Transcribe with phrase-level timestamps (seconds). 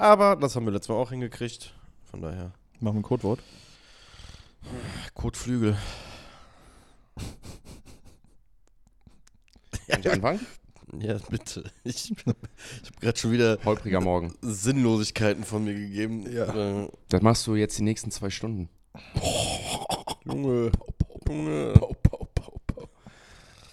[0.00, 1.74] Aber das haben wir letztes Mal auch hingekriegt.
[2.10, 2.52] Von daher.
[2.80, 3.40] Machen wir ein Codewort.
[5.12, 5.76] Kotflügel.
[9.88, 10.40] Kann ich anfangen?
[10.98, 11.70] Ja, bitte.
[11.84, 12.34] Ich, ich habe
[13.00, 14.32] gerade schon wieder Holpriger Morgen.
[14.40, 16.30] Sinnlosigkeiten von mir gegeben.
[16.32, 16.46] Ja.
[16.84, 18.70] Äh, Das machst du jetzt die nächsten zwei Stunden.
[20.24, 20.72] Junge.
[21.28, 21.74] Junge.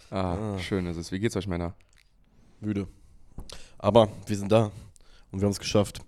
[0.09, 0.59] Ah, Ah.
[0.59, 1.09] schön ist es.
[1.14, 1.73] Wie geht's euch, Männer?
[2.59, 2.88] Müde.
[3.78, 4.71] Aber wir sind da.
[5.32, 6.02] Und wir haben es geschafft.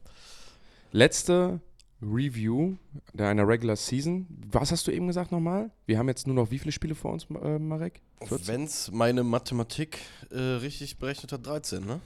[0.91, 1.61] Letzte
[2.02, 2.77] Review
[3.13, 4.25] der einer Regular Season.
[4.52, 5.70] Was hast du eben gesagt nochmal?
[5.85, 8.02] Wir haben jetzt nur noch wie viele Spiele vor uns, äh, Marek?
[8.25, 8.47] 14?
[8.47, 9.99] Wenn es meine Mathematik
[10.31, 11.99] äh, richtig berechnet hat, 13, ne?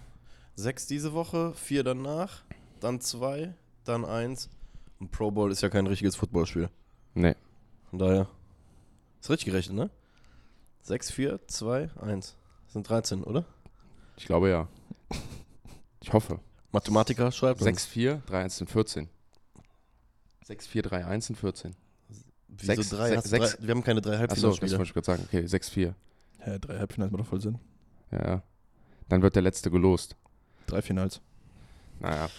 [0.55, 2.43] Sechs diese Woche, vier danach,
[2.79, 3.53] dann zwei,
[3.85, 4.49] dann eins.
[4.99, 6.69] Und Pro Bowl ist ja kein richtiges Footballspiel.
[7.13, 7.35] Nee.
[7.89, 8.27] Von daher.
[9.21, 9.89] Ist richtig gerechnet, ne?
[10.81, 12.35] 6, 4, 2, 1.
[12.65, 13.45] Das sind 13, oder?
[14.17, 14.67] Ich glaube ja.
[16.01, 16.39] Ich hoffe.
[16.73, 17.65] Mathematiker schreibt uns.
[17.65, 19.07] 6, 4, 3, 1 sind 14.
[20.45, 21.75] 6, 4, 3, 1 sind 14.
[22.49, 23.07] Wieso sechs- drei?
[23.09, 23.67] sechs- Hast du sechs- drei?
[23.67, 25.23] Wir haben keine drei Achso, das wollte ich gerade sagen.
[25.27, 25.95] Okay, 6, 4.
[26.39, 27.57] Hä, drei Halbfinals macht doch voll Sinn.
[28.11, 28.43] Ja, ja.
[29.09, 30.15] Dann wird der letzte gelost.
[30.67, 31.21] Drei Finals.
[31.99, 32.29] Naja.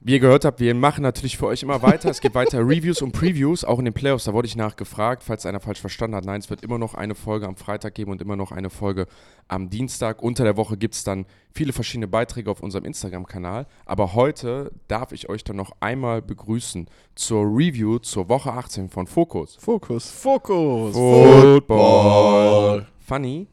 [0.00, 2.10] Wie ihr gehört habt, wir machen natürlich für euch immer weiter.
[2.10, 4.24] Es gibt weiter Reviews und Previews, auch in den Playoffs.
[4.24, 6.24] Da wurde ich nachgefragt, falls einer falsch verstanden hat.
[6.24, 9.06] Nein, es wird immer noch eine Folge am Freitag geben und immer noch eine Folge
[9.48, 10.22] am Dienstag.
[10.22, 13.66] Unter der Woche gibt es dann viele verschiedene Beiträge auf unserem Instagram-Kanal.
[13.84, 19.06] Aber heute darf ich euch dann noch einmal begrüßen zur Review zur Woche 18 von
[19.06, 19.56] Focus.
[19.56, 20.10] Fokus.
[20.10, 20.94] Fokus.
[20.94, 22.86] Football.
[23.00, 23.48] Funny,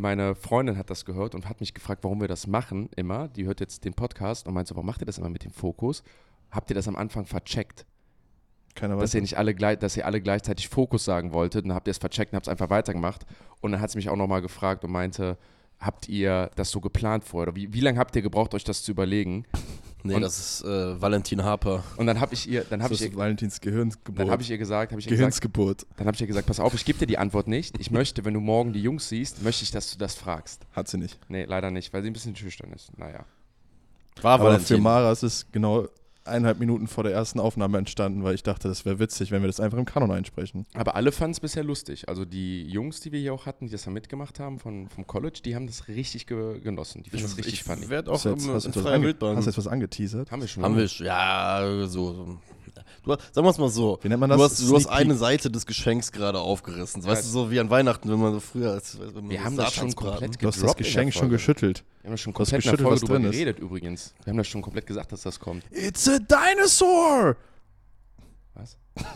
[0.00, 3.28] meine Freundin hat das gehört und hat mich gefragt, warum wir das machen immer.
[3.28, 5.52] Die hört jetzt den Podcast und meint so, warum macht ihr das immer mit dem
[5.52, 6.02] Fokus?
[6.50, 7.86] Habt ihr das am Anfang vercheckt?
[8.74, 9.14] Keiner Dass weiß.
[9.14, 11.64] ihr nicht alle, gleich, dass ihr alle gleichzeitig Fokus sagen wolltet.
[11.64, 13.26] Und dann habt ihr es vercheckt und habt es einfach weitergemacht.
[13.60, 15.36] Und dann hat sie mich auch nochmal gefragt und meinte,
[15.80, 17.48] habt ihr das so geplant vorher?
[17.48, 19.44] Oder wie, wie lange habt ihr gebraucht, euch das zu überlegen?
[20.08, 21.84] Nee, Und- das ist äh, Valentin Harper.
[21.96, 24.18] Und dann habe ich ihr, dann habe das ich ist ihr, Valentins Gehirnsgeburt.
[24.18, 25.86] dann habe ich ihr gesagt, habe ich ihr gesagt, Gehirnsgeburt.
[25.96, 27.78] dann habe ich ihr gesagt, pass auf, ich gebe dir die Antwort nicht.
[27.78, 30.62] Ich möchte, wenn du morgen die Jungs siehst, möchte ich, dass du das fragst.
[30.72, 31.18] Hat sie nicht.
[31.28, 32.96] Nee, leider nicht, weil sie ein bisschen schüchtern ist.
[32.98, 33.24] Naja.
[34.22, 34.82] War Aber für Valentin.
[34.82, 35.86] Mara ist es genau
[36.28, 39.46] eineinhalb Minuten vor der ersten Aufnahme entstanden, weil ich dachte, das wäre witzig, wenn wir
[39.46, 40.66] das einfach im Kanon einsprechen.
[40.74, 42.08] Aber alle fanden es bisher lustig.
[42.08, 45.06] Also die Jungs, die wir hier auch hatten, die das da mitgemacht haben von, vom
[45.06, 47.02] College, die haben das richtig ge genossen.
[47.02, 47.88] Die finden das richtig ich funny.
[47.88, 50.30] werde auch Hast du jetzt, im, hast, in hast du jetzt was angeteasert?
[50.30, 50.62] Haben wir schon.
[50.62, 50.82] Haben oder?
[50.82, 51.06] wir schon.
[51.06, 52.38] Ja, so.
[53.04, 53.16] So.
[53.16, 53.98] Du, sagen wir es mal so.
[54.02, 54.52] Wie nennt man Du das?
[54.52, 55.14] hast, du hast eine.
[55.16, 57.02] Seite des Geschenks gerade aufgerissen.
[57.02, 57.08] Ja.
[57.08, 58.72] Weißt du, so wie an Weihnachten, wenn man so früher.
[58.72, 61.84] Als, wenn man Wir so haben das schon komplett Du hast das Geschenk schon geschüttelt.
[62.02, 63.32] Wir haben das schon Du hast komplett in der geschüttelt, Folge was drüber drin ist.
[63.32, 64.14] geredet übrigens.
[64.24, 65.64] Wir haben das schon komplett gesagt, dass das kommt.
[65.70, 67.36] It's a dinosaur!
[68.54, 68.76] Was?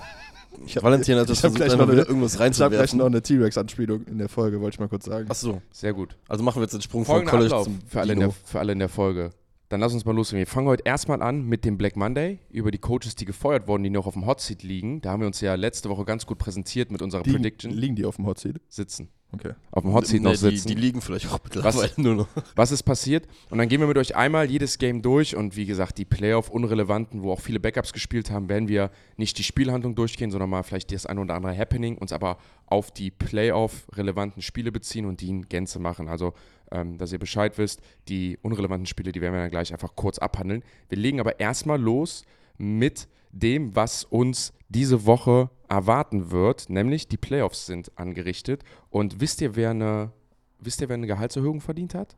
[0.66, 2.60] Ich hab- Valentin hat ich das hab versucht, gleich noch wieder irgendwas Ich habe gleich
[2.60, 2.98] reinzuwerfen.
[2.98, 5.28] noch eine T-Rex-Anspielung in der Folge, wollte ich mal kurz sagen.
[5.30, 6.14] Achso, Sehr gut.
[6.28, 8.30] also machen wir jetzt den Sprung von Folgender College Ablauf zum für alle, in der,
[8.30, 9.30] für alle in der Folge.
[9.72, 10.40] Dann lass uns mal loslegen.
[10.40, 13.82] Wir fangen heute erstmal an mit dem Black Monday, über die Coaches, die gefeuert wurden,
[13.82, 15.00] die noch auf dem Hot Seat liegen.
[15.00, 17.72] Da haben wir uns ja letzte Woche ganz gut präsentiert mit unserer Liegen, Prediction.
[17.72, 18.60] liegen die auf dem Hot Seat?
[18.68, 19.08] Sitzen.
[19.32, 19.54] Okay.
[19.70, 20.68] Auf dem Hot Seat Nee, noch die, sitzen.
[20.68, 22.28] die liegen vielleicht auch mittlerweile nur noch.
[22.54, 23.26] was ist passiert.
[23.48, 27.22] Und dann gehen wir mit euch einmal jedes Game durch und wie gesagt, die Playoff-Unrelevanten,
[27.22, 30.92] wo auch viele Backups gespielt haben, werden wir nicht die Spielhandlung durchgehen, sondern mal vielleicht
[30.92, 35.48] das ein oder andere Happening, uns aber auf die Playoff-relevanten Spiele beziehen und die in
[35.48, 36.08] Gänze machen.
[36.08, 36.34] Also,
[36.72, 40.18] ähm, dass ihr Bescheid wisst, die unrelevanten Spiele, die werden wir dann gleich einfach kurz
[40.18, 40.64] abhandeln.
[40.88, 42.24] Wir legen aber erstmal los
[42.58, 48.62] mit dem, was uns diese Woche erwarten wird, nämlich die Playoffs sind angerichtet.
[48.90, 50.12] Und wisst ihr, wer eine,
[50.58, 52.16] wisst ihr, wer eine Gehaltserhöhung verdient hat?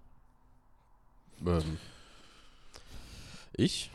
[1.47, 1.79] Ähm,
[3.57, 3.91] ich?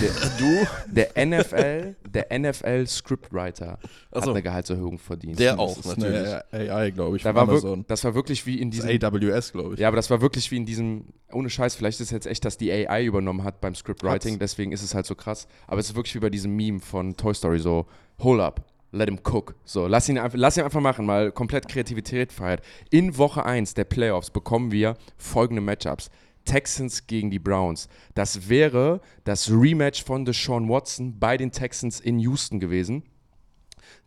[0.00, 0.66] Der, du?
[0.86, 3.78] Der NFL, der NFL Scriptwriter
[4.14, 5.38] hat eine Gehaltserhöhung verdient.
[5.38, 6.28] der Das auch, ist natürlich.
[6.52, 7.78] AI, glaube ich, da von war Amazon.
[7.80, 8.90] wirk, das war wirklich wie in Das diesem.
[8.90, 9.80] ist AWS, glaube ich.
[9.80, 12.44] Ja, aber das war wirklich wie in diesem, ohne Scheiß, vielleicht ist es jetzt echt,
[12.44, 14.38] dass die AI übernommen hat beim Scriptwriting, Hat's.
[14.40, 15.46] deswegen ist es halt so krass.
[15.66, 17.86] Aber es ist wirklich wie bei diesem Meme von Toy Story, so,
[18.22, 19.54] hold up, let him cook.
[19.64, 22.62] So, lass ihn, einfach- lass ihn einfach machen, mal komplett Kreativität feiert.
[22.90, 26.10] In Woche 1 der Playoffs bekommen wir folgende Matchups.
[26.46, 27.88] Texans gegen die Browns.
[28.14, 33.02] Das wäre das Rematch von Deshaun Watson bei den Texans in Houston gewesen.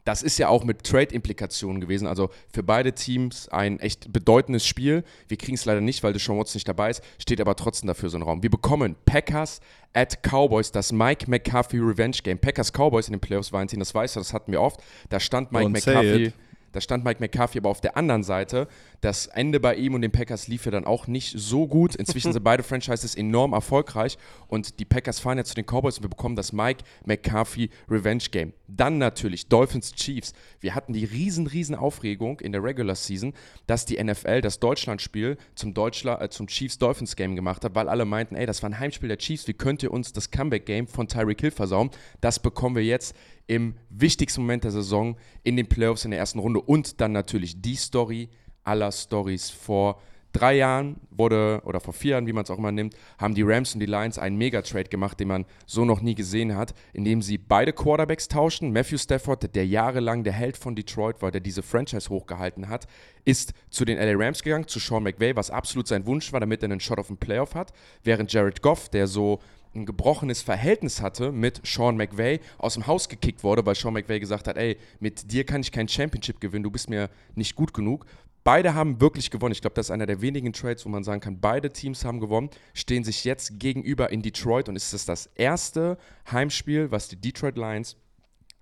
[0.06, 2.08] Das ist ja auch mit Trade-Implikationen gewesen.
[2.08, 5.04] Also für beide Teams ein echt bedeutendes Spiel.
[5.28, 8.10] Wir kriegen es leider nicht, weil Deshaun Watson nicht dabei ist, steht aber trotzdem dafür
[8.10, 8.42] so ein Raum.
[8.42, 9.62] Wir bekommen Packers
[9.94, 12.40] at Cowboys, das Mike McCarthy Revenge Game.
[12.40, 14.81] Packers Cowboys in den Playoffs, Valentin, das weißt du, das hatten wir oft.
[15.10, 16.34] Da stand Mike Don't McCarthy.
[16.71, 18.68] Da stand Mike McCarthy aber auf der anderen Seite.
[19.01, 21.95] Das Ende bei ihm und den Packers lief ja dann auch nicht so gut.
[21.95, 24.18] Inzwischen sind beide Franchises enorm erfolgreich
[24.48, 28.25] und die Packers fahren jetzt zu den Cowboys und wir bekommen das Mike McCarthy Revenge
[28.31, 28.54] Game.
[28.75, 30.33] Dann natürlich Dolphins Chiefs.
[30.60, 33.33] Wir hatten die riesen, riesen Aufregung in der Regular Season,
[33.68, 37.89] dass die NFL das Deutschlandspiel zum, Deutschla äh, zum Chiefs Dolphins Game gemacht hat, weil
[37.89, 40.66] alle meinten, ey, das war ein Heimspiel der Chiefs, wie könnt ihr uns das Comeback
[40.66, 41.89] Game von Tyreek Hill versauen?
[42.21, 43.16] Das bekommen wir jetzt
[43.48, 47.62] im wichtigsten Moment der Saison in den Playoffs in der ersten Runde und dann natürlich
[47.62, 48.30] die Story
[48.63, 50.01] aller Stories vor
[50.31, 53.42] drei Jahren wurde, oder vor vier Jahren, wie man es auch immer nimmt, haben die
[53.42, 57.22] Rams und die Lions einen Megatrade gemacht, den man so noch nie gesehen hat, indem
[57.22, 58.72] sie beide Quarterbacks tauschen.
[58.72, 62.88] Matthew Stafford, der jahrelang der Held von Detroit war, der diese Franchise hochgehalten hat,
[63.26, 66.64] ist zu den LA Rams gegangen, zu Sean McVay, was absolut sein Wunsch war, damit
[66.64, 67.74] er einen Shot auf den Playoff hat,
[68.04, 69.40] während Jared Goff, der so
[69.75, 74.20] ein gebrochenes Verhältnis hatte mit Sean McVay, aus dem Haus gekickt wurde, weil Sean McVay
[74.20, 77.74] gesagt hat, ey, mit dir kann ich kein Championship gewinnen, du bist mir nicht gut
[77.74, 78.06] genug.
[78.50, 79.51] Beide haben wirklich gewonnen.
[79.51, 82.19] Ich glaube, das ist einer der wenigen Trades, wo man sagen kann, beide Teams haben
[82.19, 86.00] gewonnen, stehen sich jetzt gegenüber in Detroit und es ist das erste
[86.31, 87.96] Heimspiel, was die Detroit Lions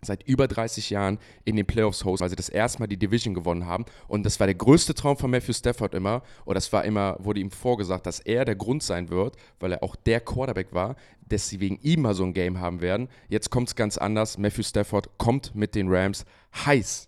[0.01, 3.33] seit über 30 Jahren in den Playoffs hosten, weil sie das erste Mal die Division
[3.33, 3.85] gewonnen haben.
[4.09, 6.21] Und das war der größte Traum von Matthew Stafford immer.
[6.43, 9.83] Oder das war immer, wurde ihm vorgesagt, dass er der Grund sein wird, weil er
[9.83, 10.97] auch der Quarterback war,
[11.29, 13.07] dass sie wegen ihm mal so ein Game haben werden.
[13.29, 14.37] Jetzt kommt es ganz anders.
[14.37, 16.25] Matthew Stafford kommt mit den Rams
[16.65, 17.06] heiß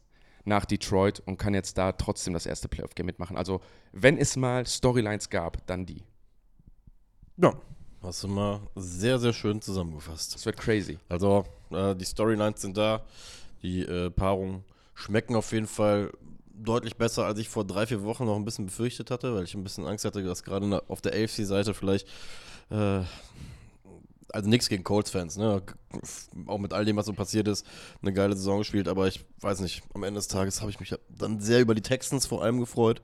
[0.49, 3.37] nach Detroit und kann jetzt da trotzdem das erste Playoff-Game mitmachen.
[3.37, 3.61] Also,
[3.93, 6.03] wenn es mal Storylines gab, dann die.
[7.37, 7.53] Ja,
[8.01, 10.35] hast du mal sehr, sehr schön zusammengefasst.
[10.35, 10.99] Das wird crazy.
[11.07, 13.05] Also, äh, die Storylines sind da.
[13.61, 14.63] Die äh, Paarungen
[14.93, 16.11] schmecken auf jeden Fall
[16.51, 19.55] deutlich besser, als ich vor drei, vier Wochen noch ein bisschen befürchtet hatte, weil ich
[19.55, 22.07] ein bisschen Angst hatte, dass gerade auf der AFC-Seite vielleicht
[22.69, 23.01] äh,
[24.33, 25.61] also nichts gegen Colts-Fans, ne?
[26.47, 27.65] Auch mit all dem, was so passiert ist,
[28.01, 30.93] eine geile Saison gespielt, aber ich weiß nicht, am Ende des Tages habe ich mich
[31.09, 33.01] dann sehr über die Texans vor allem gefreut,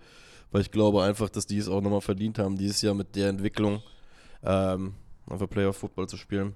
[0.52, 3.30] weil ich glaube einfach, dass die es auch nochmal verdient haben, dieses Jahr mit der
[3.30, 3.82] Entwicklung
[4.44, 4.94] ähm,
[5.28, 6.56] einfach Playoff-Football zu spielen.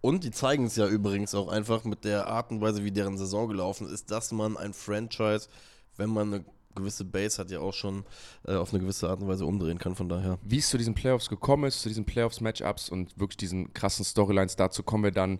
[0.00, 3.18] Und die zeigen es ja übrigens auch einfach mit der Art und Weise, wie deren
[3.18, 5.48] Saison gelaufen ist, dass man ein Franchise,
[5.96, 6.44] wenn man eine
[6.78, 8.04] gewisse Base hat, ja auch schon
[8.46, 9.94] äh, auf eine gewisse Art und Weise umdrehen kann.
[9.94, 10.38] Von daher.
[10.42, 14.56] Wie es zu diesen Playoffs gekommen ist, zu diesen Playoffs-Matchups und wirklich diesen krassen Storylines,
[14.56, 15.38] dazu kommen wir dann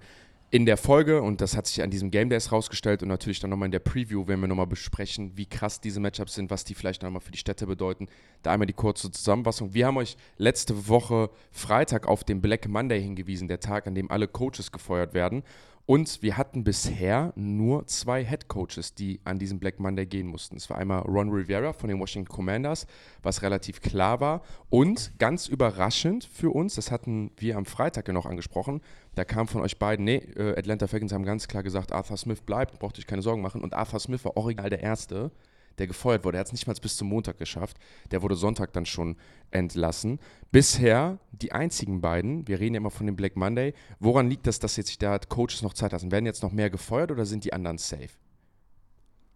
[0.51, 3.51] in der Folge und das hat sich an diesem Game Days rausgestellt und natürlich dann
[3.51, 6.75] nochmal in der Preview werden wir nochmal besprechen, wie krass diese Matchups sind, was die
[6.75, 8.09] vielleicht nochmal für die Städte bedeuten.
[8.43, 9.75] Da einmal die kurze Zusammenfassung.
[9.75, 14.11] Wir haben euch letzte Woche Freitag auf den Black Monday hingewiesen, der Tag, an dem
[14.11, 15.43] alle Coaches gefeuert werden.
[15.91, 20.55] Und wir hatten bisher nur zwei Head Coaches, die an diesem Black Monday gehen mussten.
[20.59, 22.87] Es war einmal Ron Rivera von den Washington Commanders,
[23.23, 24.43] was relativ klar war.
[24.69, 28.83] Und ganz überraschend für uns, das hatten wir am Freitag ja noch angesprochen,
[29.15, 32.43] da kam von euch beiden, nee, äh, Atlanta Falcons haben ganz klar gesagt, Arthur Smith
[32.43, 33.63] bleibt, braucht euch keine Sorgen machen.
[33.63, 35.31] Und Arthur Smith war original der Erste,
[35.79, 36.39] der gefeuert wurde.
[36.39, 37.79] Er hat es nicht mal bis zum Montag geschafft.
[38.11, 39.17] Der wurde Sonntag dann schon
[39.51, 40.19] entlassen.
[40.53, 43.75] Bisher die einzigen beiden, wir reden ja immer von dem Black Monday.
[44.01, 46.13] Woran liegt das, dass jetzt sich da Coaches noch Zeit lassen?
[46.13, 48.11] Werden jetzt noch mehr gefeuert oder sind die anderen safe?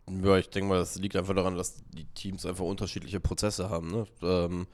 [0.09, 3.91] Ja, ich denke mal, das liegt einfach daran, dass die Teams einfach unterschiedliche Prozesse haben.
[3.91, 4.07] Ne?
[4.23, 4.67] Ähm,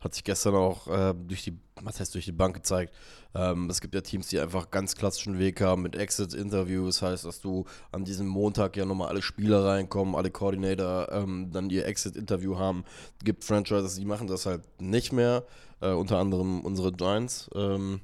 [0.00, 2.94] hat sich gestern auch äh, durch die, was heißt durch die Bank gezeigt.
[3.34, 7.02] Ähm, es gibt ja Teams, die einfach ganz klassischen Weg haben mit Exit-Interviews.
[7.02, 11.68] Heißt, dass du an diesem Montag ja nochmal alle Spieler reinkommen, alle Coordinator ähm, dann
[11.70, 12.84] ihr Exit-Interview haben.
[13.18, 15.44] Es gibt Franchises, die machen das halt nicht mehr.
[15.80, 17.50] Äh, unter anderem unsere Giants.
[17.54, 18.00] Ähm,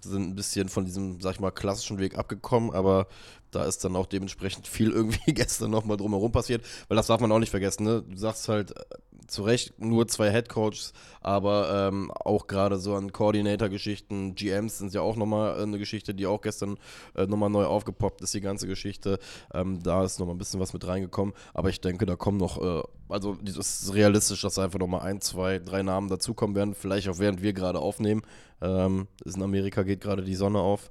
[0.00, 3.06] sind ein bisschen von diesem, sag ich mal, klassischen Weg abgekommen, aber
[3.54, 7.30] da ist dann auch dementsprechend viel irgendwie gestern nochmal drumherum passiert, weil das darf man
[7.32, 7.84] auch nicht vergessen.
[7.84, 8.02] Ne?
[8.02, 8.84] Du sagst halt äh,
[9.26, 15.00] zu Recht nur zwei Headcoaches, aber ähm, auch gerade so an Coordinator-Geschichten, GMs sind ja
[15.00, 16.76] auch nochmal eine Geschichte, die auch gestern
[17.14, 19.18] äh, nochmal neu aufgepoppt ist, die ganze Geschichte.
[19.52, 22.60] Ähm, da ist nochmal ein bisschen was mit reingekommen, aber ich denke, da kommen noch,
[22.60, 27.08] äh, also es ist realistisch, dass einfach nochmal ein, zwei, drei Namen dazukommen werden, vielleicht
[27.08, 28.22] auch während wir gerade aufnehmen.
[28.60, 30.90] Ähm, in Amerika geht gerade die Sonne auf.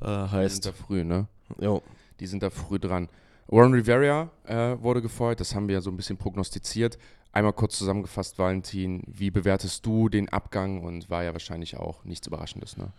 [0.00, 0.66] Äh, heißt.
[0.66, 1.28] Da früh, ne?
[1.58, 1.82] Jo.
[2.20, 3.08] Die sind da früh dran.
[3.46, 6.98] Warren Rivera äh, wurde gefeuert, das haben wir ja so ein bisschen prognostiziert.
[7.32, 12.26] Einmal kurz zusammengefasst, Valentin, wie bewertest du den Abgang und war ja wahrscheinlich auch nichts
[12.26, 12.92] Überraschendes, ne?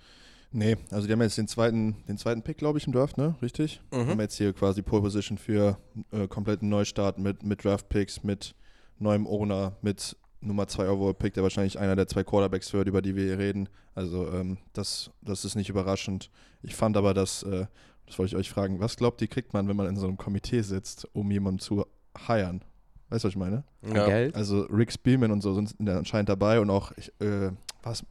[0.52, 3.36] Nee, also die haben jetzt den zweiten, den zweiten Pick, glaube ich, im Draft, ne?
[3.42, 3.82] Richtig?
[3.92, 4.08] Mhm.
[4.08, 5.78] Haben jetzt hier quasi Pole Position für
[6.12, 8.56] äh, kompletten Neustart mit, mit Draft-Picks, mit
[9.00, 13.16] neuem Owner, mit Nummer 2 Overall-Pick, der wahrscheinlich einer der zwei Quarterbacks wird, über die
[13.16, 13.68] wir hier reden.
[13.96, 16.30] Also ähm, das, das ist nicht überraschend.
[16.62, 17.66] Ich fand aber, dass äh,
[18.08, 18.80] das wollte ich euch fragen.
[18.80, 21.86] Was glaubt ihr, kriegt man, wenn man in so einem Komitee sitzt, um jemanden zu
[22.28, 22.64] hiren?
[23.10, 23.64] Weißt du, was ich meine?
[23.94, 24.06] Ja.
[24.06, 24.36] Geld?
[24.36, 27.52] Also Rick Spielman und so sind anscheinend dabei und auch, ich, äh,
[27.84, 28.04] was,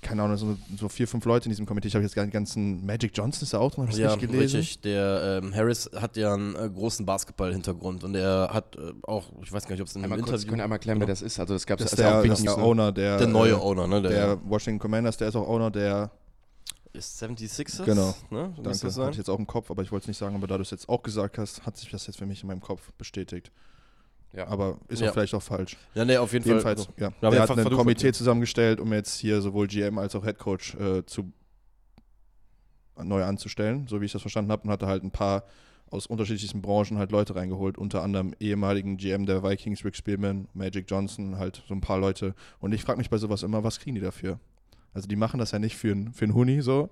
[0.00, 1.88] keine Ahnung, so, so vier, fünf Leute in diesem Komitee.
[1.88, 4.20] Ich habe jetzt den ganzen Magic Johnson ist da auch drin, habe ich Ja, nicht
[4.20, 4.58] gelesen.
[4.60, 4.80] richtig.
[4.82, 9.52] Der ähm, Harris hat ja einen äh, großen Basketball-Hintergrund und er hat äh, auch, ich
[9.52, 10.48] weiß gar nicht, ob es in einem Einmal kurz, Interview.
[10.50, 11.40] können wir einmal erklären, wer das ist.
[11.40, 12.56] Also das gab Das es ist der, auch der News, ne?
[12.58, 14.02] Owner, der, der neue äh, Owner, ne?
[14.02, 16.10] Der, der Washington Commanders, der ist auch Owner der,
[16.98, 17.84] ist 76ers.
[17.84, 18.14] Genau.
[18.30, 18.52] Ne?
[18.56, 20.46] danke, das hatte ich jetzt auch im Kopf, aber ich wollte es nicht sagen, aber
[20.46, 22.60] da du es jetzt auch gesagt hast, hat sich das jetzt für mich in meinem
[22.60, 23.50] Kopf bestätigt.
[24.32, 24.46] Ja.
[24.48, 25.08] Aber ist Ja.
[25.08, 25.76] auch vielleicht auch falsch.
[25.94, 26.94] Ja, nee, auf jeden Jedenfalls, Fall.
[26.98, 27.06] ja.
[27.20, 30.38] aber Der hat einfach ein Komitee zusammengestellt, um jetzt hier sowohl GM als auch Head
[30.38, 31.32] Coach äh, zu
[33.02, 35.44] neu anzustellen, so wie ich das verstanden habe, und hatte halt ein paar
[35.90, 40.84] aus unterschiedlichsten Branchen halt Leute reingeholt, unter anderem ehemaligen GM der Vikings, Rick Spielman, Magic
[40.90, 42.34] Johnson, halt so ein paar Leute.
[42.60, 44.38] Und ich frage mich bei sowas immer, was kriegen die dafür?
[44.98, 46.90] Also die machen das ja nicht für einen für Huni so.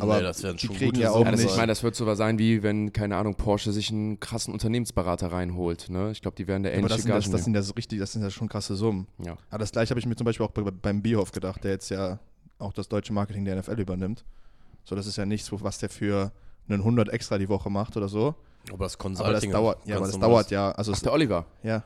[0.00, 1.94] Aber nee, das werden die schon kriegen gute ja auch nicht- ich meine, das wird
[1.94, 5.88] so was sein, wie wenn, keine Ahnung, Porsche sich einen krassen Unternehmensberater reinholt.
[5.88, 6.10] Ne?
[6.10, 8.00] Ich glaube, die werden der Aber ähnliche das sind, das, das sind ja so richtig,
[8.00, 9.06] das sind ja schon krasse Summen.
[9.24, 9.36] ja.
[9.50, 11.90] Aber das gleiche habe ich mir zum Beispiel auch bei, beim Bierhoff gedacht, der jetzt
[11.90, 12.18] ja
[12.58, 14.24] auch das deutsche Marketing der NFL übernimmt.
[14.84, 16.32] So, das ist ja nichts, was der für
[16.68, 18.28] einen 100 extra die Woche macht oder so.
[18.28, 19.50] Aber das Aber das Consulting.
[19.52, 20.50] dauert, ja, aber das dauert ist.
[20.50, 20.70] ja.
[20.72, 21.46] Also Ach, der Oliver.
[21.62, 21.84] ja.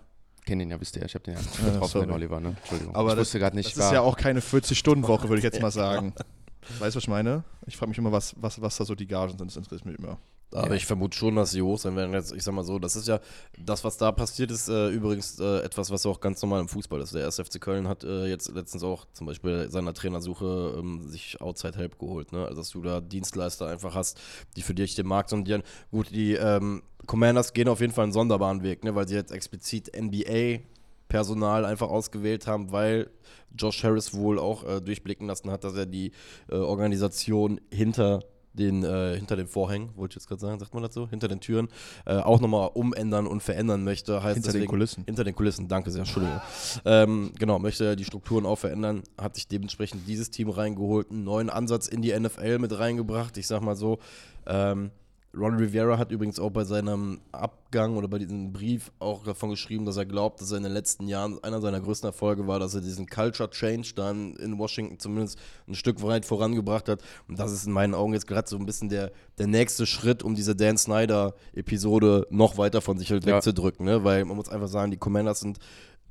[0.49, 1.05] Kenn den ja, wisst ihr.
[1.05, 1.41] Ich habe den ja
[1.73, 2.41] getroffen, den Oliver.
[2.41, 2.57] Ne?
[2.61, 2.95] Entschuldigung.
[2.95, 5.61] Aber ich das- wusste gerade nicht, Das ist ja auch keine 40-Stunden-Woche, würde ich jetzt
[5.61, 6.15] mal sagen.
[6.79, 7.45] Weißt du, was ich meine?
[7.67, 9.47] Ich frage mich immer, was, was, was da so die Gagen sind.
[9.51, 10.17] Das interessiert mich immer.
[10.51, 10.75] Aber Ja.
[10.75, 12.13] ich vermute schon, dass sie hoch sein werden.
[12.15, 13.21] Jetzt, ich sag mal so, das ist ja,
[13.59, 17.01] das, was da passiert ist, äh, übrigens äh, etwas, was auch ganz normal im Fußball
[17.03, 17.15] ist.
[17.15, 17.37] Der 1.
[17.41, 21.99] FC Köln hat äh, jetzt letztens auch zum Beispiel seiner Trainersuche ähm, sich Outside Help
[21.99, 22.33] geholt.
[22.33, 22.45] Ne?
[22.47, 24.19] Also, dass du da Dienstleister einfach hast,
[24.57, 25.63] die für dich den Markt sondieren.
[25.91, 28.95] Gut, die ähm, Commanders gehen auf jeden Fall einen sonderbaren Weg, ne?
[28.95, 30.61] weil sie jetzt explizit NBA
[31.09, 33.11] Personal einfach ausgewählt haben, weil
[33.57, 36.13] Josh Harris wohl auch äh, durchblicken lassen hat, dass er die
[36.51, 38.25] äh, Organisation hinter
[38.59, 41.41] den, äh, hinter den Vorhängen, wollte ich jetzt gerade sagen, sagt man so, hinter den
[41.41, 41.69] Türen,
[42.07, 44.23] äh, auch nochmal umändern und verändern möchte.
[44.23, 45.05] Heißt Hinter den deswegen, Kulissen.
[45.05, 46.41] Hinter den Kulissen, danke sehr, Entschuldigung.
[46.85, 51.51] ähm, genau, möchte die Strukturen auch verändern, hat sich dementsprechend dieses Team reingeholt, einen neuen
[51.51, 53.37] Ansatz in die NFL mit reingebracht.
[53.39, 53.99] Ich sag mal so,
[54.47, 54.91] ähm,
[55.39, 59.85] Ron Rivera hat übrigens auch bei seinem Abgang oder bei diesem Brief auch davon geschrieben,
[59.87, 62.75] dass er glaubt, dass er in den letzten Jahren einer seiner größten Erfolge war, dass
[62.75, 67.03] er diesen Culture Change dann in Washington zumindest ein Stück weit vorangebracht hat.
[67.29, 70.23] Und das ist in meinen Augen jetzt gerade so ein bisschen der, der nächste Schritt,
[70.23, 73.37] um diese Dan Snyder-Episode noch weiter von sich halt Ja.
[73.37, 73.85] wegzudrücken.
[73.87, 74.05] Ne?
[74.05, 75.59] Weil man muss einfach sagen, die Commanders sind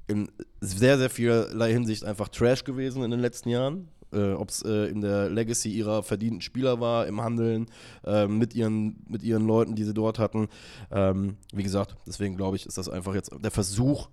[0.08, 0.30] in
[0.62, 3.90] sehr, sehr vielerlei Hinsicht einfach Trash gewesen in den letzten Jahren.
[4.14, 7.68] Äh, Ob es äh, in der Legacy ihrer verdienten Spieler war, im Handeln
[8.06, 10.48] äh, mit, ihren, mit ihren Leuten, die sie dort hatten.
[10.92, 14.10] Ähm, wie gesagt, deswegen glaube ich, ist das einfach jetzt der Versuch,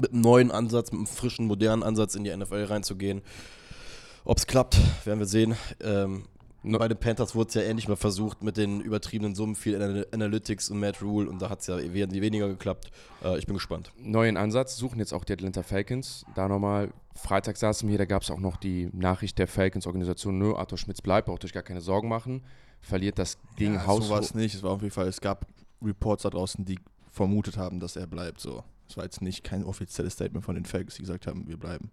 [0.00, 3.22] mit einem neuen Ansatz, mit einem frischen, modernen Ansatz in die NFL reinzugehen.
[4.24, 5.54] Ob es klappt, werden wir sehen.
[5.80, 6.24] Ähm,
[6.66, 9.76] No- bei den Panthers wurde es ja ähnlich mal versucht mit den übertriebenen Summen, viel
[9.76, 12.90] Anal- Analytics und Matt Rule und da hat es ja we- weniger geklappt.
[13.24, 13.92] Äh, ich bin gespannt.
[13.98, 16.24] neuen Ansatz, suchen jetzt auch die Atlanta Falcons.
[16.34, 20.38] Da nochmal, Freitag saßen wir hier, da gab es auch noch die Nachricht der Falcons-Organisation,
[20.38, 22.42] nö, Arthur Schmitz bleibt, braucht euch gar keine Sorgen machen.
[22.80, 24.04] Verliert das Ding ja, Haus.
[24.08, 24.54] So war es nicht.
[24.54, 25.46] Es war auf jeden Fall, es gab
[25.82, 26.78] Reports da draußen, die
[27.10, 28.40] vermutet haben, dass er bleibt.
[28.40, 28.64] So.
[28.88, 31.90] Es war jetzt nicht kein offizielles Statement von den Falcons, die gesagt haben, wir bleiben.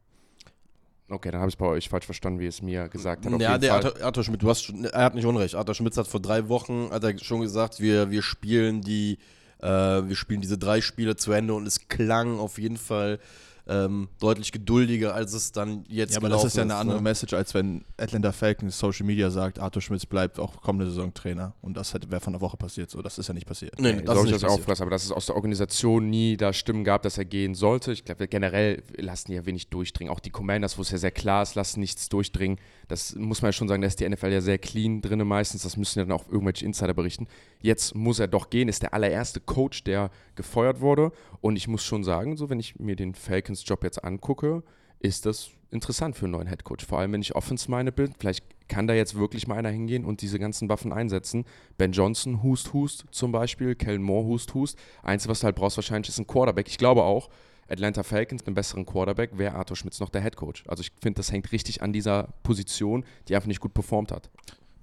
[1.13, 3.33] Okay, dann habe ich es bei euch falsch verstanden, wie es mir gesagt hat.
[3.33, 3.73] Auf Ja, der.
[3.75, 5.55] Arthur, Arthur Schmidt, du hast er hat nicht Unrecht.
[5.55, 9.19] Arthur Schmidt hat vor drei Wochen hat er schon gesagt, wir, wir spielen die,
[9.61, 13.19] äh, wir spielen diese drei Spiele zu Ende und es klang auf jeden Fall
[13.65, 17.03] ähm, deutlich geduldiger, als es dann jetzt Ja, aber das ist ja eine andere ne?
[17.03, 21.53] Message, als wenn Atlanta Falcons Social Media sagt, Arthur Schmitz bleibt auch kommende Saison Trainer.
[21.61, 22.89] Und das wäre von der Woche passiert.
[22.89, 23.79] So, das ist ja nicht passiert.
[23.79, 24.81] Nee, Nee, das soll ist ich nicht das passiert.
[24.81, 27.93] aber dass es aus der Organisation nie da Stimmen gab, dass er gehen sollte.
[27.93, 30.11] Ich glaube, generell lassen die ja wenig durchdringen.
[30.13, 32.57] Auch die Commanders, wo es ja sehr klar ist, lassen nichts durchdringen.
[32.89, 35.63] Das muss man ja schon sagen, da ist die NFL ja sehr clean drin meistens.
[35.63, 37.27] Das müssen ja dann auch irgendwelche Insider berichten.
[37.61, 41.11] Jetzt muss er doch gehen, ist der allererste Coach, der gefeuert wurde.
[41.39, 43.13] Und ich muss schon sagen, so wenn ich mir den
[43.53, 44.63] Falcons-Job jetzt angucke,
[44.99, 46.85] ist das interessant für einen neuen Headcoach.
[46.87, 48.13] Vor allem, wenn ich offense-minded bin.
[48.17, 51.45] Vielleicht kann da jetzt wirklich mal einer hingehen und diese ganzen Waffen einsetzen.
[51.77, 53.75] Ben Johnson, Hust, Hust zum Beispiel.
[53.75, 54.77] Kellen Moore, Hust, Hust.
[55.01, 56.67] Einzige, was du halt brauchst wahrscheinlich, ist ein Quarterback.
[56.67, 57.29] Ich glaube auch,
[57.67, 60.63] Atlanta Falcons mit einem besseren Quarterback wäre Arthur Schmitz noch der Headcoach.
[60.67, 64.29] Also ich finde, das hängt richtig an dieser Position, die einfach nicht gut performt hat.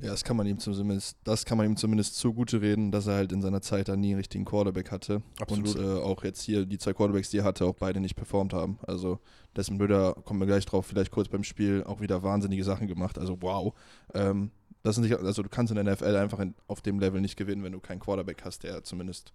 [0.00, 3.16] Ja, das kann man ihm zumindest, das kann man ihm zumindest zugute reden, dass er
[3.16, 5.22] halt in seiner Zeit da nie einen richtigen Quarterback hatte.
[5.38, 5.76] Absolut.
[5.76, 8.54] Und äh, auch jetzt hier die zwei Quarterbacks, die er hatte, auch beide nicht performt
[8.54, 8.78] haben.
[8.86, 9.20] Also
[9.56, 13.18] Desmond Ritter, kommen wir gleich drauf, vielleicht kurz beim Spiel, auch wieder wahnsinnige Sachen gemacht.
[13.18, 13.74] Also wow.
[14.14, 14.50] Ähm,
[14.82, 17.36] das sind nicht, also du kannst in der NFL einfach in, auf dem Level nicht
[17.36, 19.34] gewinnen, wenn du keinen Quarterback hast, der zumindest,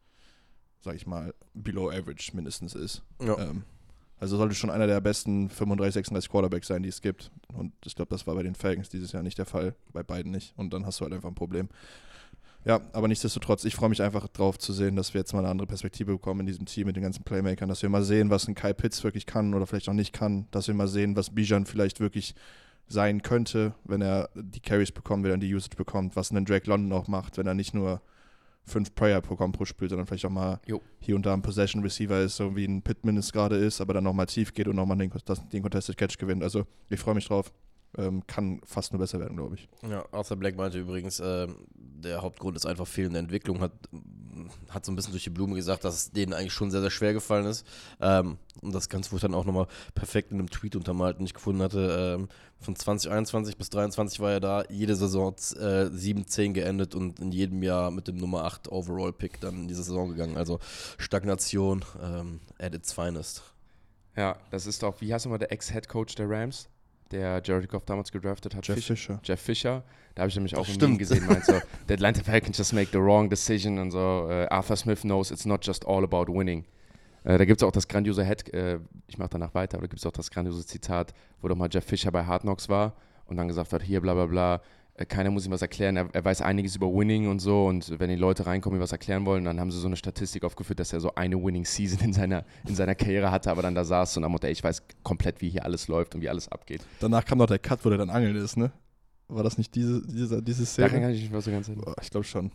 [0.82, 3.04] sag ich mal, below average mindestens ist.
[3.22, 3.38] Ja.
[3.38, 3.64] Ähm,
[4.20, 7.32] also sollte schon einer der besten 35, 36 Quarterbacks sein, die es gibt.
[7.54, 10.32] Und ich glaube, das war bei den Falcons dieses Jahr nicht der Fall, bei beiden
[10.32, 10.54] nicht.
[10.58, 11.70] Und dann hast du halt einfach ein Problem.
[12.66, 15.50] Ja, aber nichtsdestotrotz, ich freue mich einfach drauf zu sehen, dass wir jetzt mal eine
[15.50, 18.48] andere Perspektive bekommen in diesem Team mit den ganzen Playmakern, dass wir mal sehen, was
[18.48, 21.30] ein Kai Pitts wirklich kann oder vielleicht auch nicht kann, dass wir mal sehen, was
[21.30, 22.34] Bijan vielleicht wirklich
[22.88, 26.68] sein könnte, wenn er die Carries bekommt, wenn er die Usage bekommt, was einen Drake
[26.68, 28.02] London auch macht, wenn er nicht nur
[28.66, 30.82] fünf Prayer-Programm pro Spiel, sondern vielleicht auch mal Jo.
[31.00, 34.04] hier und da ein Possession-Receiver ist, so wie ein Pittman es gerade ist, aber dann
[34.04, 35.12] nochmal tief geht und nochmal den,
[35.52, 36.44] den Contested Catch gewinnt.
[36.44, 37.52] Also ich freue mich drauf.
[37.98, 39.70] Ähm, kann fast nur besser werden, glaube ich.
[39.90, 43.62] Ja, Arthur Black meinte übrigens, ähm, der Hauptgrund ist einfach fehlende Entwicklung.
[43.62, 43.72] Hat,
[44.70, 46.90] hat so ein bisschen durch die Blume gesagt, dass es denen eigentlich schon sehr, sehr
[46.90, 47.66] schwer gefallen ist.
[48.02, 51.34] Ähm, und das Ganze wurde dann auch nochmal perfekt in einem Tweet untermalt, den ich
[51.34, 52.18] gefunden hatte.
[52.18, 52.28] Ähm,
[52.60, 57.64] von 2021 bis 2023 war er da, jede Saison äh, 7-10 geendet und in jedem
[57.64, 60.38] Jahr mit dem Nummer 8 Overall-Pick dann in diese Saison gegangen.
[60.38, 60.60] Also
[60.98, 63.44] Stagnation ähm, at its finest.
[64.16, 66.70] Ja, das ist doch, wie heißt nochmal der Ex-Head-Coach der Rams,
[67.12, 68.68] der Jared Goff damals gedraftet hat?
[68.68, 69.20] Jeff Fish- Fisher.
[69.24, 69.84] Jeff Fisher.
[70.16, 71.54] Da habe ich nämlich auch Das im gesehen, meint so,
[71.88, 74.28] the Atlanta Falcons just make the wrong decision und so.
[74.30, 76.64] Äh, Arthur Smith knows it's not just all about winning.
[77.26, 79.90] Äh, da gibt es auch das grandiose Head, äh, ich mache danach weiter, aber da
[79.90, 82.94] gibt es auch das grandiose Zitat, wo doch mal Jeff Fisher bei Hard Knocks war
[83.26, 84.62] und dann gesagt hat, hier bla bla bla,
[85.04, 88.10] keiner muss ihm was erklären, er, er weiß einiges über Winning und so und wenn
[88.10, 90.94] die Leute reinkommen, ihm was erklären wollen, dann haben sie so eine Statistik aufgeführt, dass
[90.94, 94.16] er so eine Winning Season in seiner, in seiner Karriere hatte, aber dann da saß
[94.18, 96.82] und am Motto, ey, ich weiß komplett, wie hier alles läuft und wie alles abgeht.
[97.02, 98.72] Danach kam noch der Cut, wo der dann angeln ist, ne?
[99.28, 101.02] War das nicht diese, diese, diese Daran Szene?
[101.02, 101.70] kann ich nicht mehr so ganz.
[101.70, 102.52] Boah, ich glaube schon.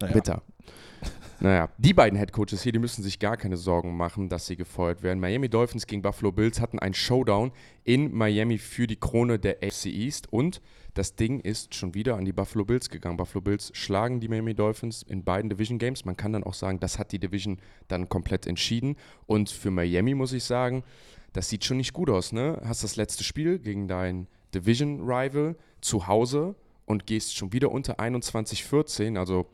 [0.00, 0.12] Naja.
[0.12, 0.42] Bitter.
[1.40, 5.02] Naja, die beiden Headcoaches hier, die müssen sich gar keine Sorgen machen, dass sie gefeuert
[5.02, 5.18] werden.
[5.18, 7.50] Miami Dolphins gegen Buffalo Bills hatten einen Showdown
[7.82, 10.60] in Miami für die Krone der AFC East und
[10.94, 13.16] das Ding ist schon wieder an die Buffalo Bills gegangen.
[13.16, 16.04] Buffalo Bills schlagen die Miami Dolphins in beiden Division Games.
[16.04, 17.58] Man kann dann auch sagen, das hat die Division
[17.88, 18.96] dann komplett entschieden.
[19.26, 20.84] Und für Miami muss ich sagen,
[21.32, 22.60] das sieht schon nicht gut aus, ne?
[22.64, 27.98] Hast das letzte Spiel gegen dein Division Rival zu Hause und gehst schon wieder unter
[27.98, 29.18] 21-14.
[29.18, 29.46] Also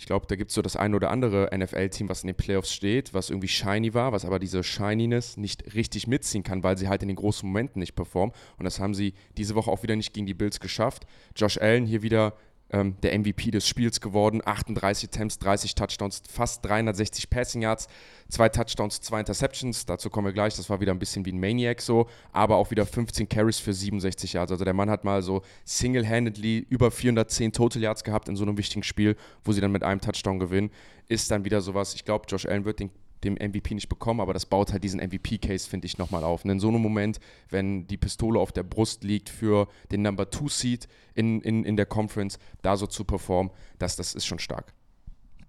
[0.00, 2.72] ich glaube, da gibt es so das ein oder andere NFL-Team, was in den Playoffs
[2.72, 6.88] steht, was irgendwie shiny war, was aber diese Shininess nicht richtig mitziehen kann, weil sie
[6.88, 8.34] halt in den großen Momenten nicht performen.
[8.56, 11.06] Und das haben sie diese Woche auch wieder nicht gegen die Bills geschafft.
[11.36, 12.32] Josh Allen hier wieder
[12.72, 14.40] ähm, der MVP des Spiels geworden.
[14.44, 17.88] 38 Attempts, 30 Touchdowns, fast 360 Passing Yards,
[18.28, 19.86] zwei Touchdowns, zwei Interceptions.
[19.86, 20.56] Dazu kommen wir gleich.
[20.56, 23.72] Das war wieder ein bisschen wie ein Maniac so, aber auch wieder 15 Carries für
[23.72, 24.52] 67 Yards.
[24.52, 28.56] Also der Mann hat mal so single-handedly über 410 Total Yards gehabt in so einem
[28.56, 30.70] wichtigen Spiel, wo sie dann mit einem Touchdown gewinnen.
[31.08, 31.94] Ist dann wieder sowas.
[31.94, 32.90] Ich glaube, Josh Allen wird den
[33.24, 36.44] dem MVP nicht bekommen, aber das baut halt diesen MVP-Case, finde ich, nochmal auf.
[36.44, 40.30] Und in so einem Moment, wenn die Pistole auf der Brust liegt für den Number
[40.30, 44.38] Two Seed in, in, in der Conference, da so zu performen, das, das ist schon
[44.38, 44.72] stark.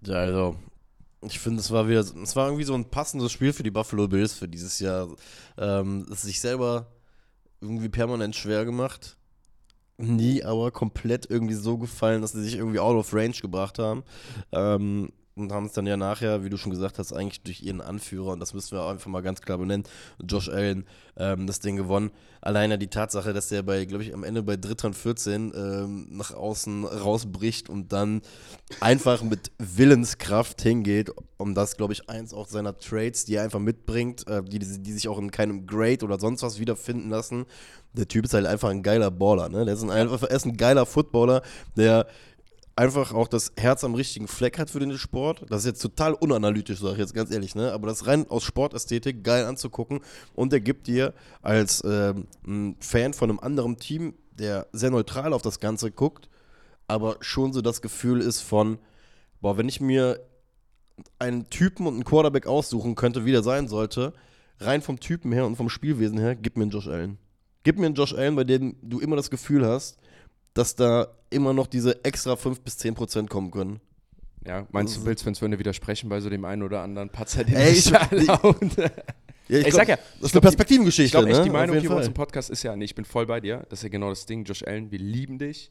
[0.04, 0.56] Ja, also
[1.22, 4.08] ich finde, es war wieder, es war irgendwie so ein passendes Spiel für die Buffalo
[4.08, 5.08] Bills für dieses Jahr.
[5.56, 6.86] Ähm, es sich selber
[7.60, 9.16] irgendwie permanent schwer gemacht.
[9.98, 14.02] Nie aber komplett irgendwie so gefallen, dass sie sich irgendwie out of range gebracht haben.
[14.50, 17.80] Ähm, und haben es dann ja nachher, wie du schon gesagt hast, eigentlich durch ihren
[17.80, 19.84] Anführer, und das müssen wir auch einfach mal ganz klar benennen,
[20.22, 20.84] Josh Allen,
[21.16, 22.10] ähm, das Ding gewonnen.
[22.40, 26.06] Alleine die Tatsache, dass der bei, glaube ich, am Ende bei Dritter und 14 ähm,
[26.10, 28.22] nach außen rausbricht und dann
[28.80, 33.60] einfach mit Willenskraft hingeht, um das, glaube ich, eins auch seiner Trades, die er einfach
[33.60, 37.46] mitbringt, äh, die, die sich auch in keinem Grade oder sonst was wiederfinden lassen.
[37.94, 39.64] Der Typ ist halt einfach ein geiler Baller, ne?
[39.64, 41.42] Der ist ein, einfach, er ist ein geiler Footballer,
[41.76, 42.06] der
[42.76, 45.44] einfach auch das Herz am richtigen Fleck hat für den Sport.
[45.48, 47.72] Das ist jetzt total unanalytisch, sage ich jetzt ganz ehrlich, ne?
[47.72, 50.00] Aber das rein aus Sportästhetik geil anzugucken
[50.34, 52.26] und er gibt dir als ähm,
[52.80, 56.28] Fan von einem anderen Team, der sehr neutral auf das Ganze guckt,
[56.86, 58.78] aber schon so das Gefühl ist von,
[59.40, 60.20] boah, wenn ich mir
[61.18, 64.12] einen Typen und einen Quarterback aussuchen könnte, wie der sein sollte,
[64.60, 67.18] rein vom Typen her und vom Spielwesen her, gib mir einen Josh Allen.
[67.64, 69.98] Gib mir einen Josh Allen, bei dem du immer das Gefühl hast,
[70.54, 73.80] dass da immer noch diese extra 5 bis 10 Prozent kommen können.
[74.46, 77.54] Ja, meinst du, Bills-Fans würden dir widersprechen bei so dem einen oder anderen Patzer, den
[77.54, 78.26] Ey, ich ich-?
[79.48, 81.04] Ja, Ich sag ja, das ich ist eine Perspektivengeschichte.
[81.04, 81.44] Ich glaube echt, ne?
[81.44, 83.40] die Auf Meinung hier bei uns im Podcast ist ja, nee, ich bin voll bei
[83.40, 83.64] dir.
[83.68, 84.44] Das ist ja genau das Ding.
[84.44, 85.70] Josh Allen, wir lieben dich.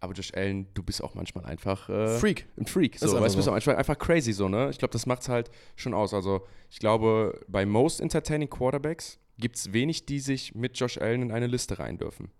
[0.00, 2.46] Aber Josh Allen, du bist auch manchmal einfach äh, Freak.
[2.56, 2.98] ein Freak.
[2.98, 3.50] So, Ist einfach weißt, du bist so.
[3.50, 4.70] auch manchmal einfach crazy so, ne?
[4.70, 6.14] Ich glaube, das macht's halt schon aus.
[6.14, 11.22] Also, ich glaube, bei most entertaining Quarterbacks gibt es wenig, die sich mit Josh Allen
[11.22, 12.30] in eine Liste rein dürfen.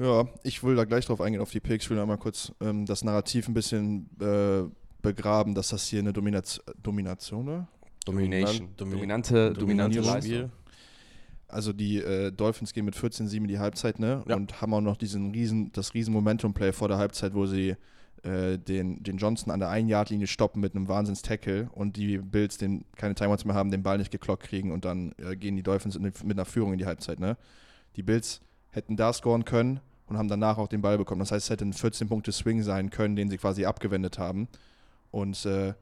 [0.00, 1.84] Ja, ich will da gleich drauf eingehen, auf die Picks.
[1.84, 4.62] Ich will einmal kurz ähm, das Narrativ ein bisschen äh,
[5.02, 7.68] begraben, dass das hier eine Dominaz Domination war.
[8.06, 8.68] Domination.
[8.76, 10.04] Domin- Dominante, dominante Dominierung.
[10.14, 10.52] Leistung.
[11.48, 14.22] Also die äh, Dolphins gehen mit 14-7 in die Halbzeit, ne?
[14.26, 14.36] Ja.
[14.36, 17.74] Und haben auch noch diesen riesen, das riesen Momentum-Play vor der Halbzeit, wo sie
[18.22, 22.84] äh, den, den Johnson an der Ein-Yard-Linie stoppen mit einem Wahnsinns-Tackle und die Bills den
[22.96, 25.96] keine Timeouts mehr haben, den Ball nicht geklockt kriegen und dann äh, gehen die Dolphins
[25.96, 27.36] in, mit einer Führung in die Halbzeit, ne?
[27.96, 31.20] Die Bills hätten da scoren können und haben danach auch den Ball bekommen.
[31.20, 34.48] Das heißt, es hätte ein 14-Punkte-Swing sein können, den sie quasi abgewendet haben.
[35.12, 35.72] Und äh,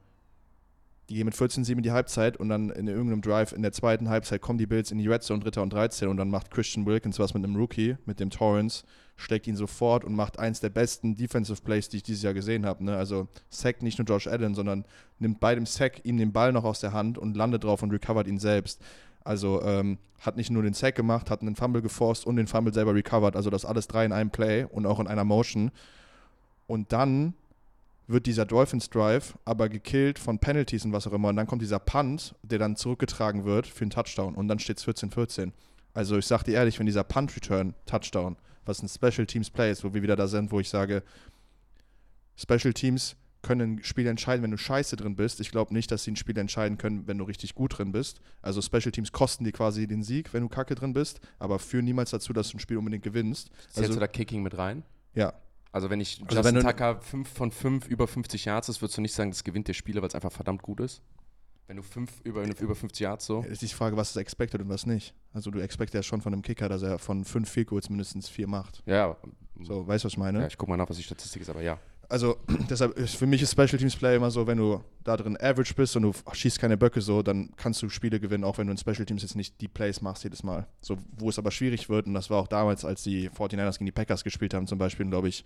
[1.09, 4.09] die gehen mit 14-7 in die Halbzeit und dann in irgendeinem Drive in der zweiten
[4.09, 6.85] Halbzeit kommen die Bills in die Red Zone, dritter und 13 und dann macht Christian
[6.85, 8.83] Wilkins was mit einem Rookie, mit dem Torrance,
[9.15, 12.63] schlägt ihn sofort und macht eins der besten Defensive Plays, die ich dieses Jahr gesehen
[12.67, 12.83] habe.
[12.83, 12.95] Ne?
[12.95, 14.85] Also sackt nicht nur Josh Allen, sondern
[15.17, 17.89] nimmt bei dem Sack ihm den Ball noch aus der Hand und landet drauf und
[17.89, 18.79] recovert ihn selbst.
[19.23, 22.73] Also ähm, hat nicht nur den Sack gemacht, hat einen Fumble geforst und den Fumble
[22.73, 23.35] selber recovered.
[23.35, 25.71] Also das alles drei in einem Play und auch in einer Motion.
[26.67, 27.33] Und dann
[28.07, 31.29] wird dieser Dolphins Drive aber gekillt von Penalties und was auch immer.
[31.29, 34.35] Und dann kommt dieser Punt, der dann zurückgetragen wird für einen Touchdown.
[34.35, 35.51] Und dann steht es 14-14.
[35.93, 39.71] Also ich sag dir ehrlich, wenn dieser Punt Return Touchdown, was ein Special Teams Play
[39.71, 41.03] ist, wo wir wieder da sind, wo ich sage,
[42.35, 45.39] Special Teams können ein Spiel entscheiden, wenn du scheiße drin bist.
[45.39, 48.19] Ich glaube nicht, dass sie ein Spiel entscheiden können, wenn du richtig gut drin bist.
[48.41, 51.85] Also Special Teams kosten dir quasi den Sieg, wenn du kacke drin bist, aber führen
[51.85, 53.49] niemals dazu, dass du ein Spiel unbedingt gewinnst.
[53.69, 54.83] Zählst Also, du da Kicking mit rein?
[55.13, 55.33] ja,
[55.71, 58.97] Also wenn ich Also Justin wenn Tucker 5 von 5 über 50 Yards ist, würdest
[58.97, 61.01] du nicht sagen, das gewinnt der Spieler, weil es einfach verdammt gut ist?
[61.67, 63.41] Wenn du 5 über, über 50 Yards so.
[63.43, 65.13] ist die Frage, was ist expected und was nicht.
[65.33, 68.27] Also du expect ja schon von einem Kicker, dass er von fünf Field Goals mindestens
[68.27, 68.81] vier macht.
[68.87, 69.15] Ja,
[69.61, 70.39] So, weißt du, was ich meine?
[70.41, 71.77] ja ich guck mal nach, was die Statistik ist, aber ja.
[72.09, 72.37] Also
[72.69, 75.73] deshalb ist für mich ist Special Teams Play immer so, wenn du da drin average
[75.75, 78.71] bist und du schießt keine Böcke so, dann kannst du Spiele gewinnen, auch wenn du
[78.71, 80.67] in Special Teams jetzt nicht die Plays machst jedes Mal.
[80.81, 83.85] So, wo es aber schwierig wird, und das war auch damals, als die 49ers gegen
[83.85, 85.43] die Packers gespielt haben, zum Beispiel, glaube ich,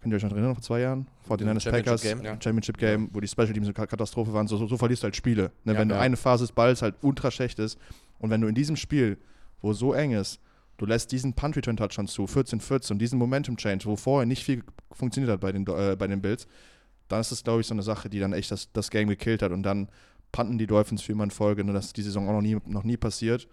[0.00, 1.08] könnt ihr euch noch erinnern, vor zwei Jahren?
[1.28, 2.22] 49ers Championship Packers, Game.
[2.22, 2.32] Ja.
[2.40, 5.06] Championship Game, wo die Special Teams eine Ka- Katastrophe waren, so, so, so verlierst du
[5.06, 5.50] halt Spiele.
[5.64, 5.72] Ne?
[5.72, 6.00] Ja, wenn du ja.
[6.00, 7.76] eine Phase des Balls halt ultra schlecht ist
[8.20, 9.18] und wenn du in diesem Spiel,
[9.62, 10.40] wo es so eng ist,
[10.76, 14.62] du lässt diesen Punt-Return-Touchdown zu, 14-14 und diesen Momentum-Change, wo vorher nicht viel
[14.92, 16.46] funktioniert hat bei den, äh, bei den Bills,
[17.08, 19.42] dann ist das, glaube ich, so eine Sache, die dann echt das, das Game gekillt
[19.42, 19.88] hat und dann
[20.32, 21.64] panten die Dolphins für immer in Folge.
[21.64, 21.72] Ne?
[21.72, 23.48] Das ist die Saison auch noch nie, noch nie passiert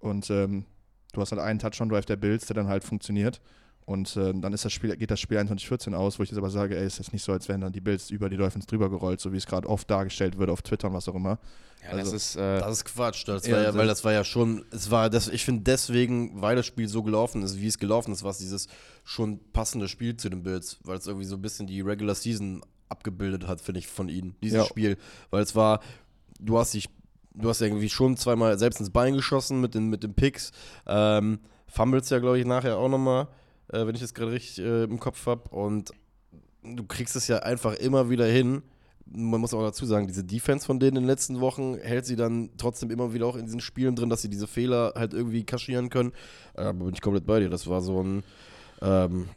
[0.00, 0.64] und ähm,
[1.12, 3.40] du hast halt einen Touchdown-Drive der Bills, der dann halt funktioniert
[3.86, 6.50] und äh, dann ist das Spiel, geht das Spiel 21-14 aus, wo ich jetzt aber
[6.50, 8.90] sage, ey, ist jetzt nicht so, als wären dann die Bills über die Dolphins drüber
[8.90, 11.38] gerollt, so wie es gerade oft dargestellt wird auf Twitter und was auch immer.
[11.82, 12.36] Ja, Also- das ist.
[12.36, 13.26] Äh, Das ist Quatsch.
[13.28, 16.40] Das Ja, war ja, weil das war ja schon, es war das, ich finde deswegen,
[16.42, 18.66] weil das Spiel so gelaufen ist, wie es gelaufen ist, war es dieses
[19.04, 22.62] schon passende Spiel zu den Bills, weil es irgendwie so ein bisschen die Regular Season
[22.88, 24.64] abgebildet hat, finde ich, von ihnen, dieses Ja.
[24.64, 24.96] Spiel.
[25.30, 25.80] Weil es war,
[26.40, 26.88] du hast dich,
[27.34, 30.50] du hast irgendwie schon zweimal selbst ins Bein geschossen mit den, mit den Picks.
[30.86, 33.28] Ähm, Fumbles ja, glaube ich, nachher auch nochmal,
[33.72, 35.48] äh, wenn ich das gerade richtig äh, im Kopf habe.
[35.50, 35.90] Und
[36.62, 38.62] du kriegst es ja einfach immer wieder hin.
[39.08, 42.16] Man muss auch dazu sagen, diese Defense von denen in den letzten Wochen hält sie
[42.16, 45.44] dann trotzdem immer wieder auch in diesen Spielen drin, dass sie diese Fehler halt irgendwie
[45.44, 46.12] kaschieren können.
[46.54, 47.48] Aber bin ich komplett bei dir.
[47.48, 48.24] Das war so ein.
[48.82, 49.28] Ähm,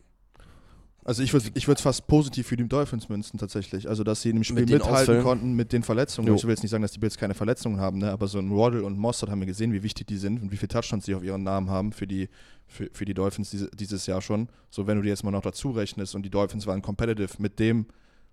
[1.05, 3.87] Also ich würde ich würd fast positiv für die Dolphins münzen tatsächlich.
[3.87, 5.23] Also dass sie in dem Spiel Mit mithalten Ausfällen?
[5.23, 6.27] konnten mit den Verletzungen.
[6.27, 6.35] Jo.
[6.35, 8.11] Ich will jetzt nicht sagen, dass die Bills keine Verletzungen haben, ne?
[8.11, 10.57] aber so ein Waddle und Mossad haben wir gesehen, wie wichtig die sind und wie
[10.57, 12.27] viele Touchdowns sie auf ihren Namen haben für die,
[12.69, 14.47] für, für die Dolphins diese, dieses Jahr schon.
[14.69, 17.59] So wenn du die jetzt mal noch dazu rechnest und die Dolphins waren competitive mit
[17.59, 17.87] dem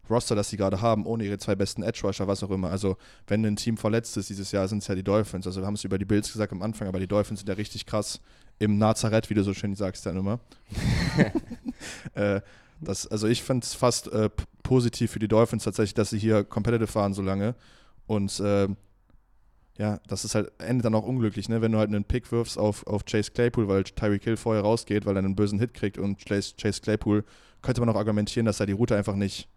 [0.09, 2.71] Roster, das sie gerade haben, ohne ihre zwei besten Edge-Rusher, was auch immer.
[2.71, 2.97] Also
[3.27, 5.47] wenn ein Team verletzt ist dieses Jahr, sind es ja die Dolphins.
[5.47, 7.57] Also wir haben es über die Bills gesagt am Anfang, aber die Dolphins sind ja
[7.57, 8.21] richtig krass
[8.59, 10.39] im Nazareth, wie du so schön sagst dann immer.
[12.15, 12.41] äh,
[12.81, 14.31] das, also ich finde es fast äh,
[14.63, 17.55] positiv für die Dolphins tatsächlich, dass sie hier competitive fahren so lange.
[18.07, 18.77] Und ähm,
[19.79, 21.61] ja, das ist halt, endet dann auch unglücklich, ne?
[21.61, 25.05] Wenn du halt einen Pick wirfst auf, auf Chase Claypool, weil Tyreek Hill vorher rausgeht,
[25.05, 27.25] weil er einen bösen Hit kriegt und Chase, Chase Claypool,
[27.63, 29.49] könnte man auch argumentieren, dass er die Route einfach nicht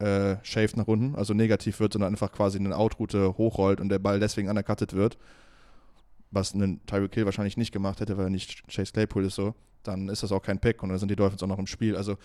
[0.00, 4.00] äh, shaved nach unten, also negativ wird, sondern einfach quasi eine Outroute hochrollt und der
[4.00, 5.18] Ball deswegen undercutted wird.
[6.32, 9.54] Was ein Tyreek Hill wahrscheinlich nicht gemacht hätte, weil er nicht Chase Claypool ist so.
[9.84, 11.94] Dann ist das auch kein Pick und dann sind die Dolphins auch noch im Spiel.
[11.94, 12.16] Also,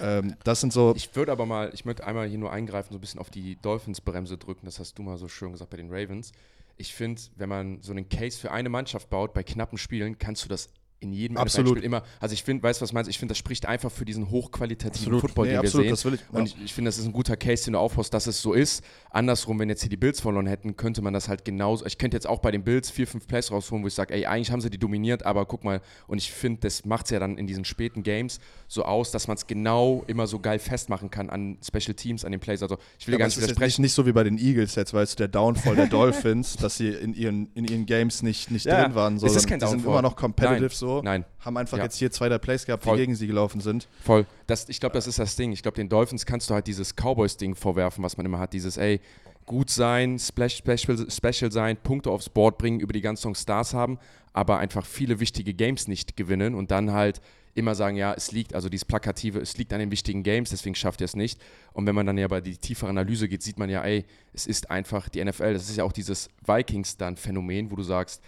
[0.00, 0.94] ähm, das sind so.
[0.96, 3.56] Ich würde aber mal, ich möchte einmal hier nur eingreifen, so ein bisschen auf die
[3.56, 4.64] Dolphins-Bremse drücken.
[4.64, 6.32] Das hast du mal so schön gesagt bei den Ravens.
[6.80, 10.46] Ich finde, wenn man so einen Case für eine Mannschaft baut bei knappen Spielen, kannst
[10.46, 11.70] du das in jedem Absolut.
[11.72, 12.02] NFL-Spiel immer.
[12.20, 13.08] Also ich finde, weißt du, was du meinst?
[13.08, 15.20] Ich finde, das spricht einfach für diesen hochqualitativen Absolut.
[15.22, 16.12] Football, Nee, den absolut, wir das sehen.
[16.12, 16.54] will ich- Und ja.
[16.58, 18.84] ich, ich finde, das ist ein guter Case, den du aufbaust, dass es so ist.
[19.10, 21.86] Andersrum, wenn jetzt hier die Bills verloren hätten, könnte man das halt genauso.
[21.86, 24.26] Ich könnte jetzt auch bei den Bills vier, fünf Plays rausholen, wo ich sage, ey,
[24.26, 27.18] eigentlich haben sie die dominiert, aber guck mal, und ich finde, das macht es ja
[27.18, 31.10] dann in diesen späten Games so aus, dass man es genau immer so geil festmachen
[31.10, 32.62] kann an Special Teams, an den Plays.
[32.62, 33.82] Also ich will Ja, gar nicht es widersprechen.
[33.82, 36.88] nicht, so wie bei den Eagles jetzt, weißt du, der Downfall der Dolphins, dass sie
[36.88, 39.16] in ihren, in ihren Games nicht, nicht Ja, drin waren.
[39.16, 39.92] es ist sondern kein die sind Downfall.
[39.92, 40.89] immer noch competitive Nein, so.
[41.02, 41.84] Nein, Haben einfach Ja.
[41.84, 42.96] jetzt hier zwei, drei Plays gehabt, Voll.
[42.96, 43.88] die gegen sie gelaufen sind.
[44.04, 44.26] Voll.
[44.46, 45.52] Das, ich glaube, das ist das Ding.
[45.52, 48.52] Ich glaube, den Dolphins kannst du halt dieses Cowboys-Ding vorwerfen, was man immer hat.
[48.52, 49.00] Dieses, ey,
[49.46, 53.98] gut sein, splash, special, special sein, Punkte aufs Board bringen, über die ganzen Stars haben,
[54.32, 57.20] aber einfach viele wichtige Games nicht gewinnen und dann halt
[57.54, 60.76] immer sagen, ja, es liegt, also dieses Plakative, es liegt an den wichtigen Games, deswegen
[60.76, 61.40] schafft ihr es nicht.
[61.72, 64.46] Und wenn man dann ja bei die tiefere Analyse geht, sieht man ja, ey, es
[64.46, 65.52] ist einfach die NFL.
[65.54, 68.22] Das ist ja auch dieses Vikings dann Phänomen, wo du sagst,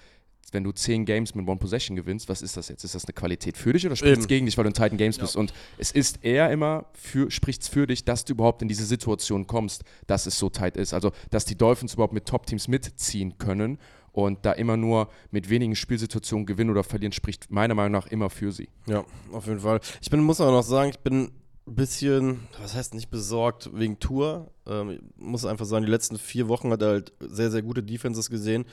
[0.51, 2.85] wenn du zehn Games mit One Possession gewinnst, was ist das jetzt?
[2.85, 4.99] Ist das eine Qualität für dich oder spricht es gegen dich, weil du in Titan
[4.99, 5.23] Games ja.
[5.23, 5.37] bist?
[5.37, 8.85] Und es ist eher immer, für, spricht es für dich, dass du überhaupt in diese
[8.85, 10.93] Situation kommst, dass es so tight ist.
[10.93, 13.79] Also, dass die Dolphins überhaupt mit Top-Teams mitziehen können
[14.13, 18.29] und da immer nur mit wenigen Spielsituationen gewinnen oder verlieren, spricht meiner Meinung nach immer
[18.31, 18.69] für sie.
[18.87, 19.81] Ja, auf jeden Fall.
[20.01, 21.31] Ich bin, muss aber noch sagen, ich bin
[21.67, 24.51] bisschen, was heißt nicht besorgt wegen Tour.
[24.67, 28.31] Ähm, muss einfach sagen, die letzten vier Wochen hat er halt sehr, sehr gute Defenses
[28.31, 28.65] gesehen.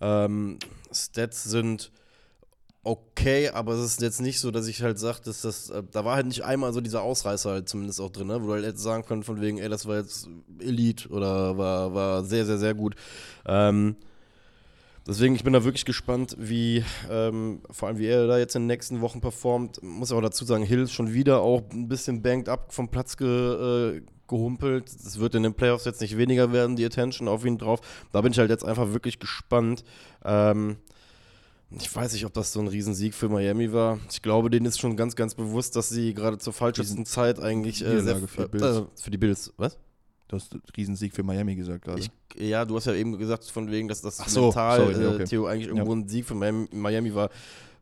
[0.00, 0.58] Ähm,
[0.92, 1.90] Stats sind
[2.86, 6.04] okay, aber es ist jetzt nicht so, dass ich halt sage, dass das, äh, da
[6.04, 8.40] war halt nicht einmal so dieser Ausreißer halt zumindest auch drin, ne?
[8.40, 10.28] wo du halt jetzt sagen kannst von wegen, ey, das war jetzt
[10.60, 12.94] Elite oder war, war sehr, sehr, sehr gut.
[13.44, 13.96] Ähm,
[15.06, 18.62] Deswegen, ich bin da wirklich gespannt, wie, ähm, vor allem wie er da jetzt in
[18.62, 19.80] den nächsten Wochen performt.
[19.82, 23.16] Muss aber dazu sagen, Hill ist schon wieder auch ein bisschen banked up vom Platz
[23.16, 24.88] ge, äh, gehumpelt.
[24.88, 27.80] Es wird in den Playoffs jetzt nicht weniger werden, die Attention auf ihn drauf.
[28.10, 29.84] Da bin ich halt jetzt einfach wirklich gespannt.
[30.24, 30.78] Ähm,
[31.70, 33.98] ich weiß nicht, ob das so ein Riesensieg für Miami war.
[34.10, 37.84] Ich glaube, denen ist schon ganz, ganz bewusst, dass sie gerade zur falschesten Zeit eigentlich
[37.84, 39.52] äh, sehr, für, die äh, für die Bills.
[39.56, 39.78] Was?
[40.28, 42.02] Du hast Riesensieg für Miami gesagt gerade.
[42.36, 45.24] Ja, du hast ja eben gesagt, von wegen, dass das so, mental sorry, äh, okay.
[45.24, 46.00] Theo eigentlich irgendwo ja.
[46.00, 47.30] ein Sieg für Miami, Miami war.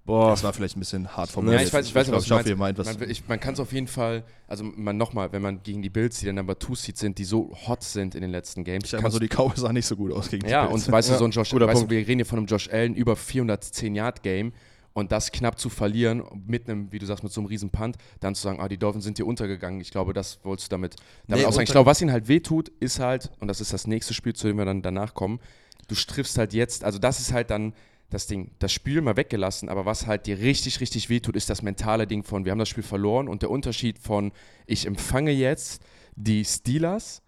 [0.05, 0.31] Boah.
[0.31, 1.63] Das war vielleicht ein bisschen hart formuliert.
[1.63, 2.85] Ja, ich weiß, ich weiß ich was, was du meinst.
[2.85, 6.21] Man, man kann es auf jeden Fall, also man nochmal, wenn man gegen die Bills,
[6.21, 8.85] die dann Number 2 Seed sind, die so hot sind in den letzten Games.
[8.85, 10.83] Ich sag mal so, die Cowboys sahen nicht so gut aus gegen die ja, Bills.
[10.83, 12.69] Ja, und weißt du, so ein Josh, weißt du, wir reden hier von einem Josh
[12.69, 14.53] Allen über 410 Yard Game
[14.95, 17.97] und das knapp zu verlieren, mit einem, wie du sagst, mit so einem riesen Punt,
[18.21, 19.81] dann zu sagen, ah, die Dolphins sind hier untergegangen.
[19.81, 21.65] Ich glaube, das wolltest du damit, damit nee, auch sagen.
[21.65, 24.47] Ich glaube, was ihnen halt wehtut, ist halt, und das ist das nächste Spiel, zu
[24.47, 25.41] dem wir dann danach kommen,
[25.89, 27.75] du triffst halt jetzt, also das ist halt dann
[28.11, 31.63] das Ding, das Spiel mal weggelassen, aber was halt dir richtig, richtig wehtut, ist das
[31.63, 34.31] mentale Ding von, wir haben das Spiel verloren und der Unterschied von,
[34.67, 35.83] ich empfange jetzt
[36.15, 37.23] die Steelers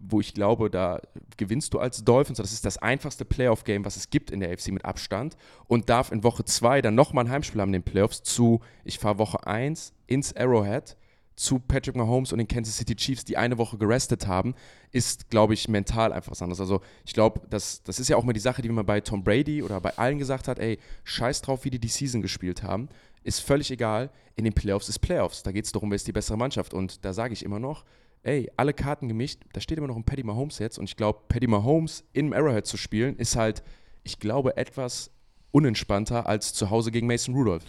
[0.00, 1.00] wo ich glaube, da
[1.36, 2.38] gewinnst du als Dolphins.
[2.38, 5.36] Das ist das einfachste Playoff-Game, was es gibt in der AFC mit Abstand.
[5.68, 8.98] Und darf in Woche 2 dann nochmal ein Heimspiel haben in den Playoffs zu, ich
[8.98, 10.96] fahre Woche 1 ins Arrowhead
[11.36, 14.54] zu Patrick Mahomes und den Kansas City Chiefs, die eine Woche gerestet haben,
[14.90, 16.60] ist, glaube ich, mental einfach was anderes.
[16.60, 19.24] Also ich glaube, das, das ist ja auch mal die Sache, die man bei Tom
[19.24, 22.90] Brady oder bei allen gesagt hat, ey, scheiß drauf, wie die die Season gespielt haben.
[23.22, 24.10] Ist völlig egal.
[24.36, 25.42] In den Playoffs ist Playoffs.
[25.42, 26.74] Da geht es darum, wer ist die bessere Mannschaft.
[26.74, 27.84] Und da sage ich immer noch,
[28.22, 31.20] ey, alle Karten gemischt, da steht immer noch ein Paddy Mahomes jetzt und ich glaube,
[31.28, 33.62] Paddy Mahomes im Arrowhead zu spielen, ist halt,
[34.02, 35.10] ich glaube, etwas
[35.52, 37.64] unentspannter als zu Hause gegen Mason Rudolph.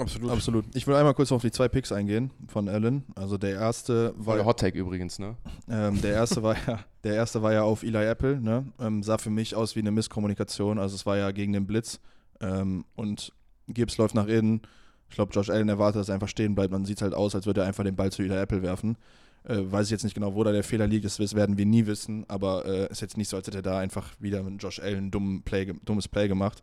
[0.00, 0.30] Absolut.
[0.30, 0.64] Absolut.
[0.74, 3.04] Ich will einmal kurz auf die zwei Picks eingehen von Allen.
[3.14, 4.36] Also der erste war.
[4.36, 5.36] Der Hot Take übrigens, ne?
[5.68, 8.64] Ähm, der erste war ja, der erste war ja auf Eli Apple, ne?
[8.78, 10.78] Ähm, sah für mich aus wie eine Misskommunikation.
[10.78, 12.00] Also es war ja gegen den Blitz.
[12.40, 13.32] Ähm, und
[13.68, 14.62] Gibbs läuft nach innen.
[15.08, 16.72] Ich glaube, Josh Allen erwartet, dass er einfach stehen bleibt.
[16.72, 18.96] Man sieht halt aus, als würde er einfach den Ball zu Eli Apple werfen.
[19.44, 21.86] Äh, weiß ich jetzt nicht genau, wo da der Fehler liegt, das werden wir nie
[21.86, 24.80] wissen, aber äh, ist jetzt nicht so, als hätte er da einfach wieder mit Josh
[24.80, 26.62] Allen ein Play, dummes Play gemacht.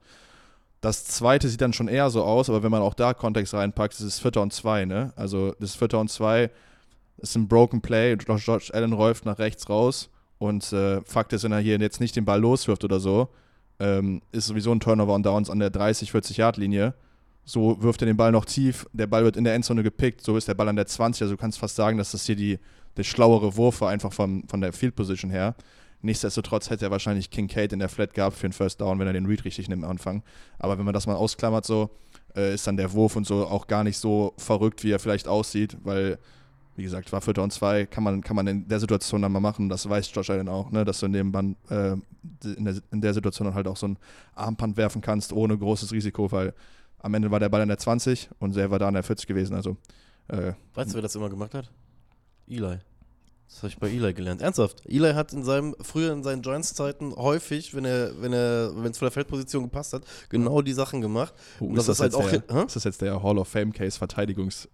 [0.82, 3.94] Das zweite sieht dann schon eher so aus, aber wenn man auch da Kontext reinpackt,
[3.94, 5.12] ist es Vierter und zwei, ne?
[5.16, 6.52] Also das Vierter und zwei
[7.18, 11.44] ist ein Broken Play, Josh, Josh Allen läuft nach rechts raus und äh, Fakt ist,
[11.44, 13.30] wenn er hier jetzt nicht den Ball loswirft oder so,
[13.80, 16.94] ähm, ist sowieso ein Turnover und Downs an der 30, 40 Yard Linie
[17.48, 20.36] so wirft er den Ball noch tief, der Ball wird in der Endzone gepickt, so
[20.36, 22.60] ist der Ball an der 20, also du kannst fast sagen, dass das hier die,
[22.98, 25.56] der schlauere Wurf war, einfach von, von der Field Position her.
[26.02, 29.14] Nichtsdestotrotz hätte er wahrscheinlich Kincaid in der Flat gehabt für den First Down, wenn er
[29.14, 30.24] den Read richtig nimmt am Anfang.
[30.60, 31.90] Aber wenn man das mal ausklammert, so
[32.36, 35.30] äh, ist dann der Wurf und so auch gar nicht so verrückt, wie er vielleicht
[35.30, 36.20] aussieht, weil,
[36.76, 39.40] wie gesagt, war Vierter und zwei, kann man, kann man in der Situation dann mal
[39.40, 39.70] machen.
[39.70, 41.94] Das weiß Josh Allen auch, ne, dass du in, äh,
[42.44, 43.98] in, der, in der Situation dann halt auch so ein
[44.36, 46.54] Armband werfen kannst, ohne großes Risiko, weil
[47.00, 49.28] am Ende war der Ball an der 20 und er war da an der 40
[49.28, 49.56] gewesen.
[49.56, 49.78] Also,
[50.28, 51.72] äh, weißt du, wer das immer gemacht hat?
[52.48, 52.80] Eli.
[53.50, 54.42] Das habe ich bei Eli gelernt.
[54.42, 54.86] Ernsthaft.
[54.86, 58.98] Eli hat in seinem, früher in seinen Joints-Zeiten häufig, wenn er, wenn er, wenn es
[58.98, 61.34] von der Feldposition gepasst hat, genau die Sachen gemacht.
[61.60, 63.98] Oh, ist, das, das halt auch der, ist das jetzt der Hall of Fame Case
[63.98, 64.68] Verteidigungs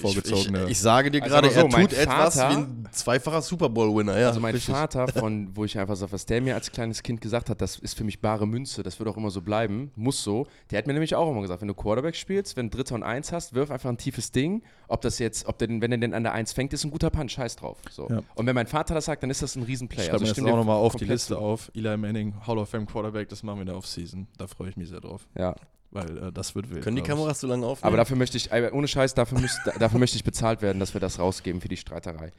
[0.00, 0.64] vorgezogene.
[0.64, 4.18] Ich, ich, sage dir also gerade, so, er tut etwas wie ein zweifacher Super Bowl-Winner.
[4.18, 4.74] Ja, also mein richtig.
[4.74, 7.78] Vater, von wo ich einfach sage, was der mir als kleines Kind gesagt hat, das
[7.78, 10.46] ist für mich bare Münze, das wird auch immer so bleiben, muss so.
[10.70, 13.02] Der hat mir nämlich auch immer gesagt, wenn du Quarterback spielst, wenn du Dritter und
[13.02, 14.62] Eins hast, wirf einfach ein tiefes Ding.
[14.88, 17.10] Ob das jetzt, ob der, wenn er den an der Eins fängt, ist ein guter
[17.10, 17.78] Punch, scheiß drauf.
[17.90, 18.08] So.
[18.08, 18.22] Ja.
[18.34, 20.02] Und wenn mein Vater das sagt, dann ist das ein Riesenplay.
[20.02, 21.70] Ich schreibe also, das auch nochmal auf die Liste auf.
[21.74, 24.26] Eli Manning, Hall of Fame Quarterback, das machen wir in der Offseason.
[24.38, 25.26] Da freue ich mich sehr drauf.
[25.36, 25.54] Ja,
[25.96, 26.84] weil äh, das wird wild.
[26.84, 27.88] Können die Kameras so lange aufnehmen?
[27.88, 31.00] Aber dafür möchte ich, ohne Scheiß, dafür, müsst, dafür möchte ich bezahlt werden, dass wir
[31.00, 32.30] das rausgeben für die Streiterei.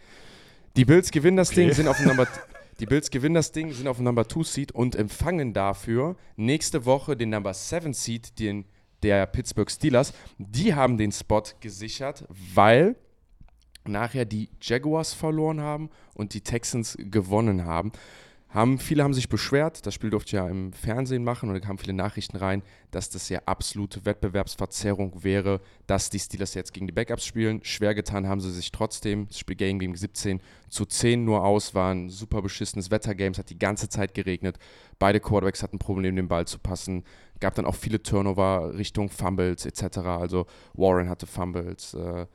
[0.77, 1.65] Die Bills gewinnen das okay.
[1.65, 2.27] Ding, sind auf dem Number,
[2.79, 6.85] die Bills gewinnen das Ding, sind auf dem Number 2 Seed und empfangen dafür nächste
[6.85, 8.65] Woche den Number 7 Seed, den
[9.03, 10.13] der Pittsburgh Steelers.
[10.37, 12.95] Die haben den Spot gesichert, weil
[13.85, 17.91] nachher die Jaguars verloren haben und die Texans gewonnen haben.
[18.49, 21.79] Haben, viele haben sich beschwert, das Spiel durfte ja im Fernsehen machen und da kamen
[21.79, 26.93] viele Nachrichten rein, dass das ja absolute Wettbewerbsverzerrung wäre, dass die Steelers jetzt gegen die
[26.93, 27.59] Backups spielen.
[27.63, 29.27] Schwer getan haben sie sich trotzdem.
[29.27, 33.37] Das Spiel ging gegen 17 zu 10 nur aus, war ein super beschissenes Wettergame, es
[33.37, 34.57] hat die ganze Zeit geregnet.
[34.97, 37.03] Beide Quarterbacks hatten Probleme, den Ball zu passen.
[37.41, 39.97] Gab dann auch viele Turnover Richtung Fumbles etc.
[39.97, 42.25] Also Warren hatte Fumbles, äh,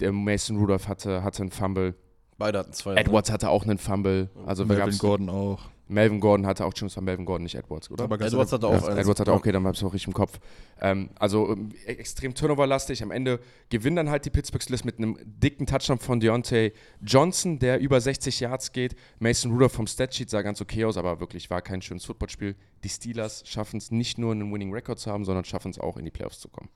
[0.00, 1.94] der Mason Rudolph hatte, hatte einen Fumble.
[2.38, 2.94] Beide hatten zwei.
[2.94, 4.30] Edwards hatte auch einen Fumble.
[4.46, 5.68] Also Melvin Gordon auch.
[5.88, 8.04] Melvin Gordon hatte auch schon, es war Melvin Gordon, nicht Edwards, oder?
[8.04, 8.98] Aber Edwards hatte auch Ja, eins.
[8.98, 10.38] Edwards hatte auch, okay, dann hab's auch richtig im Kopf.
[10.80, 13.02] Ähm, also ähm, e- extrem turnoverlastig.
[13.02, 17.58] Am Ende gewinnen dann halt die Pittsburgh Steelers mit einem dicken Touchdown von Deontay Johnson,
[17.58, 18.96] der über 60 Yards geht.
[19.18, 22.54] Mason Rudolph vom Statsheet sah ganz okay aus, aber wirklich war kein schönes Footballspiel.
[22.84, 25.96] Die Steelers schaffen es nicht nur, einen Winning Record zu haben, sondern schaffen es auch,
[25.96, 26.68] in die Playoffs zu kommen.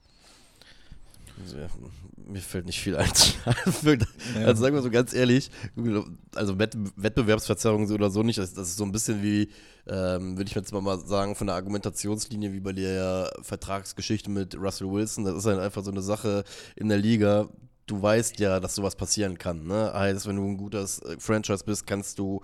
[2.25, 3.11] Mir fällt nicht viel ein.
[4.45, 5.51] also sagen wir so ganz ehrlich,
[6.35, 9.49] also Wett Wettbewerbsverzerrung oder so nicht, das, ist so ein bisschen wie,
[9.87, 14.55] ähm, würde ich jetzt mal mal sagen, von der Argumentationslinie wie bei der Vertragsgeschichte mit
[14.55, 15.25] Russell Wilson.
[15.25, 16.43] Das ist halt einfach so eine Sache
[16.75, 17.49] in der Liga.
[17.85, 19.67] Du weißt ja, dass sowas passieren kann.
[19.67, 19.91] Ne?
[19.93, 22.41] Heißt, wenn du ein gutes äh, Franchise bist, kannst du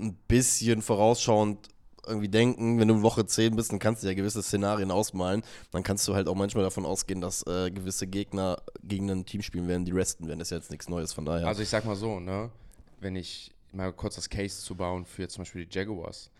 [0.00, 1.68] ein bisschen vorausschauend
[2.06, 5.42] irgendwie denken, wenn du in Woche 10 bist, dann kannst du ja gewisse Szenarien ausmalen.
[5.70, 9.42] Dann kannst du halt auch manchmal davon ausgehen, dass äh, gewisse Gegner gegen ein Team
[9.42, 10.38] spielen werden, die resten werden.
[10.38, 11.46] Das ist ja jetzt nichts Neues, von daher.
[11.46, 12.50] Also ich sag mal so, ne,
[13.00, 16.30] wenn ich mal kurz das Case zu bauen für zum Beispiel die Jaguars.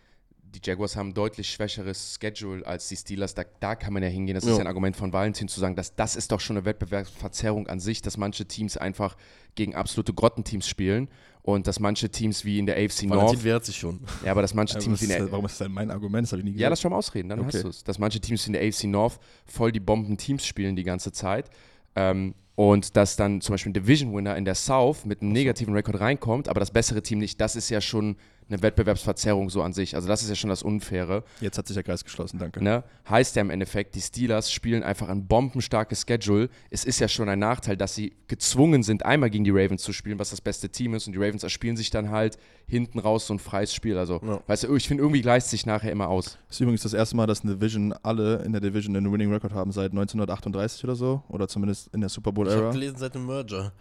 [0.55, 3.33] Die Jaguars haben ein deutlich schwächeres Schedule als die Steelers.
[3.35, 4.33] Da, da kann man ja hingehen.
[4.35, 4.55] Das ist Ja.
[4.57, 7.79] ja ein Argument von Valentin zu sagen, dass das ist doch schon eine Wettbewerbsverzerrung an
[7.79, 9.17] sich, dass manche Teams einfach
[9.55, 11.09] gegen absolute Grottenteams spielen
[11.43, 13.99] und dass manche Teams wie in der AFC Valentin North, wehrt sich schon.
[14.23, 15.69] ja, aber dass manche Ja, Teams was wie in ist der das, warum ist das
[15.69, 16.25] mein Argument?
[16.25, 16.69] Das habe ich nie ja, gesagt.
[16.71, 17.49] lass schon mal ausreden, dann Okay.
[17.53, 17.83] hast du es.
[17.83, 21.49] Dass manche Teams in der AFC North voll die Bomben-Teams spielen die ganze Zeit.
[21.95, 25.99] Ähm, und dass dann zum Beispiel ein Division-Winner in der South mit einem negativen Rekord
[25.99, 28.17] reinkommt, aber das bessere Team nicht, das ist ja schon
[28.49, 29.95] eine Wettbewerbsverzerrung so an sich.
[29.95, 31.23] Also das ist ja schon das Unfaire.
[31.41, 32.63] Jetzt hat sich der Kreis geschlossen, danke.
[32.63, 32.83] Ne?
[33.09, 36.49] Heißt ja im Endeffekt, die Steelers spielen einfach ein bombenstarkes Schedule.
[36.69, 39.93] Es ist ja schon ein Nachteil, dass sie gezwungen sind, einmal gegen die Ravens zu
[39.93, 41.07] spielen, was das beste Team ist.
[41.07, 43.97] Und die Ravens erspielen sich dann halt hinten raus so ein freies Spiel.
[43.97, 44.41] Also, Ja.
[44.47, 46.37] weißt du, ich finde, irgendwie gleicht sich nachher immer aus.
[46.47, 49.31] Das ist übrigens das erste Mal, dass eine Division alle in der Division einen Winning
[49.31, 51.23] Record haben seit 1938 oder so.
[51.29, 53.71] Oder zumindest in der Super Ich habe gelesen seit dem Merger.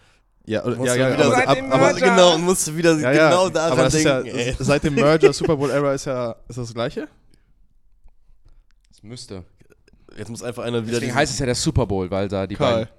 [0.46, 3.30] Ja, oder- ja, ja, wieder aber, ab, aber, genau, und musst du wieder ja, ja,
[3.30, 4.38] genau daran aber das ist ja, denken.
[4.38, 4.56] ey.
[4.58, 7.08] seit dem Merger Super Bowl-Ära ist ja ist das, das gleiche?
[8.90, 9.44] Es müsste.
[10.16, 12.54] Jetzt muss einfach einer wieder Deswegen heißt es ja der Super Bowl, weil da die
[12.54, 12.84] Karl.
[12.86, 12.95] beiden.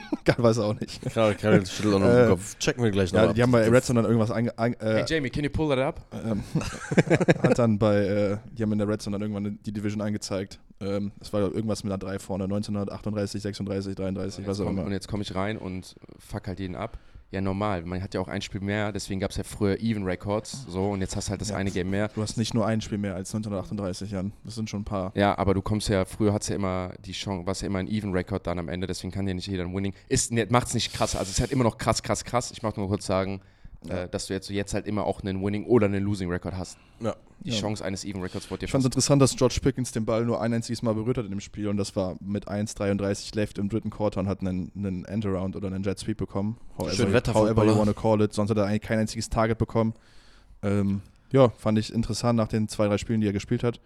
[0.24, 1.00] Karl weiß auch nicht.
[1.12, 2.58] Karl, Karl schüttelt auch noch Äh, den Kopf.
[2.58, 3.34] Checken wir gleich noch Ja, ab.
[3.34, 5.68] die haben bei Red Zone dann irgendwas einge, ein, äh, Hey Jamie, can you pull
[5.68, 6.00] that up?
[6.24, 6.42] ähm,
[7.42, 10.58] hat dann bei, äh, die haben in der Red Zone dann irgendwann die Division angezeigt.
[10.80, 14.84] Ähm, es war irgendwas mit einer 3 vorne, 1938, 36, 33, was Jetzt auch immer.
[14.84, 16.98] und jetzt komme ich rein und fuck halt jeden ab.
[17.32, 17.82] Ja, normal.
[17.84, 20.66] Man hat ja auch ein Spiel mehr, deswegen gab es ja früher Even Records.
[20.68, 21.56] So, und jetzt hast du halt das Ja.
[21.56, 22.08] eine Game mehr.
[22.08, 24.32] Du hast nicht nur ein Spiel mehr als 1938, Jan.
[24.44, 25.12] Das sind schon ein paar.
[25.14, 27.88] Ja, aber du kommst ja, früher hat's ja immer die Chance, war ja immer ein
[27.88, 29.94] Even Record dann am Ende, deswegen kann ja nicht jeder ein Winning.
[30.08, 31.16] Ist, ne, macht's nicht krass.
[31.16, 32.50] Also es ist halt immer noch krass, krass, krass.
[32.52, 33.40] Ich möchte nur kurz sagen,
[33.88, 34.02] Ja.
[34.04, 36.78] äh, dass du jetzt, jetzt halt immer auch einen Winning oder einen Losing Record hast.
[37.00, 37.16] Ja.
[37.40, 37.60] Die Ja.
[37.60, 40.24] Chance eines Even Records wurde dir Ich fand es interessant, dass George Pickens den Ball
[40.24, 43.58] nur ein einziges Mal berührt hat in dem Spiel und das war mit 1,33 left
[43.58, 46.58] im dritten Quarter und hat einen, einen End-Around oder einen Jet Sweep bekommen.
[46.92, 48.32] Schön Wetter- however you wanna call it.
[48.32, 49.94] Sonst hat er eigentlich kein einziges Target bekommen.
[50.62, 51.00] Ähm,
[51.32, 53.80] ja, fand ich interessant nach den zwei, drei Spielen, die er gespielt hat.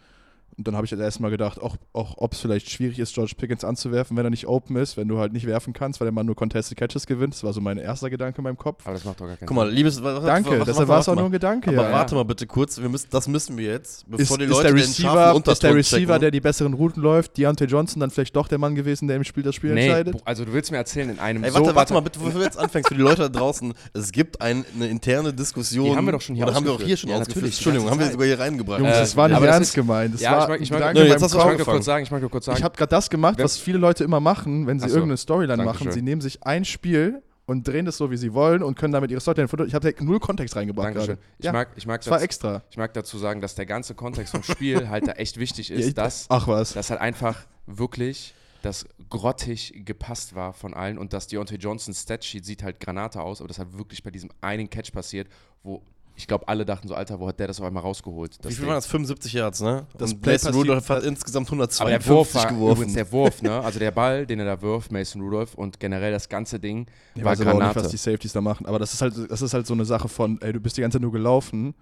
[0.58, 3.12] Und dann habe ich das erste Mal gedacht, auch, auch ob es vielleicht schwierig ist,
[3.14, 6.06] George Pickens anzuwerfen, wenn er nicht open ist, wenn du halt nicht werfen kannst, weil
[6.06, 7.34] der Mann nur Contested Catches gewinnt.
[7.34, 8.80] Das war so mein erster Gedanke in meinem Kopf.
[8.86, 10.02] Aber das macht doch gar keinen Guck mal, liebes.
[10.02, 11.32] Warte, Danke, warte, deshalb warte, war es auch warte nur ein.
[11.32, 11.70] Gedanke.
[11.70, 11.92] Aber ja.
[11.92, 14.62] warte mal bitte kurz, wir müssen, das müssen wir jetzt, bevor Ist, die ist, Leute
[14.62, 16.20] der den Receiver, scharfen ist der Receiver, checken.
[16.22, 19.24] der die besseren Routen läuft, Deontay Johnson dann vielleicht doch der Mann gewesen, der im
[19.24, 20.22] Spiel das Spiel Nee, entscheidet?
[20.24, 22.32] also du willst mir erzählen, in einem Ey, so warte, warte warte- mal bitte, bevor
[22.40, 25.90] du jetzt anfängst, für die Leute da draußen, es gibt ein, eine interne Diskussion.
[25.90, 26.88] Die haben wir doch schon hier Oder haben wir auch ausgeführt.
[26.88, 27.44] hier schon Ja, ausgeführt.
[27.44, 28.80] Entschuldigung, haben wir sogar hier reingebracht.
[28.80, 30.14] Jungs, das war nicht ernst ist- gemeint.
[30.14, 32.20] Das war ich mag, ich mag, Nö, jetzt hast du mag kurz sagen, ich mag
[32.20, 32.58] nur kurz sagen.
[32.58, 34.94] Ich habe gerade das gemacht, was viele Leute immer machen, wenn sie Ach so.
[34.96, 35.86] irgendeine Storyline Dankeschön.
[35.88, 35.92] machen.
[35.92, 39.10] Sie nehmen sich ein Spiel und drehen das so, wie sie wollen und können damit
[39.10, 39.48] ihre Storyline.
[39.66, 41.16] Ich habe da null Kontext reingebracht Dankeschön.
[41.16, 41.20] gerade.
[41.38, 42.62] Ich, Ja, mag, ich, mag das war dazu, extra.
[42.70, 45.76] ich mag dazu sagen, dass der ganze Kontext vom Spiel halt da echt wichtig Ja,
[45.76, 46.72] ist, ich- dass Ach was.
[46.74, 52.44] das halt einfach wirklich das grottig gepasst war von allen und dass Deontay Johnsons Statsheet
[52.44, 55.28] sieht halt Granate aus, aber das hat wirklich bei diesem einen Catch passiert,
[55.62, 55.82] wo
[56.16, 58.38] ich glaube, alle dachten so, Alter, wo hat der das auf einmal rausgeholt?
[58.42, 58.66] Wie viel Ding.
[58.68, 58.86] waren das?
[58.86, 59.86] 75 Yards, ne?
[59.98, 62.76] Das Und Play Mason Rudolph hat insgesamt aber 152 der Wurf war geworfen.
[62.76, 63.60] übrigens der Wurf, ne?
[63.60, 67.22] Also der Ball, den er da wirft, Mason Rudolph und generell das ganze Ding Ich
[67.22, 67.80] war weiß aber auch nicht, Granate.
[67.84, 68.64] was die Safeties da machen.
[68.66, 70.80] Aber das ist halt, das ist halt so eine Sache von, ey, du bist die
[70.80, 71.74] ganze Zeit nur gelaufen,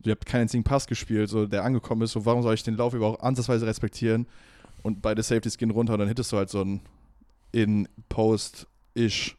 [0.00, 2.76] du habt keinen einzigen Pass gespielt, so der angekommen ist, so warum soll ich den
[2.76, 4.26] Lauf überhaupt ansatzweise respektieren?
[4.82, 6.80] Und beide Safeties gehen runter und dann hittest du halt so ein
[7.52, 9.36] In-Post-Ish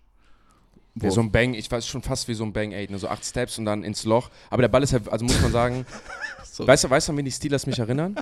[1.02, 3.00] Ja, so ein Bang, ich weiß schon fast wie so ein Bang 8, ne?
[3.00, 4.30] so acht Steps und dann ins Loch.
[4.52, 5.86] Aber der Ball ist halt, also muss man sagen,
[6.52, 6.68] So.
[6.68, 8.16] weißt du, weißt du, an wen die Steelers mich erinnern?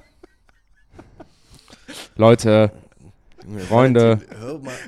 [2.15, 2.71] Leute,
[3.67, 4.21] Freunde.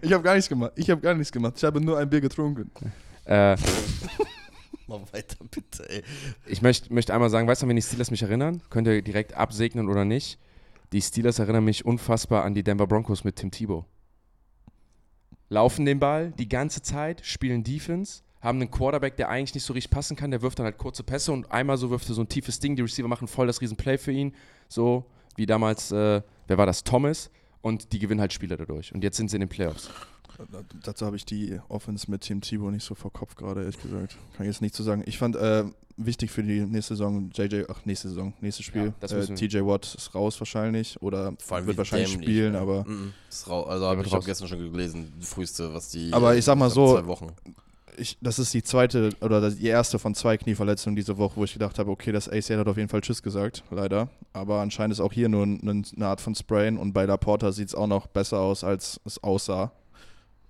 [0.01, 0.71] Ich habe gar nichts gemacht.
[0.75, 1.55] Ich habe gar nichts gemacht.
[1.57, 2.71] Ich habe nur ein Bier getrunken.
[3.25, 3.55] äh,
[4.87, 6.03] Mal weiter, bitte, ey.
[6.45, 8.61] ich möchte möcht einmal sagen, weißt du, an wen die Steelers mich erinnern?
[8.69, 10.37] Könnt ihr direkt absegnen oder nicht?
[10.91, 13.85] Die Steelers erinnern mich unfassbar an die Denver Broncos mit Tim Tebow.
[15.49, 19.73] Laufen den Ball die ganze Zeit, spielen Defense, haben einen Quarterback, der eigentlich nicht so
[19.73, 22.21] richtig passen kann, der wirft dann halt kurze Pässe und einmal so wirft er so
[22.21, 24.33] ein tiefes Ding, die Receiver machen voll das Riesenplay für ihn,
[24.67, 27.31] so wie damals, äh, wer war das, Thomas
[27.61, 29.89] und die gewinnen halt Spiele dadurch und jetzt sind sie in den Playoffs.
[30.83, 34.17] Dazu habe ich die Offense mit Tim Tebow nicht so vor Kopf gerade, ehrlich gesagt.
[34.35, 35.03] Kann ich jetzt nicht zu sagen.
[35.05, 35.63] Ich fand äh,
[35.97, 38.85] wichtig für die nächste Saison, JJ, ach, nächste Saison, nächstes Spiel.
[38.87, 41.33] Ja, das äh, TJ Watt ist raus wahrscheinlich oder
[41.65, 42.59] wird wahrscheinlich dämlich, spielen, ey.
[42.61, 43.13] aber Mhm.
[43.29, 44.25] Also Der hab wird ich habe raus.
[44.25, 46.11] gestern schon gelesen, die früheste, was die.
[46.13, 47.27] Aber ich sag mal so, Zwei Wochen.
[47.97, 51.53] ich, das ist die zweite oder die erste von zwei Knieverletzungen diese Woche, wo ich
[51.53, 54.09] gedacht habe, okay, das ACL hat auf jeden Fall Tschüss gesagt, leider.
[54.33, 57.67] Aber anscheinend ist auch hier nur ein, eine Art von Sprain und bei Laporta sieht
[57.69, 59.71] es auch noch besser aus, als es aussah.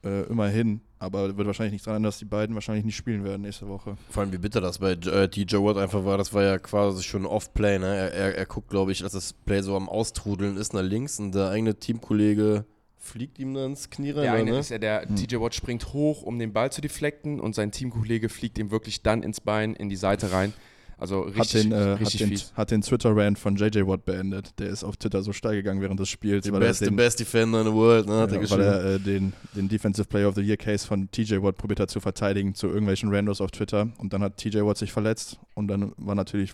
[0.04, 0.82] Äh, immerhin.
[0.99, 3.95] Aber wird wahrscheinlich nicht dran, ändern, dass die beiden wahrscheinlich nicht spielen werden nächste Woche.
[4.10, 7.04] Vor allem, wie bitter das bei äh, TJ Watt einfach war, das war ja quasi
[7.04, 7.88] schon Off-Play, ne?
[7.88, 11.20] Er, er, er guckt, glaube ich, dass das Play so am Austrudeln ist nach links
[11.20, 12.66] und der eigene Teamkollege
[12.97, 14.60] fliegt ihm dann ins Knie rein, Der eine ne?
[14.60, 15.16] ist ja der, Hm.
[15.16, 19.04] TJ Watt springt hoch, um den Ball zu deflecten und sein Teamkollege fliegt ihm wirklich
[19.04, 20.54] dann ins Bein, in die Seite rein.
[21.04, 22.54] Also Hat richtig, den, äh, hat richtig den, fies.
[22.56, 24.58] hat den Twitter-Rant von JJ Watt beendet.
[24.58, 26.45] Der ist auf Twitter so steil gegangen während des Spiels.
[26.45, 28.22] Der beste, er den, best Defender in the world, ne?
[28.22, 28.62] Hat er Ja, geschrieben.
[28.62, 31.82] weil er äh, den, den Defensive Player of the Year Case von TJ Watt probiert
[31.82, 35.38] hat zu verteidigen zu irgendwelchen Randos auf Twitter und dann hat TJ Watt sich verletzt
[35.56, 36.54] und dann war natürlich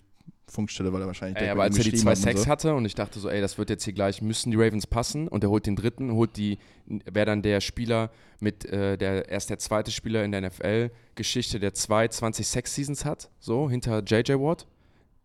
[0.50, 2.50] Funkstille, weil er wahrscheinlich direkt aber als er die zwei Sacks so.
[2.50, 5.28] hatte und ich dachte so, ey, das wird jetzt hier gleich, müssen die Ravens passen
[5.28, 9.50] und er holt den dritten, holt die, wäre dann der Spieler mit, äh, der erst
[9.50, 14.66] der zweite Spieler in der NFL-Geschichte, der zwei 20 Sack-Seasons hat, so, hinter JJ Watt.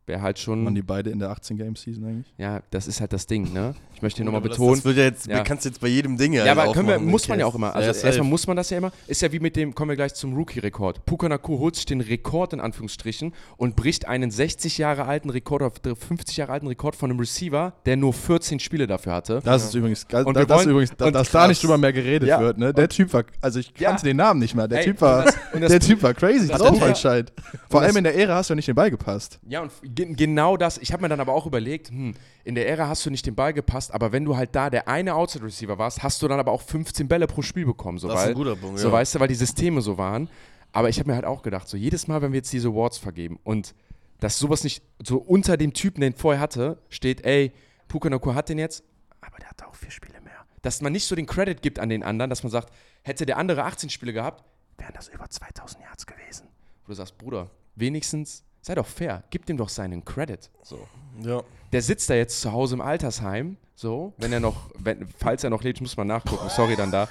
[0.06, 2.34] Wäre halt schon, Waren die beide in der 18-Game-Season eigentlich?
[2.36, 3.74] ja, das ist halt das Ding, ne?
[3.94, 4.76] Ich möchte hier nochmal Aber das- betonen.
[4.76, 5.42] Das wird ja jetzt, Ja.
[5.42, 7.74] kannst du jetzt bei jedem Ding Ja, aber können wir, muss man ja auch immer.
[7.74, 8.06] Also safe.
[8.08, 8.92] erstmal muss man das ja immer.
[9.06, 11.06] Ist ja wie mit dem, kommen wir gleich zum Rookie-Rekord.
[11.06, 15.62] Puka Naku holt sich den Rekord in Anführungsstrichen und bricht einen 60 Jahre alten Rekord
[15.62, 19.40] auf 50 Jahre alten Rekord von einem Receiver, der nur 14 Spiele dafür hatte.
[19.42, 21.48] Das ist übrigens, das, Und wir das wollen- übrigens da, und dass da krass.
[21.48, 22.40] nicht drüber mehr geredet Ja.
[22.40, 22.74] wird, ne?
[22.74, 23.88] Der Typ war, also ich Ja.
[23.90, 24.68] kannte den Namen nicht mehr.
[24.68, 26.86] Der Ey, Typ war, und das- und das- der Typ war crazy das- drauf ja.
[26.86, 27.32] anscheinend.
[27.70, 29.38] Vor das- allem in der Ära hast du nicht den Ball gepasst.
[29.48, 30.78] Ja, und genau das.
[30.78, 32.14] Ich habe mir dann aber auch überlegt, hm,
[32.44, 34.88] in der Ära hast du nicht den Ball gepasst, aber wenn du halt da der
[34.88, 37.98] eine Outside-Receiver warst, hast du dann aber auch 15 Bälle pro Spiel bekommen.
[37.98, 38.92] So, Das ist weil, ein guter Punkt, so ja.
[38.92, 40.28] weißt du, weil die Systeme so waren.
[40.72, 42.98] Aber ich habe mir halt auch gedacht, so jedes Mal, wenn wir jetzt diese Awards
[42.98, 43.74] vergeben und
[44.20, 47.52] dass sowas nicht so unter dem Typen, den vorher hatte, steht, ey,
[47.88, 48.82] Puka Nakur hat den jetzt,
[49.20, 50.44] aber der hatte auch vier Spiele mehr.
[50.62, 52.72] Dass man nicht so den Credit gibt an den anderen, dass man sagt,
[53.02, 54.44] hätte der andere 18 Spiele gehabt,
[54.78, 56.48] wären das über 2000 Yards gewesen.
[56.84, 60.50] Wo du sagst, Bruder, wenigstens sei doch fair, gib dem doch seinen Credit.
[60.62, 60.88] So.
[61.22, 61.42] Ja.
[61.72, 65.50] Der sitzt da jetzt zu Hause im Altersheim, so, wenn er noch, wenn, falls er
[65.50, 67.08] noch lebt, muss man nachgucken, sorry dann da,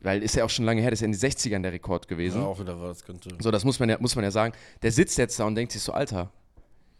[0.00, 2.08] weil ist ja auch schon lange her, das ist ja in den 60ern der Rekord
[2.08, 2.40] gewesen.
[2.40, 3.30] ja, auch wieder was könnte.
[3.40, 4.54] So, das muss man, ja, muss man ja sagen.
[4.82, 6.30] Der sitzt jetzt da und denkt sich so, Alter,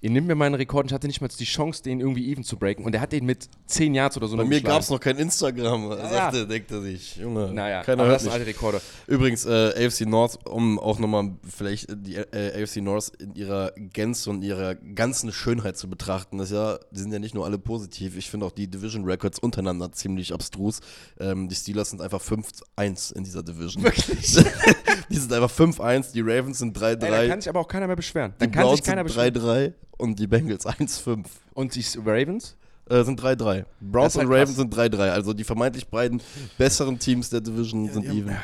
[0.05, 2.45] ihr nimmt mir meinen Rekord und ich hatte nicht mal die Chance, den irgendwie even
[2.45, 2.85] zu breaken.
[2.85, 5.17] Und der hat den mit 10 Yards oder so Bei mir gab es noch kein
[5.17, 6.09] Instagram, ja.
[6.11, 7.17] sagte, denkt er sich.
[7.17, 8.83] Junge, Naja, keiner aber hört das sind alte Rekorde.
[9.07, 14.29] Übrigens, äh, AFC North, um auch nochmal vielleicht die äh, AFC North in ihrer Gänze
[14.29, 18.19] und ihrer ganzen Schönheit zu betrachten, ist ja, die sind ja nicht nur alle positiv.
[18.19, 20.81] Ich finde auch die Division Records untereinander ziemlich abstrus.
[21.19, 23.83] Ähm, die Steelers sind einfach 5-1 in dieser Division.
[23.83, 24.37] Wirklich?
[25.11, 27.87] die sind einfach 5-1, die Ravens sind Ey, da 3-3, kann sich aber auch keiner
[27.87, 28.33] mehr beschweren.
[28.35, 29.73] die Dann kann Browns sich keiner sind beschweren.
[29.73, 31.25] 3-3 und die Bengals 1-5.
[31.55, 32.57] Und die Ravens?
[32.89, 33.65] Äh, sind 3-3.
[33.81, 34.57] Browns Das ist halt und Ravens krass.
[34.57, 35.11] sind 3-3.
[35.11, 36.21] Also die vermeintlich beiden
[36.59, 38.37] besseren Teams der Division sind ja, even.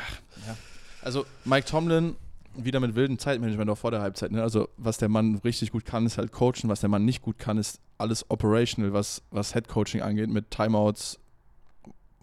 [1.03, 2.15] Also Mike Tomlin
[2.55, 4.31] wieder mit wildem Zeitmanagement auch vor der Halbzeit.
[4.31, 4.41] Ne?
[4.41, 6.69] Also was der Mann richtig gut kann, ist halt coachen.
[6.69, 10.51] Was der Mann nicht gut kann, ist alles operational, was, was Head Coaching angeht, mit
[10.51, 11.19] Timeouts,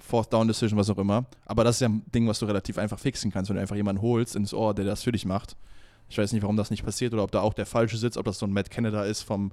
[0.09, 1.26] Fourth Down Decision, was auch immer.
[1.44, 3.76] Aber das ist ja ein Ding, was du relativ einfach fixen kannst, wenn du einfach
[3.76, 5.54] jemanden holst ins Ohr, der das für dich macht.
[6.09, 8.24] Ich weiß nicht, warum das nicht passiert oder ob da auch der Falsche sitzt, ob
[8.24, 9.52] das so ein Matt Canada ist vom,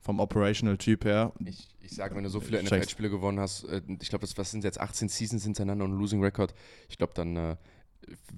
[0.00, 1.32] vom Operational-Typ her.
[1.44, 2.62] Ich, ich sage, wenn du so viele.
[2.62, 5.98] NFL-Spiele gewonnen hast, äh, ich glaube, das was sind jetzt 18 Seasons hintereinander und ein
[5.98, 6.54] Losing Record,
[6.88, 7.56] ich glaube, dann äh,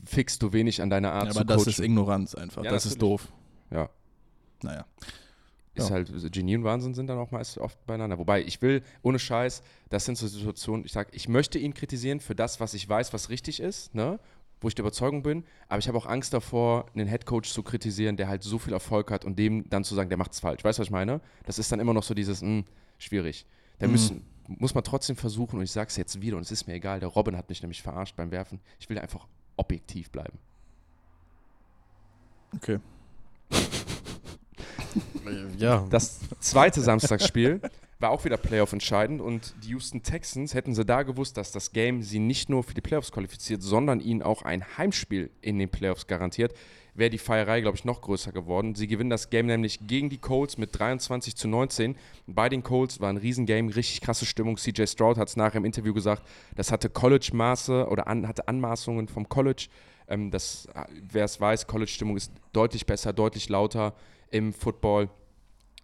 [0.04, 1.68] fixst du wenig an deiner Art Ja, zu aber das coachen.
[1.70, 2.64] ist Ignoranz einfach.
[2.64, 3.20] Ja, das ist natürlich.
[3.22, 3.32] doof.
[3.70, 3.88] Ja.
[4.62, 4.84] Naja.
[5.74, 5.94] Ist Ja.
[5.94, 8.18] halt Genie und Wahnsinn sind dann auch meist oft beieinander.
[8.18, 12.20] Wobei ich will, ohne Scheiß, das sind so Situationen, ich sage, ich möchte ihn kritisieren
[12.20, 14.18] für das, was ich weiß, was richtig ist, ne?
[14.60, 18.16] wo ich der Überzeugung bin, aber ich habe auch Angst davor, einen Headcoach zu kritisieren,
[18.16, 20.64] der halt so viel Erfolg hat und dem dann zu sagen, der macht's falsch.
[20.64, 21.20] Weißt du, was ich meine?
[21.44, 22.62] Das ist dann immer noch so dieses, mh,
[22.96, 23.44] schwierig.
[23.78, 23.92] Da Mhm.
[23.92, 26.74] müssen, muss man trotzdem versuchen, und ich sage es jetzt wieder, und es ist mir
[26.74, 28.58] egal, der Robin hat mich nämlich verarscht beim Werfen.
[28.78, 30.38] Ich will einfach objektiv bleiben.
[32.56, 32.78] Okay.
[35.58, 35.86] ja.
[35.90, 37.60] Das zweite Samstagsspiel
[37.98, 41.72] war auch wieder Playoff entscheidend und die Houston Texans hätten sie da gewusst, dass das
[41.72, 45.70] Game sie nicht nur für die Playoffs qualifiziert, sondern ihnen auch ein Heimspiel in den
[45.70, 46.52] Playoffs garantiert,
[46.94, 48.74] wäre die Feierei, glaube ich, noch größer geworden.
[48.74, 51.96] Sie gewinnen das Game nämlich gegen die Colts mit 23 zu 19.
[52.26, 54.56] Bei den Colts war ein Riesengame, richtig krasse Stimmung.
[54.56, 56.22] CJ Stroud hat es nachher im Interview gesagt,
[56.56, 59.68] das hatte College-Maße oder an, hatte Anmaßungen vom College.
[60.08, 60.68] Ähm, das,
[61.10, 63.94] wer es weiß, College-Stimmung ist deutlich besser, deutlich lauter
[64.34, 65.08] im Football.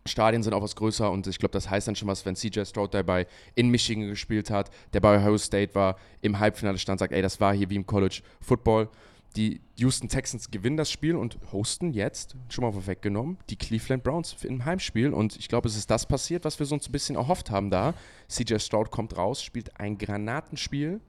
[0.06, 2.64] Stadien sind auch was größer und ich glaube, das heißt dann schon was, wenn CJ
[2.64, 7.12] Stroud dabei in Michigan gespielt hat, der bei Ohio State war, im Halbfinale stand, sagt,
[7.12, 8.88] ey, das war hier wie im College Football.
[9.36, 14.34] Die Houston Texans gewinnen das Spiel und hosten jetzt, schon mal vorweggenommen, die Cleveland Browns
[14.42, 15.12] im Heimspiel.
[15.12, 17.94] Und ich glaube, es ist das passiert, was wir so ein bisschen erhofft haben da.
[18.28, 21.00] CJ Stroud kommt raus, spielt ein Granatenspiel,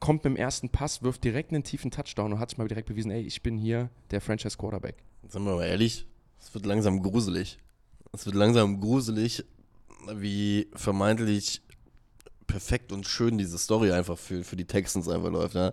[0.00, 2.88] kommt mit dem ersten Pass, wirft direkt einen tiefen Touchdown und hat sich mal direkt
[2.88, 4.96] bewiesen, ey, ich bin hier der Franchise Quarterback.
[5.28, 6.06] Sagen wir mal ehrlich,
[6.40, 7.58] es wird langsam gruselig.
[8.12, 9.44] Es wird langsam gruselig,
[10.14, 11.62] wie vermeintlich
[12.46, 15.54] perfekt und schön diese Story einfach für, für die Texans einfach läuft.
[15.54, 15.72] Ja.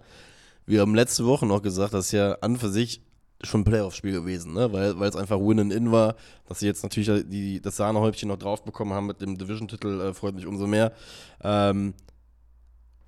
[0.65, 3.01] Wir haben letzte Woche noch gesagt, das ist ja an für sich
[3.43, 4.71] schon ein Playoff-Spiel gewesen, ne?
[4.71, 6.15] weil es einfach Win-and-In war.
[6.47, 10.13] Dass sie jetzt natürlich die, das Sahnehäubchen noch drauf bekommen haben mit dem Division-Titel, äh,
[10.13, 10.93] freut mich umso mehr.
[11.41, 11.93] Ähm,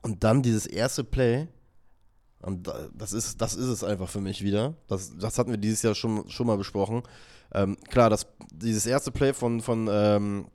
[0.02, 1.48] und dann dieses erste Play,
[2.46, 4.76] und das ist, das ist es einfach für mich wieder.
[4.88, 7.02] Das, das hatten wir dieses Jahr schon, schon mal besprochen.
[7.54, 10.46] Ähm, klar, das, dieses erste Play von, von ähm,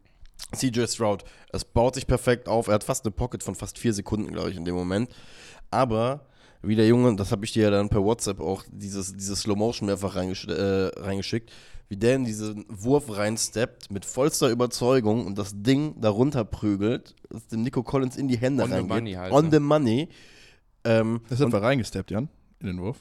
[0.54, 2.68] CJ Stroud, es baut sich perfekt auf.
[2.68, 5.10] Er hat fast eine Pocket von fast vier Sekunden, glaube ich, in dem Moment.
[5.70, 6.26] Aber
[6.62, 9.56] wie der Junge, das habe ich dir ja dann per WhatsApp auch dieses, dieses Slow
[9.56, 11.50] Motion mehrfach reingesch äh, reingeschickt,
[11.88, 17.48] wie der in diesen Wurf reinsteppt mit vollster Überzeugung und das Ding darunter prügelt, das
[17.48, 18.88] dem Nico Collins in die Hände On reingeht.
[18.88, 19.50] the money halt, On ne?
[19.50, 20.08] the money.
[20.84, 22.28] Ähm, Das ist einfach reingesteppt, Jan,
[22.60, 22.98] in den Wurf.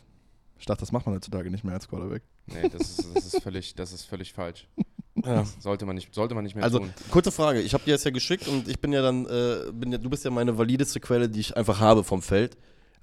[0.60, 2.24] Ich dachte, das macht man heutzutage nicht mehr als Quarterback.
[2.48, 4.68] Nee, das ist, das ist, völlig, das ist völlig falsch.
[5.24, 5.46] ja.
[5.60, 6.94] Sollte man nicht, sollte man nicht mehr Also, tun.
[7.12, 7.62] kurze Frage.
[7.62, 10.10] Ich habe dir das ja geschickt und ich bin ja dann, äh, bin ja, du
[10.10, 12.58] bist ja meine valideste Quelle, die ich einfach habe vom Feld.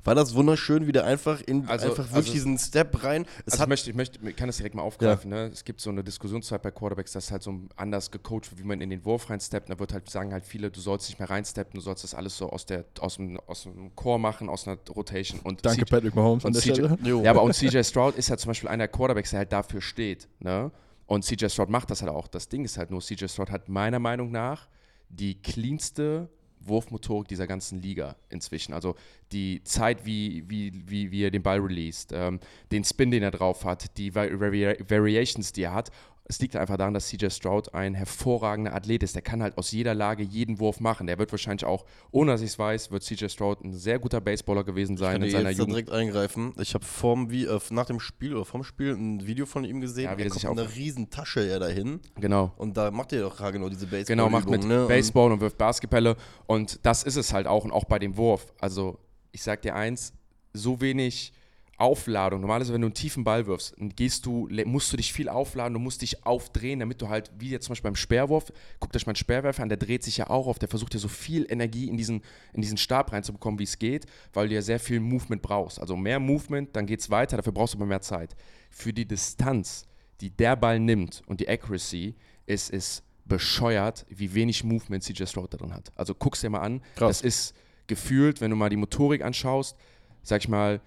[0.07, 3.27] War das wunderschön, wie der einfach in Also- einfach wirklich also- diesen Step rein.
[3.45, 5.31] Es Also ich hat möchte, ich möchte, ich kann das direkt mal aufgreifen.
[5.31, 5.51] Ne?
[5.53, 8.81] Es gibt so eine Diskussionszeit bei Quarterbacks, dass halt so anders gecoacht wird, wie man
[8.81, 9.69] in den Wurf reinsteppt.
[9.69, 12.37] Da wird halt sagen halt viele, du sollst nicht mehr reinsteppen, du sollst das alles
[12.37, 15.41] so aus der aus dem aus dem Core machen, aus einer Rotation.
[15.41, 17.23] Und Danke, CJ Patrick Mahomes an und der CJ Stelle.
[17.25, 19.81] Ja, aber und CJ Stroud ist ja zum Beispiel einer der Quarterbacks, der halt dafür
[19.81, 20.29] steht.
[20.39, 20.71] Ne?
[21.07, 22.29] Und CJ Stroud macht das halt auch.
[22.29, 24.69] Das Ding ist halt nur, CJ Stroud hat meiner Meinung nach
[25.09, 26.29] die cleanste
[26.69, 28.73] Wurfmotorik dieser ganzen Liga inzwischen.
[28.73, 28.95] Also
[29.33, 32.41] die Zeit, wie, wie, wie, wie er den Ball released, ähm,
[32.71, 35.91] den Spin, den er drauf hat, die Vari Vari Variations, die er hat.
[36.29, 39.15] Es liegt einfach daran, dass CJ Stroud ein hervorragender Athlet ist.
[39.15, 41.07] Der kann halt aus jeder Lage jeden Wurf machen.
[41.07, 44.21] Der wird wahrscheinlich auch, ohne dass ich es weiß, wird CJ Stroud ein sehr guter
[44.21, 45.75] Baseballer gewesen sein kann in ich seiner jetzt Jugend.
[45.75, 46.53] direkt eingreifen.
[46.59, 49.81] Ich habe vorm wie äh, nach dem Spiel oder vom Spiel ein Video von ihm
[49.81, 50.07] gesehen.
[50.07, 52.53] Ja, wie er kommt einer riesen Tasche ja dahin Genau.
[52.57, 54.83] und da macht er doch gerade genau diese Baseball Genau, macht mit ne?
[54.83, 56.17] Und- Baseball und wirft Basketbälle.
[56.47, 58.53] Und das ist es halt auch und auch bei dem Wurf.
[58.61, 58.99] Also,
[59.31, 60.13] ich sag dir eins,
[60.53, 61.33] so wenig
[61.79, 62.41] Aufladung.
[62.41, 65.81] Normalerweise, wenn du einen tiefen Ball wirfst, gehst du, musst du dich viel aufladen, du
[65.81, 69.11] musst dich aufdrehen, damit du halt, wie jetzt zum Beispiel beim Speerwurf, guckt euch mal
[69.11, 71.89] einen Speerwerfer an, der dreht sich ja auch auf, der versucht ja so viel Energie
[71.89, 72.23] in diesen,
[72.53, 75.81] in diesen Stab reinzubekommen, wie es geht, weil du ja sehr viel Movement brauchst.
[75.81, 78.35] Also mehr Movement, dann geht's weiter, dafür brauchst du aber mehr Zeit.
[78.71, 79.87] Für die Distanz,
[80.21, 82.15] die der Ball nimmt und die Accuracy,
[82.47, 85.91] ist es bescheuert, wie wenig Movement CJ Stroud da drin hat.
[85.97, 86.81] Also guck's dir mal an.
[86.95, 87.19] Krass.
[87.19, 87.55] Das ist
[87.87, 89.77] gefühlt, wenn du mal die Motorik anschaust,
[90.23, 90.81] sag ich mal,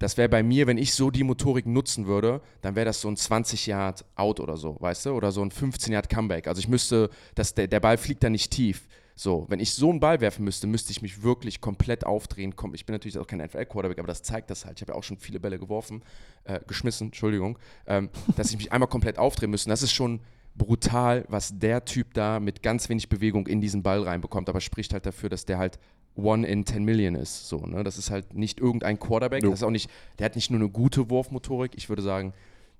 [0.00, 3.08] das wäre bei mir, wenn ich so die Motorik nutzen würde, dann wäre das so
[3.08, 5.10] ein 20 Yard Out oder so, weißt du?
[5.10, 6.48] Oder so ein 15 Yard Comeback.
[6.48, 8.88] Also ich müsste, dass der, der Ball fliegt da nicht tief.
[9.14, 12.54] So, wenn ich so einen Ball werfen müsste, müsste ich mich wirklich komplett aufdrehen.
[12.72, 14.78] Ich bin natürlich auch kein NFL-Quarterback, aber das zeigt das halt.
[14.78, 16.02] Ich habe ja auch schon viele Bälle geworfen,
[16.44, 19.68] äh, geschmissen, Entschuldigung, ähm, dass ich mich einmal komplett aufdrehen müsste.
[19.68, 20.20] Das ist schon
[20.56, 24.94] brutal, was der Typ da mit ganz wenig Bewegung in diesen Ball reinbekommt, aber spricht
[24.94, 25.78] halt dafür, dass der halt
[26.22, 27.48] one in 10 Million ist.
[27.48, 27.84] So, ne?
[27.84, 29.50] Das ist halt nicht irgendein Quarterback, Jo.
[29.50, 32.32] das ist auch nicht, der hat nicht nur eine gute Wurfmotorik, ich würde sagen,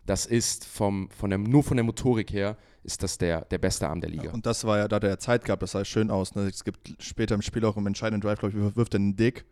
[0.07, 3.87] das ist vom, von der, nur von der Motorik her, ist das der, der beste
[3.89, 4.31] Arm der Liga.
[4.33, 6.35] Und das war ja, da der Zeit gab, das sah schön aus.
[6.35, 6.43] Ne?
[6.49, 9.45] Es gibt später im Spiel auch im entscheidenden Drive, glaube ich, wirft er einen Dick,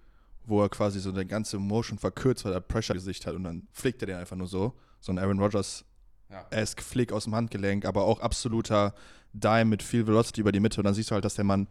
[0.46, 4.02] wo er quasi so eine ganze Motion verkürzt, weil er Pressure-Gesicht hat und dann flickt
[4.02, 4.72] er den einfach nur so.
[5.00, 6.84] So ein Aaron Rodgers-esque Ja.
[6.84, 8.94] Flick aus dem Handgelenk, aber auch absoluter
[9.34, 10.80] Dime mit viel Velocity über die Mitte.
[10.80, 11.68] Und dann siehst du halt, dass der Mann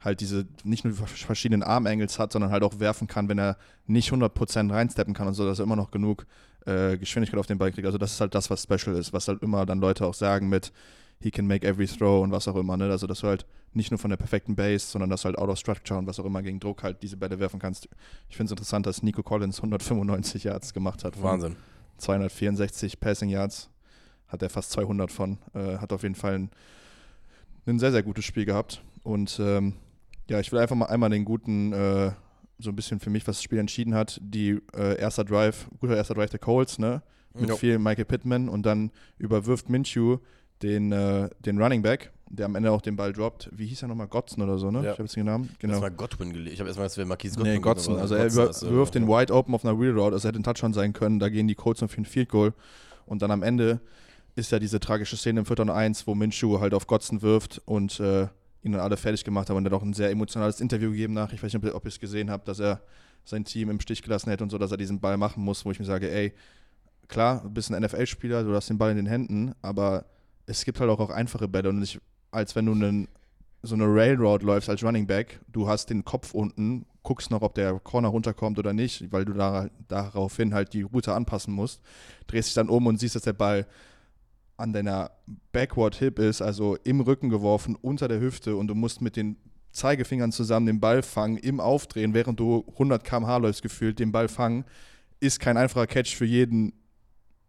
[0.00, 4.10] halt diese nicht nur verschiedenen Armangles hat, sondern halt auch werfen kann, wenn er nicht
[4.10, 6.26] 100% reinsteppen kann und so, dass er immer noch genug
[6.66, 7.86] äh, Geschwindigkeit auf den Ball kriegt.
[7.86, 10.48] Also das ist halt das, was special ist, was halt immer dann Leute auch sagen
[10.48, 10.72] mit
[11.22, 12.76] he can make every throw und was auch immer.
[12.78, 12.90] Ne?
[12.90, 15.48] Also dass du halt nicht nur von der perfekten Base, sondern dass du halt out
[15.48, 17.88] of structure und was auch immer gegen Druck halt diese Bälle werfen kannst.
[18.28, 21.20] Ich finde es interessant, dass Nico Collins 195 Yards gemacht hat.
[21.22, 21.56] Wahnsinn.
[21.98, 23.68] 264 Passing Yards,
[24.28, 25.38] hat er fast 200 von.
[25.54, 26.50] Äh, hat auf jeden Fall ein,
[27.66, 28.82] ein sehr, sehr gutes Spiel gehabt.
[29.02, 29.74] Und ähm,
[30.30, 32.12] ja, ich will einfach mal einmal den guten, äh,
[32.58, 35.96] so ein bisschen für mich, was das Spiel entschieden hat, die äh, erster Drive, guter
[35.96, 37.02] erster Drive der Colts, ne?
[37.34, 37.56] Mit Ja.
[37.56, 40.18] viel Michael Pittman und dann überwirft Minshew
[40.62, 43.48] den, äh, den Running Back, der am Ende auch den Ball droppt.
[43.52, 44.08] Wie hieß er nochmal?
[44.08, 44.78] Godson oder so, ne?
[44.78, 44.84] Ja.
[44.84, 45.44] Ich habe jetzt den Namen.
[45.44, 45.56] Genau.
[45.58, 45.72] Genau.
[45.74, 46.54] Erstmal Godwin gelegt.
[46.54, 47.52] Ich habe erstmal, es wäre Marquise Godwin.
[47.52, 48.34] Nee, aber Also er äh,
[48.74, 49.08] wirft den.
[49.08, 51.18] Wide Open auf einer Wheel Route, also hätte ein Touchdown sein können.
[51.18, 52.52] Da gehen die Colts noch für ein Field Goal.
[53.06, 53.80] Und dann am Ende
[54.36, 55.60] ist ja diese tragische Szene im 4.
[55.60, 58.28] und 1, wo Minshew halt auf Godson wirft und äh,
[58.62, 59.56] ihn dann alle fertig gemacht haben.
[59.56, 61.32] Und er hat auch ein sehr emotionales Interview gegeben nach.
[61.32, 62.80] Ich weiß nicht, ob ihr es gesehen habt, dass er
[63.24, 65.70] sein Team im Stich gelassen hätte und so, dass er diesen Ball machen muss, wo
[65.70, 66.32] ich mir sage, ey,
[67.08, 70.06] klar, du bist ein NFL-Spieler, du hast den Ball in den Händen, aber
[70.46, 72.00] es gibt halt auch, auch einfache Bälle und nicht,
[72.30, 73.08] als wenn du einen,
[73.62, 77.54] so eine Railroad läufst als Running Back, du hast den Kopf unten, guckst noch, ob
[77.54, 81.82] der Corner runterkommt oder nicht, weil du da, daraufhin halt die Route anpassen musst,
[82.26, 83.66] drehst dich dann um und siehst, dass der Ball
[84.60, 85.10] an deiner
[85.52, 89.36] Backward Hip ist, also im Rücken geworfen, unter der Hüfte und du musst mit den
[89.72, 94.28] Zeigefingern zusammen den Ball fangen, im Aufdrehen, während du 100 km/h läufst gefühlt, den Ball
[94.28, 94.64] fangen,
[95.20, 96.72] ist kein einfacher Catch für jeden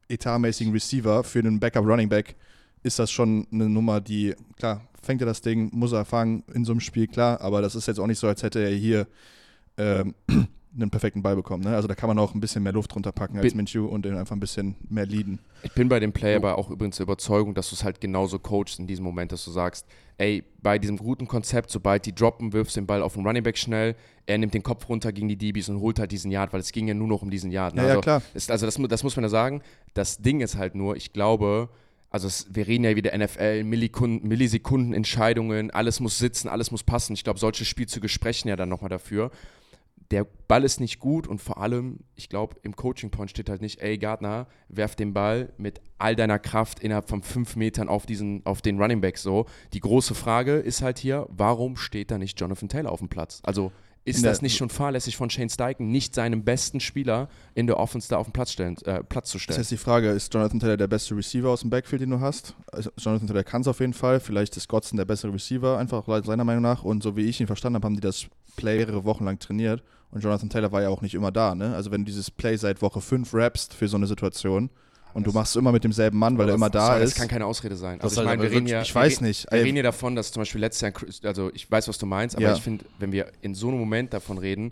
[0.07, 1.23] etatmäßigen Receiver.
[1.23, 2.35] Für einen Backup Running Back
[2.83, 6.65] ist das schon eine Nummer, die, klar, fängt er das Ding, muss er fangen in
[6.65, 9.07] so einem Spiel, klar, aber das ist jetzt auch nicht so, als hätte er hier
[9.77, 10.13] ähm,
[10.73, 11.63] einen perfekten Ball bekommen.
[11.63, 11.75] Ne?
[11.75, 14.15] Also da kann man auch ein bisschen mehr Luft runterpacken als Bin- Minshew und den
[14.15, 15.39] einfach ein bisschen mehr leaden.
[15.63, 18.39] Ich bin bei dem Play aber auch übrigens der Überzeugung, dass du es halt genauso
[18.39, 19.85] coachst in diesem Moment, dass du sagst,
[20.17, 23.43] ey, bei diesem guten Konzept, sobald die droppen, wirfst du den Ball auf den Running
[23.43, 23.95] Back schnell,
[24.27, 26.71] er nimmt den Kopf runter gegen die DBs und holt halt diesen Yard, weil es
[26.71, 27.75] ging ja nur noch um diesen Yard.
[27.75, 27.81] ne?
[27.81, 28.21] Ja, ja, also, klar.
[28.33, 29.61] Ist, also das, das muss man ja sagen.
[29.93, 31.67] Das Ding ist halt nur, ich glaube,
[32.11, 37.13] also es, wir reden ja wieder NFL, Millikun- Millisekunden-Entscheidungen, alles muss sitzen, alles muss passen.
[37.13, 39.31] Ich glaube, solche Spielzüge sprechen ja dann nochmal dafür.
[40.11, 43.61] Der Ball ist nicht gut und vor allem, ich glaube, im Coaching Point steht halt
[43.61, 48.05] nicht, ey Gardner, werf den Ball mit all deiner Kraft innerhalb von fünf Metern auf,
[48.05, 49.45] diesen, auf den Running Back so.
[49.73, 53.39] Die große Frage ist halt hier, warum steht da nicht Jonathan Taylor auf dem Platz?
[53.43, 53.71] Also
[54.03, 58.09] ist das nicht schon fahrlässig von Shane Steichen, nicht seinen besten Spieler in der Offense
[58.09, 59.59] da auf den Platz, stellen, äh, Platz zu Das stellen?
[59.59, 62.55] heißt, die Frage, ist Jonathan Taylor der beste Receiver aus dem Backfield, den du hast?
[62.71, 64.19] Also Jonathan Taylor kann es auf jeden Fall.
[64.19, 66.83] Vielleicht ist Godson der bessere Receiver, einfach seiner Meinung nach.
[66.83, 69.83] Und so wie ich ihn verstanden habe, haben die das Play mehrere Wochen lang trainiert.
[70.11, 71.55] Und Jonathan Taylor war ja auch nicht immer da.
[71.55, 71.73] Ne?
[71.75, 74.69] Also wenn du dieses Play seit Woche 5 rappst für so eine Situation
[75.13, 77.11] und du machst es immer mit demselben Mann, weil er immer das- da ist.
[77.13, 77.99] Das kann keine Ausrede sein.
[77.99, 79.51] Das Also ich meine, wir aber reden ja, ich wir weiß reden- nicht.
[79.51, 82.05] Wir reden ja davon, dass zum Beispiel letztes Jahr, Chris- also ich weiß, was du
[82.05, 82.53] meinst, aber Ja.
[82.55, 84.71] ich finde, wenn wir in so einem Moment davon reden,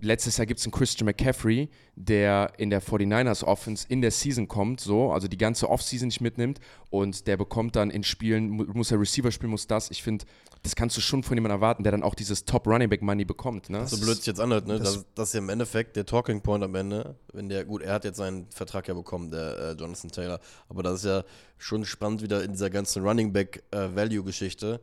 [0.00, 4.46] letztes Jahr gibt es einen Christian McCaffrey, der in der 49ers Offense in der Season
[4.48, 8.64] kommt, so, also die ganze Offseason nicht mitnimmt und der bekommt dann in Spielen, mu-
[8.72, 9.90] muss der Receiver spielen, muss das.
[9.90, 10.24] Ich finde,
[10.62, 13.24] das kannst du schon von jemandem erwarten, der dann auch dieses Top Running Back Money
[13.24, 13.86] bekommt, ne?
[13.86, 14.78] So blöd sich jetzt anhört, ne?
[14.78, 17.16] das- Das, das ist ja im Endeffekt der Talking Point am Ende.
[17.32, 20.40] Wenn der, gut, er hat jetzt seinen Vertrag ja bekommen, der äh, Jonathan Taylor.
[20.68, 21.24] Aber das ist ja
[21.58, 24.80] schon spannend wieder in dieser ganzen Running Back äh, Value-Geschichte.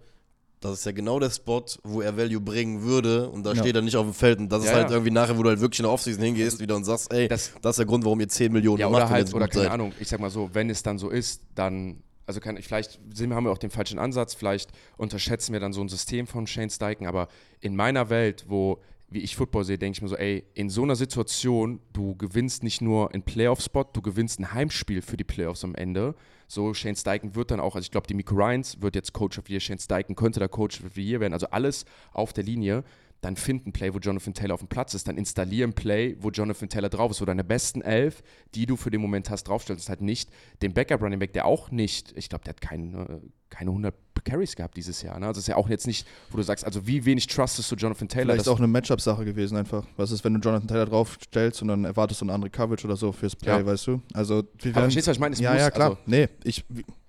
[0.70, 3.62] Das ist ja genau der Spot, wo er Value bringen würde und da Ja.
[3.62, 4.40] steht er nicht auf dem Feld.
[4.40, 4.96] Und das ist Ja, halt ja.
[4.96, 7.52] irgendwie nachher, wo du halt wirklich in der Offseason hingehst wieder und sagst, ey, Das-
[7.62, 9.72] das, ist der Grund, warum ihr 10 Millionen Ja, oder halt, oder keine seid.
[9.72, 13.00] Ahnung, ich sag mal so, wenn es dann so ist, dann, also kann ich, vielleicht
[13.20, 16.70] haben wir auch den falschen Ansatz, vielleicht unterschätzen wir dann so ein System von Shane
[16.70, 17.28] Steichen, aber
[17.62, 20.82] in meiner Welt, wo, wie ich Football sehe, denke ich mir so, ey, in so
[20.82, 25.64] einer Situation, du gewinnst nicht nur einen Playoff-Spot, du gewinnst ein Heimspiel für die Playoffs
[25.64, 26.16] am Ende.
[26.48, 29.38] So, Shane Steichen wird dann auch, also ich glaube, die Miko Ryans wird jetzt Coach
[29.38, 32.34] of the Year, Shane Steichen könnte der Coach of the Year werden, also alles auf
[32.34, 32.84] der Linie.
[33.22, 36.16] Dann find ein Play, wo Jonathan Taylor auf dem Platz ist, dann installier ein Play,
[36.20, 38.22] wo Jonathan Taylor drauf ist, wo deine besten elf,
[38.54, 40.30] die du für den Moment hast, draufstellst, halt nicht
[40.62, 44.56] den Backup Running Back, der auch nicht, ich glaube, der hat keine, keine 100 Carries
[44.56, 45.28] gehabt dieses Jahr, ne?
[45.28, 48.08] also ist ja auch jetzt nicht, wo du sagst, also wie wenig trustest du Jonathan
[48.10, 49.86] Taylor, Vielleicht dass- auch eine Matchup-Sache gewesen einfach.
[49.96, 52.98] Was ist, wenn du Jonathan Taylor draufstellst und dann erwartest du eine andere Coverage oder
[52.98, 53.66] so fürs Play, Ja.
[53.66, 54.02] weißt du?
[54.14, 55.34] Also, wir aber verstehst du, was ich meine?
[55.34, 55.90] Es ja, muss, ja, klar.
[55.92, 56.66] Also, nee, ich,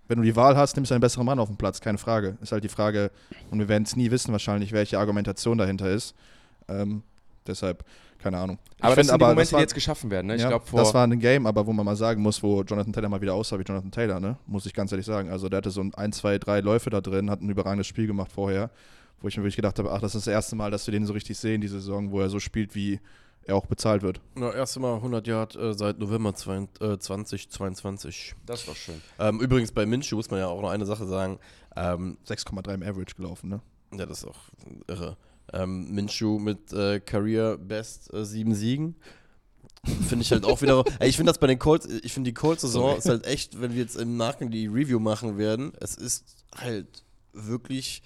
[0.08, 2.36] wenn du die Wahl hast, nimmst du einen besseren Mann auf den Platz, keine Frage.
[2.40, 3.10] Ist halt die Frage,
[3.50, 6.14] und wir werden es nie wissen wahrscheinlich, welche Argumentation dahinter ist.
[6.68, 7.02] Ähm,
[7.46, 7.82] deshalb,
[8.27, 8.59] keine Ahnung.
[8.81, 10.35] aber Ich das sind die Momente, war, die jetzt geschaffen werden, ne?
[10.35, 12.62] ich ja, glaube, vor, das war ein Game, aber wo man mal sagen muss, wo
[12.62, 14.37] Jonathan Taylor mal wieder aussah wie Jonathan Taylor, ne?
[14.47, 15.31] Muss ich ganz ehrlich sagen.
[15.31, 18.09] Also der hatte so ein, ein zwei, drei Läufe da drin, hat ein überragendes Spiel
[18.09, 18.70] gemacht vorher,
[19.20, 21.07] wo ich mir wirklich gedacht habe, ach, das ist das erste Mal, dass wir den
[21.07, 22.99] so richtig sehen, diese Saison, wo er so spielt, wie
[23.45, 24.20] er auch bezahlt wird.
[24.37, 28.35] Ja, erste Mal 100 Yard äh, seit November 20, äh, 2022.
[28.45, 29.01] das war schön.
[29.20, 31.39] Ähm, übrigens bei Minshew muss man ja auch noch eine Sache sagen.
[31.77, 33.61] Ähm, 6,3 im Average gelaufen, ne?
[33.97, 34.41] Ja, das ist auch
[34.89, 35.16] irre.
[35.53, 38.97] Ähm, Minshew mit äh, Career Best äh, sieben Siegen.
[40.09, 40.84] Finde ich halt auch wieder.
[40.99, 43.72] Ey, ich finde das bei den Colts, ich finde die Colts-Saison ist halt echt, wenn
[43.72, 46.24] wir jetzt im Nachgang die Review machen werden, es ist
[46.55, 48.03] halt wirklich.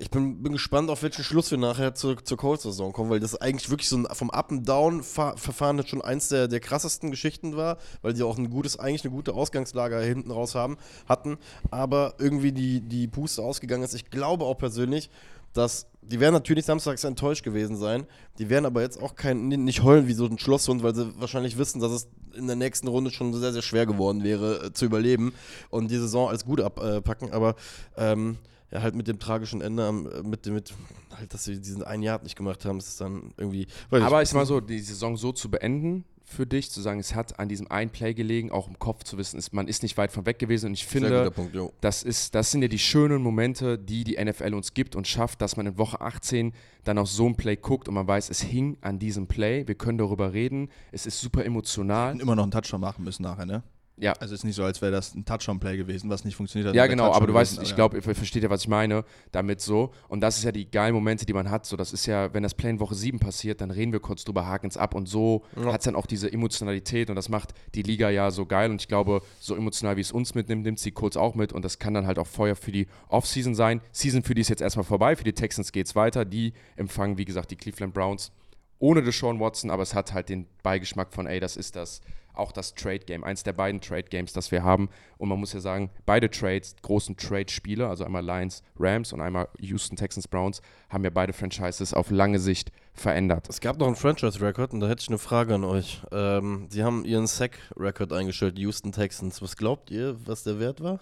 [0.00, 3.34] Ich bin, bin gespannt, auf welchen Schluss wir nachher zur, zur Colts-Saison kommen, weil das
[3.34, 8.22] eigentlich wirklich so ein vom Up-and-Down-Verfahren schon eins der, der krassesten Geschichten war, weil die
[8.22, 10.78] auch ein gutes, eigentlich eine gute Ausgangslage hinten raus haben,
[11.08, 11.36] hatten,
[11.72, 13.92] aber irgendwie die, die Puste ausgegangen ist.
[13.92, 15.10] Ich glaube auch persönlich,
[15.52, 18.06] dass die werden natürlich samstags enttäuscht gewesen sein.
[18.38, 21.58] Die werden aber jetzt auch kein, nicht heulen wie so ein Schlosshund, weil sie wahrscheinlich
[21.58, 24.86] wissen, dass es in der nächsten Runde schon sehr, sehr schwer geworden wäre, äh, zu
[24.86, 25.34] überleben
[25.70, 27.32] und die Saison als gut abpacken.
[27.32, 27.56] Aber
[27.96, 28.38] ähm,
[28.70, 30.72] ja, halt mit dem tragischen Ende, mit dem, mit,
[31.16, 33.66] halt, dass sie diesen einen Jahr nicht gemacht haben, ist es dann irgendwie.
[33.90, 37.14] Aber ich, ist mal so, die Saison so zu beenden für dich, zu sagen, es
[37.14, 39.96] hat an diesem einen Play gelegen, auch im Kopf zu wissen, ist, man ist nicht
[39.96, 40.66] weit von weg gewesen.
[40.66, 44.52] Und ich finde, Punkt, das, ist, das sind ja die schönen Momente, die die NFL
[44.54, 46.52] uns gibt und schafft, dass man in Woche 18
[46.84, 49.66] dann auf so ein Play guckt und man weiß, es hing an diesem Play.
[49.66, 50.68] Wir können darüber reden.
[50.92, 52.12] Es ist super emotional.
[52.12, 53.62] Und immer noch einen Touchdown machen müssen nachher, ne?
[54.00, 54.12] Ja.
[54.12, 56.74] Also es ist nicht so, als wäre das ein Touchdown-Play gewesen, was nicht funktioniert hat.
[56.74, 59.92] Ja, genau, aber du weißt, ich glaube, ihr versteht ja, was ich meine damit so.
[60.08, 61.66] Und das ist ja die geilen Momente, die man hat.
[61.66, 64.24] So, das ist ja, wenn das Play in Woche 7 passiert, dann reden wir kurz
[64.24, 65.72] drüber, haken es ab und so ja.
[65.72, 68.70] hat es dann auch diese Emotionalität und das macht die Liga ja so geil.
[68.70, 71.64] Und ich glaube, so emotional wie es uns mitnimmt, nimmt sie kurz auch mit und
[71.64, 73.80] das kann dann halt auch Feuer für die Offseason sein.
[73.92, 76.24] Season für die ist jetzt erstmal vorbei, für die Texans geht es weiter.
[76.24, 78.32] Die empfangen, wie gesagt, die Cleveland Browns
[78.78, 82.00] ohne Deshaun Watson, aber es hat halt den Beigeschmack von, ey, das ist das
[82.38, 84.88] auch das Trade Game, eins der beiden Trade Games, das wir haben.
[85.18, 89.48] Und man muss ja sagen, beide Trades, großen Trade-Spiele, also einmal Lions Rams und einmal
[89.58, 93.48] Houston Texans Browns, haben ja beide Franchises auf lange Sicht verändert.
[93.48, 96.02] Es gab noch einen Franchise-Record und da hätte ich eine Frage an euch.
[96.12, 99.40] Ähm, sie haben ihren Sack-Record eingestellt, Houston Texans.
[99.42, 101.00] Was glaubt ihr, was der Wert war?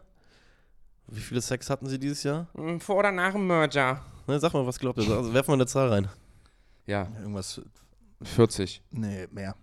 [1.09, 2.49] Wie viele Sacks hatten sie dieses Jahr?
[2.55, 4.03] Hm, vor oder nach dem Merger?
[4.27, 5.09] Ne, sag mal, was glaubt ihr?
[5.09, 6.09] Also werfen wir eine Zahl rein.
[6.87, 7.09] Ja.
[7.21, 7.61] Irgendwas.
[8.23, 8.83] 40.
[8.91, 9.55] Nee, mehr.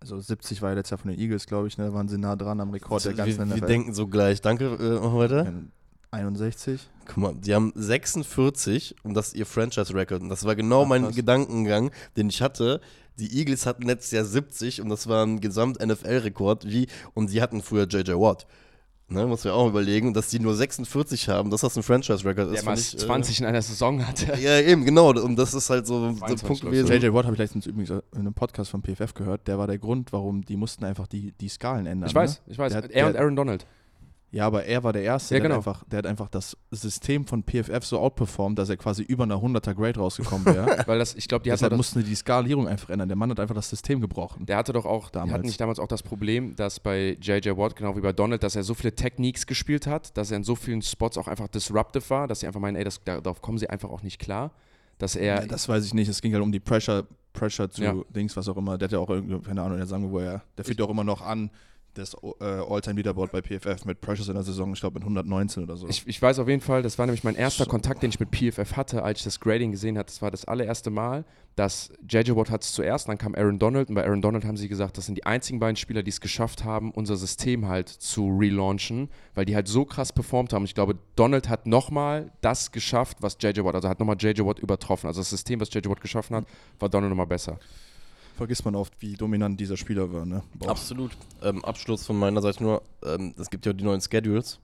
[0.00, 1.86] Also 70 war ja letztes Jahr von den Eagles, glaube ich, ne?
[1.86, 4.40] Da waren sie nah dran am Rekord der ganzen Wir, wir denken so gleich.
[4.40, 5.52] Danke, äh, heute.
[6.10, 6.88] 61.
[7.06, 10.22] Guck mal, die haben 46 und das ist ihr Franchise-Record.
[10.22, 11.14] Und das war genau Ach, mein krass.
[11.16, 12.80] Gedankengang, den ich hatte.
[13.18, 16.66] Die Eagles hatten letztes Jahr 70 und das war ein Gesamt-NFL-Rekord.
[16.66, 18.18] Wie, und sie hatten früher J.J.
[18.18, 18.46] Watt.
[19.12, 22.58] Ne, muss man auch überlegen, dass die nur 46 haben, dass das ein Franchise-Record ist.
[22.58, 24.30] Der mal 20 äh, in einer Saison hatte.
[24.40, 25.10] Ja, eben, genau.
[25.10, 26.86] Und das ist halt so der Punkt gewesen.
[26.86, 29.48] JJ Watt habe ich letztens übrigens in einem Podcast von PFF gehört.
[29.48, 32.08] Der war der Grund, warum die mussten einfach die, die Skalen ändern.
[32.08, 32.52] Ich weiß, ne?
[32.52, 32.72] ich weiß.
[32.72, 33.66] Der, er und Aaron Donald.
[34.32, 35.56] Ja, aber er war der Erste, ja, genau.
[35.56, 39.02] der, hat einfach, der hat einfach das System von PFF so outperformed, dass er quasi
[39.02, 40.82] über einer 100er Grade rausgekommen wäre.
[40.86, 43.08] Weil das, ich glaube, die Deshalb mussten die Skalierung einfach ändern.
[43.08, 44.46] Der Mann hat einfach das System gebrochen.
[44.46, 45.32] Der hatte doch auch, damals.
[45.32, 48.54] hatten nicht damals auch das Problem, dass bei JJ Watt, genau wie bei Donald, dass
[48.54, 52.08] er so viele Techniques gespielt hat, dass er in so vielen Spots auch einfach disruptive
[52.10, 54.52] war, dass sie einfach meinen, ey, das, darauf kommen sie einfach auch nicht klar.
[54.98, 55.40] Dass er.
[55.40, 56.08] Ja, das weiß ich nicht.
[56.08, 57.94] Es ging halt um die Pressure, Pressure zu ja.
[58.10, 58.78] Dings, was auch immer.
[58.78, 61.04] Der hat ja auch irgendwie, keine Ahnung, der sagen, wo er, der führt auch immer
[61.04, 61.50] noch an
[61.94, 65.76] das äh, All-Time-Leaderboard bei PFF mit Precious in der Saison, ich glaube mit 119 oder
[65.76, 65.88] so.
[65.88, 68.30] Ich, ich, weiß auf jeden Fall, das war nämlich mein erster Kontakt, den ich mit
[68.30, 70.06] PFF hatte, als ich das Grading gesehen habe.
[70.06, 71.24] Das war das allererste Mal,
[71.56, 74.56] dass JJ Watt hat es zuerst, dann kam Aaron Donald und bei Aaron Donald haben
[74.56, 77.88] sie gesagt, das sind die einzigen beiden Spieler, die es geschafft haben, unser System halt
[77.88, 80.64] zu relaunchen, weil die halt so krass performt haben.
[80.64, 84.58] Ich glaube, Donald hat nochmal das geschafft, was JJ Watt, also hat nochmal JJ Watt
[84.58, 85.06] übertroffen.
[85.06, 86.46] Also das System, was JJ Watt geschaffen hat,
[86.78, 87.58] war Donald nochmal besser
[88.36, 90.24] vergisst man oft, wie dominant dieser Spieler war.
[90.26, 90.42] Ne?
[90.66, 91.12] Absolut.
[91.42, 94.58] Ähm, Abschluss von meiner Seite nur, ähm, es gibt ja die neuen Schedules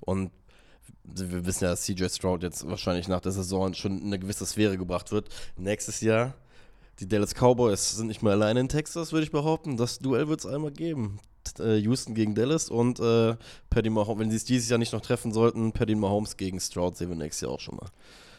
[0.00, 0.30] und
[1.04, 4.44] wir wissen ja, dass CJ Stroud jetzt wahrscheinlich nach der Saison schon in eine gewisse
[4.44, 5.28] Sphäre gebracht wird.
[5.56, 6.34] Nächstes Jahr,
[6.98, 9.76] die Dallas Cowboys sind nicht mehr alleine in Texas, würde ich behaupten.
[9.76, 11.20] Das Duell wird es einmal geben.
[11.60, 13.36] Äh, Houston gegen Dallas und äh,
[13.70, 16.96] Paddy Mahomes, wenn sie es dieses Jahr nicht noch treffen sollten, Paddy Mahomes gegen Stroud
[16.96, 17.88] sehen wir nächstes Jahr auch schon mal.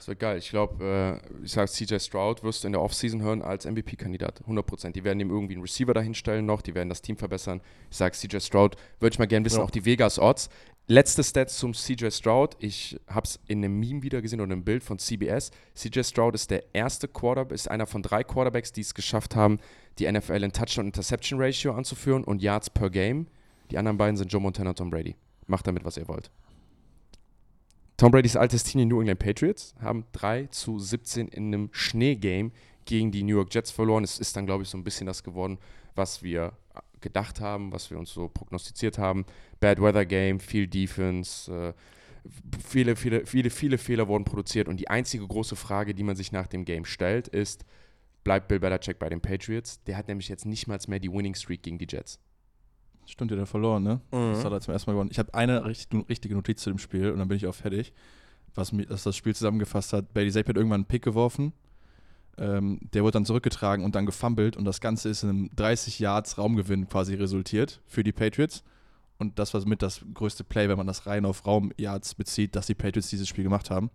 [0.08, 0.38] Das wird geil.
[0.38, 4.42] Ich glaube, äh, ich sage, CJ Stroud wirst du in der Offseason hören als MVP-Kandidat.
[4.48, 4.94] 100%.
[4.94, 7.60] Die werden ihm irgendwie einen Receiver dahinstellen noch, die werden das Team verbessern.
[7.92, 9.66] Ich sage, CJ Stroud, würde ich mal gerne wissen, ja.
[9.66, 10.48] auch die Vegas-Odds.
[10.88, 12.56] Letzte Stats zum CJ Stroud.
[12.60, 15.52] Ich habe es in einem Meme wieder gesehen oder einem Bild von CBS.
[15.76, 19.60] CJ Stroud ist der erste Quarterback, ist einer von drei Quarterbacks, die es geschafft haben,
[20.00, 23.28] die NFL in Touchdown-Interception-Ratio anzuführen und Yards per Game.
[23.72, 25.18] Die anderen beiden sind Joe Montana und Tom Brady.
[25.48, 26.32] Macht damit, was ihr wollt.
[27.98, 32.52] Tom Bradys altes Team, die New England Patriots, haben 3 zu 17 in einem Schneegame
[32.86, 34.04] gegen die New York Jets verloren.
[34.04, 35.58] Es ist dann, glaube ich, so ein bisschen das geworden,
[35.96, 36.54] was wir
[37.02, 39.26] gedacht haben, was wir uns so prognostiziert haben.
[39.60, 41.74] Bad Weather Game, viel Defense, äh,
[42.64, 44.68] viele, viele, viele, viele Fehler wurden produziert.
[44.68, 47.66] Und die einzige große Frage, die man sich nach dem Game stellt, ist,
[48.24, 49.84] bleibt Bill Belichick bei den Patriots?
[49.86, 52.20] Der hat nämlich jetzt nicht mal mehr die Winning Streak gegen die Jets.
[53.08, 54.02] Stimmt, der hat verloren, ne?
[54.12, 54.34] Mhm.
[54.34, 55.10] Das hat er zum ersten Mal gewonnen.
[55.12, 57.94] Ich habe eine richtig, richtige Notiz zu dem Spiel und dann bin ich auch fertig.
[58.54, 60.14] Was dass das Spiel zusammengefasst hat.
[60.14, 61.54] Bailey Zappe hat irgendwann einen Pick geworfen.
[62.38, 66.00] Ähm, der wurde dann zurückgetragen und dann gefummelt und das Ganze ist in einem 30
[66.00, 68.64] Yards Raumgewinn quasi resultiert für die Patriots.
[69.18, 72.68] Und das war mit das größte Play, wenn man das rein auf Raumyards bezieht, dass
[72.68, 73.90] die Patriots dieses Spiel gemacht haben.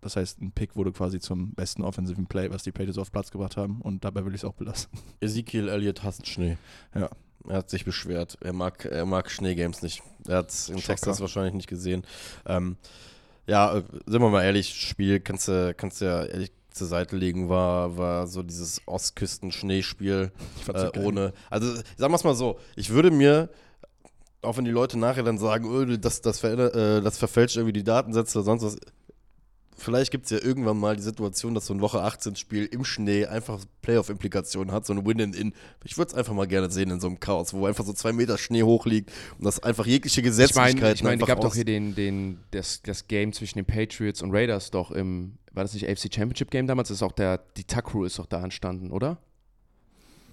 [0.00, 3.30] Das heißt, ein Pick wurde quasi zum besten offensiven Play, was die Patriots auf Platz
[3.30, 3.80] gebracht haben.
[3.80, 4.90] Und dabei will ich es auch belassen.
[5.20, 6.56] Ezekiel Elliott hasst Schnee.
[6.94, 7.08] Ja.
[7.48, 8.38] Er hat sich beschwert.
[8.40, 10.02] Er mag, er mag Schneegames nicht.
[10.26, 10.94] Er hat es in Schocker.
[10.94, 12.04] Texas wahrscheinlich nicht gesehen.
[12.46, 12.76] Ähm,
[13.46, 17.16] ja, äh, sind wir mal ehrlich, Spiel kannst du kannst du ja ehrlich zur Seite
[17.16, 20.32] legen, war, war so dieses Ostküsten-Schneespiel
[20.72, 21.32] äh, ohne.
[21.48, 23.48] Also sagen wir es mal so, ich würde mir,
[24.42, 27.72] auch wenn die Leute nachher dann sagen, oh, das, das, verändert, äh, das verfälscht irgendwie
[27.72, 28.76] die Datensätze oder sonst was.
[29.84, 33.26] Vielleicht gibt es ja irgendwann mal die Situation, dass so ein Woche 18-Spiel im Schnee
[33.26, 35.52] einfach Playoff-Implikationen hat, so ein Win-in-In.
[35.84, 38.14] Ich würde es einfach mal gerne sehen in so einem Chaos, wo einfach so zwei
[38.14, 41.66] Meter Schnee hochliegt und das einfach jegliche Ich meine, ich mein, einfach gab doch hier
[41.66, 45.86] den, den, das, das Game zwischen den Patriots und Raiders doch im, war das nicht
[45.86, 46.90] AFC Championship Game damals?
[46.90, 49.18] Ist auch der, die Tuck ist doch da entstanden, oder?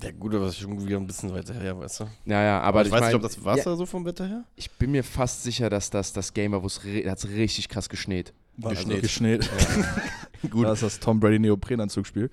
[0.02, 2.04] Ja gut, aber das ist schon wieder ein bisschen weiter her, weißt du.
[2.26, 4.28] Ja, ja, aber, Aber ich, weiß mein, nicht, ob das Wasser Ja, so vom Wetter
[4.28, 4.46] her?
[4.56, 8.34] ich bin mir fast sicher, dass das das Game war, wo es richtig krass geschneit.
[8.58, 9.02] War Geschnät.
[9.02, 9.50] geschnät.
[10.50, 10.66] Gut.
[10.66, 12.30] Das ist das Tom Brady Neoprenanzugspiel.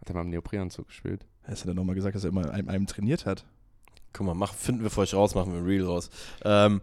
[0.00, 1.26] Hat er mal im Neoprenanzug gespielt?
[1.42, 3.44] Hast du denn nochmal gesagt, dass er immer einem, einem trainiert hat?
[4.12, 6.10] Guck mal, mach, finden wir für euch raus, machen wir ein Reel raus.
[6.44, 6.80] Ähm,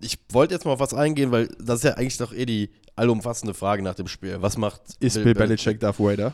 [0.00, 2.70] ich wollte jetzt mal auf was eingehen, weil das ist ja eigentlich doch eh die
[2.96, 4.40] allumfassende Frage nach dem Spiel.
[4.40, 6.32] Was macht Ist Bill, Belichick Darth Vader?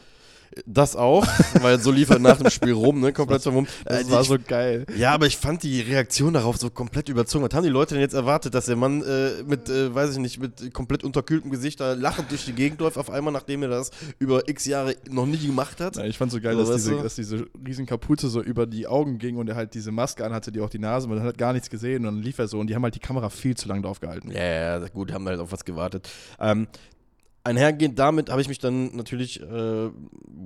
[0.65, 1.27] Das auch,
[1.61, 3.13] weil so lief er nach dem Spiel rum, ne?
[3.13, 3.69] Komplett vermummt.
[3.85, 4.87] Äh, Das war ich- so geil.
[4.97, 7.45] ja, aber ich fand die Reaktion darauf so komplett überzogen.
[7.45, 10.19] Was haben die Leute denn jetzt erwartet, dass der Mann äh, mit, äh, weiß ich
[10.19, 13.69] nicht, mit komplett unterkühltem Gesicht da lachend durch die Gegend läuft, auf einmal, nachdem er
[13.69, 15.97] das über x Jahre noch nie gemacht hat?
[15.97, 17.03] Ja, ich fand so geil, So, dass, diese, du?
[17.03, 20.53] dass diese riesen Kapuze so über die Augen ging und er halt diese Maske anhatte,
[20.53, 22.69] die auch die Nase, man hat gar nichts gesehen und dann lief er so und
[22.69, 24.31] die haben halt die Kamera viel zu lange drauf gehalten.
[24.31, 26.09] Ja, ja, ja, gut, haben halt auf was gewartet.
[26.41, 26.67] Ähm,
[27.47, 29.91] einhergehend damit habe ich mich dann natürlich äh,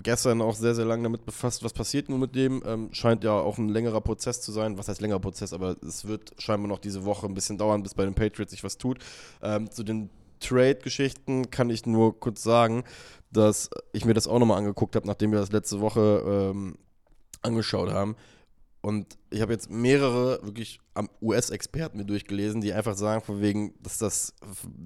[0.02, 2.62] gestern auch sehr, sehr lange damit befasst, was passiert nun mit dem.
[2.66, 4.78] Ähm, scheint ja auch ein längerer Prozess zu sein.
[4.78, 5.52] Was heißt längerer Prozess?
[5.52, 8.62] Aber es wird scheinbar noch diese Woche ein bisschen dauern, bis bei den Patriots sich
[8.62, 8.98] was tut.
[9.42, 12.84] Ähm, zu den Trade-Geschichten kann ich nur kurz sagen,
[13.32, 16.76] dass ich mir das auch nochmal angeguckt habe, nachdem wir das letzte Woche ähm,
[17.42, 18.16] angeschaut haben.
[18.82, 20.80] Und ich habe jetzt mehrere wirklich
[21.20, 24.34] US-Experten mir durchgelesen, die einfach sagen, von wegen, dass das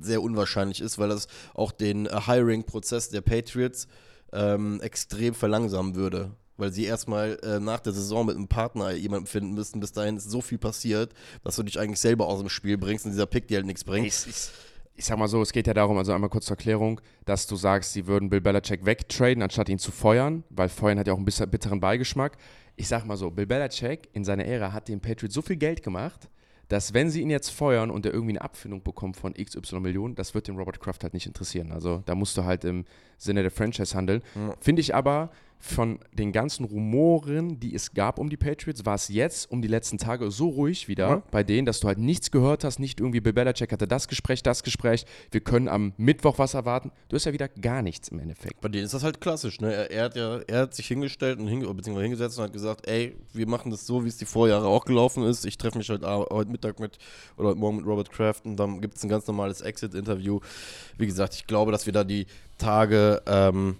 [0.00, 3.86] sehr unwahrscheinlich ist, weil das auch den äh, Hiring-Prozess der Patriots
[4.32, 6.32] ähm, extrem verlangsamen würde.
[6.56, 9.80] Weil sie erstmal äh, nach der Saison mit einem Partner jemanden finden müssten.
[9.80, 13.04] Bis dahin ist so viel passiert, dass du dich eigentlich selber aus dem Spiel bringst
[13.04, 14.06] und dieser Pick dir halt nichts bringt.
[14.06, 14.50] Ich, ich,
[14.96, 17.56] ich sag mal so, es geht ja darum, also einmal kurz zur Erklärung, dass du
[17.56, 21.18] sagst, sie würden Bill Belichick wegtraden, anstatt ihn zu feuern, weil feuern hat ja auch
[21.18, 22.36] ein bisschen bitteren Beigeschmack.
[22.76, 25.82] Ich sag mal so, Bill Belichick in seiner Ära hat den Patriots so viel Geld
[25.82, 26.28] gemacht,
[26.68, 30.14] dass wenn sie ihn jetzt feuern und er irgendwie eine Abfindung bekommt von XY Millionen,
[30.14, 31.72] das wird den Robert Kraft halt nicht interessieren.
[31.72, 32.84] Also da musst du halt im
[33.18, 34.22] Sinne der Franchise handeln.
[34.34, 34.54] Ja.
[34.60, 35.30] Finde ich aber
[35.66, 39.68] von den ganzen Rumoren, die es gab um die Patriots, war es jetzt um die
[39.68, 41.22] letzten Tage so ruhig wieder Ja.
[41.30, 44.42] bei denen, dass du halt nichts gehört hast, nicht irgendwie Bill Belichick hatte das Gespräch,
[44.42, 46.92] das Gespräch, wir können am Mittwoch was erwarten.
[47.08, 48.60] Du hast ja wieder gar nichts im Endeffekt.
[48.60, 49.72] Bei denen ist das halt klassisch, ne?
[49.72, 52.86] Er, er hat ja, er hat sich hingestellt und hinge beziehungsweise hingesetzt und hat gesagt,
[52.86, 55.46] ey, wir machen das so, wie es die Vorjahre auch gelaufen ist.
[55.46, 56.98] Ich treffe mich heute, heute Mittag mit
[57.38, 60.40] oder heute Morgen mit Robert Kraft und dann gibt es ein ganz normales Exit-Interview.
[60.98, 62.26] Wie gesagt, ich glaube, dass wir da die
[62.58, 63.76] Tage ähm,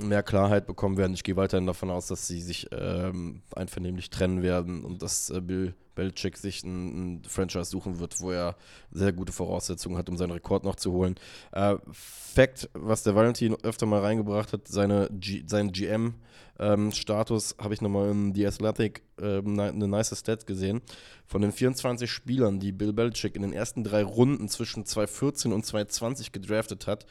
[0.00, 1.14] mehr Klarheit bekommen werden.
[1.14, 5.40] Ich gehe weiterhin davon aus, dass sie sich ähm, einvernehmlich trennen werden und dass äh,
[5.40, 8.56] Bill Belichick sich ein, ein Franchise suchen wird, wo er
[8.92, 11.16] sehr gute Voraussetzungen hat, um seinen Rekord noch zu holen.
[11.50, 15.10] Äh, Fact, was der Valentin öfter mal reingebracht hat, seine
[15.46, 20.82] sein GM-Status habe ich nochmal in The Athletic ähm, ne- eine nice Stat gesehen.
[21.26, 25.66] Von den 24 Spielern, die Bill Belichick in den ersten drei Runden zwischen 2014 und
[25.66, 27.06] 2020 gedraftet hat,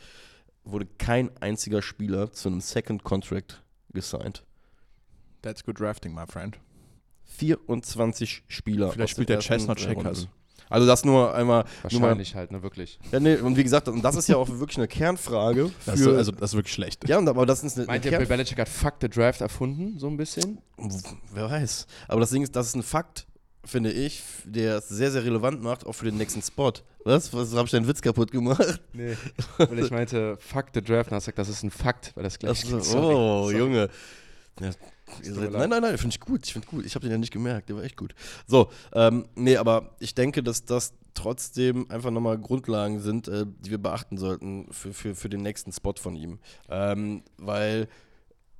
[0.71, 3.63] wurde kein einziger Spieler zu einem Second Contract
[3.93, 4.43] gesigned.
[5.41, 6.59] That's good drafting, my friend.
[7.25, 8.91] 24 Spieler.
[8.91, 10.27] Vielleicht spielt der Chestnut Checkers.
[10.69, 11.63] Also das nur einmal.
[11.63, 12.99] Nur mal, Wahrscheinlich halt, ne, wirklich.
[13.11, 15.69] ja, nee, und wie gesagt, und das ist ja auch wirklich eine Kernfrage.
[15.69, 17.07] Für, Das ist, also, das ist wirklich schlecht.
[17.07, 19.39] ja, und aber das ist eine, Meint eine ihr, Bill Belichick hat Fuck the Draft
[19.41, 20.59] erfunden, so ein bisschen?
[21.33, 21.87] Wer weiß.
[22.09, 23.27] Aber das Ding ist, das ist ein Fakt,
[23.67, 26.73] finde ich, der es sehr, sehr relevant macht, auch für den nächsten Spot.
[27.03, 27.33] Was?
[27.33, 28.81] Was habe ich deinen Witz kaputt gemacht?
[28.93, 29.15] Nee.
[29.57, 32.39] Weil ich meinte, Fuck the Draft, und hast gesagt, das ist ein Fakt, weil das
[32.39, 33.15] gleich so, Sorry.
[33.15, 33.57] oh, Sorry.
[33.57, 33.89] Junge.
[34.59, 34.71] Ja,
[35.21, 36.45] seid, nein, nein, nein, finde ich gut.
[36.45, 36.85] Ich finde gut.
[36.85, 37.69] Ich habe den ja nicht gemerkt.
[37.69, 38.13] Der war echt gut.
[38.47, 43.71] So, ähm, nee, aber ich denke, dass das trotzdem einfach nochmal Grundlagen sind, äh, die
[43.71, 46.39] wir beachten sollten für, für, für den nächsten Spot von ihm.
[46.69, 47.87] Ähm, weil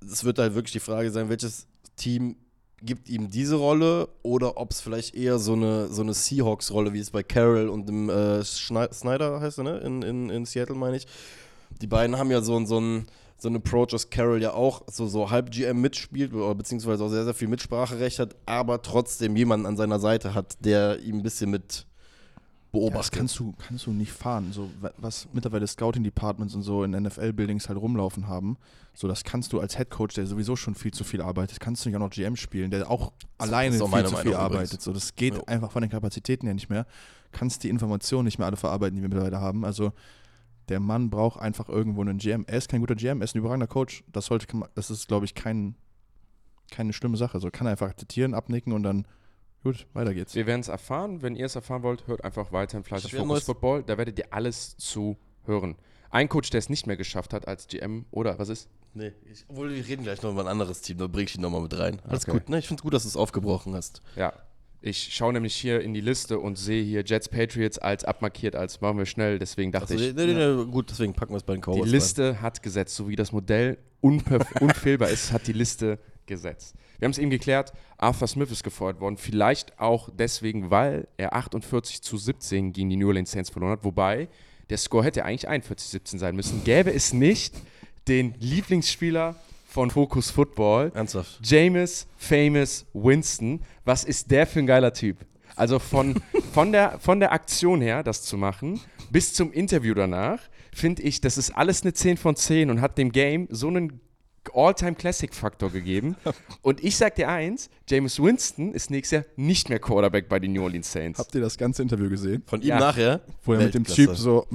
[0.02, 2.36] es wird halt wirklich die Frage sein, welches Team
[2.82, 7.00] gibt ihm diese Rolle oder ob es vielleicht eher so eine, so eine Seahawks-Rolle, wie
[7.00, 9.78] es bei Carroll und dem äh, Snyder heißt er, ne?
[9.80, 11.08] In, in, in Seattle, meine ich.
[11.82, 13.08] Die beiden haben ja so, so ein
[13.40, 17.24] so ein Approach, dass Carroll ja auch so, so halb GM mitspielt, beziehungsweise auch sehr,
[17.24, 21.52] sehr viel Mitspracherecht hat, aber trotzdem jemanden an seiner Seite hat, der ihm ein bisschen
[21.52, 21.86] mit
[22.72, 23.00] beobachtet.
[23.00, 24.52] das kannst du, kannst du nicht fahren.
[24.52, 28.58] So, wa- was mittlerweile Scouting-Departments und so in NFL-Buildings halt rumlaufen haben,
[28.94, 31.90] so das kannst du als Headcoach, der sowieso schon viel zu viel arbeitet, kannst du
[31.90, 34.40] nicht auch noch GM spielen, der auch alleine ist auch viel meine zu viel übrigens.
[34.40, 34.82] arbeitet.
[34.82, 35.44] So, das geht Jo.
[35.48, 36.86] einfach von den Kapazitäten her nicht mehr.
[37.32, 39.64] Kannst die Informationen nicht mehr alle verarbeiten, die wir mittlerweile haben.
[39.66, 39.92] Also
[40.70, 42.44] der Mann braucht einfach irgendwo einen GM.
[42.48, 44.04] Er ist kein guter GM, er ist ein überragender Coach.
[44.12, 45.76] Das sollte, das ist, glaube ich, kein,
[46.72, 47.40] keine schlimme Sache.
[47.40, 49.06] So kann er einfach akzeptieren, abnicken und dann
[49.68, 50.36] gut, weiter geht's.
[50.36, 51.22] Wir werden es erfahren.
[51.22, 52.78] Wenn ihr es erfahren wollt, hört einfach weiter
[53.14, 53.84] will Focus neues- Football.
[53.84, 55.76] Da werdet ihr alles zu hören.
[56.10, 58.70] Ein Coach, der es nicht mehr geschafft hat als GM, oder was ist?
[58.94, 61.42] Nee, ich, obwohl wir reden gleich noch über ein anderes Team, da bring ich ihn
[61.42, 62.00] nochmal mit rein.
[62.08, 62.32] Alles Okay.
[62.32, 62.60] gut, ne?
[62.60, 64.02] Ich finde gut, dass du es aufgebrochen hast.
[64.16, 64.34] Ja.
[64.80, 68.80] Ich schaue nämlich hier in die Liste und sehe hier Jets Patriots als abmarkiert, als
[68.80, 69.38] machen wir schnell.
[69.40, 71.66] Deswegen dachte Also, ich, nee, nee, nee, gut, deswegen packen wir es bei den die
[71.72, 72.96] Cowboys Liste hat gesetzt.
[72.96, 76.76] So wie das Modell unfehlbar ist, hat die Liste gesetzt.
[77.00, 79.18] Wir haben es eben geklärt, Arthur Smith ist gefeuert worden.
[79.18, 83.84] Vielleicht auch deswegen, weil er 48 zu 17 gegen die New Orleans Saints verloren hat.
[83.84, 84.30] Wobei,
[84.70, 86.64] der Score hätte eigentlich 41 17 sein müssen.
[86.64, 87.56] Gäbe es nicht
[88.08, 89.36] den Lieblingsspieler
[89.68, 91.40] von Focus Football, Ernsthaft.
[91.44, 93.62] Jameis Famous Winston.
[93.86, 95.18] Was ist der für ein geiler Typ?
[95.56, 96.22] Also von,
[96.54, 98.80] von, der, von der Aktion her, das zu machen,
[99.12, 100.40] bis zum Interview danach,
[100.74, 104.00] finde ich, das ist alles eine 10 von 10 und hat dem Game so einen
[104.56, 106.16] All-Time-Classic-Faktor gegeben.
[106.62, 110.54] Und ich sag dir eins, Jameis Winston ist nächstes Jahr nicht mehr Quarterback bei den
[110.54, 111.20] New Orleans Saints.
[111.20, 112.44] Habt ihr das ganze Interview gesehen?
[112.48, 112.80] Von ihm Ja.
[112.80, 113.22] nachher?
[113.44, 113.84] Wo er mit dem.
[113.84, 114.46] Typ so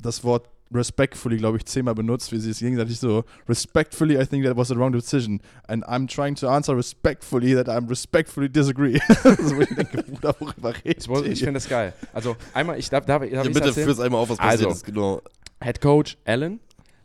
[0.00, 4.44] das Wort respectfully, glaube ich, zehnmal benutzt, wie sie es gegenseitig so respectfully, I think
[4.44, 5.40] that was the wrong decision.
[5.66, 9.00] And I'm trying to answer respectfully that I'm respectfully disagree.
[9.22, 11.92] so, ich denke, Bruder, worüber Ich, redet ich finde das geil.
[12.12, 14.70] Also einmal, ich darf, darf, darf Ja, ich's bitte führ's einmal auf, was passiert Also.
[14.70, 15.20] ist, genau.
[15.62, 16.60] Head Coach Allen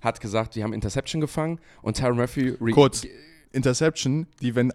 [0.05, 2.27] hat gesagt, wir haben Interception gefangen und Tyron re-
[2.73, 3.05] Kurz,
[3.51, 4.71] Interception, die, wenn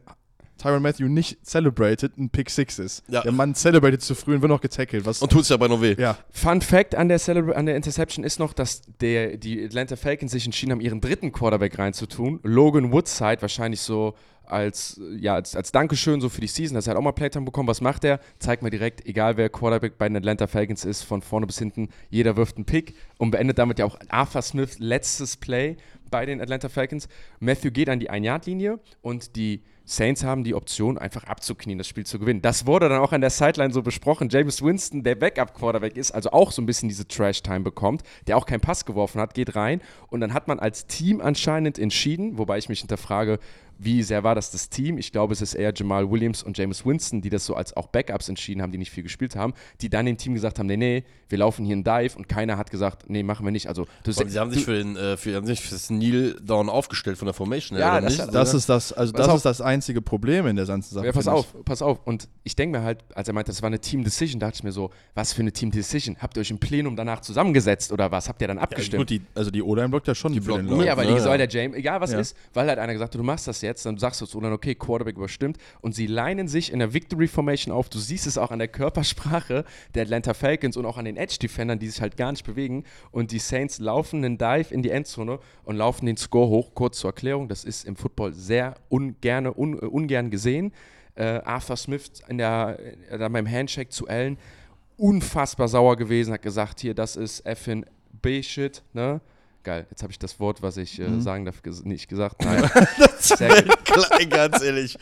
[0.60, 3.02] Tyron Matthew nicht celebrated, ein Pick Six ist.
[3.08, 3.22] Ja.
[3.22, 5.06] Der Mann celebrated zu früh und wird noch getackelt.
[5.06, 5.94] Was, Und tut's ja bei noch weh.
[5.98, 9.96] ja, Fun Fact an der, Celebra an der Interception ist noch, dass der, die Atlanta
[9.96, 12.40] Falcons sich entschieden haben, ihren dritten Quarterback reinzutun.
[12.42, 16.90] Logan Woodside, wahrscheinlich so als, ja, als, als Dankeschön so für die Season, dass er
[16.90, 17.68] halt auch mal Playtime bekommen.
[17.68, 18.18] Was macht er?
[18.40, 21.88] Zeigt mir direkt, egal wer Quarterback bei den Atlanta Falcons ist, von vorne bis hinten,
[22.10, 25.76] jeder wirft einen Pick und beendet damit ja auch Arthur Smiths letztes Play
[26.10, 27.08] bei den Atlanta Falcons.
[27.38, 32.06] Matthew geht an die Ein-Yard-Linie und die Saints haben die Option, einfach abzuknien, das Spiel
[32.06, 32.40] zu gewinnen.
[32.42, 34.28] Das wurde dann auch an der Sideline so besprochen.
[34.30, 38.46] James Winston, der Backup-Quarterback ist, also auch so ein bisschen diese Trash-Time bekommt, der auch
[38.46, 39.80] keinen Pass geworfen hat, geht rein.
[40.08, 43.40] Und dann hat man als Team anscheinend entschieden, wobei ich mich hinterfrage,
[43.82, 44.98] wie sehr war das das Team?
[44.98, 47.86] Ich glaube, es ist eher Jamal Williams und James Winston, die das so als auch
[47.86, 50.76] Backups entschieden haben, die nicht viel gespielt haben, die dann dem Team gesagt haben, nee,
[50.76, 53.68] nee, wir laufen hier einen Dive und keiner hat gesagt, nee, machen wir nicht.
[53.68, 57.16] Also Und sie haben sich für den, äh, für, haben sich fürs Kneel Down aufgestellt
[57.16, 57.78] von der Formation.
[57.78, 58.34] Ja, das- nicht?
[58.34, 61.06] das ist das, also das ist das einzige Problem in der ganzen Sache.
[61.06, 62.00] Ja, pass auf, pass auf.
[62.04, 64.62] Und ich denke mir halt, als er meinte, das war eine Team Decision, dachte ich
[64.62, 66.16] mir so, was für eine Team Decision?
[66.20, 68.28] Habt ihr euch im Plenum danach zusammengesetzt oder was?
[68.28, 69.00] Habt ihr dann Ja, abgestimmt?
[69.00, 70.84] gut, die, also die O-Line blockt ja schon Die für den blocken Lauf.
[70.86, 71.46] ja, aber ne, die soll ja.
[71.46, 72.20] der James, egal was Ja.
[72.20, 74.52] ist, weil halt einer gesagt hat, du machst das jetzt, dann sagst du zu dann,
[74.52, 77.88] okay, Quarterback überstimmt und sie leinen sich in der Victory Formation auf.
[77.88, 79.64] Du siehst es auch an der Körpersprache
[79.94, 83.30] der Atlanta Falcons und auch an den Edge-Defendern, die sich halt gar nicht bewegen und
[83.32, 86.74] die Saints laufen einen Dive in die Endzone und laufen den Score hoch.
[86.74, 90.72] Kurz zur Erklärung, das ist im Football sehr ungerne, un, äh, ungern gesehen.
[91.14, 92.78] Äh, Arthur Smith in der,
[93.10, 94.38] äh, dann beim Handshake zu Allen
[94.96, 97.86] unfassbar sauer gewesen, hat gesagt, hier, das ist effing
[98.20, 99.20] B-Shit, ne?
[99.62, 102.42] Geil, jetzt habe ich das Wort, was ich äh, sagen darf, ges nicht gesagt.
[102.44, 102.70] Nein.
[103.18, 103.84] Sehr gut.
[103.84, 104.96] Klein, ganz ehrlich.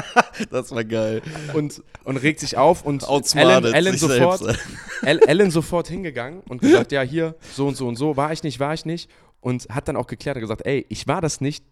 [0.50, 1.22] das war geil.
[1.54, 4.58] Und, und regt sich auf und Alan, Outsmartet Alan, sofort,
[5.02, 8.58] Alan sofort hingegangen und gesagt, ja, hier, so und so und so, war ich nicht,
[8.58, 9.08] war ich nicht.
[9.40, 11.64] Und hat dann auch geklärt und gesagt, ey, ich war das nicht.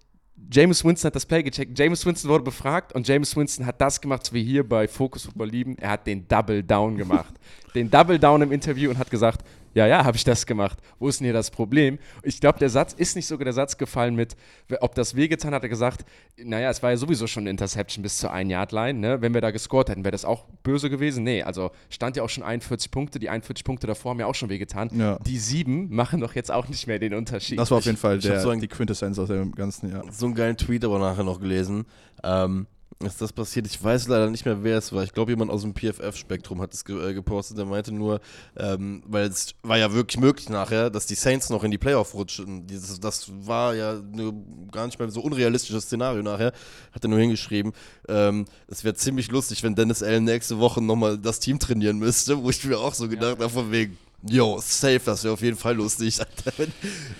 [0.50, 1.78] James Winston hat das Play gecheckt.
[1.78, 5.48] James Winston wurde befragt und James Winston hat das gemacht, wie wir bei Focus Football
[5.48, 5.76] lieben.
[5.78, 7.34] Er hat den Double Down gemacht.
[7.74, 9.42] den Double Down im Interview und hat gesagt,
[9.74, 10.78] ja, ja, habe ich das gemacht.
[10.98, 11.98] Wo ist denn hier das Problem?
[12.22, 14.34] Ich glaube, der Satz ist nicht sogar der Satz gefallen mit,
[14.80, 16.04] ob das wehgetan hat, hat er gesagt,
[16.42, 18.98] naja, es war ja sowieso schon eine Interception bis zur 1-Yard-Line.
[18.98, 19.20] Ne?
[19.20, 21.22] Wenn wir da gescored hätten, wäre das auch böse gewesen?
[21.22, 23.18] Nee, also stand ja auch schon 41 Punkte.
[23.18, 24.90] Die 41 Punkte davor haben ja auch schon wehgetan.
[24.98, 25.18] Ja.
[25.20, 27.58] Die sieben machen doch jetzt auch nicht mehr den Unterschied.
[27.58, 30.02] Das war auf jeden Fall ich der, so ein- die Quintessenz aus dem ganzen Jahr.
[30.10, 31.84] so einen geilen Tweet aber nachher noch gelesen.
[32.24, 32.66] Ähm,
[33.04, 33.66] ist das passiert?
[33.66, 35.04] Ich weiß leider nicht mehr, wer es war.
[35.04, 37.56] Ich glaube, jemand aus dem PFF-Spektrum hat es ge äh, gepostet.
[37.56, 38.20] Der meinte nur,
[38.56, 42.14] ähm, weil es war ja wirklich möglich nachher, dass die Saints noch in die Playoff
[42.14, 42.66] rutschen.
[42.66, 44.32] Dieses, das war ja ne,
[44.72, 46.52] gar nicht mehr so unrealistisches Szenario nachher.
[46.92, 47.72] Hat er nur hingeschrieben.
[48.08, 52.42] Ähm, es wäre ziemlich lustig, wenn Dennis Allen nächste Woche nochmal das Team trainieren müsste,
[52.42, 53.96] wo ich mir auch so gedacht habe, von wegen.
[54.22, 56.18] Jo, safe, das wäre auf jeden Fall lustig.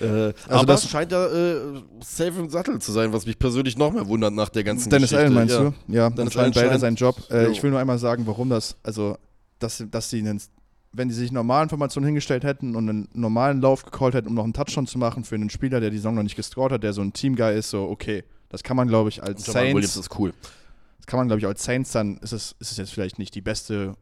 [0.01, 3.93] Äh, aber das- scheint ja äh, safe im Sattel zu sein, was mich persönlich noch
[3.93, 5.25] mehr wundert nach der ganzen Dennis Geschichte.
[5.25, 5.63] Allen meinst ja.
[5.65, 5.75] du?
[5.93, 7.17] Ja, Dennis Allen er seinen Job.
[7.31, 9.19] Äh, ich will nur einmal sagen, warum das, also,
[9.59, 10.41] dass, dass sie einen
[10.93, 14.45] wenn die sich normalen Formationen hingestellt hätten und einen normalen Lauf gecallt hätten, um noch
[14.45, 16.93] einen Touchdown zu machen für einen Spieler, der die Saison noch nicht gescored hat, der
[16.93, 18.25] so ein Teamguy ist, so okay.
[18.49, 20.33] Das kann man, glaube ich, als Jamal Williams Saints, ist cool.
[20.97, 23.35] das kann man, glaube ich, als Saints dann, ist es, ist es jetzt vielleicht nicht
[23.35, 23.95] die beste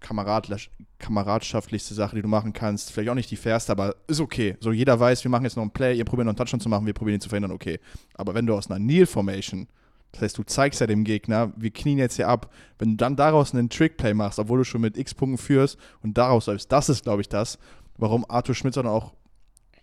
[0.00, 0.68] Kameradla-
[1.04, 2.90] kameradschaftlichste Sache, die du machen kannst.
[2.90, 4.56] Vielleicht auch nicht die fairste, aber ist okay.
[4.60, 6.70] So jeder weiß, wir machen jetzt noch einen Play, ihr probiert noch einen Touchdown zu
[6.70, 7.78] machen, wir probieren ihn zu verhindern, okay.
[8.14, 9.68] Aber wenn du aus einer Kneel-Formation,
[10.12, 13.16] das heißt, du zeigst ja dem Gegner, wir knien jetzt hier ab, wenn du dann
[13.16, 16.88] daraus einen Trick-Play machst, obwohl du schon mit x Punkten führst und daraus läufst, das
[16.88, 17.58] ist, glaube ich, das,
[17.98, 19.12] warum Arthur Schmidt dann auch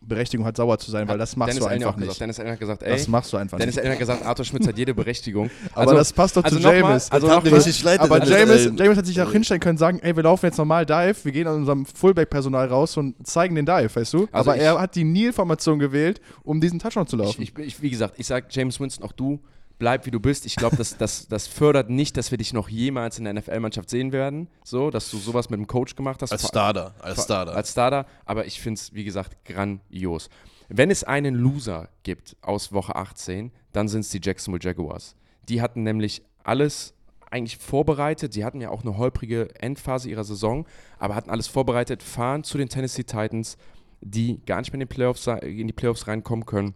[0.04, 2.00] Berechtigung hat, sauer zu sein, weil das machst Dennis du einfach gesagt.
[2.10, 2.20] nicht.
[2.22, 3.84] Dennis Allen hat gesagt, ey, Das machst du einfach Dennis nicht.
[3.84, 5.50] Allen hat gesagt, Arthur Schmitz hat jede Berechtigung.
[5.76, 7.12] Aber das passt doch also zu mal- James.
[7.12, 8.80] also mal- richtig leid, aber Dennis James.
[8.80, 11.48] James hat sich auch hinstellen können, sagen, ey, wir laufen jetzt normal Dive, wir gehen
[11.48, 14.28] an unserem Fullback-Personal raus und zeigen den Dive, weißt du?
[14.32, 17.42] Also aber ich- er hat die Kneel-Formation gewählt, um diesen Touchdown zu laufen.
[17.42, 19.40] ich, ich, wie gesagt, ich sage James Winston, auch du,
[19.82, 20.46] bleib wie du bist.
[20.46, 23.90] Ich glaube, das, das, das fördert nicht, dass wir dich noch jemals in der NFL-Mannschaft
[23.90, 24.48] sehen werden.
[24.64, 26.32] So, dass du sowas mit dem Coach gemacht hast.
[26.32, 26.94] Als Starter.
[27.00, 27.56] Als Starter.
[27.56, 30.30] Als Starter, aber ich finde es, wie gesagt, grandios.
[30.70, 35.16] Wenn es einen Loser gibt aus Woche 18, dann sind es die Jacksonville Jaguars.
[35.50, 36.94] Die hatten nämlich alles
[37.32, 38.34] eigentlich vorbereitet.
[38.34, 40.68] Sie hatten ja auch eine holprige Endphase ihrer Saison,
[41.00, 43.58] aber hatten alles vorbereitet, fahren zu den Tennessee Titans,
[44.02, 46.76] die gar nicht mehr in, Playoffs, in die Playoffs reinkommen können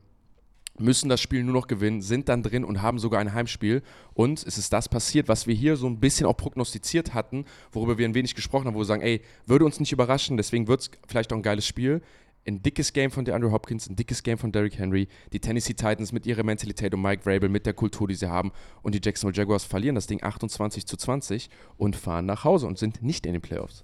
[0.78, 3.82] müssen das Spiel nur noch gewinnen, sind dann drin und haben sogar ein Heimspiel.
[4.14, 7.98] Und es ist das passiert, was wir hier so ein bisschen auch prognostiziert hatten, worüber
[7.98, 10.82] wir ein wenig gesprochen haben, wo wir sagen, ey, würde uns nicht überraschen, deswegen wird
[10.82, 12.02] es vielleicht auch ein geiles Spiel.
[12.48, 16.12] Ein dickes Game von DeAndre Hopkins, ein dickes Game von Derrick Henry, die Tennessee Titans
[16.12, 18.52] mit ihrer Mentalität und Mike Vrabel mit der Kultur, die sie haben
[18.84, 22.78] und die Jacksonville Jaguars verlieren das Ding 28 zu 20 und fahren nach Hause und
[22.78, 23.84] sind nicht in den Playoffs.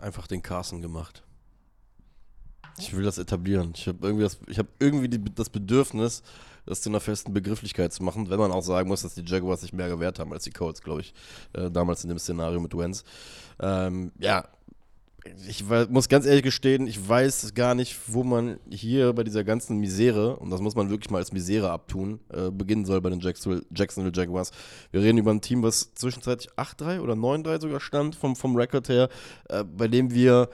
[0.00, 1.22] Einfach den Carson gemacht.
[2.78, 3.72] Ich will das etablieren.
[3.74, 6.22] Ich habe irgendwie, das, ich hab irgendwie die, das Bedürfnis,
[6.66, 9.60] das zu einer festen Begrifflichkeit zu machen, wenn man auch sagen muss, dass die Jaguars
[9.60, 11.14] sich mehr gewährt haben als die Colts, glaube ich,
[11.52, 13.04] äh, damals in dem Szenario mit Wentz.
[13.60, 14.46] Ähm, ja,
[15.48, 19.78] ich muss ganz ehrlich gestehen, ich weiß gar nicht, wo man hier bei dieser ganzen
[19.78, 23.20] Misere, und das muss man wirklich mal als Misere abtun, äh, beginnen soll bei den
[23.20, 24.50] Jacksonville, Jacksonville Jaguars.
[24.90, 28.88] Wir reden über ein Team, was zwischenzeitlich 8-3 oder 9-3 sogar stand, vom, vom Rekord
[28.88, 29.08] her,
[29.48, 30.48] äh, bei dem wir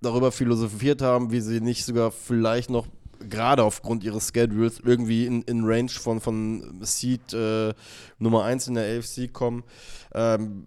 [0.00, 2.86] darüber philosophiert haben, wie sie nicht sogar vielleicht noch
[3.28, 7.74] gerade aufgrund ihres Schedules irgendwie in, in Range von, von Seed äh,
[8.18, 9.64] Nummer 1 in der AFC kommen.
[10.12, 10.64] Ähm,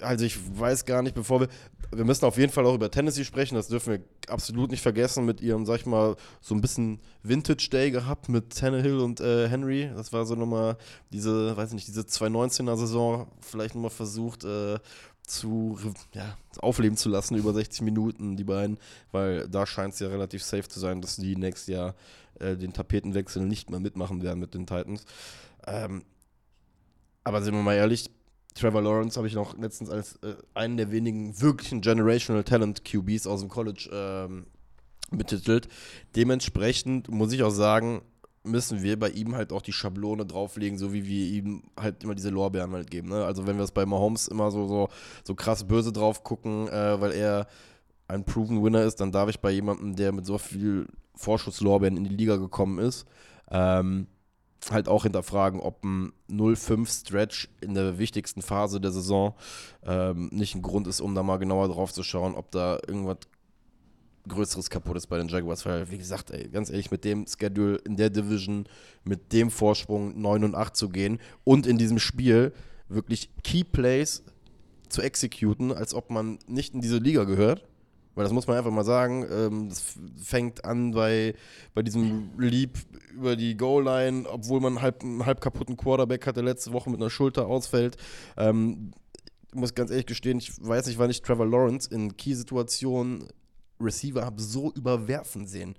[0.00, 1.48] also ich weiß gar nicht, bevor wir,
[1.92, 5.26] wir müssen auf jeden Fall auch über Tennessee sprechen, das dürfen wir absolut nicht vergessen
[5.26, 9.48] mit ihrem, sag ich mal, so ein bisschen Vintage Day gehabt mit Tannehill und äh,
[9.48, 10.76] Henry, das war so nochmal
[11.12, 14.78] diese, weiß nicht, diese 2019er Saison vielleicht nochmal versucht äh,
[15.26, 15.78] zu,
[16.12, 18.78] ja, aufleben zu lassen über 60 Minuten, die beiden,
[19.10, 21.94] weil da scheint es ja relativ safe zu sein, dass die nächstes Jahr
[22.38, 25.04] äh, den Tapetenwechsel nicht mehr mitmachen werden mit den Titans.
[25.66, 26.04] Ähm,
[27.24, 28.10] aber sind wir mal ehrlich,
[28.54, 33.26] Trevor Lawrence habe ich noch letztens als äh, einen der wenigen wirklichen Generational Talent QBs
[33.26, 34.46] aus dem College ähm,
[35.10, 35.68] betitelt.
[36.14, 38.02] Dementsprechend muss ich auch sagen,
[38.44, 42.14] müssen wir bei ihm halt auch die Schablone drauflegen, so wie wir ihm halt immer
[42.14, 43.08] diese Lorbeeren halt geben.
[43.08, 43.24] Ne?
[43.24, 44.88] Also wenn wir es bei Mahomes immer so, so,
[45.24, 47.46] so krass böse drauf gucken, äh, weil er
[48.06, 52.04] ein Proven Winner ist, dann darf ich bei jemandem, der mit so viel Vorschusslorbeeren in
[52.04, 53.06] die Liga gekommen ist,
[53.50, 54.08] ähm,
[54.70, 59.34] halt auch hinterfragen, ob ein 0-5-Stretch in der wichtigsten Phase der Saison
[59.84, 63.18] ähm, nicht ein Grund ist, um da mal genauer drauf zu schauen, ob da irgendwas
[64.28, 65.64] Größeres kaputt ist bei den Jaguars.
[65.66, 68.66] Weil, wie gesagt, ey, ganz ehrlich, mit dem Schedule in der Division,
[69.04, 72.52] mit dem Vorsprung 9 und 8 zu gehen und in diesem Spiel
[72.88, 74.22] wirklich Key Plays
[74.88, 77.66] zu exekuten, als ob man nicht in diese Liga gehört.
[78.14, 79.26] Weil das muss man einfach mal sagen.
[79.30, 81.34] Ähm, das fängt an bei,
[81.74, 82.78] bei diesem Leap
[83.12, 87.10] über die Goal-Line, obwohl man halb, einen halb kaputten Quarterback hatte letzte Woche mit einer
[87.10, 87.96] Schulter ausfällt.
[88.36, 88.92] Ähm,
[89.48, 93.28] ich muss ganz ehrlich gestehen, ich weiß nicht, wann ich Trevor Lawrence in Key-Situationen
[93.84, 95.74] Receiver habe so überwerfen sehen.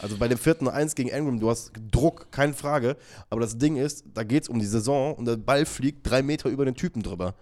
[0.00, 2.96] Also bei dem vierten 1 gegen Ingram, du hast Druck, keine Frage.
[3.28, 6.22] Aber das Ding ist, da geht es um die Saison und der Ball fliegt drei
[6.22, 7.34] Meter über den Typen drüber.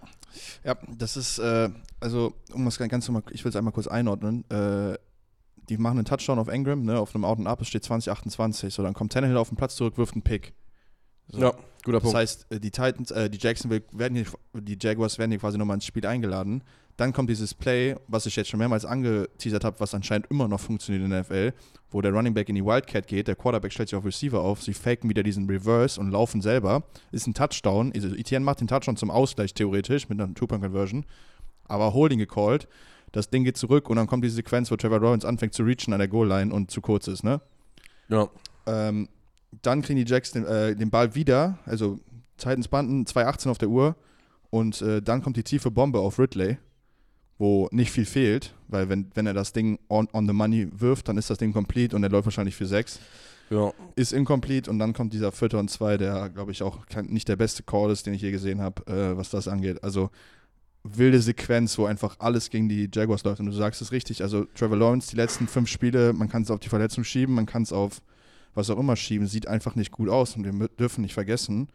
[0.64, 1.68] Ja, das ist, äh,
[2.00, 4.48] also, um das ganz normal, ich will es einmal kurz einordnen.
[4.50, 4.96] Äh,
[5.68, 8.72] die machen einen Touchdown auf Engram, ne, auf einem Out and Up, es steht 2028.
[8.72, 10.54] So, dann kommt Tannehill auf den Platz zurück, wirft einen Pick.
[11.28, 11.40] So.
[11.40, 11.52] Ja,
[11.84, 15.40] guter Das heißt, äh, die Titans, äh, die Jacksonville werden hier, die Jaguars werden hier
[15.40, 16.62] quasi nochmal ins Spiel eingeladen.
[16.98, 20.58] Dann kommt dieses Play, was ich jetzt schon mehrmals angeteasert habe, was anscheinend immer noch
[20.58, 21.52] funktioniert in der NFL,
[21.92, 24.62] wo der Running Back in die Wildcat geht, der Quarterback stellt sich auf Receiver auf,
[24.62, 26.82] sie faken wieder diesen Reverse und laufen selber.
[27.12, 27.92] Ist ein Touchdown.
[27.94, 31.06] Also Etienne macht den Touchdown zum Ausgleich theoretisch mit einer Two-Point-Conversion,
[31.68, 32.66] aber Holding gecallt.
[33.12, 35.92] Das Ding geht zurück und dann kommt diese Sequenz, wo Trevor Lawrence anfängt zu reachen
[35.92, 37.40] an der Goal-Line und zu kurz ist, ne?
[38.08, 38.28] Ja.
[38.66, 39.08] Ähm,
[39.62, 42.00] dann kriegen die Jacks den, äh, den Ball wieder, also
[42.38, 43.94] Titans Banden 2.18 auf der Uhr
[44.50, 46.58] und äh, dann kommt die tiefe Bombe auf Ridley.
[47.38, 51.08] Wo nicht viel fehlt, weil wenn, wenn er das Ding on, on the money wirft,
[51.08, 52.98] dann ist das Ding complete und er läuft wahrscheinlich für sechs.
[53.50, 53.72] Ja.
[53.96, 57.28] Ist incomplete und dann kommt dieser Vierter und zwei, der, glaube ich, auch kein, nicht
[57.28, 59.82] der beste Call ist, den ich je gesehen habe, äh, was das angeht.
[59.82, 60.10] Also
[60.84, 63.40] wilde Sequenz, wo einfach alles gegen die Jaguars läuft.
[63.40, 66.50] Und du sagst es richtig, also Trevor Lawrence, die letzten fünf Spiele, man kann es
[66.50, 68.02] auf die Verletzung schieben, man kann es auf
[68.54, 70.36] was auch immer schieben, sieht einfach nicht gut aus.
[70.36, 71.68] Und wir dürfen nicht vergessen,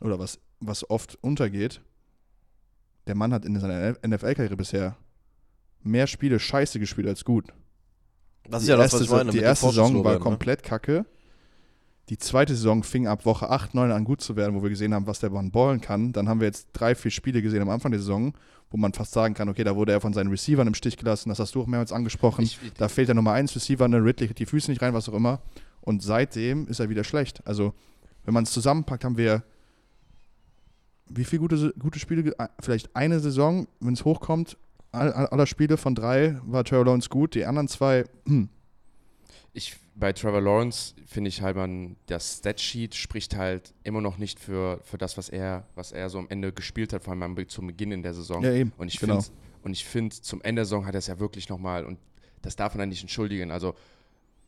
[0.00, 1.80] oder was, was oft untergeht,
[3.08, 4.96] der Mann hat in seiner NFL-Karriere bisher
[5.82, 7.46] mehr Spiele scheiße gespielt als gut.
[8.48, 9.30] Das ist die ja das, erste, was ich meine.
[9.32, 10.18] die erste Saison war ne?
[10.20, 11.04] komplett kacke.
[12.08, 14.94] Die zweite Saison fing ab Woche 8, 9 an gut zu werden, wo wir gesehen
[14.94, 16.12] haben, was der Mann ballen kann.
[16.12, 18.32] Dann haben wir jetzt drei, vier Spiele gesehen am Anfang der Saison,
[18.70, 21.28] wo man fast sagen kann, okay, da wurde er von seinen Receivern im Stich gelassen.
[21.28, 22.44] Das hast du auch mehrmals angesprochen.
[22.44, 25.14] Ich- da fehlt der Nummer 1 Receiver, ne, Ridley die Füße nicht rein, was auch
[25.14, 25.40] immer.
[25.82, 27.46] Und seitdem ist er wieder schlecht.
[27.46, 27.74] Also,
[28.24, 29.42] wenn man es zusammenpackt, haben wir
[31.08, 32.34] wie viele gute, gute Spiele?
[32.60, 34.56] Vielleicht eine Saison, wenn es hochkommt.
[34.92, 37.34] All, all- aller Spiele von drei war Trevor Lawrence gut.
[37.34, 38.48] Die anderen zwei, hm,
[39.52, 44.38] ich, bei Trevor Lawrence finde ich halt, man, das Statsheet spricht halt immer noch nicht
[44.40, 47.66] für, für das, was er, was er so am Ende gespielt hat, vor allem zum
[47.66, 48.42] Beginn in der Saison.
[48.42, 48.72] ja eben.
[48.78, 49.20] Und ich genau.
[49.20, 51.98] finde, und ich finde, zum Ende der Saison hat er es ja wirklich nochmal, und
[52.42, 53.50] das darf man dann nicht entschuldigen.
[53.50, 53.74] Also,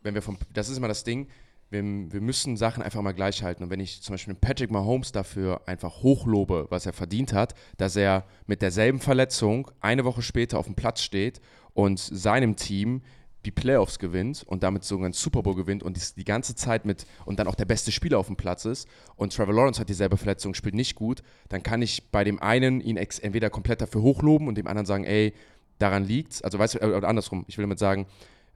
[0.02, 1.26] wenn wir vom, das ist immer das Ding,
[1.70, 3.62] wir, wir müssen Sachen einfach mal gleich halten.
[3.64, 7.96] Und wenn ich zum Beispiel Patrick Mahomes dafür einfach hochlobe, was er verdient hat, dass
[7.96, 11.40] er mit derselben Verletzung eine Woche später auf dem Platz steht
[11.72, 13.02] und seinem Team
[13.46, 17.06] die Playoffs gewinnt und damit sogar einen Super Bowl gewinnt und die ganze Zeit mit
[17.24, 18.86] und dann auch der beste Spieler auf dem Platz ist
[19.16, 22.82] und Trevor Lawrence hat dieselbe Verletzung, spielt nicht gut, dann kann ich bei dem einen
[22.82, 25.32] ihn entweder komplett dafür hochloben und dem anderen sagen, ey,
[25.78, 26.42] daran liegt's.
[26.42, 28.06] Also weißt du, äh, andersrum, ich will damit sagen,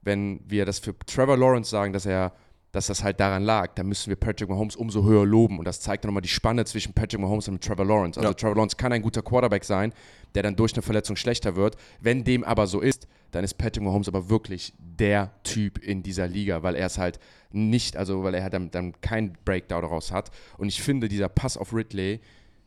[0.02, 2.32] wenn wir das für Trevor Lawrence sagen, dass er
[2.74, 5.60] dass das halt daran lag, dann müssen wir Patrick Mahomes umso höher loben.
[5.60, 8.18] Und das zeigt dann nochmal die Spanne zwischen Patrick Mahomes und Trevor Lawrence.
[8.18, 8.34] Also Ja.
[8.34, 9.92] Trevor Lawrence kann ein guter Quarterback sein,
[10.34, 11.76] der dann durch eine Verletzung schlechter wird.
[12.00, 16.26] Wenn dem aber so ist, dann ist Patrick Mahomes aber wirklich der Typ in dieser
[16.26, 17.20] Liga, weil er es halt
[17.52, 20.32] nicht, also weil er halt dann, dann keinen Breakdown daraus hat.
[20.58, 22.20] Und ich finde, dieser Pass auf Ridley,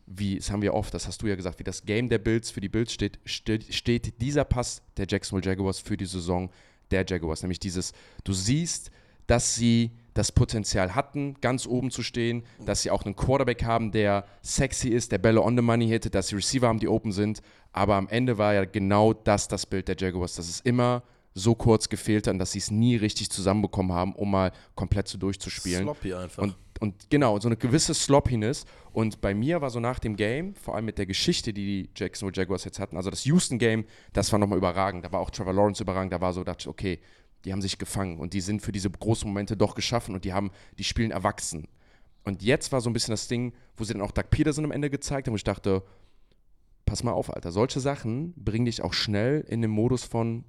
[0.05, 2.49] wie, das haben wir oft, das hast du ja gesagt, wie das Game der Bills
[2.49, 6.49] für die Bills steht, steht, steht dieser Pass der Jacksonville Jaguars für die Saison
[6.91, 7.41] der Jaguars.
[7.41, 7.91] Nämlich dieses,
[8.23, 8.89] du siehst,
[9.27, 13.91] dass sie das Potenzial hatten, ganz oben zu stehen, dass sie auch einen Quarterback haben,
[13.91, 17.11] der sexy ist, der Bälle on the money hittet, dass sie Receiver haben, die open
[17.11, 17.41] sind.
[17.71, 21.03] Aber am Ende war ja genau das das Bild der Jaguars, dass es immer
[21.35, 25.07] so kurz gefehlt hat und dass sie es nie richtig zusammenbekommen haben, um mal komplett
[25.07, 25.83] so durchzuspielen.
[25.83, 26.41] Sloppy einfach.
[26.41, 28.65] Und, und genau, so eine gewisse Sloppiness.
[28.91, 31.89] Und bei mir war so nach dem Game, vor allem mit der Geschichte, die die
[31.95, 35.05] Jacksonville Jaguars jetzt hatten, also das Houston-Game, das war nochmal überragend.
[35.05, 36.11] Da war auch Trevor Lawrence überragend.
[36.11, 36.99] Da war so, dachte ich, okay,
[37.45, 40.33] die haben sich gefangen und die sind für diese großen Momente doch geschaffen und die
[40.33, 41.67] haben, die spielen erwachsen.
[42.23, 44.71] Und jetzt war so ein bisschen das Ding, wo sie dann auch Doug Peterson am
[44.71, 45.83] Ende gezeigt haben, wo ich dachte,
[46.85, 50.43] pass mal auf, Alter, solche Sachen bringen dich auch schnell in den Modus von,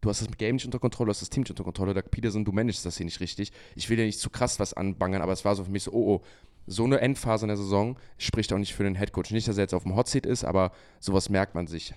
[0.00, 2.10] du hast das Game nicht unter Kontrolle, du hast das Team nicht unter Kontrolle, Doug
[2.10, 3.52] Peterson, du managst das hier nicht richtig.
[3.74, 5.92] Ich will dir nicht zu krass was anbangern, aber es war so für mich so,
[5.92, 6.22] oh, oh,
[6.66, 9.30] so eine Endphase in der Saison spricht auch nicht für den Headcoach.
[9.30, 11.94] Nicht, dass er jetzt auf dem Hotseat ist, aber sowas merkt man sich,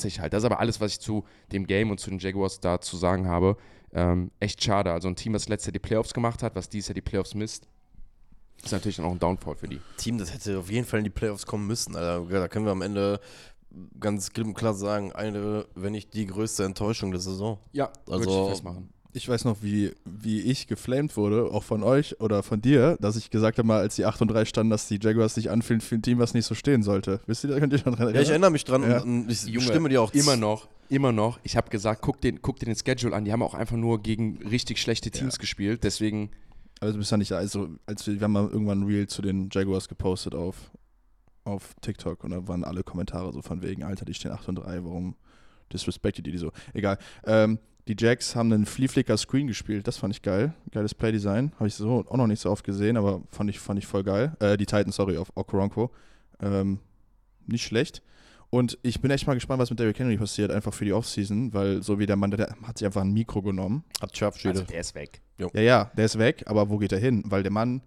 [0.00, 0.32] sich halt.
[0.32, 2.96] Das ist aber alles, was ich zu dem Game und zu den Jaguars da zu
[2.96, 3.56] sagen habe.
[3.92, 4.92] Ähm, echt schade.
[4.92, 7.34] Also ein Team, was letztes Jahr die Playoffs gemacht hat, was dieses Jahr die Playoffs
[7.34, 7.66] misst,
[8.62, 9.80] ist natürlich dann auch ein Downfall für die.
[9.96, 11.96] Team, das hätte auf jeden Fall in die Playoffs kommen müssen.
[11.96, 12.24] Alter.
[12.40, 13.20] Da können wir am Ende
[14.00, 17.58] ganz klipp und klar sagen, eine, wenn nicht die größte Enttäuschung der Saison.
[17.72, 18.88] Ja, Also- würde ich festmachen.
[19.14, 23.16] Ich weiß noch, wie, wie ich geflamed wurde, auch von euch oder von dir, dass
[23.16, 25.80] ich gesagt habe, mal, als die 8 und 3 standen, dass die Jaguars sich anfühlen
[25.80, 27.20] für ein Team, was nicht so stehen sollte.
[27.26, 29.00] Wisst ihr, da könnt ihr schon dran Ja, ich erinnere mich dran Ja.
[29.02, 31.40] und, und ich Junge, stimme dir auch immer noch, immer noch.
[31.42, 33.24] Ich habe gesagt, guck, den, guck dir den Schedule an.
[33.24, 35.40] Die haben auch einfach nur gegen richtig schlechte Teams Ja.
[35.40, 35.84] gespielt.
[35.84, 36.30] Deswegen,
[36.80, 39.22] Also du bist ja nicht, also als wir, wir haben mal irgendwann ein Reel zu
[39.22, 40.70] den Jaguars gepostet auf,
[41.44, 44.56] auf TikTok und da waren alle Kommentare so von wegen, Alter, die stehen 8 und
[44.56, 45.16] 3, warum
[45.72, 46.52] disrespected ihr die so?
[46.74, 46.98] Egal.
[47.26, 47.58] Ähm,
[47.88, 50.52] die Jacks haben einen Flea Flicker Screen gespielt, das fand ich geil.
[50.70, 51.52] Geiles Playdesign.
[51.56, 54.04] Habe ich so auch noch nicht so oft gesehen, aber fand ich, fand ich voll
[54.04, 54.36] geil.
[54.40, 55.90] Äh, die Titans, sorry, auf Okoronkwo.
[56.40, 56.80] Ähm,
[57.46, 58.02] nicht schlecht.
[58.50, 61.52] Und ich bin echt mal gespannt, was mit Derrick Henry passiert, einfach für die Offseason,
[61.52, 63.84] weil so wie der Mann, der hat sich einfach ein Mikro genommen.
[64.00, 64.60] hat Sharpshooter.
[64.60, 65.20] also der ist weg.
[65.38, 67.22] Ja, ja, der ist weg, aber wo geht er hin?
[67.26, 67.82] Weil der Mann,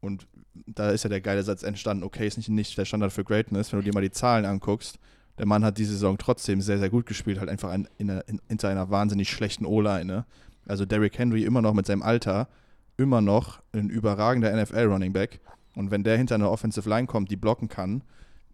[0.00, 0.26] und
[0.66, 3.72] da ist ja der geile Satz entstanden, okay, ist nicht, nicht der Standard für Greatness,
[3.72, 4.98] wenn du dir mal die Zahlen anguckst.
[5.38, 8.40] Der Mann hat diese Saison trotzdem sehr, sehr gut gespielt, halt einfach in, in, in,
[8.48, 10.04] hinter einer wahnsinnig schlechten O-Line.
[10.04, 10.24] Ne?
[10.66, 12.48] Also Derrick Henry immer noch mit seinem Alter,
[12.96, 15.40] immer noch ein überragender NFL-Running Back.
[15.74, 18.02] Und wenn der hinter einer Offensive Line kommt, die blocken kann,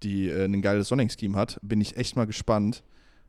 [0.03, 2.83] die äh, ein geiles Running-Scheme hat, bin ich echt mal gespannt,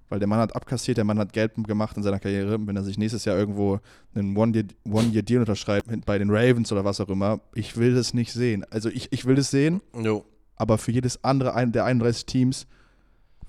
[0.10, 2.58] weil der Mann hat abkassiert, der Mann hat Geld gemacht in seiner Karriere.
[2.66, 3.80] Wenn er sich nächstes Jahr irgendwo
[4.14, 8.32] einen One-Year-Deal One unterschreibt bei den Ravens oder was auch immer, ich will das nicht
[8.32, 8.66] sehen.
[8.70, 10.26] Also ich, ich will das sehen, Jo.
[10.56, 12.68] aber für jedes andere ein, der 31 Teams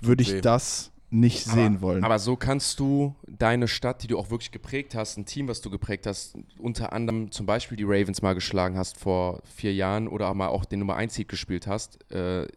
[0.01, 2.03] würde ich das nicht sehen wollen.
[2.03, 5.61] Aber so kannst du deine Stadt, die du auch wirklich geprägt hast, ein Team, was
[5.61, 10.07] du geprägt hast, unter anderem zum Beispiel die Ravens mal geschlagen hast vor vier Jahren
[10.07, 12.47] oder mal auch den Nummer 1 Seed gespielt hast, äh,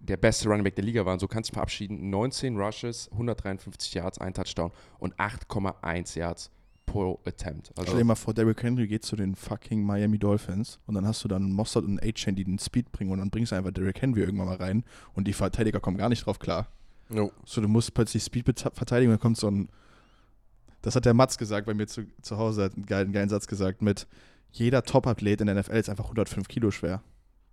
[0.00, 1.12] der beste Running Back der Liga war.
[1.12, 2.10] Und so kannst du verabschieden.
[2.10, 6.50] 19 Rushes, 153 Yards, ein Touchdown und 8,1 Yards
[6.86, 7.70] pro Attempt.
[7.76, 11.06] Also Stell dir mal vor, Derrick Henry geht zu den fucking Miami Dolphins und dann
[11.06, 13.70] hast du dann Mossad und A-Chain, die den Speed bringen und dann bringst du einfach
[13.70, 14.84] Derrick Henry irgendwann mal rein
[15.14, 16.68] und die Verteidiger kommen gar nicht drauf klar.
[17.08, 17.32] No.
[17.44, 19.68] So, du musst plötzlich Speed verteidigen und dann kommt so ein.
[20.80, 23.46] Das hat der Matz gesagt bei mir zu, zu Hause, hat einen geilen, geilen Satz
[23.46, 24.06] gesagt mit:
[24.50, 27.02] jeder Top-Athlet in der NFL ist einfach 105 Kilo schwer.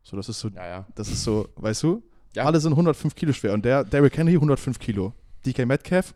[0.03, 0.87] So, das ist so, ja, ja.
[0.95, 2.03] das ist so, weißt du?
[2.35, 2.45] Ja.
[2.45, 5.13] Alle sind 105 Kilo schwer und der Derrick Henry 105 Kilo.
[5.45, 6.13] DK Metcalf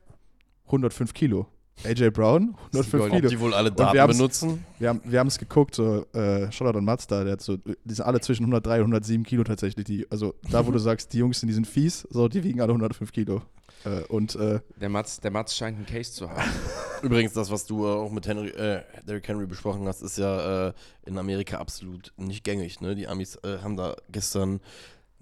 [0.66, 1.48] 105 Kilo.
[1.84, 3.12] AJ Brown 105 Gold.
[3.12, 3.30] Ob Kilo.
[3.30, 4.66] die wohl alle wir Daten benutzen?
[4.80, 8.06] Wir haben wir es geguckt, so äh, Shoutout an Mazda, der hat so, die sind
[8.06, 9.86] alle zwischen 103 und 107 Kilo tatsächlich.
[9.86, 12.62] Die, also da, wo du sagst, die Jungs sind, die sind fies, so, die wiegen
[12.62, 13.42] alle 105 Kilo.
[13.86, 16.50] Äh, und äh, Der Mats, der Mats scheint einen Case zu haben.
[17.02, 20.70] Übrigens, das, was du äh, auch mit Henry, äh, Derrick Henry besprochen hast, ist ja
[20.70, 20.74] äh,
[21.06, 22.80] in Amerika absolut nicht gängig.
[22.80, 22.96] Ne?
[22.96, 24.62] Die Amis äh, haben da gestern,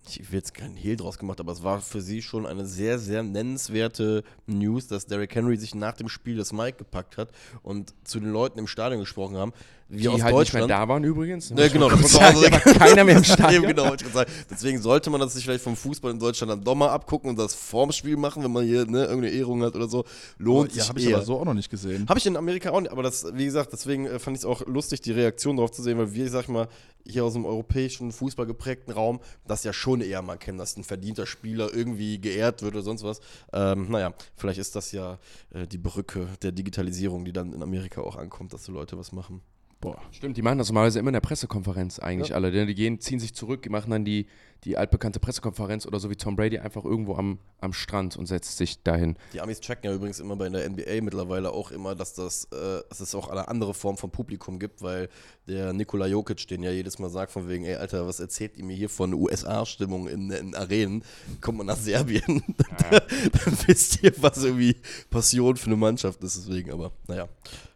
[0.07, 2.99] ich will jetzt keinen Hehl draus gemacht, aber es war für sie schon eine sehr,
[2.99, 7.29] sehr nennenswerte News, dass Derrick Henry sich nach dem Spiel das Mic gepackt hat
[7.61, 9.53] und zu den Leuten im Stadion gesprochen haben,
[9.93, 10.71] Die aus halt nicht mehr Deutschland.
[10.71, 11.49] da waren übrigens.
[11.49, 12.79] Ja, genau, das muss das man auch war sagen.
[12.79, 13.65] keiner mehr im Stadion.
[13.71, 14.31] Genau, ich sagen.
[14.49, 17.37] Deswegen sollte man das sich vielleicht vom Fußball in Deutschland dann doch mal abgucken und
[17.37, 20.05] das vorm Spiel machen, wenn man hier ne, irgendeine Ehrung hat oder so.
[20.37, 22.07] Lohnt Oh, ja, sich habe ich aber so auch noch nicht gesehen.
[22.07, 24.45] Habe ich in Amerika auch nicht, aber das, wie gesagt, deswegen äh, fand ich es
[24.45, 26.67] auch lustig, die Reaktion darauf zu sehen, weil wir, sag ich mal,
[27.05, 30.83] hier aus dem europäischen, Fußball geprägten Raum das ja schon eher mal kennen, dass ein
[30.83, 33.21] verdienter Spieler irgendwie geehrt wird oder sonst was.
[33.53, 35.19] Ähm, naja, vielleicht ist das ja
[35.53, 39.11] äh, die Brücke der Digitalisierung, die dann in Amerika auch ankommt, dass so Leute was
[39.11, 39.41] machen.
[39.81, 39.97] Boah.
[40.11, 42.35] Stimmt, die machen das normalerweise immer in der Pressekonferenz eigentlich Ja.
[42.35, 42.51] alle.
[42.51, 44.27] Die die gehen, ziehen sich zurück, die machen dann die,
[44.63, 48.57] die altbekannte Pressekonferenz oder so wie Tom Brady einfach irgendwo am, am Strand und setzt
[48.57, 49.17] sich dahin.
[49.33, 52.81] Die Amis checken ja übrigens immer bei der NBA mittlerweile auch immer, dass, das, äh,
[52.89, 55.09] dass es auch eine andere Form von Publikum gibt, weil
[55.47, 58.63] der Nikola Jokic den ja jedes Mal sagt von wegen, ey Alter, was erzählt ihr
[58.63, 61.03] mir hier von USA-Stimmung in, in Arenen?
[61.41, 62.43] Kommt man nach Serbien,
[62.91, 64.75] dann wisst ihr, was irgendwie
[65.09, 67.27] Passion für eine Mannschaft ist, deswegen, aber naja.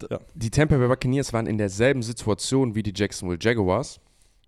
[0.08, 0.20] Ja.
[0.36, 4.00] Die Tampa Bay Buccaneers waren in derselben Situation wie die Jacksonville Jaguars.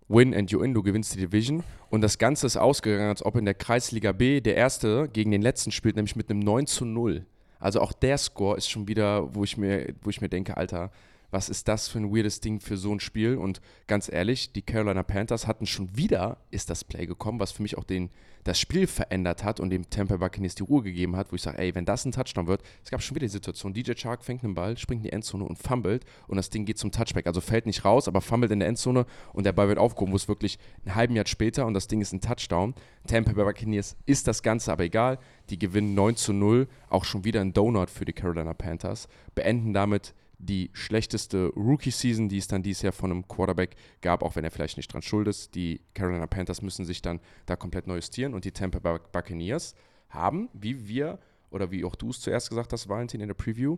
[0.09, 1.63] Win and you in, du gewinnst die Division.
[1.89, 5.41] Und das Ganze ist ausgegangen, als ob in der Kreisliga B der erste gegen den
[5.41, 7.25] letzten spielt, nämlich mit einem 9 zu 0.
[7.59, 10.91] Also auch der Score ist schon wieder, wo ich mir, wo ich mir denke, Alter,
[11.31, 13.35] was ist das für ein weirdes Ding für so ein Spiel?
[13.35, 17.61] Und ganz ehrlich, die Carolina Panthers hatten schon wieder, ist das Play gekommen, was für
[17.61, 18.09] mich auch den,
[18.45, 21.57] das Spiel verändert hat und dem Tampa Buccaneers die Ruhe gegeben hat, wo ich sage,
[21.57, 24.43] ey, wenn das ein Touchdown wird, es gab schon wieder die Situation, DJ Chark fängt
[24.43, 27.27] einen Ball, springt in die Endzone und fummelt und das Ding geht zum Touchback.
[27.27, 30.15] Also fällt nicht raus, aber fummelt in der Endzone und der Ball wird aufgehoben, wo
[30.15, 32.73] es wirklich einen halben Jahr später und das Ding ist ein Touchdown.
[33.05, 35.19] Tampa Buccaneers ist das Ganze aber egal.
[35.49, 39.73] Die gewinnen 9 zu 0, auch schon wieder ein Donut für die Carolina Panthers, beenden
[39.73, 44.43] damit die schlechteste Rookie-Season, die es dann dieses Jahr von einem Quarterback gab, auch wenn
[44.43, 45.55] er vielleicht nicht dran schuld ist.
[45.55, 49.73] Die Carolina Panthers müssen sich dann da komplett neu justieren und die Tampa Bay Buccaneers
[50.09, 51.19] haben, wie wir
[51.49, 53.77] oder wie auch du es zuerst gesagt hast, Valentin, in der Preview,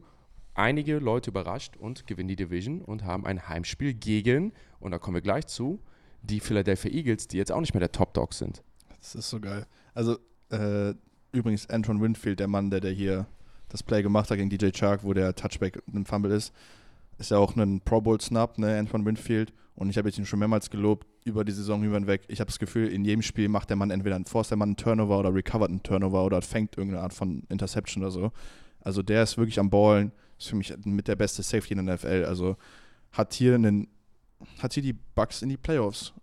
[0.53, 5.15] einige Leute überrascht und gewinnen die Division und haben ein Heimspiel gegen, und da kommen
[5.15, 5.80] wir gleich zu,
[6.22, 8.64] die Philadelphia Eagles, die jetzt auch nicht mehr der Top-Dog sind.
[8.99, 9.65] Das ist so geil.
[9.94, 10.18] Also,
[10.49, 10.94] äh,
[11.31, 13.27] übrigens, Anton Winfield, der Mann, der, der hier
[13.69, 16.53] das Play gemacht hat gegen DJ Chark, wo der Touchback ein Fumble ist,
[17.17, 19.53] ist ja auch ein Pro Bowl Snap, ne, Anton Winfield.
[19.75, 22.23] Und ich habe ihn schon mehrmals gelobt über die Saison hinweg.
[22.27, 24.69] Ich habe das Gefühl, in jedem Spiel macht der Mann entweder einen, forst der Mann
[24.69, 28.31] einen Turnover oder recovert einen Turnover oder fängt irgendeine Art von Interception oder so.
[28.81, 31.95] Also der ist wirklich am Ballen, ist für mich mit der beste Safety in der
[31.95, 32.25] NFL.
[32.27, 32.57] Also
[33.11, 33.87] hat hier einen,
[34.61, 36.13] hat hier die Bucks in die Playoffs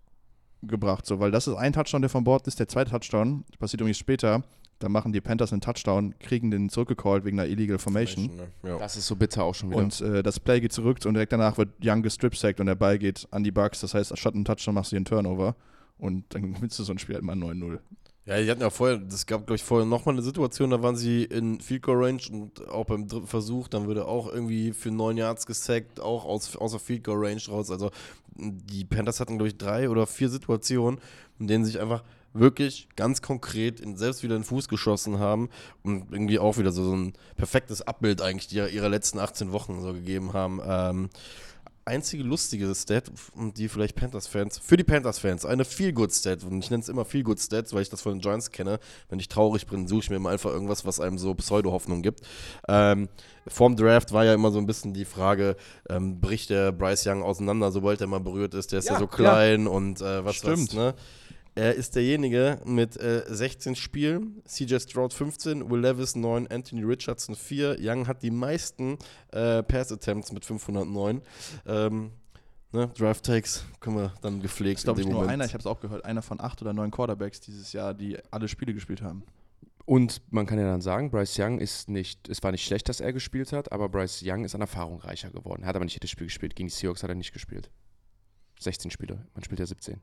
[0.62, 3.81] gebracht, so, weil das ist ein Touchdown, der von Bord ist, der zweite Touchdown, passiert
[3.81, 4.43] übrigens später,
[4.78, 8.31] da machen die Panthers einen Touchdown, kriegen den zurückgecallt wegen einer Illegal Formation.
[8.62, 8.78] Ne?
[8.78, 9.78] Das ist so bitter auch schon wieder.
[9.78, 12.98] Und äh, das Play geht zurück und direkt danach wird Young gestrip-sackt und der Ball
[12.98, 13.81] geht an die Bucks.
[13.81, 15.57] Das heißt, statt einen Touchdown machst du einen Turnover
[15.98, 17.78] und dann gewinnst du so ein Spiel halt mal 9-0.
[18.27, 20.97] Ja, die hatten ja vorher, das gab, glaube ich, vorher nochmal eine Situation, da waren
[20.97, 24.90] sie in Field Goal Range und auch beim dritten Versuch, dann wurde auch irgendwie für
[24.90, 27.70] neun Yards gesackt, auch aus, außer Field Goal Range raus.
[27.70, 27.93] Also
[28.35, 31.01] die Panthers hatten, glaube ich, drei oder vier Situationen,
[31.39, 32.03] in denen sich einfach
[32.39, 35.49] wirklich ganz konkret in, selbst wieder in den Fuß geschossen haben
[35.83, 39.81] und irgendwie auch wieder so, so ein perfektes Abbild eigentlich die, ihrer letzten 18 Wochen
[39.81, 40.61] so gegeben haben.
[40.65, 41.11] Ähm,
[41.87, 46.83] einzige lustige Stat, und die vielleicht Panthers-Fans, für die Panthers-Fans, eine Feel-Good-Stat, und ich nenne
[46.83, 48.81] es immer Feel-Good-Stats, weil ich das von den Giants kenne.
[49.09, 52.23] Wenn ich traurig bin, suche ich mir immer einfach irgendwas, was einem so Pseudo-Hoffnung gibt.
[52.69, 53.09] Ähm,
[53.47, 55.57] vorm Draft war ja immer so ein bisschen die Frage,
[55.89, 58.99] ähm, bricht der Bryce Young auseinander, sobald er mal berührt ist, der ist ja, Ja,
[58.99, 60.69] so klein und äh, was Stimmt.
[60.69, 60.95] was, ne?
[61.57, 67.35] Er ist derjenige mit äh, 16 Spielen, CJ Stroud 15, Will Levis 9, Anthony Richardson
[67.35, 67.78] 4.
[67.81, 68.99] Young hat die meisten
[69.33, 71.23] äh, Pass-Attempts mit 509.
[71.65, 72.11] Ähm,
[72.73, 75.33] ne, Draft-Takes können wir dann gepflegt glaube ich, dem nur Moment.
[75.33, 78.19] einer, ich habe es auch gehört, einer von acht oder neun Quarterbacks dieses Jahr, die
[78.31, 79.23] alle Spiele gespielt haben.
[79.87, 83.01] Und man kann ja dann sagen, Bryce Young ist nicht, es war nicht schlecht, dass
[83.01, 85.62] er gespielt hat, aber Bryce Young ist an Erfahrung reicher geworden.
[85.62, 86.55] Er hat aber nicht jedes Spiel gespielt.
[86.55, 87.70] Gegen die Seahawks hat er nicht gespielt.
[88.61, 90.03] 16 Spiele, man spielt ja 17.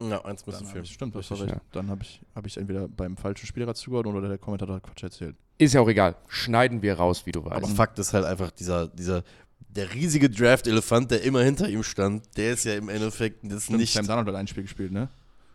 [0.00, 1.60] Ja, eins müssen ich, stimmt, das Richtig, recht.
[1.72, 5.02] Dann habe ich, hab ich entweder beim falschen Spieler zugehört oder der Kommentator hat Quatsch
[5.02, 5.34] erzählt.
[5.58, 6.14] Ist ja auch egal.
[6.28, 7.56] Schneiden wir raus, wie du weißt.
[7.56, 9.24] Aber Fakt ist halt einfach, dieser, dieser,
[9.70, 13.80] der riesige Draft-Elefant, der immer hinter ihm stand, der ist ja im Endeffekt das Stimmt,
[13.80, 13.92] nicht.
[13.92, 15.08] Sam Darnold hat ein Spiel gespielt, ne?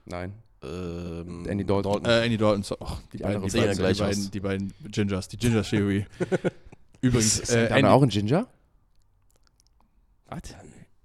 [0.05, 0.33] Nein.
[0.61, 2.03] Ähm, Andy Dalton.
[2.05, 2.63] Äh, Andy Dalton.
[2.63, 5.27] so- Och, die, Die beiden, die, sehen ja beiden, gleich die, beiden, die beiden Gingers,
[5.29, 6.05] die Ginger Theory.
[7.01, 8.47] Übrigens, Ist äh, äh, Andy, auch ein Ginger?
[10.27, 10.41] Was?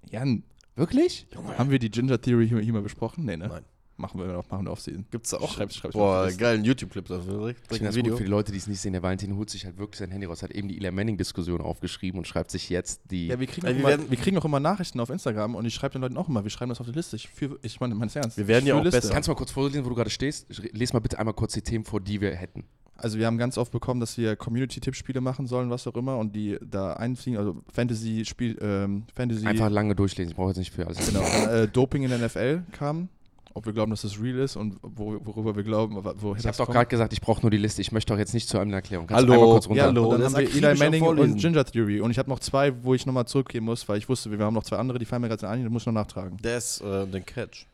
[0.09, 0.43] Jan,
[0.79, 1.27] Wirklich?
[1.57, 3.25] haben wir die Ginger Theory hier, hier mal besprochen?
[3.25, 3.47] Nee, ne?
[3.47, 3.63] Nein.
[3.97, 5.05] Machen wir noch, machen wir auf Season.
[5.11, 5.51] Gibt's da auch?
[5.53, 7.49] Schreib's- schreib's Boah, geilen YouTube-Clip dafür.
[7.49, 8.11] Ich finde das Video.
[8.13, 8.93] gut für die Leute, die es nicht sehen.
[8.93, 12.17] Der Valentin holt sich halt wirklich sein Handy raus, hat eben die Eli Manning-Diskussion aufgeschrieben
[12.17, 13.27] und schreibt sich jetzt die.
[13.27, 15.65] Ja, wir kriegen, auch wir immer, werden- wir kriegen auch immer Nachrichten auf Instagram und
[15.65, 17.17] ich schreibe den Leuten auch immer, wir schreiben das auf die Liste.
[17.17, 18.37] Ich, führ, ich meine, mein's ernst.
[18.37, 19.01] Wir werden ja auch Liste.
[19.01, 19.13] besser.
[19.13, 20.45] Kannst du mal kurz vorlesen, wo du gerade stehst?
[20.71, 22.63] Lies mal bitte einmal kurz die Themen vor, die wir hätten.
[23.01, 26.35] Also wir haben ganz oft bekommen, dass wir Community-Tippspiele machen sollen, was auch immer, und
[26.35, 30.31] die da einfliegen, also Fantasy-Spiel, ähm, Fantasy, Einfach lange durchlesen.
[30.31, 31.05] Ich brauche jetzt nicht für alles.
[31.05, 33.09] genau, äh, Doping in der NFL kam,
[33.53, 36.45] ob wir glauben, dass das real ist und wo, worüber wir glauben, wo woher Ich
[36.45, 37.81] habe doch gerade gesagt, ich brauche nur die Liste.
[37.81, 39.07] Ich möchte doch jetzt nicht zu einem Erklärung.
[39.07, 39.33] Kannst Hallo.
[39.33, 39.81] du einmal kurz runter?
[39.81, 42.01] Ja, Hallo, und dann der haben wir ist Eli Manning und Ginger Theory.
[42.01, 44.53] Und ich habe noch zwei, wo ich nochmal zurückgehen muss, weil ich wusste, wir haben
[44.53, 46.37] noch zwei andere, die fallen mir gerade ein, die muss ich noch nachtragen.
[46.41, 47.65] Das, äh, den Catch.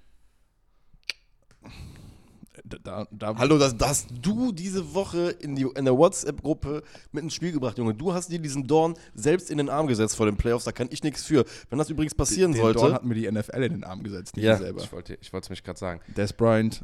[2.67, 6.81] Da, da, da Hallo, das, das hast du diese Woche in, die, in der WhatsApp-Gruppe
[7.11, 7.93] mit ins Spiel gebracht, Junge.
[7.93, 10.87] Du hast dir diesen Dorn selbst in den Arm gesetzt vor den Playoffs, da kann
[10.89, 11.45] ich nichts für.
[11.69, 12.79] Wenn das übrigens passieren den sollte.
[12.79, 14.53] Dorn hat mir die NFL in den Arm gesetzt, nicht Ja.
[14.53, 14.81] ich selber.
[14.81, 16.01] Ich wollte ich wollte es mich gerade sagen.
[16.15, 16.83] Des Bryant,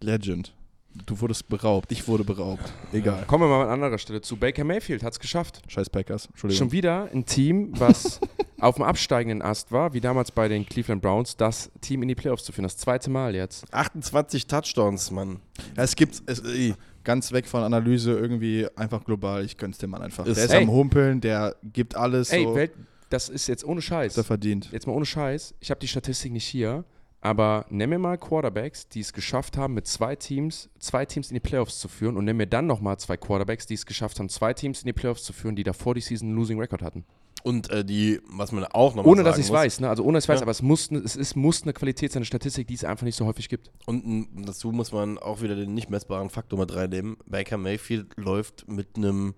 [0.00, 0.52] Legend.
[1.06, 2.72] Du wurdest beraubt, ich wurde beraubt.
[2.92, 3.24] Egal.
[3.26, 4.36] Kommen wir mal an anderer Stelle zu.
[4.36, 5.62] Baker Mayfield hat es geschafft.
[5.68, 6.58] Scheiß Packers, Entschuldigung.
[6.58, 8.20] Schon wieder ein Team, was
[8.60, 12.16] auf dem absteigenden Ast war, wie damals bei den Cleveland Browns, das Team in die
[12.16, 12.64] Playoffs zu führen.
[12.64, 13.72] Das zweite Mal jetzt.
[13.72, 15.38] 28 Touchdowns, Mann.
[15.76, 19.44] Ja, es gibt es, ey, ganz weg von Analyse, irgendwie einfach global.
[19.44, 20.26] Ich gönn's dem Mann einfach.
[20.26, 20.62] Ist- der ist Ey.
[20.64, 22.72] am Humpeln, der gibt alles Ey, so, Welt,
[23.10, 24.12] das ist jetzt ohne Scheiß.
[24.12, 24.68] was er verdient.
[24.72, 25.54] Jetzt mal ohne Scheiß.
[25.60, 26.84] Ich habe die Statistik nicht hier,
[27.20, 31.34] aber nenn mir mal Quarterbacks, die es geschafft haben, mit zwei Teams, zwei Teams in
[31.34, 34.28] die Playoffs zu führen und nenn mir dann nochmal zwei Quarterbacks, die es geschafft haben,
[34.28, 37.04] zwei Teams in die Playoffs zu führen, die davor die Season einen Losing Record hatten.
[37.42, 39.88] Und äh, die, was man auch noch Ohne dass ich es weiß, ne?
[39.88, 40.42] Also ohne dass ich weiß, Ja.
[40.42, 43.16] aber es muss, es ist, muss eine Qualität sein, eine Statistik, die es einfach nicht
[43.16, 43.70] so häufig gibt.
[43.86, 47.16] Und dazu muss man auch wieder den nicht messbaren Faktor mit reinnehmen.
[47.26, 49.34] Baker Mayfield läuft mit einem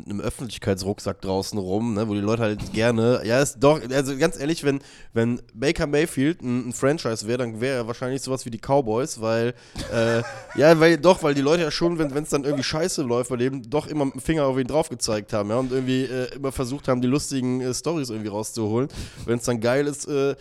[0.00, 4.16] mit einem Öffentlichkeitsrucksack draußen rum, ne, wo die Leute halt gerne, ja, ist doch, also
[4.16, 4.80] ganz ehrlich, wenn,
[5.12, 9.20] wenn Baker Mayfield ein, ein Franchise wäre, dann wäre er wahrscheinlich sowas wie die Cowboys,
[9.20, 9.54] weil,
[9.92, 10.22] äh,
[10.56, 13.36] ja, weil doch, weil die Leute ja schon, wenn es dann irgendwie scheiße läuft, bei
[13.36, 16.34] dem doch immer mit dem Finger auf ihn drauf gezeigt haben, ja, und irgendwie äh,
[16.34, 18.88] immer versucht haben, die lustigen äh, Stories irgendwie rauszuholen.
[19.24, 20.34] Wenn es dann geil ist, äh,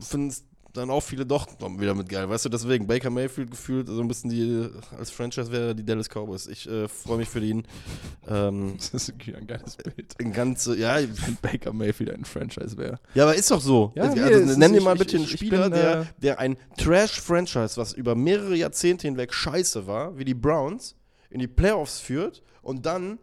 [0.00, 0.34] finden
[0.78, 1.46] dann auch viele doch
[1.78, 2.28] wieder mit geil.
[2.28, 4.68] Weißt du, deswegen Baker Mayfield gefühlt so ein bisschen die,
[4.98, 6.46] als Franchise wäre die Dallas Cowboys.
[6.46, 7.64] Ich äh, freue mich für ihn.
[8.28, 10.14] Ähm, Das ist irgendwie ein geiles Bild.
[10.20, 12.98] ein ganze, ja, Wenn Baker Mayfield ein Franchise wäre.
[13.14, 13.92] ja, aber ist doch so.
[13.94, 16.04] Ja, also, nee, also, nenn mir mal ich- bitte einen ich Spieler, bin, der, äh,
[16.22, 20.96] der ein Trash-Franchise, was über mehrere Jahrzehnte hinweg scheiße war, wie die Browns,
[21.30, 23.18] in die Playoffs führt und dann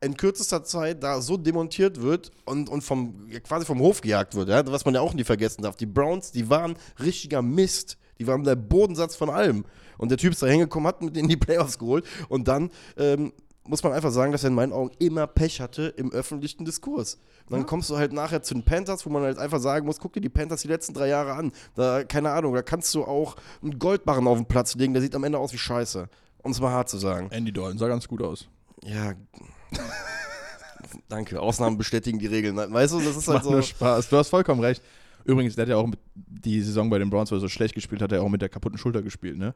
[0.00, 4.34] in kürzester Zeit da so demontiert wird und, und vom, ja, quasi vom Hof gejagt
[4.34, 4.66] wird, ja?
[4.66, 5.76] was man ja auch nie vergessen darf.
[5.76, 7.98] Die Browns, die waren richtiger Mist.
[8.18, 9.64] Die waren der Bodensatz von allem.
[9.96, 13.32] Und der Typ ist da hingekommen, hat mit denen die Playoffs geholt und dann ähm,
[13.64, 17.18] muss man einfach sagen, dass er in meinen Augen immer Pech hatte im öffentlichen Diskurs.
[17.46, 20.00] Und dann kommst du halt nachher zu den Panthers, wo man halt einfach sagen muss,
[20.00, 21.52] guck dir die Panthers die letzten drei Jahre an.
[21.74, 25.14] Da, keine Ahnung, da kannst du auch einen Goldbarren auf den Platz legen, der sieht
[25.14, 26.08] am Ende aus wie Scheiße.
[26.42, 27.28] Um es mal hart zu sagen.
[27.30, 28.48] Andy Dalton sah ganz gut aus.
[28.82, 29.12] Ja.
[31.08, 31.40] Danke.
[31.40, 32.56] Ausnahmen bestätigen die Regeln.
[32.56, 33.68] Weißt du, das ist halt Macht nur so.
[33.68, 34.08] Spaß.
[34.08, 34.82] Du hast vollkommen recht.
[35.24, 38.00] Übrigens, der hat ja auch die Saison bei den Browns, weil er so schlecht gespielt
[38.02, 39.52] hat, er auch mit der kaputten Schulter gespielt, ne?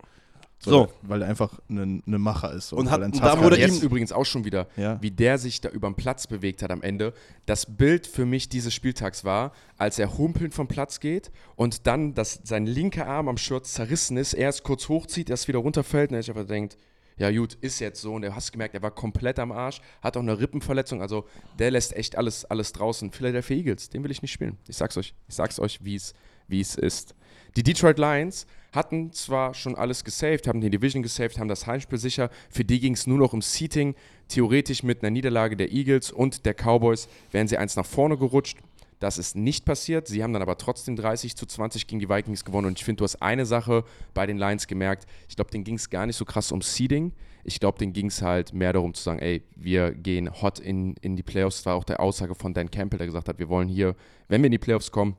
[0.60, 0.88] So.
[1.02, 2.68] Weil er einfach ein ne Macher ist.
[2.68, 2.76] so.
[2.76, 4.98] Und hat- und da wurde jetzt übrigens auch schon wieder, Ja.
[5.02, 7.12] wie der sich da über den Platz bewegt hat am Ende.
[7.44, 12.14] Das Bild für mich dieses Spieltags war, als er humpelnd vom Platz geht und dann
[12.14, 16.10] dass sein linker Arm am Shirt zerrissen ist, er es kurz hochzieht, erst wieder runterfällt
[16.10, 16.76] und er sich einfach denkt,
[17.16, 18.14] ja gut, ist jetzt so.
[18.14, 21.00] Und du hast gemerkt, er war komplett am Arsch, hat auch eine Rippenverletzung.
[21.00, 21.26] Also
[21.58, 23.12] der lässt echt alles, alles draußen.
[23.12, 24.58] Philadelphia Eagles, den will ich nicht spielen.
[24.68, 25.14] Ich sag's euch.
[25.28, 26.14] Ich sag's euch, wie es
[26.48, 27.14] wie es ist.
[27.56, 31.98] Die Detroit Lions hatten zwar schon alles gesaved, haben die Division gesaved, haben das Heimspiel
[31.98, 32.30] sicher.
[32.50, 33.94] Für die ging es nur noch um Seating.
[34.28, 38.58] Theoretisch mit einer Niederlage der Eagles und der Cowboys wären sie eins nach vorne gerutscht.
[39.00, 40.08] Das ist nicht passiert.
[40.08, 42.68] Sie haben dann aber trotzdem 30 zu 20 gegen die Vikings gewonnen.
[42.68, 43.84] Und ich finde, du hast eine Sache
[44.14, 45.06] bei den Lions gemerkt.
[45.28, 47.12] Ich glaube, denen ging es gar nicht so krass um Seeding.
[47.44, 50.94] Ich glaube, denen ging es halt mehr darum zu sagen, ey, wir gehen hot in,
[51.02, 51.58] in die Playoffs.
[51.58, 53.94] Das war auch der Aussage von Dan Campbell, der gesagt hat, wir wollen hier,
[54.28, 55.16] wenn wir in die Playoffs kommen,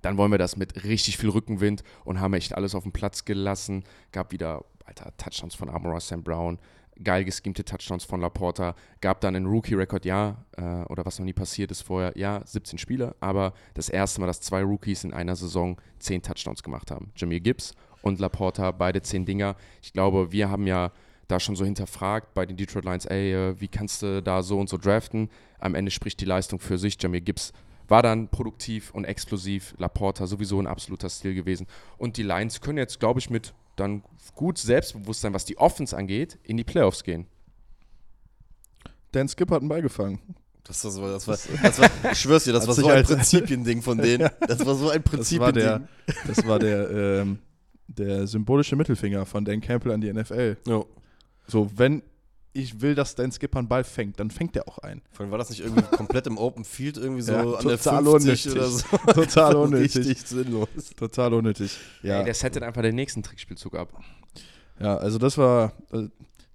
[0.00, 3.24] dann wollen wir das mit richtig viel Rückenwind und haben echt alles auf den Platz
[3.24, 3.84] gelassen.
[4.10, 6.58] Gab wieder, alter, Touchdowns von Amora Sam Brown,
[7.04, 8.74] geil geschemte Touchdowns von Laporta.
[9.00, 12.78] Gab dann einen Rookie-Record, ja, äh, oder was noch nie passiert ist vorher, ja, 17
[12.78, 17.12] Spiele, aber das erste Mal, dass zwei Rookies in einer Saison 10 Touchdowns gemacht haben.
[17.16, 19.56] Jameer Gibbs und Laporta, beide 10 Dinger.
[19.82, 20.92] Ich glaube, wir haben ja
[21.28, 24.58] da schon so hinterfragt bei den Detroit Lions, ey, äh, wie kannst du da so
[24.58, 25.30] und so draften?
[25.58, 27.00] Am Ende spricht die Leistung für sich.
[27.00, 27.52] Jameer Gibbs
[27.88, 29.74] war dann produktiv und explosiv.
[29.78, 31.66] Laporta sowieso ein absoluter Stil gewesen.
[31.98, 34.02] Und die Lions können jetzt, glaube ich, mit dann
[34.34, 37.26] gut Selbstbewusstsein, was die Offense angeht, in die Playoffs gehen.
[39.12, 40.20] Dan Skip hat einen Ball gefangen.
[40.64, 43.08] Das war so, das war, das war, ich schwör's dir, das war so ein als-
[43.08, 44.28] Prinzipiending von denen.
[44.46, 45.88] Das war so ein Das war der, Prinzipiending.
[46.26, 47.38] das war der, ähm,
[47.88, 50.56] der symbolische Mittelfinger von Dan Campbell an die NFL.
[50.66, 50.84] Ja.
[51.46, 52.02] So, wenn
[52.54, 55.00] ich will, dass Dan Skipper einen Ball fängt, dann fängt er auch ein.
[55.10, 57.78] Vor allem war das nicht irgendwie komplett im Open Field irgendwie so Ja, an der
[57.78, 58.52] total 50 unnötig.
[58.52, 58.86] oder so.
[59.14, 59.96] Total unnötig.
[59.96, 60.68] Richtig sinnlos.
[60.96, 61.78] Total unnötig.
[62.02, 63.98] Ja, Ey, der settet einfach den nächsten Trickspielzug ab.
[64.78, 66.08] ja also das war äh,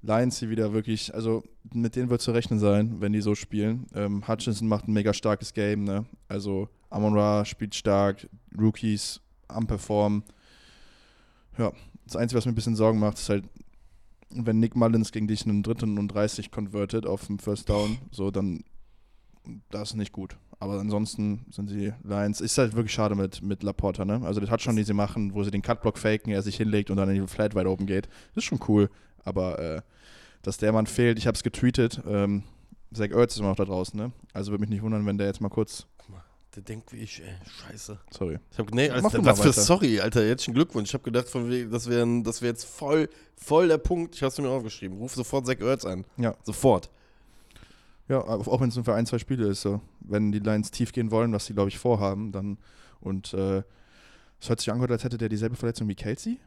[0.03, 1.43] Lions, die wieder wirklich, also
[1.73, 3.87] mit denen wird zu rechnen sein, wenn die so spielen.
[3.95, 6.05] Ähm, Hutchinson macht ein mega starkes Game, ne?
[6.27, 10.23] Also Amon Ra spielt stark, Rookies am Performen.
[11.57, 11.71] Ja,
[12.05, 13.43] das Einzige, was mir ein bisschen Sorgen macht, ist halt,
[14.29, 18.31] wenn Nick Mullins gegen dich einen dritten und 30 convertet auf dem First Down, so
[18.31, 18.63] dann
[19.69, 20.37] das ist nicht gut.
[20.59, 24.21] Aber ansonsten sind die Lions, ist halt wirklich schade mit, mit Laporta, ne?
[24.23, 26.97] Also der Touchdown, die sie machen, wo sie den Cutblock faken, er sich hinlegt und
[26.97, 28.89] dann in die Flat wide open geht, ist schon cool.
[29.23, 29.81] Aber äh,
[30.41, 32.43] dass der Mann fehlt, ich habe es getweetet, ähm,
[32.93, 34.11] Zach Ertz ist immer noch da draußen, ne?
[34.33, 35.85] Also würde mich nicht wundern, wenn der jetzt mal kurz,
[36.57, 37.35] Der denkt wie ich, ey.
[37.69, 37.99] Scheiße.
[38.09, 38.39] sorry.
[38.51, 40.25] Ich hab, nee, Alter, was für sorry, Alter.
[40.25, 40.89] Herzlichen Glückwunsch.
[40.89, 44.15] Ich habe gedacht, von das wäre das wär jetzt voll, voll der Punkt.
[44.15, 44.97] Ich hab's mir aufgeschrieben.
[44.97, 46.03] Ruf sofort Zach Ertz an.
[46.17, 46.35] Ja.
[46.41, 46.89] Sofort.
[48.09, 49.81] Ja, auch wenn es nur für ein, zwei Spiele ist, so.
[49.99, 52.57] Wenn die Lions tief gehen wollen, was sie, glaube ich, vorhaben, dann
[53.01, 53.61] und äh,
[54.41, 56.39] es hört sich angehört, als hätte der dieselbe Verletzung wie Kelsey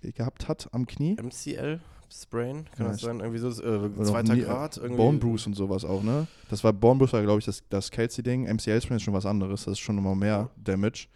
[0.00, 1.18] gehabt hat am Knie.
[1.20, 1.80] MCL?
[2.12, 2.64] Sprain?
[2.76, 3.20] Kann Ja, das sein?
[3.20, 4.76] Irgendwie so äh, zweiter nie- Grad?
[4.76, 4.96] Irgendwie.
[4.96, 6.26] Bone Bruce und sowas auch, ne?
[6.48, 8.44] Das war Bone Bruce war, glaube ich, das, das Kelsey-Ding.
[8.52, 11.06] MCL-Sprain ist schon was anderes, das ist schon nochmal mehr Damage.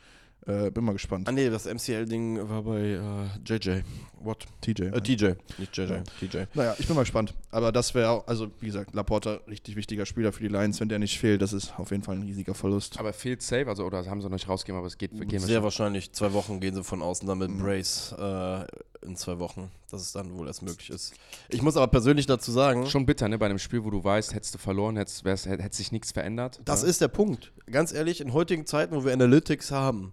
[0.47, 1.27] Äh, bin mal gespannt.
[1.27, 3.01] Ah nee, das MCL-Ding war bei äh,
[3.47, 3.81] JJ.
[4.23, 4.45] What?
[4.61, 4.83] TJ.
[4.89, 5.25] Äh, TJ.
[5.57, 5.91] Nicht JJ.
[5.91, 6.03] Ja.
[6.21, 6.39] TJ.
[6.53, 7.33] Naja, ich bin mal gespannt.
[7.51, 10.81] Aber das wäre auch, also wie gesagt, Laporta, richtig wichtiger Spieler für die Lions.
[10.81, 12.99] Wenn der nicht fehlt, das ist auf jeden Fall ein riesiger Verlust.
[13.01, 15.41] Aber fehlt safe, also oder haben sie noch nicht rausgegeben, aber es geht gehen wir
[15.41, 15.65] Sehr schon.
[15.65, 16.13] wahrscheinlich.
[16.13, 17.61] Zwei Wochen gehen sie von außen dann mit Mhm.
[17.63, 18.67] Brace äh,
[19.05, 21.15] in zwei Wochen, dass es dann wohl erst möglich ist.
[21.49, 23.39] Ich muss aber persönlich dazu sagen, Schon bitter, ne?
[23.39, 26.13] Bei einem Spiel, wo du weißt, hättest du verloren, hättest, wär's, hätte, hätte sich nichts
[26.13, 26.61] verändert.
[26.65, 26.89] Das ja.
[26.89, 27.53] ist der Punkt.
[27.71, 30.13] Ganz ehrlich, in heutigen Zeiten, wo wir Analytics haben,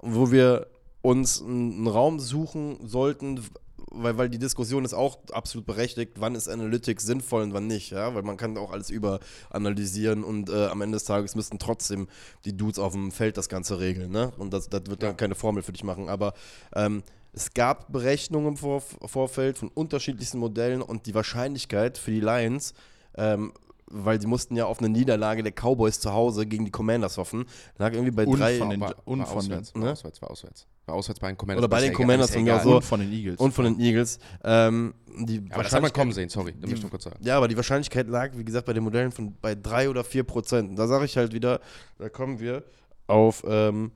[0.00, 0.66] wo wir
[1.02, 3.40] uns einen Raum suchen sollten,
[3.92, 7.90] weil, weil die Diskussion ist auch absolut berechtigt, wann ist Analytics sinnvoll und wann nicht,
[7.90, 12.06] ja, weil man kann auch alles überanalysieren und äh, am Ende des Tages müssten trotzdem
[12.44, 15.08] die Dudes auf dem Feld das Ganze regeln, ne, und das, das wird Ja.
[15.08, 16.34] dann keine Formel für dich machen, aber
[16.74, 17.02] ähm,
[17.32, 22.74] es gab Berechnungen im Vor Vorfeld von unterschiedlichsten Modellen und die Wahrscheinlichkeit für die Lions,
[23.16, 23.52] ähm,
[23.92, 27.46] weil die mussten ja auf eine Niederlage der Cowboys zu Hause gegen die Commanders hoffen,
[27.76, 29.92] lag irgendwie bei Und drei von den- war, und war von auswärts, den- war ne?
[29.92, 30.66] auswärts, war auswärts.
[30.86, 31.64] War auswärts bei den Commanders.
[31.64, 32.76] Oder bei den Commanders von mir so.
[32.76, 33.38] und von den Eagles.
[33.40, 34.18] und von den Eagles.
[34.44, 34.94] Ähm,
[35.26, 37.18] die Aber das hat man kommen sehen, sorry, die- möchte ich kurz sagen.
[37.20, 40.22] Ja, aber die Wahrscheinlichkeit lag, wie gesagt, bei den Modellen von bei drei oder vier
[40.24, 40.78] Prozent.
[40.78, 41.60] Da sage ich halt wieder,
[41.98, 42.62] da kommen wir
[43.08, 43.90] auf, ähm,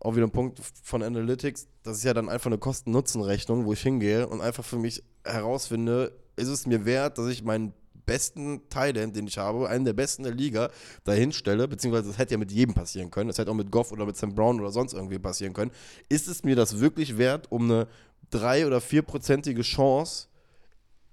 [0.00, 1.66] auf wieder einen Punkt von Analytics.
[1.82, 6.12] Das ist ja dann einfach eine Kosten-Nutzen-Rechnung, wo ich hingehe und einfach für mich herausfinde,
[6.36, 7.72] ist es mir wert, dass ich meinen
[8.06, 10.70] besten Thailand, den ich habe, einen der besten der Liga,
[11.04, 13.92] dahin stelle, beziehungsweise das hätte ja mit jedem passieren können, das hätte auch mit Goff
[13.92, 15.70] oder mit Sam Brown oder sonst irgendwie passieren können.
[16.08, 17.86] Ist es mir das wirklich wert, um eine
[18.30, 20.28] drei- oder vierprozentige Chance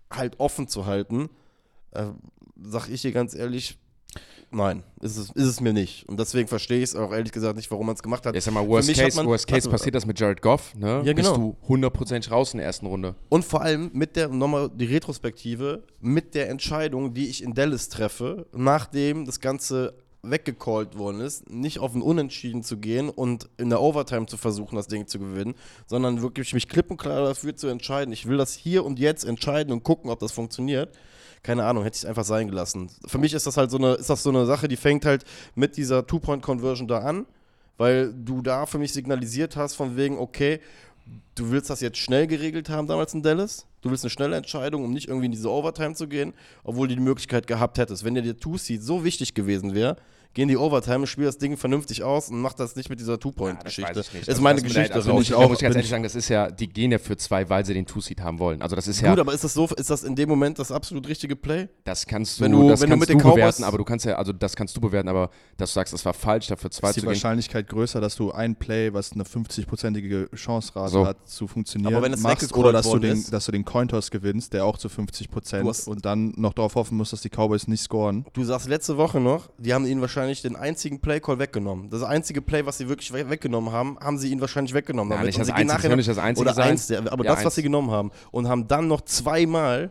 [0.10, 1.30] halt offen zu halten?
[1.92, 2.08] Äh,
[2.64, 3.78] sag ich dir ganz ehrlich,
[4.52, 6.08] nein, ist es, ist es mir nicht.
[6.08, 8.36] Und deswegen verstehe ich es auch ehrlich gesagt nicht, warum man es gemacht hat.
[8.36, 11.02] Jetzt sag mal, Worst Case, man- Worst Case warte, passiert das mit Jared Goff, ne?
[11.06, 11.56] Ja, Bist genau.
[11.62, 13.16] du hundertprozentig raus in der ersten Runde.
[13.30, 17.90] Und vor allem mit der, nochmal die Retrospektive, mit der Entscheidung, die ich in Dallas
[17.90, 19.94] treffe, nachdem das Ganze
[20.28, 24.76] weggecallt worden ist, nicht auf ein Unentschieden zu gehen und in der Overtime zu versuchen,
[24.76, 25.54] das Ding zu gewinnen,
[25.86, 28.12] sondern wirklich mich klipp und klar dafür zu entscheiden.
[28.12, 30.98] Ich will das hier und jetzt entscheiden und gucken, ob das funktioniert.
[31.46, 32.90] Keine Ahnung, hätte ich es einfach sein gelassen.
[33.06, 35.26] Für mich ist das halt so eine, ist das so eine Sache, die fängt halt
[35.54, 37.28] mit dieser Two-Point-Conversion da an,
[37.78, 40.60] weil du da für mich signalisiert hast, von wegen, okay,
[41.36, 43.68] du willst das jetzt schnell geregelt haben damals in Dallas.
[43.84, 46.96] Du willst eine schnelle Entscheidung, um nicht irgendwie in diese Overtime zu gehen, obwohl du
[46.96, 48.04] die Möglichkeit gehabt hättest.
[48.04, 49.98] Wenn dir der Two-Seed so wichtig gewesen wäre,
[50.36, 53.14] geh in die Overtime, spiel das Ding vernünftig aus und mach das nicht mit dieser
[53.14, 53.94] Ja, Two-Point-Geschichte.
[53.94, 54.22] das nicht.
[54.24, 54.94] ist Also meine das mit Geschichte.
[54.94, 57.00] Also ich auch- muss ich ganz ehrlich ich- sagen, das ist ja, die gehen ja
[57.00, 58.62] für zwei, weil sie den Two-Seed haben wollen.
[58.62, 60.72] Also das ist ja, Gut, aber ist das so, ist das in dem Moment das
[60.72, 61.68] absolut richtige Play?
[61.86, 63.78] das kannst du, wenn du- das wenn du kannst mit den du Cowboys- bewerten, aber
[63.80, 66.48] du kannst ja, also das kannst du bewerten, aber dass du sagst, es war falsch,
[66.48, 67.16] dafür zwei ist die zu gehen.
[67.16, 71.06] Wahrscheinlichkeit größer, dass du ein Play, was eine 50-prozentige Chance-Rate So.
[71.06, 73.66] hat, zu funktionieren, Aber wenn es machst, oder dass du, den, ist- dass du den
[73.66, 77.22] Cointoss gewinnst, der auch zu 50 Du Prozent und dann noch darauf hoffen musst, dass
[77.22, 78.26] die Cowboys nicht scoren.
[78.34, 81.90] Du sagst letzte Woche noch, die haben ihnen wahrscheinlich den einzigen Play-Call weggenommen.
[81.90, 85.12] Das einzige Play, was sie wirklich we weggenommen haben, haben sie ihnen wahrscheinlich weggenommen.
[85.12, 85.28] Ja, damit.
[85.28, 86.70] nicht Und das sie einzige, nachher nicht das einzige Oder sein.
[86.72, 87.56] eins, der, aber Ja, das, was eins.
[87.56, 88.12] sie genommen haben.
[88.32, 89.90] Und haben dann noch zweimal.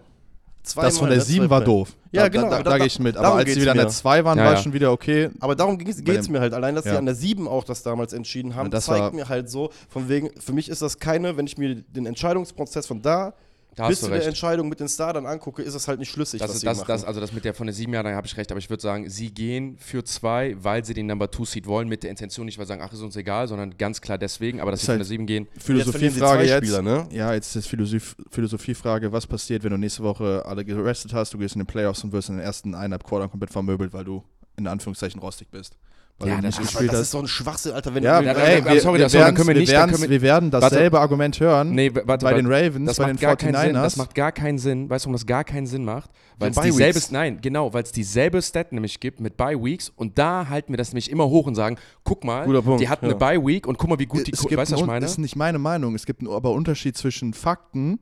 [0.63, 1.91] zweimal Das von der letzte 7 war doof.
[2.11, 3.17] Ja, da, genau, Da, da, da- gehe ich mit.
[3.17, 3.93] Aber als sie wieder an der mir.
[3.93, 4.59] 2 waren, Ja, war ja.
[4.59, 5.29] es schon wieder okay.
[5.41, 6.55] Aber darum geht es mir halt.
[6.55, 6.99] Allein, dass sie Ja.
[6.99, 10.09] an der 7 auch das damals entschieden haben, Ja, das zeigt mir halt so, von
[10.09, 13.35] wegen, für mich ist das keine, wenn ich mir den Entscheidungsprozess von da
[13.77, 14.29] Da bis zu der recht.
[14.29, 16.89] Entscheidung mit den Startern angucke, ist es halt nicht schlüssig, Das was sie das, machen.
[16.89, 18.71] das, also das mit der von der sieben Jahre, da habe ich recht, aber ich
[18.71, 22.11] würde sagen, sie gehen für zwei, weil sie den Number Two Seed wollen, mit der
[22.11, 24.81] Intention nicht, weil sie sagen, ach, ist uns egal, sondern ganz klar deswegen, aber dass
[24.81, 25.49] Ist sie von halt- der sieben gehen.
[25.59, 27.09] Philosophiefrage Jetzt Spieler, ne?
[27.11, 31.39] Ja, jetzt ist Philosoph Philosophiefrage, was passiert, wenn du nächste Woche alle gerestet hast, du
[31.39, 34.23] gehst in den Playoffs und wirst in den ersten eineinhalb Quartern komplett vermöbelt, weil du
[34.57, 35.77] in Anführungszeichen rostig bist.
[36.21, 37.93] Weil Ja, das ist- aber das ist doch ein Schwachsinn, Alter.
[37.93, 39.81] Wenn Ja, du, Ja, ey, ja, wir, sorry, wir, das- dann können wir nicht- wir,
[39.81, 42.37] können wir- wir werden dasselbe Argument hören Nee, warte, bei warte.
[42.37, 43.65] den Ravens, das bei macht den gar keinen 49ers.
[43.75, 43.83] Sinn.
[43.83, 44.89] Das macht gar keinen Sinn.
[44.91, 46.11] Weißt du, warum das gar keinen Sinn macht?
[46.39, 50.17] Weil es dieselbe, nein, genau, weil es dieselbe Stat nämlich gibt mit Bye Weeks und
[50.17, 53.07] da halten wir das nämlich immer hoch und sagen, guck mal, Guter Punkt, die hatten
[53.07, 53.11] ja.
[53.11, 54.87] eine Bye Week und guck mal, wie gut die, es gibt weißt du, was ich
[54.87, 55.01] meine?
[55.01, 55.97] Das ist nicht meine Meinung.
[55.97, 57.99] Es gibt einen aber Unterschied zwischen Fakten,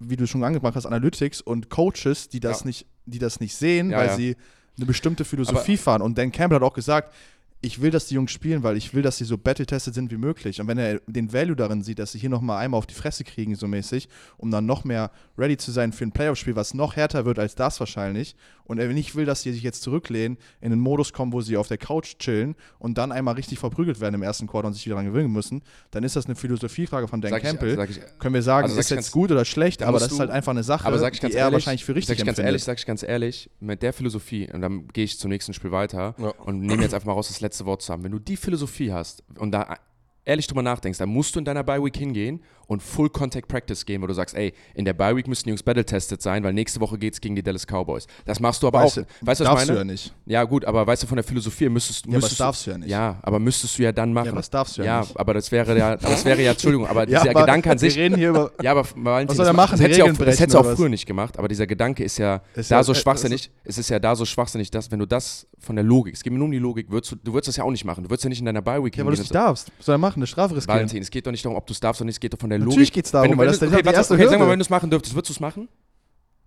[0.00, 2.66] wie du schon angebracht hast, Analytics und Coaches, die das, Ja.
[2.66, 4.16] nicht, die das nicht sehen, Ja, weil ja.
[4.16, 4.36] sie
[4.78, 6.02] eine bestimmte Philosophie fahren.
[6.02, 7.12] Und Dan Campbell hat auch gesagt,
[7.60, 10.16] ich will, dass die Jungs spielen, weil ich will, dass sie so battle-tested sind wie
[10.16, 10.60] möglich.
[10.60, 13.24] Und wenn er den Value darin sieht, dass sie hier nochmal einmal auf die Fresse
[13.24, 16.94] kriegen, so mäßig, um dann noch mehr ready zu sein für ein Playoff-Spiel, was noch
[16.94, 18.36] härter wird als das wahrscheinlich,
[18.68, 21.56] und er nicht will, dass sie sich jetzt zurücklehnen, in einen Modus kommen, wo sie
[21.56, 24.86] auf der Couch chillen und dann einmal richtig verprügelt werden im ersten Quarter und sich
[24.86, 27.74] wieder dran gewöhnen müssen, dann ist das eine Philosophiefrage von Dan Sag ich- Campbell.
[27.74, 29.98] sag ich- Können wir sagen, also sag ist ich jetzt ganz- gut oder schlecht, aber
[29.98, 31.96] das ist halt einfach eine Sache, Aber sag ich ganz die er ehrlich, wahrscheinlich für
[31.96, 32.46] richtig sag ich ganz empfindet.
[32.50, 35.72] ehrlich, sag ich ganz ehrlich, mit der Philosophie, und dann gehe ich zum nächsten Spiel
[35.72, 36.28] weiter Ja.
[36.44, 38.04] und nehme jetzt einfach mal raus, das letzte Wort zu haben.
[38.04, 39.76] Wenn du die Philosophie hast und da
[40.24, 43.84] ehrlich drüber nachdenkst, dann musst du in deiner Bye Week hingehen und Full Contact Practice
[43.84, 46.44] gehen, wo du sagst, ey, in der Bye Week müssen die Jungs battle tested sein,
[46.44, 48.06] weil nächste Woche geht's gegen die Dallas Cowboys.
[48.26, 49.02] Das machst du aber Weißt auch.
[49.02, 49.72] du, Weißt du, was ich darfst meine?
[49.72, 50.14] du ja nicht.
[50.26, 52.78] Ja, gut, aber weißt du, von der Philosophie müsstest, Ja, das müsstest darfst du ja
[52.78, 52.90] nicht.
[52.90, 54.26] Ja, aber müsstest du ja dann machen.
[54.26, 55.18] Ja, aber das darfst du ja ja nicht.
[55.18, 57.78] aber das wäre ja, aber das wäre ja, Entschuldigung, aber Ja, dieser aber Gedanke an
[57.78, 57.96] sich.
[57.96, 58.52] Wir reden hier über.
[58.62, 59.70] Ja, aber Valentin, Was soll er das, machen?
[59.72, 62.04] das Die hätte auch, das hätte sie brechen auch früher nicht gemacht, aber dieser Gedanke
[62.04, 64.98] ist ja Ist da so äh, schwachsinnig, es ist ja da so schwachsinnig, dass wenn
[64.98, 67.32] du das von der Logik, es geht mir nur um die Logik, würdest du, du
[67.32, 69.10] würdest das ja auch nicht machen, du würdest ja nicht in deiner Bye-Week Ja, weil
[69.12, 69.72] du es nicht darfst.
[69.80, 70.16] Soll er machen?
[70.18, 70.76] Eine Strafe riskieren?
[70.76, 72.50] Valentin, es geht doch nicht darum, ob du es darfst nicht, es geht doch von
[72.50, 72.94] der Natürlich Logik.
[72.94, 74.50] geht's darum, wenn du, weil das okay, die warte, erste okay, sag mal, Hürde.
[74.52, 75.68] wenn du es machen dürftest, würdest du es machen?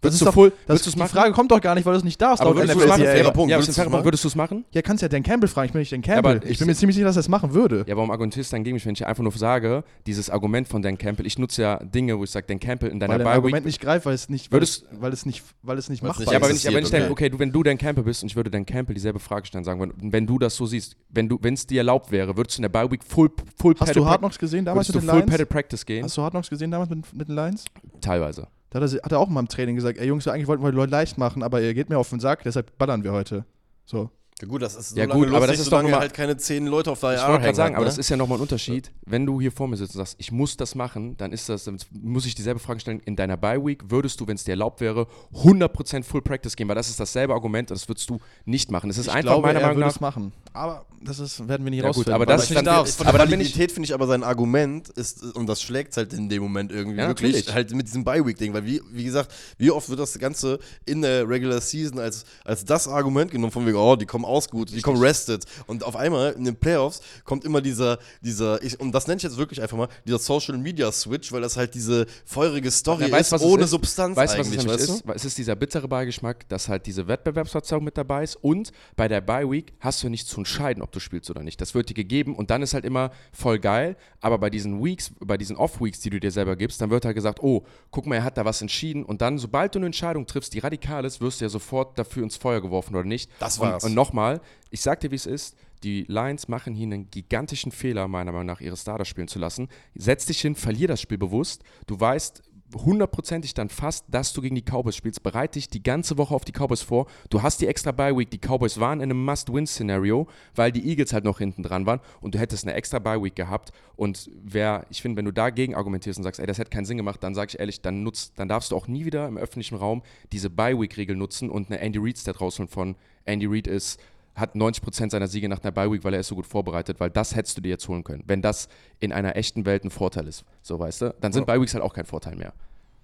[0.02, 1.10] Das Würdest ist du doch, full, das, würdest du es die machen?
[1.12, 2.42] Frage kommt doch gar nicht, weil du es nicht darfst.
[2.42, 3.04] aber würdest du es machen?
[3.04, 3.52] Fairer Ja, Punkt.
[3.54, 3.92] Würdest ist fairer Punkt.
[3.98, 4.06] machen?
[4.06, 4.66] Würdest du es machen?
[4.72, 5.68] Ja, kannst ja Dan Campbell fragen.
[5.68, 6.42] Ich bin nicht Dan Campbell.
[6.44, 7.86] ich- ich bin mir ziemlich sicher, dass er es machen würde.
[7.88, 10.82] Ja, warum argumentierst du dann gegen mich, wenn ich einfach nur sage, dieses Argument von
[10.82, 13.26] Dan Campbell, ich nutze ja Dinge, wo ich sage, Dan Campbell in deiner weil dein
[13.26, 15.88] Bye-Week Argument nicht greift, weil es nicht, weil Würdest- es, weil es nicht, weil es
[15.88, 16.62] nicht machbar nicht Ja, aber wenn ist.
[16.64, 18.50] ich, aber wenn ich dann, okay, du, wenn du Dan Campbell bist und ich würde
[18.50, 21.54] Dan Campbell dieselbe Frage stellen, sagen, wenn, wenn du das so siehst, wenn du, wenn
[21.54, 24.22] es dir erlaubt wäre, würdest du in der Bye Week full, full Hast du Hard
[24.22, 25.30] Knocks gesehen damals mit den full Lions?
[25.30, 26.04] Padded Practice gehen?
[26.06, 27.66] Hast du Hard Knocks gesehen damals mit, mit den Lions?
[28.02, 28.48] Teilweise.
[28.72, 30.72] Da hat er, hat er auch mal im Training gesagt, ey Jungs, eigentlich wollten wir
[30.72, 33.46] die Leute leicht machen, aber ihr geht mir auf den Sack, deshalb ballern wir heute.
[33.86, 34.10] So.
[34.42, 36.14] Ja gut, das ist so Ja lange gut, aber lustig, das ist doch immer- halt
[36.14, 37.90] keine zehn Leute auf der Ich wollte gerade sagen, hat, aber ne?
[37.92, 38.92] das ist ja nochmal ein Unterschied.
[39.06, 41.66] Wenn du hier vor mir sitzt und sagst, ich muss das machen, dann ist das,
[41.66, 44.52] dann muss ich dieselbe Frage stellen, in deiner Bye Week würdest du, wenn es dir
[44.52, 48.20] erlaubt wäre, 100% Full Practice gehen, weil das ist dasselbe Argument und das würdest du
[48.46, 48.90] nicht machen.
[48.90, 50.32] Es ist ich einfach glaube, meiner er Meinung würde nach es machen.
[50.54, 52.14] Aber das ist, werden wir nicht Ja, gut, rausfinden.
[52.14, 52.98] aber weil das dann- darfst.
[52.98, 55.96] Von aber der dann bin ich- finde ich aber sein Argument ist, und das schlägt
[55.98, 57.54] halt in dem Moment irgendwie Ja, wirklich natürlich.
[57.54, 61.28] halt mit diesem Bye-Week-Ding, weil wie, wie gesagt, wie oft wird das Ganze in der
[61.28, 64.82] Regular Season als, als das Argument genommen, von wegen, oh, die kommen aus gut, die
[64.82, 69.08] kommen rested und auf einmal in den Playoffs kommt immer dieser, dieser, ich, und das
[69.08, 72.72] nenne ich jetzt wirklich einfach mal, dieser Social Media Switch, weil das halt diese feurige
[72.72, 73.72] Story Ja, weißt, ist, ohne ist?
[73.72, 75.04] Substanz Weißt du, was es eigentlich, weißt ist?
[75.16, 79.22] Es ist dieser bittere Beigeschmack, dass halt diese Wettbewerbsverzerrung mit dabei ist und bei der
[79.22, 81.60] Bye Week hast du nicht zu entscheiden, ob du spielst oder nicht.
[81.62, 85.12] Das wird dir gegeben und dann ist halt immer voll geil, aber bei diesen Weeks,
[85.20, 88.16] bei diesen Off-Weeks, die du dir selber gibst, dann wird halt gesagt, oh, guck mal,
[88.16, 91.22] er hat da was entschieden und dann, sobald du eine Entscheidung triffst, die radikal ist,
[91.22, 93.30] wirst du ja sofort dafür ins Feuer geworfen oder nicht.
[93.40, 93.84] Das und, war's.
[93.84, 94.21] Und nochmal,
[94.70, 98.48] ich sag dir, wie es ist, die Lions machen hier einen gigantischen Fehler, meiner Meinung
[98.48, 99.68] nach, ihre Starter spielen zu lassen.
[99.96, 101.64] Setz dich hin, verlier das Spiel bewusst.
[101.88, 102.44] Du weißt
[102.76, 105.24] hundertprozentig dann fast, dass du gegen die Cowboys spielst.
[105.24, 107.08] Bereite dich die ganze Woche auf die Cowboys vor.
[107.30, 108.30] Du hast die extra Bye-Week.
[108.30, 112.36] Die Cowboys waren in einem Must-Win-Szenario, weil die Eagles halt noch hinten dran waren und
[112.36, 113.72] du hättest eine extra Bye-Week gehabt.
[113.96, 116.98] Und wer, ich finde, wenn du dagegen argumentierst und sagst, ey, das hätte keinen Sinn
[116.98, 119.76] gemacht, dann sage ich ehrlich, dann nutzt, dann darfst du auch nie wieder im öffentlichen
[119.76, 122.96] Raum diese Bye-Week-Regel nutzen und eine Andy Reid-Stat rausholen von
[123.26, 124.00] Andy Reid ist
[124.36, 127.10] hat 90% seiner Siege nach einer Bye Week, weil er ist so gut vorbereitet, weil
[127.10, 128.24] das hättest du dir jetzt holen können.
[128.28, 131.54] Wenn das in einer echten Welt ein Vorteil ist, so weißt du, dann sind Ja.
[131.54, 132.54] Bye Weeks halt auch kein Vorteil mehr.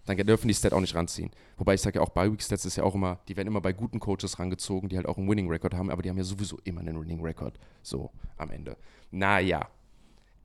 [0.05, 1.31] Dann dürfen die Stat auch nicht ranziehen.
[1.57, 3.59] Wobei ich sage ja auch, Bye Week Stats ist ja auch immer, die werden immer
[3.59, 6.23] bei guten Coaches rangezogen, die halt auch einen Winning Record haben, aber die haben ja
[6.23, 7.59] sowieso immer einen Winning Record.
[7.83, 8.77] So am Ende.
[9.11, 9.67] Naja.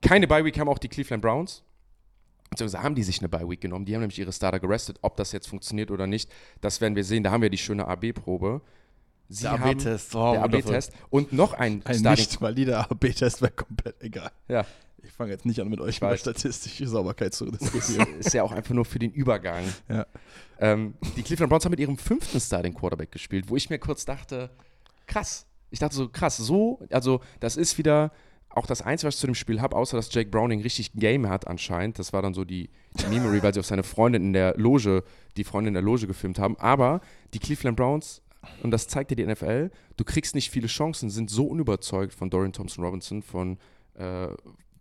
[0.01, 1.63] Keine Bye Week haben auch die Cleveland Browns.
[2.49, 3.85] Beziehungsweise haben die sich eine Bye Week genommen.
[3.85, 4.99] Die haben nämlich ihre Starter gerestet.
[5.01, 6.29] Ob das jetzt funktioniert oder nicht,
[6.59, 7.23] das werden wir sehen.
[7.23, 8.61] Da haben wir die schöne AB-Probe.
[9.33, 10.43] Sie Der AB-Test, oh, der.
[10.43, 12.25] AB-Test und noch ein, Ein Starting.
[12.25, 14.31] nicht valider AB-Test wäre komplett egal.
[14.47, 14.65] Ja,
[15.03, 18.07] Ich fange jetzt nicht an, mit euch über statistische Sauberkeit zu diskutieren.
[18.19, 19.63] ist ja auch einfach nur für den Übergang.
[19.89, 20.05] ja.
[20.59, 24.05] Ähm, die Cleveland Browns haben mit ihrem fünften Starting Quarterback gespielt, wo ich mir kurz
[24.05, 24.49] dachte,
[25.07, 25.45] krass.
[25.71, 28.11] Ich dachte so, krass, so, also das ist wieder
[28.55, 31.27] auch das Einzige, was ich zu dem Spiel habe, außer dass Jake Browning richtig Game
[31.27, 31.97] hat anscheinend.
[31.97, 32.69] Das war dann so die,
[32.99, 35.03] die Memory, weil sie auf seine Freundin in der Loge,
[35.37, 36.55] die Freundin in der Loge gefilmt haben.
[36.59, 37.01] Aber
[37.33, 38.21] die Cleveland Browns,
[38.61, 42.29] und das zeigt dir die NFL, du kriegst nicht viele Chancen, sind so unüberzeugt von
[42.29, 43.57] Dorian Thompson Robinson, von,
[43.95, 44.25] äh,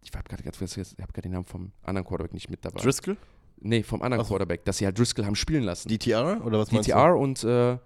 [0.05, 2.80] ich habe gerade hab grad den Namen vom anderen Quarterback nicht mit dabei.
[2.80, 3.16] Driscoll?
[3.60, 4.30] Nee, vom anderen Ach so.
[4.30, 5.89] Quarterback, dass sie halt Driscoll haben spielen lassen.
[5.89, 6.44] DTR?
[6.44, 7.78] Oder was meinst DTR und äh,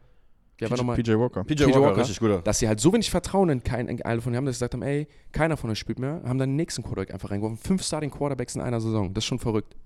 [0.60, 1.02] war PJ?
[1.02, 1.40] PJ Walker.
[1.42, 1.46] du?
[1.46, 1.98] PJ, PJ Walker, Walker.
[1.98, 2.40] richtig guter.
[2.40, 4.60] Dass sie halt so wenig Vertrauen in keinen in alle von denen haben, dass sie
[4.60, 7.58] gesagt haben, ey, keiner von euch spielt mehr, haben dann den nächsten Quarterback einfach reingeworfen.
[7.58, 9.12] Fünf Starting Quarterbacks in einer Saison.
[9.12, 9.76] Das ist schon verrückt.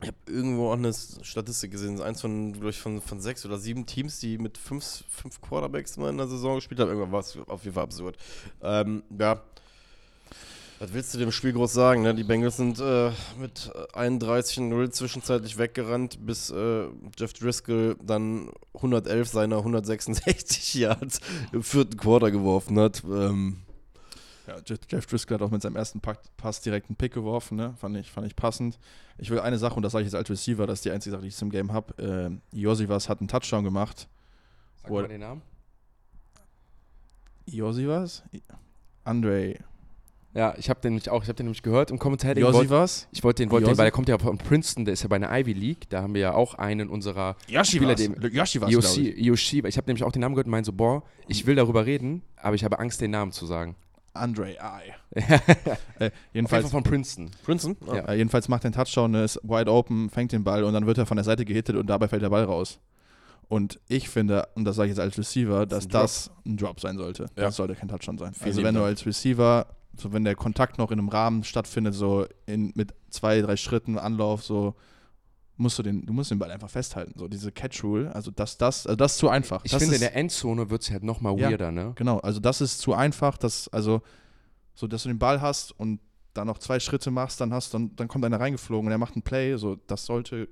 [0.00, 3.20] Ich habe irgendwo auch eine Statistik gesehen, das ist eins von, glaube ich, von, von
[3.20, 6.88] sechs oder sieben Teams, die mit fünf, fünf Quarterbacks mal in der Saison gespielt haben.
[6.88, 8.16] Irgendwann war es auf jeden Fall absurd.
[8.62, 9.42] Ähm, ja.
[10.78, 12.02] Was willst du dem Spiel groß sagen?
[12.02, 12.14] Ne?
[12.14, 13.10] Die Bengals sind äh,
[13.40, 16.84] mit 31-0 zwischenzeitlich weggerannt, bis äh,
[17.18, 21.20] Jeff Driscoll dann 111 seiner 166 Yards
[21.50, 23.02] im vierten Quarter geworfen hat.
[23.04, 23.62] Ähm,
[24.48, 24.56] Ja,
[24.88, 27.74] Jeff, Driscoll hat auch mit seinem ersten Pass direkt einen Pick geworfen, ne?
[27.78, 28.78] fand, ich, fand ich passend.
[29.18, 31.12] Ich will eine Sache, und das sage ich jetzt als Receiver, das ist die einzige
[31.12, 31.94] Sache, die ich zum Game habe.
[32.02, 34.08] Ähm, Josivas hat einen Touchdown gemacht.
[34.82, 35.42] Sag mal den Namen.
[37.46, 38.22] Josivas?
[39.04, 39.54] Andre.
[40.34, 42.34] Ja, ich habe den nämlich auch, ich habe den nämlich gehört im Kommentar.
[42.34, 43.08] den wollte- Josivas?
[43.12, 45.08] Ich wollte den, wollte den, Josi- weil der kommt ja von Princeton, der ist ja
[45.08, 45.88] bei einer Ivy League.
[45.88, 47.34] Da haben wir ja auch einen unserer
[47.64, 49.24] Spieler, dem Yoshivas, Yoshi, ich.
[49.26, 49.66] Yoshi.
[49.66, 52.22] Ich habe nämlich auch den Namen gehört und meinte so, boah, ich will darüber reden,
[52.36, 53.74] aber ich habe Angst, den Namen zu sagen.
[54.18, 54.56] Andre I.
[55.16, 55.22] Auf
[55.98, 57.30] Äh, jeden jedenfalls, Fall von Princeton.
[57.44, 57.76] Princeton?
[57.86, 58.04] Ja.
[58.06, 60.98] äh, jedenfalls macht er einen Touchdown, ist wide open, fängt den Ball und dann wird
[60.98, 62.78] er von der Seite gehittet und dabei fällt der Ball raus.
[63.48, 66.80] Und ich finde, und das sage ich jetzt als Receiver, dass ein das ein Drop
[66.80, 67.24] sein sollte.
[67.36, 67.44] Ja.
[67.44, 68.32] Das sollte kein Touchdown sein.
[68.42, 69.66] Also wenn du als Receiver,
[69.96, 73.98] so wenn der Kontakt noch in einem Rahmen stattfindet, so in, mit zwei, drei Schritten
[73.98, 74.74] Anlauf, so
[75.58, 77.12] musst du den, du musst den Ball einfach festhalten.
[77.18, 79.64] So diese Catch Rule, also das, das, also das ist zu einfach.
[79.64, 81.50] Ich das finde, ist, in der Endzone wird es halt nochmal Ja.
[81.50, 81.92] weirder, ne?
[81.96, 84.02] Genau, also das ist zu einfach, dass, also,
[84.74, 86.00] so dass du den Ball hast und
[86.34, 89.14] dann noch zwei Schritte machst, dann hast dann, dann kommt einer reingeflogen und er macht
[89.14, 90.48] einen Play, so das sollte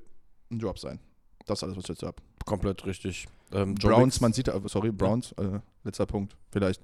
[0.51, 0.99] ein Drop sein.
[1.47, 2.17] Das ist alles, was ich jetzt habe.
[2.45, 3.27] Komplett richtig.
[3.53, 6.83] Ähm, Browns, man sieht, äh, sorry, Browns, äh, letzter Punkt, vielleicht.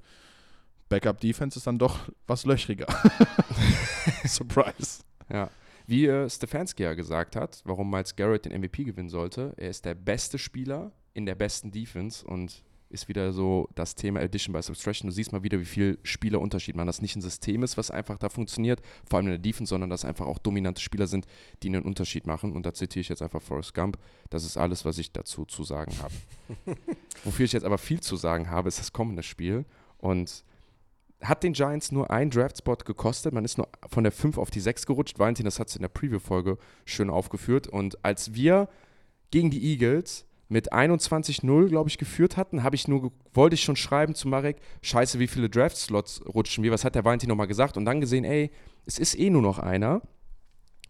[0.89, 2.87] Backup Defense ist dann doch was löchriger.
[4.25, 5.01] Surprise.
[5.29, 5.51] Ja.
[5.87, 9.85] Wie äh, Stefanski ja gesagt hat, warum Miles Garrett den MVP gewinnen sollte, er ist
[9.85, 14.63] der beste Spieler in der besten Defense und ist wieder so das Thema Addition by
[14.63, 15.09] Subtraction.
[15.09, 18.19] Du siehst mal wieder, wie viel Spielerunterschied man, das nicht ein System ist, was einfach
[18.19, 21.27] da funktioniert, vor allem in der Defense, sondern dass einfach auch dominante Spieler sind,
[21.63, 22.53] die einen Unterschied machen.
[22.53, 23.99] Und da zitiere ich jetzt einfach Forrest Gump.
[24.29, 26.15] Das ist alles, was ich dazu zu sagen habe.
[27.25, 29.65] Wofür ich jetzt aber viel zu sagen habe, ist das kommende Spiel.
[29.97, 30.45] Und
[31.23, 33.33] hat den Giants nur einen Draft-Spot gekostet.
[33.33, 35.19] Man ist nur von der 5 auf die 6 gerutscht.
[35.19, 37.69] Valentin, das hat es in der Preview-Folge schön aufgeführt.
[37.69, 38.69] Und als wir
[39.31, 43.77] gegen die Eagles mit 21-0, glaube ich, geführt hatten, habe ich nur, wollte ich schon
[43.77, 47.77] schreiben zu Marek, scheiße, wie viele Draft-Slots rutschen wir, was hat der Valentin nochmal gesagt?
[47.77, 48.51] Und dann gesehen, ey,
[48.85, 50.03] es ist eh nur noch einer.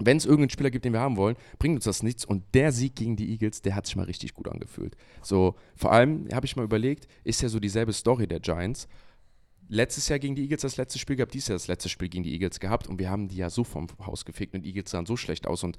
[0.00, 2.24] Wenn es irgendeinen Spieler gibt, den wir haben wollen, bringt uns das nichts.
[2.24, 4.96] Und der Sieg gegen die Eagles, der hat sich mal richtig gut angefühlt.
[5.20, 8.88] So, vor allem habe ich mal überlegt, ist ja so dieselbe Story der Giants
[9.72, 12.24] letztes Jahr gegen die Eagles das letzte Spiel gehabt, dieses Jahr das letzte Spiel gegen
[12.24, 14.90] die Eagles gehabt und wir haben die ja so vom Haus gefegt und die Eagles
[14.90, 15.78] sahen so schlecht aus und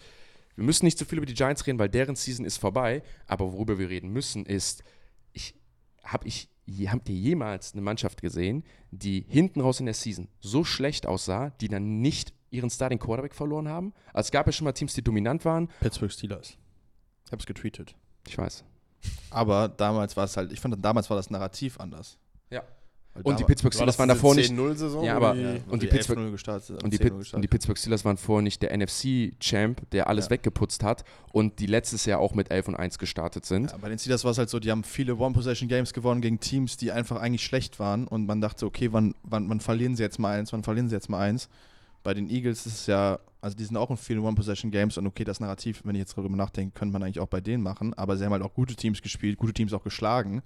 [0.55, 3.51] wir müssen nicht so viel über die Giants reden, weil deren Season ist vorbei, aber
[3.53, 4.83] worüber wir reden müssen ist,
[5.31, 5.55] ich
[6.03, 6.49] habe ich
[6.87, 11.51] habt ihr jemals eine Mannschaft gesehen, die hinten raus in der Season so schlecht aussah,
[11.61, 13.93] die dann nicht ihren Starting Quarterback verloren haben?
[14.13, 15.67] Also es gab ja schon mal Teams, die dominant waren.
[15.81, 16.57] Pittsburgh Steelers.
[17.25, 17.95] Ich habe es getweetet.
[18.27, 18.63] Ich weiß.
[19.29, 22.17] Aber damals war es halt, ich fand, damals war das Narrativ anders.
[23.21, 25.03] Und die Pittsburgh Steelers waren davor nicht 10-0-Saison?
[25.03, 25.35] Ja, aber-
[25.69, 26.83] und die Pittsburgh- 11-0 gestartet.
[26.83, 27.47] Und die, 10-0 Pit und die.
[27.47, 30.31] Pittsburgh Steelers waren vorher nicht der NFC-Champ, der alles Ja.
[30.31, 33.71] weggeputzt hat und die letztes Jahr auch mit 11 und 1 gestartet sind.
[33.71, 36.75] Ja, bei den Steelers war es halt so, die haben viele One-Possession-Games gewonnen gegen Teams,
[36.75, 40.17] die einfach eigentlich schlecht waren und man dachte, okay, wann, wann, wann verlieren sie jetzt
[40.17, 41.49] mal eins, wann verlieren sie jetzt mal eins.
[42.01, 45.23] Bei den Eagles ist es ja, also die sind auch in vielen One-Possession-Games und okay,
[45.23, 48.17] das Narrativ, wenn ich jetzt darüber nachdenke, könnte man eigentlich auch bei denen machen, aber
[48.17, 50.41] sie haben halt auch gute Teams gespielt, gute Teams auch geschlagen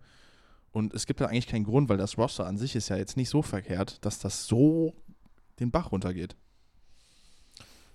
[0.71, 3.17] Und es gibt ja eigentlich keinen Grund, weil das Roster an sich ist ja jetzt
[3.17, 4.93] nicht so verkehrt, dass das so
[5.59, 6.35] den Bach runtergeht.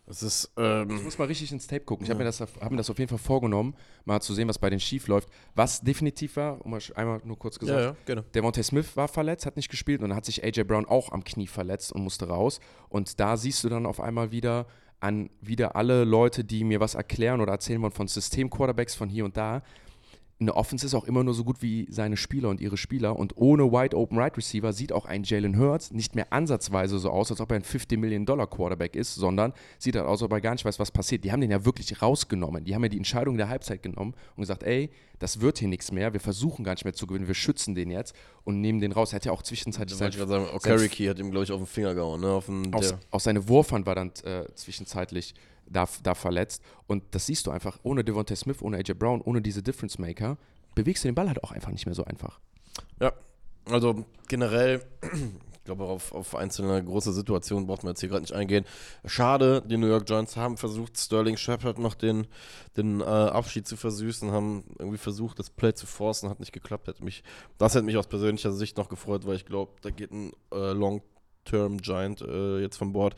[0.04, 2.04] Das ist, Ich ähm, muss mal richtig ins Tape gucken.
[2.04, 4.58] Ich habe mir, das- hab mir das auf jeden Fall vorgenommen, mal zu sehen, was
[4.58, 5.28] bei den schief läuft.
[5.54, 8.22] Was definitiv war, um einmal nur kurz gesagt, ja, ja, genau.
[8.34, 11.22] Devontae Smith war verletzt, hat nicht gespielt und dann hat sich AJ Brown auch am
[11.22, 12.58] Knie verletzt und musste raus.
[12.88, 14.66] Und da siehst du dann auf einmal wieder
[14.98, 19.24] an wieder alle Leute, die mir was erklären oder erzählen wollen von System-Quarterbacks von hier
[19.24, 19.62] und da.
[20.42, 23.16] Eine Offense ist auch immer nur so gut wie seine Spieler und ihre Spieler.
[23.16, 27.10] Und ohne Wide Open Right Receiver sieht auch ein Jalen Hurts nicht mehr ansatzweise so
[27.10, 30.22] aus, als ob er ein 50 Million Dollar Quarterback ist, sondern sieht halt aus, als
[30.22, 31.24] ob er gar nicht weiß, was passiert.
[31.24, 32.64] Die haben den ja wirklich rausgenommen.
[32.64, 35.92] Die haben ja die Entscheidung der Halbzeit genommen und gesagt, ey, das wird hier nichts
[35.92, 36.12] mehr.
[36.12, 37.28] Wir versuchen gar nicht mehr zu gewinnen.
[37.28, 39.12] Wir schützen den jetzt und nehmen den raus.
[39.12, 41.44] Er hat ja auch zwischenzeitlich Da wollte sein, ich gerade sagen, Okereke hat ihm, glaube
[41.44, 42.32] ich, auf den Finger gehauen, ne?
[42.32, 45.34] Auf den, auch, der, auch seine Wurfhand war dann äh, zwischenzeitlich
[45.72, 46.62] da, da verletzt.
[46.86, 50.36] Und das siehst du einfach, ohne Devontae Smith, ohne AJ Brown, ohne diese Difference Maker,
[50.74, 52.40] bewegst du den Ball halt auch einfach nicht mehr so einfach.
[53.00, 53.12] Ja,
[53.66, 54.82] also generell,
[55.52, 58.64] ich glaube, auf, auf einzelne große Situationen braucht man jetzt hier gerade nicht eingehen.
[59.04, 62.26] Schade, die New York Giants haben versucht, Sterling Shepard noch den,
[62.76, 66.88] den äh, Abschied zu versüßen, haben irgendwie versucht, das Play zu forcen, hat nicht geklappt.
[66.88, 67.22] Hätte mich,
[67.58, 70.72] das hätte mich aus persönlicher Sicht noch gefreut, weil ich glaube, da geht ein äh,
[70.72, 73.14] Long-Term Giant äh, jetzt von Bord.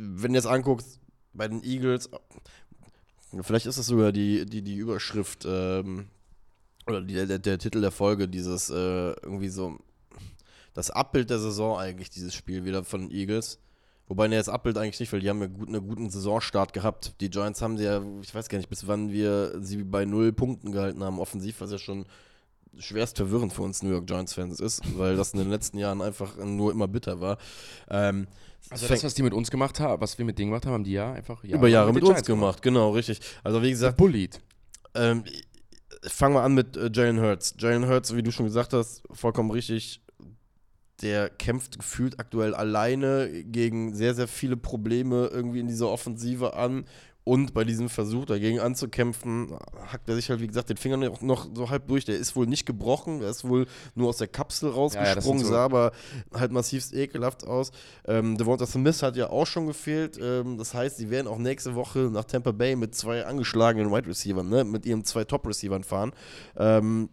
[0.00, 1.00] Wenn du jetzt anguckst,
[1.32, 2.08] bei den Eagles,
[3.42, 6.06] vielleicht ist es sogar die, die, die Überschrift, ähm,
[6.86, 8.74] oder die, der, der Titel der Folge, dieses äh,
[9.22, 9.78] irgendwie so
[10.72, 13.58] das Abbild der Saison eigentlich, dieses Spiel wieder von den Eagles.
[14.06, 17.20] Wobei, ne, das Abbild eigentlich nicht, weil die haben ja gut, einen guten Saisonstart gehabt.
[17.20, 20.32] Die Giants haben sie ja, ich weiß gar nicht, bis wann wir sie bei null
[20.32, 22.06] Punkten gehalten haben, offensiv, was ja schon
[22.76, 26.36] schwerst verwirrend für uns New York Giants-Fans ist, weil das in den letzten Jahren einfach
[26.36, 27.38] nur immer bitter war.
[27.88, 28.26] Ähm,
[28.70, 30.84] Also das, was die mit uns gemacht haben, was wir mit denen gemacht haben, haben
[30.84, 33.20] die ja einfach über Jahre mit den uns Giants gemacht, genau, richtig.
[33.42, 34.40] Also wie gesagt, Bullied.
[34.94, 35.24] Ähm,
[36.02, 37.54] fangen wir an mit äh, Jalen Hurts.
[37.58, 40.00] Jalen Hurts, wie du schon gesagt hast, vollkommen richtig.
[41.02, 46.86] Der kämpft gefühlt aktuell alleine gegen sehr, sehr viele Probleme irgendwie in dieser Offensive an.
[47.28, 49.54] Und bei diesem Versuch dagegen anzukämpfen,
[49.92, 52.06] hackt er sich halt, wie gesagt, den Finger noch, noch so halb durch.
[52.06, 55.48] Der ist wohl nicht gebrochen, er ist wohl nur aus der Kapsel ja, rausgesprungen, sind
[55.48, 55.92] so- sah aber
[56.32, 57.70] halt massivst ekelhaft aus.
[58.06, 60.18] Ähm, Devonta Smith hat ja auch schon gefehlt.
[60.18, 64.08] Ähm, das heißt, sie werden auch nächste Woche nach Tampa Bay mit zwei angeschlagenen Wide
[64.08, 64.64] Receivern, ne?
[64.64, 66.12] mit ihren zwei Top-Receivern fahren.
[66.56, 67.10] Ähm,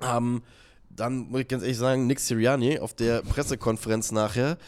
[0.00, 0.44] haben
[0.90, 4.58] dann, muss ich ganz ehrlich sagen, Nick Sirianni auf der Pressekonferenz nachher,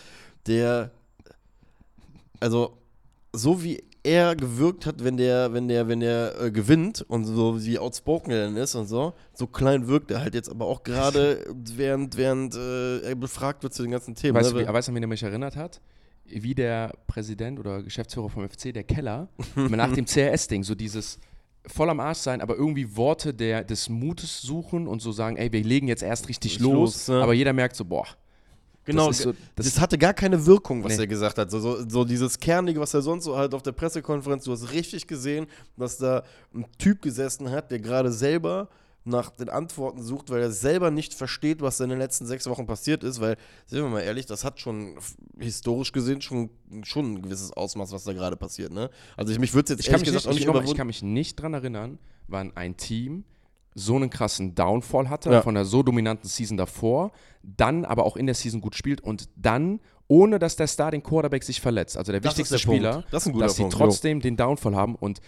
[0.49, 0.91] der,
[2.41, 2.77] also
[3.33, 7.65] so wie er gewirkt hat, wenn der, wenn der, wenn der äh, gewinnt und so
[7.65, 10.83] wie outspoken er dann ist und so, so klein wirkt er halt jetzt aber auch
[10.83, 11.45] gerade,
[11.77, 14.35] während, während äh, er befragt wird zu den ganzen Themen.
[14.35, 14.67] Weißt du, ne?
[14.67, 15.81] wie, weißt du, an wen er mich erinnert hat?
[16.25, 21.19] Wie der Präsident oder Geschäftsführer vom FC, der Keller, nach dem CRS-Ding, so dieses
[21.67, 25.53] voll am Arsch sein, aber irgendwie Worte der, des Mutes suchen und so sagen, ey,
[25.53, 27.23] wir legen jetzt erst richtig los, los, ja.
[27.23, 28.07] aber jeder merkt so, boah,
[28.85, 31.05] Genau, das so, das, das, hatte gar keine Wirkung, was Nee.
[31.05, 31.51] er gesagt hat.
[31.51, 34.73] So, so, so dieses Kernige, was er sonst so halt auf der Pressekonferenz, du hast
[34.73, 35.47] richtig gesehen,
[35.77, 38.69] dass da ein Typ gesessen hat, der gerade selber
[39.05, 42.67] nach den Antworten sucht, weil er selber nicht versteht, was in den letzten sechs Wochen
[42.67, 43.37] passiert ist, weil,
[43.67, 44.97] sind wir mal ehrlich, das hat schon
[45.39, 46.51] historisch gesehen schon,
[46.85, 48.91] schon ein gewisses Ausmaß, was da gerade passiert, ne?
[49.17, 50.49] Also ich, mich würde es jetzt ich, kann ehrlich mich gesagt nicht, auch ich, nicht
[50.49, 50.77] ich überwunden.
[50.77, 51.99] kann mich nicht dran erinnern,
[52.29, 53.25] wann ein Team
[53.75, 55.43] so einen krassen Downfall hatte, Ja.
[55.43, 57.13] von der so dominanten Season davor,
[57.43, 61.43] dann aber auch in der Season gut spielt und dann, ohne dass der Starting Quarterback
[61.43, 62.77] sich verletzt, also der Das wichtigste der Punkt.
[62.85, 63.79] Spieler, Das ist ein guter dass sie Punkt, jo.
[63.87, 64.95] trotzdem den Downfall haben.
[64.95, 65.21] Und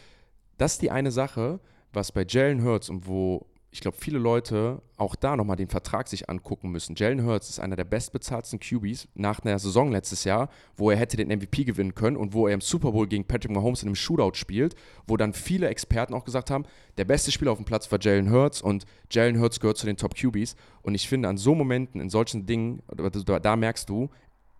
[0.58, 1.60] das ist die eine Sache,
[1.92, 6.06] was bei Jalen Hurts und wo ich glaube, viele Leute auch da nochmal den Vertrag
[6.06, 6.94] sich angucken müssen.
[6.94, 11.16] Jalen Hurts ist einer der bestbezahlten QBs nach einer Saison letztes Jahr, wo er hätte
[11.16, 13.96] den MVP gewinnen können und wo er im Super Bowl gegen Patrick Mahomes in einem
[13.96, 14.76] Shootout spielt,
[15.08, 16.66] wo dann viele Experten auch gesagt haben,
[16.98, 19.96] der beste Spieler auf dem Platz war Jalen Hurts und Jalen Hurts gehört zu den
[19.96, 20.54] Top QBs.
[20.82, 22.80] Und ich finde, an so Momenten, in solchen Dingen,
[23.26, 24.08] da, da merkst du,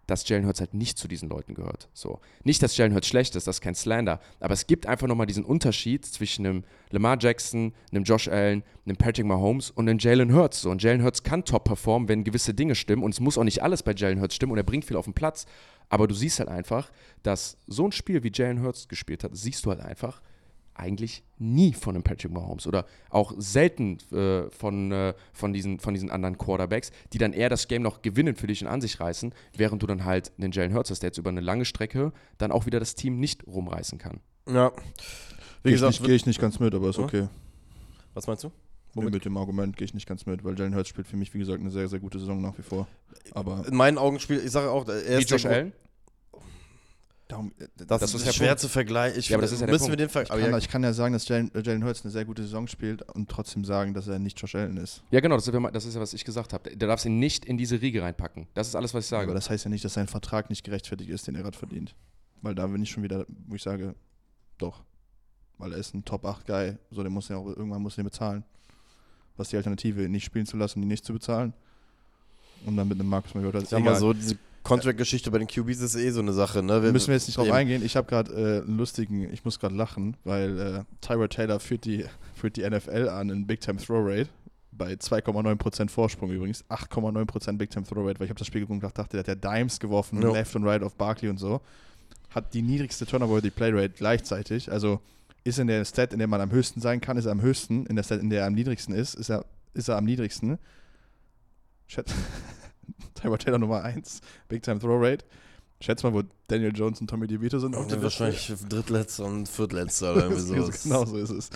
[0.07, 1.89] dass Jalen Hurts halt nicht zu diesen Leuten gehört.
[1.93, 2.21] So.
[2.43, 5.27] Nicht, dass Jalen Hurts schlecht ist, das ist kein Slander, aber es gibt einfach nochmal
[5.27, 10.33] diesen Unterschied zwischen einem Lamar Jackson, einem Josh Allen, einem Patrick Mahomes und einem Jalen
[10.35, 10.63] Hurts.
[10.63, 10.71] So.
[10.71, 13.63] Und Jalen Hurts kann top performen, wenn gewisse Dinge stimmen und es muss auch nicht
[13.63, 15.47] alles bei Jalen Hurts stimmen und er bringt viel auf den Platz,
[15.89, 16.91] aber du siehst halt einfach,
[17.23, 20.21] dass so ein Spiel wie Jalen Hurts gespielt hat, siehst du halt einfach
[20.75, 25.95] eigentlich nie von einem Patrick Mahomes oder auch selten äh, von, äh, von, diesen, von
[25.95, 28.99] diesen anderen Quarterbacks, die dann eher das Game noch gewinnen für dich und an sich
[29.01, 32.13] reißen, während du dann halt einen Jalen Hurts hast, der jetzt über eine lange Strecke
[32.39, 34.21] dann auch wieder das Team nicht rumreißen kann.
[34.49, 34.73] Ja.
[35.63, 37.05] Wie Gehe gesagt, nicht- geh ich nicht ganz mit, aber ist Ja?
[37.05, 37.29] okay.
[38.15, 38.51] was meinst du?
[38.97, 39.13] Womit?
[39.13, 41.39] Mit dem Argument gehe ich nicht ganz mit, weil Jalen Hurts spielt für mich, wie
[41.39, 42.87] gesagt, eine sehr, sehr gute Saison nach wie vor.
[43.33, 45.73] Aber In meinen Augen spielt, ich sage auch, er ist Josh Allen?
[47.29, 48.61] Darum, äh, Das, Das ist ist schwer Punkt.
[48.61, 49.19] zu vergleichen.
[49.19, 50.83] Ich Ja, aber das ist ja müssen wir den Ver ich, kann, ja, ich kann
[50.83, 54.09] ja sagen, dass Jalen, Jalen Hurts eine sehr gute Saison spielt und trotzdem sagen, dass
[54.09, 55.03] er nicht Josh Allen ist.
[55.11, 56.71] Ja, genau, das ist, ja- das ist ja, was ich gesagt habe.
[56.77, 58.47] Du darfst ihn nicht in diese Riege reinpacken.
[58.53, 59.25] Das ist alles, was ich sage.
[59.25, 61.95] Aber das heißt ja nicht, dass sein Vertrag nicht gerechtfertigt ist, den er gerade verdient.
[62.43, 63.95] Weil da bin ich schon wieder, wo ich sage,
[64.59, 64.83] doch.
[65.57, 66.77] Weil er ist ein Top-8-Guy.
[66.91, 68.45] So, den muss ja auch, irgendwann muss den bezahlen.
[69.39, 71.55] Was ist die Alternative, ihn nicht spielen zu lassen, ihn nicht zu bezahlen?
[72.67, 73.61] Und dann mit einem Marcus Mariota.
[73.63, 76.63] sag mal so, diese Contract-Geschichte bei den QBs ist eh so eine Sache.
[76.63, 76.81] Ne?
[76.93, 77.85] Müssen wir jetzt nicht drauf eben- eingehen.
[77.85, 81.85] Ich habe gerade äh, einen lustigen, ich muss gerade lachen, weil äh, Tyra Taylor führt
[81.85, 82.05] die,
[82.35, 84.29] führt die NFL an in Big Time Throw Rate
[84.73, 86.65] bei 2,9% Vorsprung übrigens.
[86.69, 89.29] 8,9% Big Time Throw Rate, weil ich habe das Spiel geguckt und dachte, der hat
[89.29, 90.33] ja Dimes geworfen, Ja.
[90.33, 91.61] left und right auf Barkley und so.
[92.31, 94.73] Hat die niedrigste Turnover-Worthy Play Rate gleichzeitig.
[94.73, 95.01] Also
[95.45, 97.87] ist in der Stat, in der man am höchsten sein kann, ist er am höchsten.
[97.87, 100.59] In der Stat, in der er am niedrigsten ist, ist er, ist er am niedrigsten.
[101.87, 102.13] Schätz
[103.15, 105.25] Tyra Taylor Nummer 1, Big Time Throw Rate.
[105.81, 107.75] Schätz mal, wo Daniel Jones und Tommy DeVito sind.
[107.77, 110.83] auf Ja, wahrscheinlich drittletzter und viertletzter oder irgendwie So- sowas.
[110.83, 111.51] genau so ist es.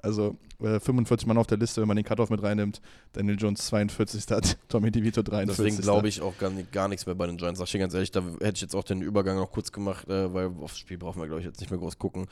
[0.00, 2.80] Also äh, 45 Mann auf der Liste, wenn man den Cutoff mit reinnimmt.
[3.12, 4.26] Daniel Jones 42.
[4.30, 5.56] hat Tommy DeVito 43.
[5.56, 7.58] Deswegen glaube ich auch gar, gar nichts mehr bei den Giants.
[7.58, 10.06] Sag ich dir ganz ehrlich, da hätte ich jetzt auch den Übergang noch kurz gemacht,
[10.08, 12.26] äh, weil aufs Spiel brauchen wir, glaube ich, jetzt nicht mehr groß gucken.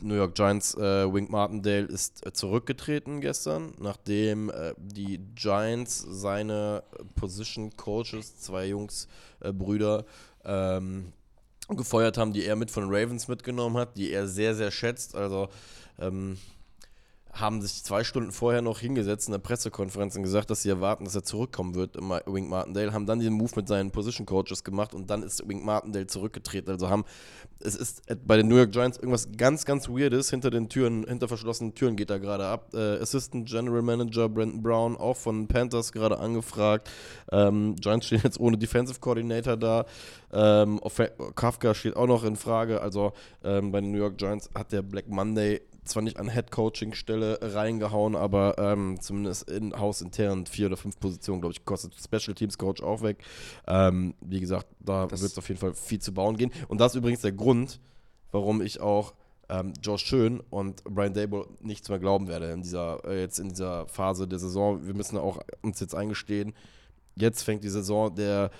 [0.00, 6.82] New York Giants, äh, Wink Martindale ist äh, zurückgetreten gestern, nachdem äh, die Giants seine
[7.14, 9.08] Position Coaches, zwei Jungs,
[9.40, 10.04] äh, Brüder,
[10.44, 11.12] ähm,
[11.68, 15.14] gefeuert haben, die er mit von Ravens mitgenommen hat, die er sehr, sehr schätzt.
[15.14, 15.48] Also
[15.98, 16.36] ähm,
[17.34, 21.04] haben sich zwei Stunden vorher noch hingesetzt in der Pressekonferenz und gesagt, dass sie erwarten,
[21.04, 24.62] dass er zurückkommen wird, Ma- Wink Martindale, haben dann den Move mit seinen Position Coaches
[24.62, 26.70] gemacht und dann ist Wink Martindale zurückgetreten.
[26.70, 27.04] Also haben,
[27.58, 31.04] es ist äh, bei den New York Giants irgendwas ganz, ganz Weirdes hinter den Türen,
[31.08, 32.72] hinter verschlossenen Türen geht da gerade ab.
[32.72, 36.88] Äh, Assistant General Manager Brandon Brown, auch von Panthers gerade angefragt.
[37.32, 39.86] Ähm, Giants stehen jetzt ohne Defensive Coordinator da.
[40.32, 40.80] Ähm,
[41.34, 42.80] Kafka steht auch noch in Frage.
[42.80, 43.12] Also
[43.42, 48.16] ähm, bei den New York Giants hat der Black Monday zwar nicht an Head-Coaching-Stelle reingehauen,
[48.16, 52.82] aber ähm, zumindest in hausintern vier oder fünf Positionen, glaube ich, kostet Special Teams Coach
[52.82, 53.18] auch weg.
[53.66, 56.52] Ähm, wie gesagt, da wird es auf jeden Fall viel zu bauen gehen.
[56.68, 57.80] Und das ist übrigens der Grund,
[58.32, 59.14] warum ich auch
[59.48, 63.50] ähm, Josh Schön und Brian Dable nichts mehr glauben werde in dieser, äh, jetzt in
[63.50, 64.86] dieser Phase der Saison.
[64.86, 66.54] Wir müssen auch uns jetzt eingestehen,
[67.16, 68.50] jetzt fängt die Saison der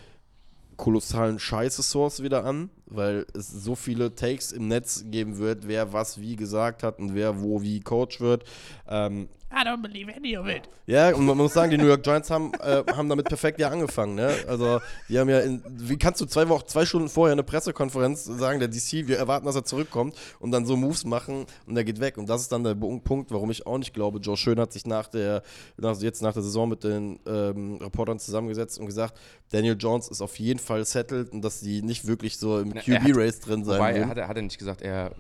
[0.76, 6.20] kolossalen Scheiße-Source wieder an, weil es so viele Takes im Netz geben wird, wer was
[6.20, 8.44] wie gesagt hat und wer wo wie Coach wird.
[8.88, 10.62] Ähm, I don't believe any of it.
[10.86, 13.68] ja, und man muss sagen, die New York Giants haben, äh, haben damit perfekt ja
[13.68, 14.14] angefangen.
[14.14, 14.34] Ne?
[14.48, 18.24] Also, die haben ja, in, wie kannst du zwei Wochen, zwei Stunden vorher eine Pressekonferenz
[18.24, 21.84] sagen, der DC, wir erwarten, dass er zurückkommt und dann so Moves machen und er
[21.84, 22.18] geht weg.
[22.18, 24.18] Und das ist dann der Punkt, warum ich auch nicht glaube.
[24.18, 25.42] Joe Schön hat sich nach der,
[25.76, 29.18] nach, jetzt nach der Saison mit den ähm, Reportern zusammengesetzt und gesagt,
[29.50, 33.40] Daniel Jones ist auf jeden Fall settled und dass die nicht wirklich so im QB-Race
[33.40, 34.10] drin sein Wobei, er werden.
[34.10, 35.12] hat, er hat er nicht gesagt, er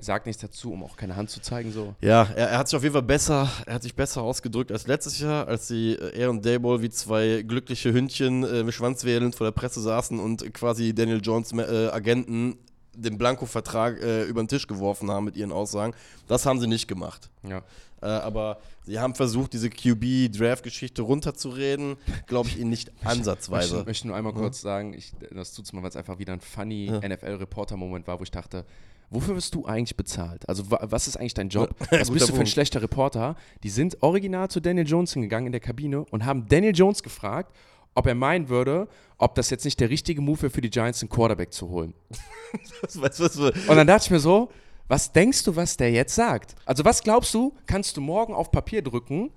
[0.00, 1.72] sagt nichts dazu, um auch keine Hand zu zeigen.
[1.72, 1.94] So.
[2.00, 4.88] Ja, er, er hat sich auf jeden Fall besser, er hat sich besser ausgedrückt als
[4.88, 9.36] letztes Jahr, als die äh, er und Dayball wie zwei glückliche Hündchen äh, mit Schwanzwedelnd
[9.36, 12.58] vor der Presse saßen und quasi Daniel Jones äh, Agenten
[12.96, 15.94] den Blanko-Vertrag äh, über den Tisch geworfen haben mit ihren Aussagen.
[16.26, 17.30] Das haben sie nicht gemacht.
[17.48, 17.62] Ja.
[18.02, 21.94] Äh, aber sie haben versucht, diese QB-Draft-Geschichte runterzureden.
[22.26, 23.74] Glaube ich ihnen nicht Ich ansatzweise.
[23.74, 26.40] möchte, möchte nur einmal kurz sagen, ich, das tut's mal, weil es einfach wieder ein
[26.40, 27.08] funny Ja.
[27.08, 28.64] NFL-Reporter-Moment war, wo ich dachte,
[29.10, 30.48] wofür wirst du eigentlich bezahlt?
[30.48, 31.74] Also wa was ist eigentlich dein Job?
[31.90, 33.36] Was bist du für ein schlechter Reporter?
[33.62, 37.54] Die sind original zu Daniel Jones hingegangen in der Kabine und haben Daniel Jones gefragt,
[37.94, 41.02] ob er meinen würde, ob das jetzt nicht der richtige Move wäre für die Giants,
[41.02, 41.94] einen Quarterback zu holen.
[42.80, 44.50] Was, was, was, was, Und dann dachte ich mir so,
[44.88, 46.54] was denkst du, was der jetzt sagt?
[46.64, 49.30] Also was glaubst du, kannst du morgen auf Papier drücken,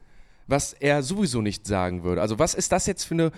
[0.47, 2.21] was er sowieso nicht sagen würde?
[2.21, 3.31] Also was ist das jetzt für eine,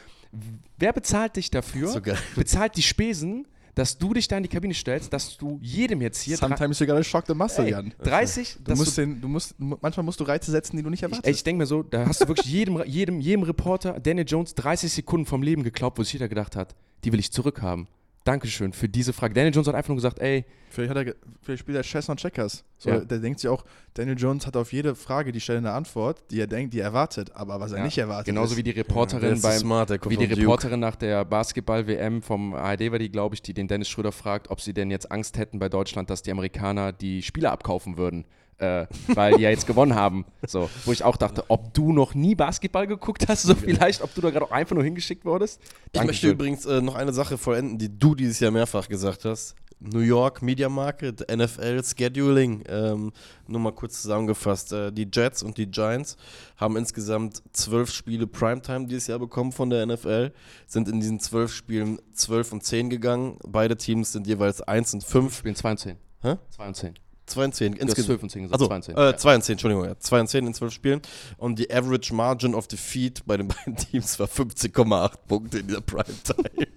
[0.77, 1.88] wer bezahlt dich dafür?
[1.88, 2.01] So.
[2.35, 6.21] Bezahlt die Spesen, dass du dich da in die Kabine stellst, dass du jedem jetzt
[6.21, 7.93] hier Sometimes you gotta shock the muscle, Ey, Jan.
[8.03, 10.99] 30, Du musst du, den, du musst, manchmal musst du Reize setzen, die du nicht
[10.99, 11.25] ich, erwartest.
[11.27, 14.53] ey, ich denke mir so, da hast du wirklich jedem, jedem, jedem Reporter Daniel Jones
[14.55, 17.87] 30 Sekunden vom Leben geklaut, wo sich jeder gedacht hat, die will ich zurückhaben.
[18.23, 19.33] Dankeschön für diese Frage.
[19.33, 22.19] Daniel Jones hat einfach nur gesagt, ey, Vielleicht, hat er, vielleicht spielt er Chess und
[22.19, 22.63] Checkers.
[22.79, 22.99] So, Ja.
[23.01, 23.63] Der denkt sich auch,
[23.93, 26.85] Daniel Jones hat auf jede Frage, die stellt eine Antwort, die er denkt, die er
[26.85, 27.35] erwartet.
[27.35, 30.17] Aber was er Ja, nicht erwartet genauso ist, wie die Reporterin so beim, smart, Wie
[30.17, 30.25] die.
[30.25, 34.49] Reporterin nach der Basketball-WM vom ARD war die, glaube ich, die den Dennis Schröder fragt,
[34.49, 38.25] ob sie denn jetzt Angst hätten bei Deutschland, dass die Amerikaner die Spieler abkaufen würden.
[38.57, 40.25] Äh, weil die ja jetzt gewonnen haben.
[40.45, 44.13] So, wo ich auch dachte, ob du noch nie Basketball geguckt hast, so vielleicht, ob
[44.13, 45.59] du da gerade auch einfach nur hingeschickt wurdest.
[45.61, 46.31] Ich möchte Dankeschön.
[46.31, 49.55] übrigens äh, noch eine Sache vollenden, die du dieses Jahr mehrfach gesagt hast.
[49.84, 52.63] New York Media Market, NFL Scheduling.
[52.67, 53.11] Ähm,
[53.47, 54.71] nur mal kurz zusammengefasst.
[54.71, 56.15] Äh, die Jets und die Giants
[56.55, 60.31] haben insgesamt zwölf Spiele Primetime dieses Jahr bekommen von der NFL,
[60.65, 63.38] sind in diesen zwölf Spielen zwölf und zehn gegangen.
[63.45, 65.38] Beide Teams sind jeweils eins und fünf.
[65.38, 65.97] Spielen 2 und 10.
[66.21, 66.35] Hä?
[66.51, 66.93] 2 und 10.
[67.25, 67.71] 2 und 10.
[67.71, 68.05] Du hast Insgesamt.
[68.07, 68.61] 12 und 10 gesagt.
[68.61, 68.97] Also, 2 und 10.
[68.97, 69.97] äh, 2 und 10, Entschuldigung, ja.
[69.99, 71.01] 2 und 10 in 12 Spielen.
[71.37, 75.81] Und die Average Margin of Defeat bei den beiden Teams war 15,8 Punkte in dieser
[75.81, 76.49] Primetime.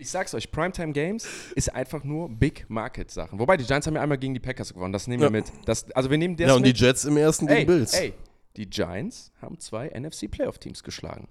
[0.00, 1.26] Ich sag's euch, Primetime Games
[1.56, 3.38] ist einfach nur Big Market Sachen.
[3.40, 4.92] Wobei die Giants haben ja einmal gegen die Packers gewonnen.
[4.92, 5.26] Das nehmen Ja.
[5.26, 5.52] wir mit.
[5.66, 6.78] Das, also wir nehmen das ja, und die mit.
[6.80, 7.94] Jets im ersten gegen ey, Bills.
[7.94, 8.14] ey,
[8.56, 11.26] die Giants haben zwei NFC Playoff Teams geschlagen.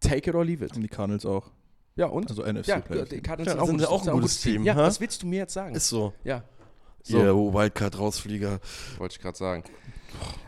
[0.00, 0.74] Take it or leave it.
[0.76, 1.50] Und die Cardinals auch.
[1.96, 2.30] Ja, und?
[2.30, 3.08] Also NFC ja, Playoff.
[3.08, 4.82] die Cardinals Ja, sind auch, sind ein ja gutes- auch ein gutes Team, Ja, ha?
[4.84, 5.74] was willst du mir jetzt sagen?
[5.74, 6.14] Ist so.
[6.24, 6.42] ja,
[7.02, 7.18] So.
[7.18, 8.60] Yeah, oh, Wildcard-Rausflieger.
[8.98, 9.64] wollte ich gerade sagen.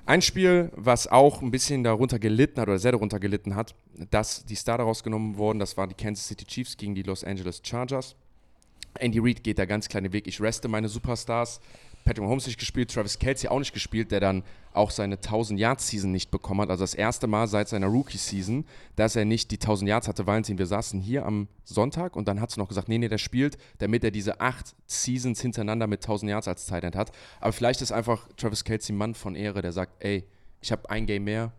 [0.07, 3.75] Ein Spiel, was auch ein bisschen darunter gelitten hat oder sehr darunter gelitten hat,
[4.11, 7.63] dass die Starter rausgenommen wurden, das waren die Kansas City Chiefs gegen die Los Angeles
[7.65, 8.15] Chargers.
[8.99, 10.27] Andy Reid geht da ganz kleine Weg.
[10.27, 11.61] Ich reste meine Superstars.
[12.05, 16.31] Patrick Mahomes nicht gespielt, Travis Kelsey auch nicht gespielt, der dann auch seine 1000-Yard-Season nicht
[16.31, 16.71] bekommen hat.
[16.71, 18.67] Also das erste Mal seit seiner Rookie-Season,
[18.97, 20.27] dass er nicht die 1000 Yards hatte.
[20.27, 23.19] Valentin, wir saßen hier am Sonntag und dann hat sie noch gesagt, nee, nee, der
[23.19, 27.13] spielt, damit er diese acht Seasons hintereinander mit 1000 Yards als Tight hat.
[27.41, 30.25] Aber vielleicht ist einfach Travis Kelsey Mann von Ehre, der sagt, ey,
[30.61, 31.53] ich habe ein Game mehr,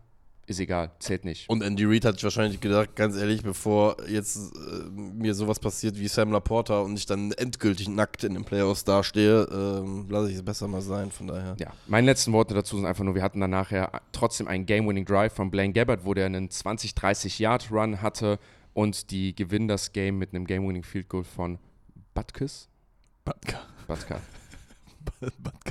[0.46, 1.48] ist egal, zählt nicht.
[1.48, 5.98] Und Andy Reid hat sich wahrscheinlich gedacht, ganz ehrlich, bevor jetzt äh, mir sowas passiert
[5.98, 10.36] wie Sam Laporta und ich dann endgültig nackt in den Playoffs dastehe, ähm, lasse ich
[10.36, 11.56] es besser mal sein, von daher.
[11.58, 15.04] Ja, meine letzten Worte dazu sind einfach nur, wir hatten dann nachher trotzdem einen Game-Winning
[15.04, 18.38] Drive von Blaine Gabbard, wo der einen 20-30-Yard-Run hatte
[18.72, 21.58] und die gewinnen das Game mit einem Game-Winning Field Goal von
[22.14, 22.68] Butkus.
[23.24, 23.62] Batka.
[23.88, 24.20] Butka.
[25.38, 25.66] Batka.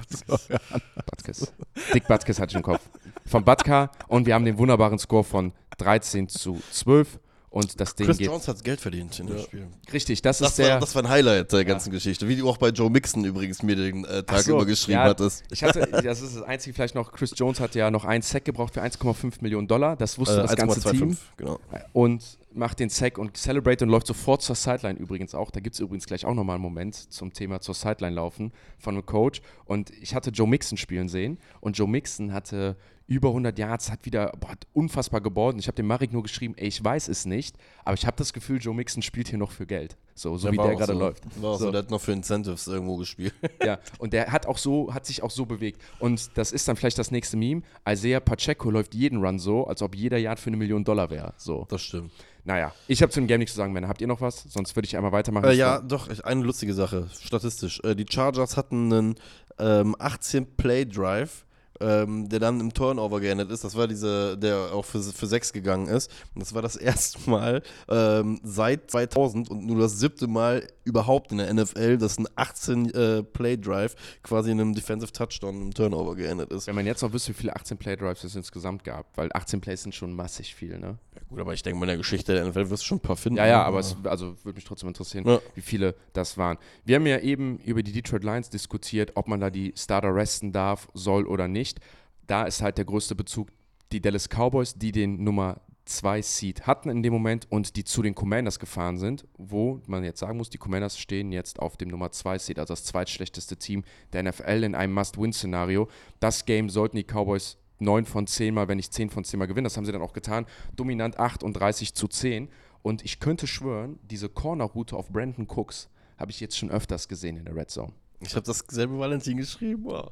[1.05, 1.53] Butkus.
[1.93, 2.81] Dick Butkus hatte ich im Kopf.
[3.25, 7.19] Von Butka und wir haben den wunderbaren Score von 13 zu 12
[7.55, 8.27] und das Ding Chris geht.
[8.27, 9.67] Jones hat Geld verdient in dem Spiel.
[9.93, 10.73] Richtig, das, Das ist der.
[10.73, 12.27] war, das war ein Highlight der ganzen Geschichte.
[12.27, 15.05] Wie du auch bei Joe Mixon übrigens mir den äh, Tag so, über geschrieben ja,
[15.05, 15.45] hattest.
[15.49, 18.43] Ich hatte, das ist das Einzige vielleicht noch, Chris Jones hat ja noch einen Sack
[18.43, 19.95] gebraucht für 1,5 Millionen Dollar.
[19.95, 21.17] Das wusste Äh, das ganze 1,25, Team.
[21.37, 21.59] Genau.
[21.93, 22.23] und
[22.55, 25.51] macht den Sack und celebrate und läuft sofort zur Sideline übrigens auch.
[25.51, 28.95] Da gibt es übrigens gleich auch nochmal einen Moment zum Thema zur Sideline laufen von
[28.95, 29.41] einem Coach.
[29.65, 32.77] Und ich hatte Joe Mixon spielen sehen und Joe Mixon hatte
[33.07, 35.55] über 100 Yards, hat wieder boah, hat unfassbar gebaut.
[35.59, 38.33] Ich habe dem Marek nur geschrieben, ey, ich weiß es nicht, aber ich habe das
[38.33, 39.97] Gefühl, Joe Mixon spielt hier noch für Geld.
[40.15, 40.99] So, so wie war der gerade so.
[40.99, 41.23] läuft.
[41.39, 41.55] So.
[41.55, 41.71] So.
[41.71, 43.33] Der hat noch für Incentives irgendwo gespielt.
[43.63, 45.81] Ja, und der hat auch so, hat sich auch so bewegt.
[45.99, 47.61] Und das ist dann vielleicht das nächste Meme.
[47.87, 51.33] Isaiah Pacheco läuft jeden Run so, als ob jeder Yard für eine Million Dollar wäre.
[51.37, 51.65] So.
[51.69, 52.11] Das stimmt.
[52.45, 53.87] Naja, ich habe zu dem Game nichts zu sagen, Männer.
[53.87, 54.43] Habt ihr noch was?
[54.43, 55.45] Sonst würde ich einmal weitermachen.
[55.45, 57.81] Äh, ja, doch, eine lustige Sache, statistisch.
[57.83, 59.15] Äh, die Chargers hatten einen
[59.57, 61.45] ähm, 18-Play-Drive,
[61.79, 63.63] ähm, der dann im Turnover geendet ist.
[63.63, 66.11] Das war diese, der auch für, für sechs gegangen ist.
[66.33, 71.31] Und das war das erste Mal ähm, seit 2000 und nur das siebte Mal überhaupt
[71.31, 76.67] in der NFL, dass ein 18-Play-Drive quasi in einem Defensive Touchdown im Turnover geendet ist.
[76.67, 79.83] Wenn man jetzt noch wüsste, wie viele 18 Play-Drives es insgesamt gab, weil 18 Plays
[79.83, 80.97] sind schon massig viel, ne?
[81.29, 83.15] Gut, aber ich denke mal, in der Geschichte der NFL wirst du schon ein paar
[83.15, 83.37] finden.
[83.37, 83.65] Ja, ja, ne?
[83.65, 85.39] aber es also würde mich trotzdem interessieren, Ja.
[85.53, 86.57] wie viele das waren.
[86.83, 90.51] Wir haben ja eben über die Detroit Lions diskutiert, ob man da die Starter resten
[90.51, 91.79] darf, soll oder nicht.
[92.27, 93.49] Da ist halt der größte Bezug
[93.91, 98.01] die Dallas Cowboys, die den Nummer 2 Seed hatten in dem Moment und die zu
[98.01, 101.89] den Commanders gefahren sind, wo man jetzt sagen muss, die Commanders stehen jetzt auf dem
[101.89, 105.87] Nummer 2 Seed, also das zweitschlechteste Team der NFL in einem Must-Win-Szenario.
[106.19, 109.45] Das Game sollten die Cowboys 9 von 10 Mal, wenn nicht 10 von 10 Mal
[109.47, 109.65] gewinnen.
[109.65, 110.45] Das haben sie dann auch getan.
[110.75, 112.49] Dominant 38 zu 10.
[112.81, 117.35] Und ich könnte schwören, diese Corner-Route auf Brandon Cooks habe ich jetzt schon öfters gesehen
[117.37, 117.91] in der Red Zone.
[118.21, 119.83] Ich habe dasselbe Valentin geschrieben.
[119.85, 120.11] Wow.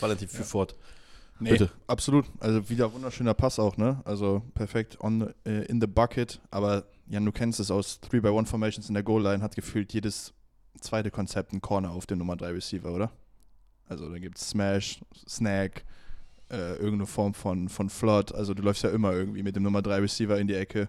[0.00, 0.74] Valentin, für fort.
[1.38, 1.70] Nee, Bitte.
[1.86, 2.24] absolut.
[2.40, 4.00] Also wieder wunderschöner Pass auch, ne?
[4.04, 6.40] Also perfekt on, the- äh, in the bucket.
[6.50, 10.32] Aber Jan, du kennst es aus 3x1 Formations in der Goal-Line, hat gefühlt jedes
[10.80, 13.12] zweite Konzept einen Corner auf dem Nummer 3 Receiver, oder?
[13.88, 15.84] Also da gibt es Smash, Snack,
[16.50, 18.34] äh, irgendeine Form von, von Flood.
[18.34, 20.88] Also du läufst ja immer irgendwie mit dem Nummer 3 Receiver in die Ecke.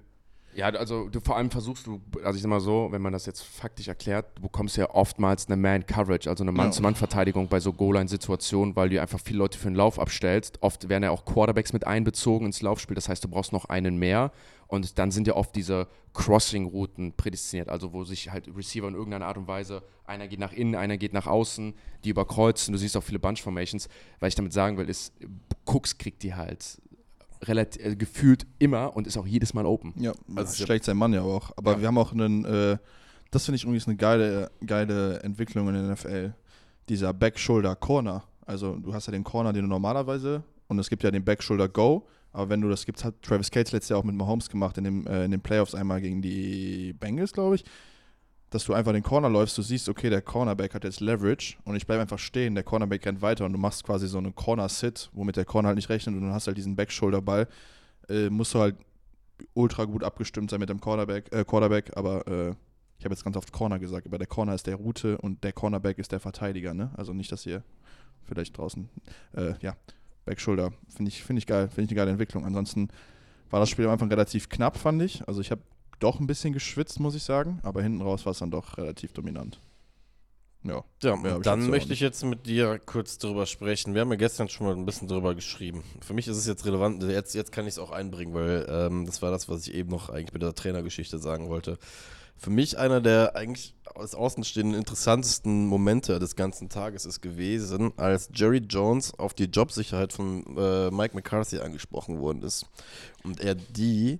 [0.57, 3.27] Ja, also du vor allem versuchst du, also ich sag mal so, wenn man das
[3.27, 8.75] jetzt faktisch erklärt, du bekommst ja oftmals eine Man-Coverage, also eine Mann-zu-Mann-Verteidigung bei so Goal-Line-Situationen,
[8.75, 10.57] weil du einfach viele Leute für den Lauf abstellst.
[10.63, 13.97] Oft werden ja auch Quarterbacks mit einbezogen ins Laufspiel, das heißt, du brauchst noch einen
[13.97, 14.31] mehr
[14.67, 19.27] und dann sind ja oft diese Crossing-Routen prädestiniert, also wo sich halt Receiver in irgendeiner
[19.27, 21.73] Art und Weise, einer geht nach innen, einer geht nach außen,
[22.03, 23.87] die überkreuzen, du siehst auch viele Bunch-Formations.
[24.19, 25.13] Was ich damit sagen will, ist,
[25.65, 26.81] Cooks kriegt die halt
[27.43, 29.93] relativ, äh, gefühlt immer und ist auch jedes Mal open.
[29.97, 31.51] Ja, Also also ich hab- schlägt sein Mann ja auch.
[31.55, 31.81] Aber Ja.
[31.81, 32.77] wir haben auch einen, äh,
[33.31, 36.33] das finde ich übrigens eine geile, geile Entwicklung in der NFL.
[36.89, 38.23] Dieser Back-Shoulder-Corner.
[38.45, 42.07] Also du hast ja den Corner, den du normalerweise, und es gibt ja den Back-Shoulder-Go,
[42.37, 44.83] aber wenn du das gibst, hat Travis Cates letztes Jahr auch mit Mahomes gemacht in,
[44.83, 47.65] dem, äh, in den Playoffs einmal gegen die Bengals, glaube ich.
[48.49, 51.75] dass du einfach den Corner läufst, du siehst, okay, der Cornerback hat jetzt Leverage und
[51.75, 55.09] ich bleibe einfach stehen, der Cornerback rennt weiter und du machst quasi so einen Corner-Sit,
[55.13, 57.47] womit der Corner halt nicht rechnet und dann hast halt diesen Backshoulder-Ball,
[58.07, 58.77] äh, musst du halt
[59.53, 62.53] ultra gut abgestimmt sein mit dem Cornerback, äh, Quarterback, aber äh,
[62.99, 65.53] ich habe jetzt ganz oft Corner gesagt, aber der Corner ist der Route und der
[65.53, 66.91] Cornerback ist der Verteidiger, ne?
[66.95, 67.63] Also nicht, dass ihr
[68.23, 68.89] vielleicht draußen,
[69.33, 69.75] äh, ja,
[70.27, 72.45] Backshoulder, finde ich, find ich geil, finde ich eine geile Entwicklung.
[72.45, 72.89] Ansonsten
[73.49, 75.27] war das Spiel am Anfang relativ knapp, fand ich.
[75.27, 75.61] Also ich habe
[75.99, 79.13] doch ein bisschen geschwitzt, muss ich sagen, aber hinten raus war es dann doch relativ
[79.13, 79.59] dominant.
[80.63, 80.83] Ja.
[81.01, 83.93] Ja, dann möchte ich jetzt mit dir kurz drüber sprechen.
[83.93, 85.83] Wir haben ja gestern schon mal ein bisschen drüber geschrieben.
[86.01, 89.05] Für mich ist es jetzt relevant, jetzt, jetzt kann ich es auch einbringen, weil ähm,
[89.05, 91.77] das war das, was ich eben noch eigentlich mit der Trainergeschichte sagen wollte.
[92.37, 98.29] Für mich einer der eigentlich als Außenstehenden interessantesten Momente des ganzen Tages ist gewesen, als
[98.33, 102.65] Jerry Jones auf die Jobsicherheit von äh, Mike McCarthy angesprochen worden ist.
[103.23, 104.19] Und er die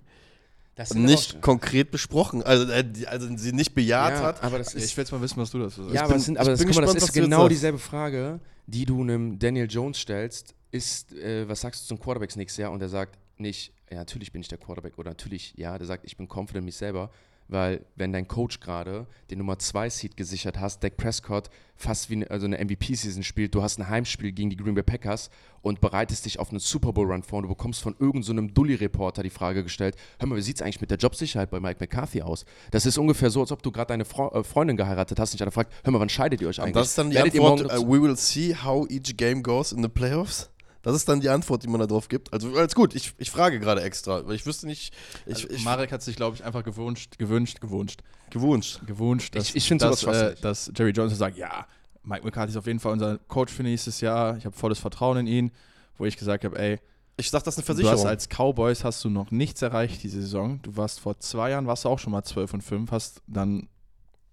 [0.74, 4.42] Das nicht konkret besprochen, also, äh, die, also sie nicht bejaht ja, hat.
[4.42, 5.94] aber das ist Ich will jetzt mal wissen, was du dazu sagst.
[5.94, 8.40] Ja, bin- aber, das, sind, aber das, bin guck mal, das ist genau dieselbe Frage,
[8.66, 10.54] die du einem Daniel Jones stellst.
[10.70, 12.72] Ist, äh, was sagst du zum Quarterbacks nächstes Jahr?
[12.72, 16.04] Und er sagt nicht, ja, natürlich bin ich der Quarterback oder natürlich, ja, der sagt,
[16.04, 17.10] ich bin confident in mich selber.
[17.48, 22.16] Weil, wenn dein Coach gerade den Nummer 2 Seed gesichert hast, Dak Prescott fast wie
[22.16, 25.30] eine, also eine MVP-Season spielt, du hast ein Heimspiel gegen die Green Bay Packers
[25.62, 29.22] und bereitest dich auf einen Super Bowl-Run vor und du bekommst von irgendeinem so Dully-Reporter
[29.22, 32.20] die Frage gestellt: Hör mal, wie sieht es eigentlich mit der Jobsicherheit bei Mike McCarthy
[32.20, 32.44] aus?
[32.70, 35.38] Das ist ungefähr so, als ob du gerade deine Fro äh, Freundin geheiratet hast und
[35.38, 36.74] dich einer fragt: Hör mal, wann scheidet ihr euch eigentlich?
[36.74, 39.72] Und das ist dann die Werdet Antwort, uh, we will see how each game goes
[39.72, 40.50] in the playoffs.
[40.82, 42.32] Das ist dann die Antwort, die man da drauf gibt.
[42.32, 44.92] Also alles gut, ich, ich frage gerade extra, weil ich wüsste nicht,
[45.26, 48.80] ich, Also, ich Marek hat sich, glaube ich, einfach gewünscht, gewünscht, gewünscht, gewünscht.
[48.86, 51.66] gewünscht, dass, Ich- ich dass, äh, dass Jerry Jones sagt, ja,
[52.04, 54.36] Mike McCarthy ist auf jeden Fall unser Coach für nächstes Jahr.
[54.36, 55.50] Ich habe volles Vertrauen in ihn,
[55.98, 56.78] wo ich gesagt habe, ey,
[57.16, 58.06] Ich sag, das ist eine du hast Versicherung.
[58.06, 60.62] als Cowboys hast du noch nichts erreicht diese Saison.
[60.62, 63.68] Du warst vor zwei Jahren, warst du auch schon mal 12 und 5, hast dann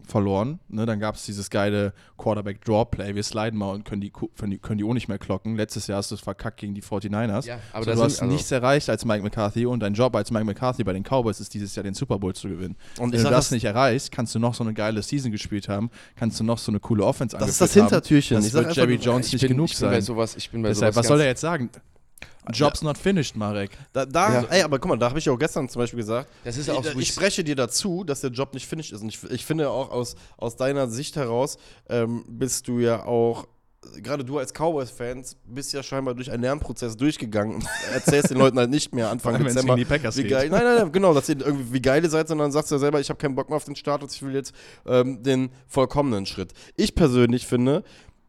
[0.10, 0.60] verloren.
[0.68, 0.86] Ne?
[0.86, 3.16] Dann gab es dieses geile Quarterback-Draw-Play.
[3.16, 5.56] Wir sliden mal und können die, können, die, können die auch nicht mehr klocken.
[5.56, 7.46] Letztes Jahr hast du es verkackt gegen die 49ers.
[7.46, 10.32] Ja, aber so, du hast also- nichts erreicht als Mike McCarthy und dein Job als
[10.32, 12.76] Mike McCarthy bei den Cowboys ist dieses Jahr den Super Bowl zu gewinnen.
[13.00, 15.70] Und Wenn ich du das nicht erreichst, kannst du noch so eine geile Season gespielt
[15.70, 18.38] haben, kannst du noch so eine coole Offense das ist das Hintertürchen.
[18.38, 18.46] Haben.
[18.46, 20.02] ich Das sag wird Jerry Jones ich nicht bin, genug ich bin bei sein.
[20.02, 21.70] sowas, ich bin bei Deshalb, sowas was soll er jetzt sagen?
[22.54, 23.72] Job's not finished, Marek.
[23.92, 24.48] Da, da, Ja.
[24.50, 26.68] ey, aber guck mal, da habe ich ja auch gestern zum Beispiel gesagt, Das ist
[26.68, 29.02] ich, auch so, ich spreche dir dazu, dass der Job nicht finished ist.
[29.02, 31.58] Und ich, ich finde auch aus, aus deiner Sicht heraus
[31.90, 33.48] ähm, bist du ja auch,
[34.02, 38.58] gerade du als Cowboys-Fans, bist ja scheinbar durch einen Lernprozess durchgegangen und erzählst den Leuten
[38.60, 41.40] halt nicht mehr Anfang Dezember, die Packers wie geil, nein, nein, nein, genau, dass ihr
[41.40, 43.66] irgendwie wie geil ihr seid, sondern sagst ja selber, ich habe keinen Bock mehr auf
[43.66, 44.54] den Status, ich will jetzt
[44.86, 46.54] ähm, den vollkommenen Schritt.
[46.76, 47.84] Ich persönlich finde,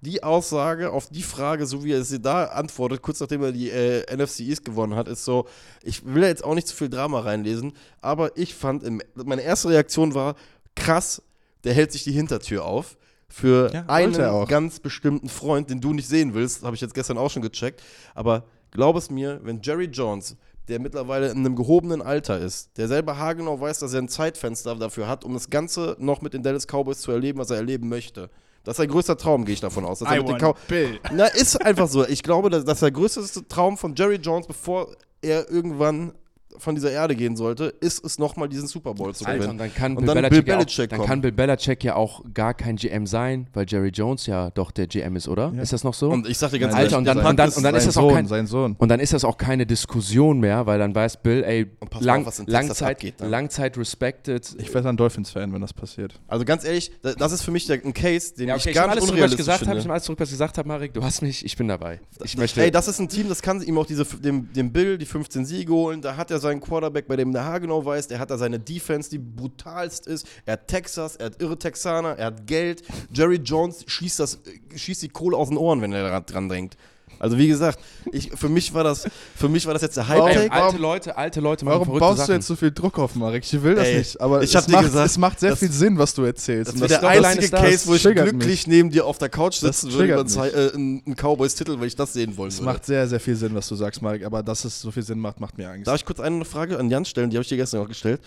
[0.06, 3.70] die Aussage auf die Frage, so wie er sie da antwortet, kurz nachdem er die
[3.70, 5.46] äh, NFC East gewonnen hat, ist so,
[5.82, 9.68] ich will jetzt auch nicht zu viel Drama reinlesen, aber ich fand, im, meine erste
[9.68, 10.36] Reaktion war,
[10.76, 11.22] krass,
[11.64, 12.96] der hält sich die Hintertür auf
[13.28, 17.18] für Ja, einen ganz bestimmten Freund, den du nicht sehen willst, habe ich jetzt gestern
[17.18, 17.82] auch schon gecheckt,
[18.14, 20.36] aber glaub es mir, wenn Jerry Jones
[20.68, 24.74] der mittlerweile in einem gehobenen Alter ist, der selber haargenau weiß, dass er ein Zeitfenster
[24.74, 27.88] dafür hat, um das Ganze noch mit den Dallas Cowboys zu erleben, was er erleben
[27.88, 28.30] möchte.
[28.66, 30.00] Das ist sein größter Traum, gehe ich davon aus.
[30.00, 30.98] Dass er mit Cow Bill.
[31.12, 32.04] Na, ist einfach so.
[32.04, 34.88] Ich glaube, dass, dass der größte Traum von Jerry Jones, bevor
[35.22, 36.12] er irgendwann
[36.58, 39.50] von dieser Erde gehen sollte, ist es nochmal diesen Super Bowl zu Alter, gewinnen.
[39.52, 41.84] und dann kann Und Bill, dann Belichick, Bill ja Belichick auch, dann kann Bill Belichick
[41.84, 45.52] ja auch gar kein GM sein, weil Jerry Jones ja doch der GM ist, oder?
[45.54, 45.62] Ja.
[45.62, 46.10] Ist das noch so?
[46.10, 47.88] Und ich sag dir ganz Alter, ehrlich, und dann- und dann- und dann ist sein
[47.88, 48.76] das auch Sohn, kein- sein Sohn.
[48.78, 52.26] Und dann ist das auch keine Diskussion mehr, weil dann weiß Bill, ey, Und lang,
[52.26, 53.28] auf, Langzeit, abgeht, ne?
[53.28, 54.54] Langzeit respected.
[54.58, 56.14] Ich werde ein Dolphins-Fan, wenn das passiert.
[56.28, 58.66] Also ganz ehrlich, da- das ist für mich der, ein Case, den ja, okay, ich
[58.70, 59.64] ich gar nicht alles zurück, was ich unrealistisch gesagt habe.
[59.64, 59.82] Ich finde.
[59.82, 60.94] nehme alles zurück, was ich gesagt habe, Marek.
[60.94, 62.00] Du hast mich, ich bin dabei.
[62.24, 62.60] Ich möchte.
[62.62, 65.44] Ey, das ist ein Team, das kann ihm auch diese, dem, dem Bill die 15
[65.44, 66.00] Siege holen.
[66.02, 68.08] Da hat er seinen Quarterback, bei dem der haargenau weiß.
[68.08, 70.26] Der hat da seine Defense, die brutalst ist.
[70.44, 72.82] Er hat Texas, er hat irre Texaner, er hat Geld.
[73.12, 76.76] Jerry Jones schießt, das, äh, schießt die Kohle aus den Ohren, wenn er dran drängt.
[77.18, 77.78] Also wie gesagt,
[78.12, 79.06] ich, für, mich war das,
[79.36, 80.52] für mich war das jetzt der Hype-Take.
[80.52, 82.28] alte Leute, alte Leute machen Warum verrückte baust Sachen.
[82.28, 83.44] du jetzt so viel Druck auf, Marek?
[83.44, 84.20] Ich will das Ey, nicht.
[84.20, 86.72] Aber ich es, macht, gesagt, es macht sehr das- viel Sinn, was du erzählst.
[86.72, 87.62] Das das der Storyline einzige ist.
[87.62, 90.72] Case, wo ich glücklich neben dir auf der Couch sitzen würde über einen, äh,
[91.08, 92.72] einen Cowboys-Titel, weil ich das sehen wollen Es würde.
[92.72, 94.24] macht sehr, sehr viel Sinn, was du sagst, Marek.
[94.24, 95.86] Aber dass es so viel Sinn macht, macht mir Angst.
[95.86, 97.30] Darf ich kurz eine Frage an Jan stellen?
[97.30, 98.20] Die habe ich dir gestern auch gestellt.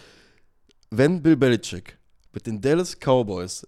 [0.91, 1.97] Wenn Bill Belichick
[2.33, 3.65] mit den Dallas Cowboys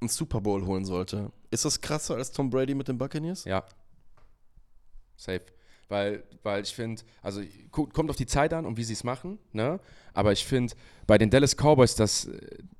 [0.00, 3.44] einen Super Bowl holen sollte, ist das krasser als Tom Brady mit den Buccaneers?
[3.44, 3.62] Ja.
[5.22, 5.42] Safe.
[5.88, 9.38] Weil, weil ich finde, also kommt auf die Zeit an und wie sie es machen,
[9.52, 9.78] ne?
[10.14, 10.74] Aber ich finde,
[11.06, 12.30] bei den Dallas Cowboys, das,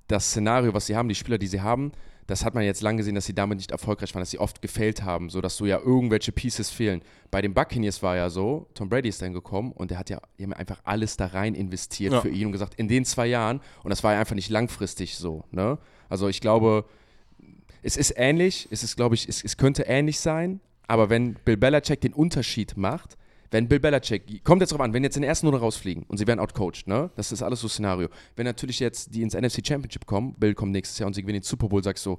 [0.08, 1.92] das Szenario, was sie haben, die Spieler, die sie haben,
[2.26, 4.62] das hat man jetzt lange gesehen, dass sie damit nicht erfolgreich waren, dass sie oft
[4.62, 7.02] gefailt haben, sodass so ja irgendwelche Pieces fehlen.
[7.30, 10.20] Bei den Buccaneers war ja so, Tom Brady ist dann gekommen und der hat ja
[10.38, 12.20] die haben einfach alles da rein investiert Ja.
[12.20, 15.16] für ihn und gesagt, in den zwei Jahren, und das war ja einfach nicht langfristig
[15.16, 15.78] so, ne?
[16.08, 16.84] Also ich glaube,
[17.82, 20.60] es ist ähnlich, es ist, glaube ich, es, es könnte ähnlich sein,
[20.92, 23.16] aber wenn Bill Belichick den Unterschied macht,
[23.50, 26.18] wenn Bill Belichick, kommt jetzt drauf an, wenn jetzt in der ersten Runde rausfliegen und
[26.18, 27.08] sie werden outcoached, ne?
[27.16, 28.08] Das ist alles so Szenario.
[28.36, 31.40] Wenn natürlich jetzt die ins NFC Championship kommen, Bill kommt nächstes Jahr und sie gewinnen
[31.40, 32.18] den Super Bowl, sagst du so,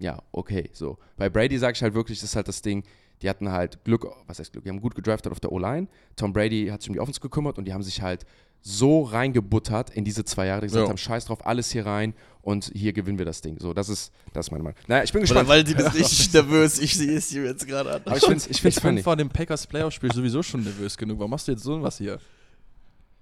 [0.00, 0.98] ja, okay, so.
[1.16, 2.84] Bei Brady sage ich halt wirklich, das ist halt das Ding,
[3.22, 5.88] die hatten halt Glück, was heißt Glück, die haben gut gedraftet auf der O-Line.
[6.14, 8.26] Tom Brady hat sich um die Offense gekümmert und die haben sich halt
[8.60, 10.90] so reingebuttert in diese zwei Jahre, die gesagt Ja.
[10.90, 12.12] haben, scheiß drauf, alles hier rein
[12.48, 13.58] und hier gewinnen wir das Ding.
[13.60, 14.78] So, das ist, das ist meine Meinung.
[14.86, 15.48] Naja, ich bin Weil, gespannt.
[15.48, 16.78] weil die ist richtig nervös.
[16.78, 18.02] Ich sehe es hier jetzt gerade an.
[18.06, 21.18] Aber ich find's, ich find's Ich bin vor dem Packers Playoff-Spiel sowieso schon nervös genug.
[21.18, 22.18] Warum machst du jetzt so was hier?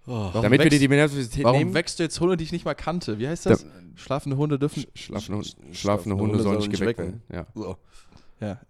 [0.04, 1.74] Warum Damit wir wächst- dir die Nervosität Warum nehmen.
[1.74, 3.18] wächst du jetzt Hunde, die ich nicht mal kannte?
[3.18, 3.66] Wie heißt das?
[3.96, 4.84] Schlafende Hunde dürfen.
[4.94, 7.22] Schlafende, Hunde- Schlafende schlafende Hunde sollen nicht geweckt werden.
[7.32, 7.46] Ja.
[7.54, 7.76] So,
[8.40, 8.60] Ja.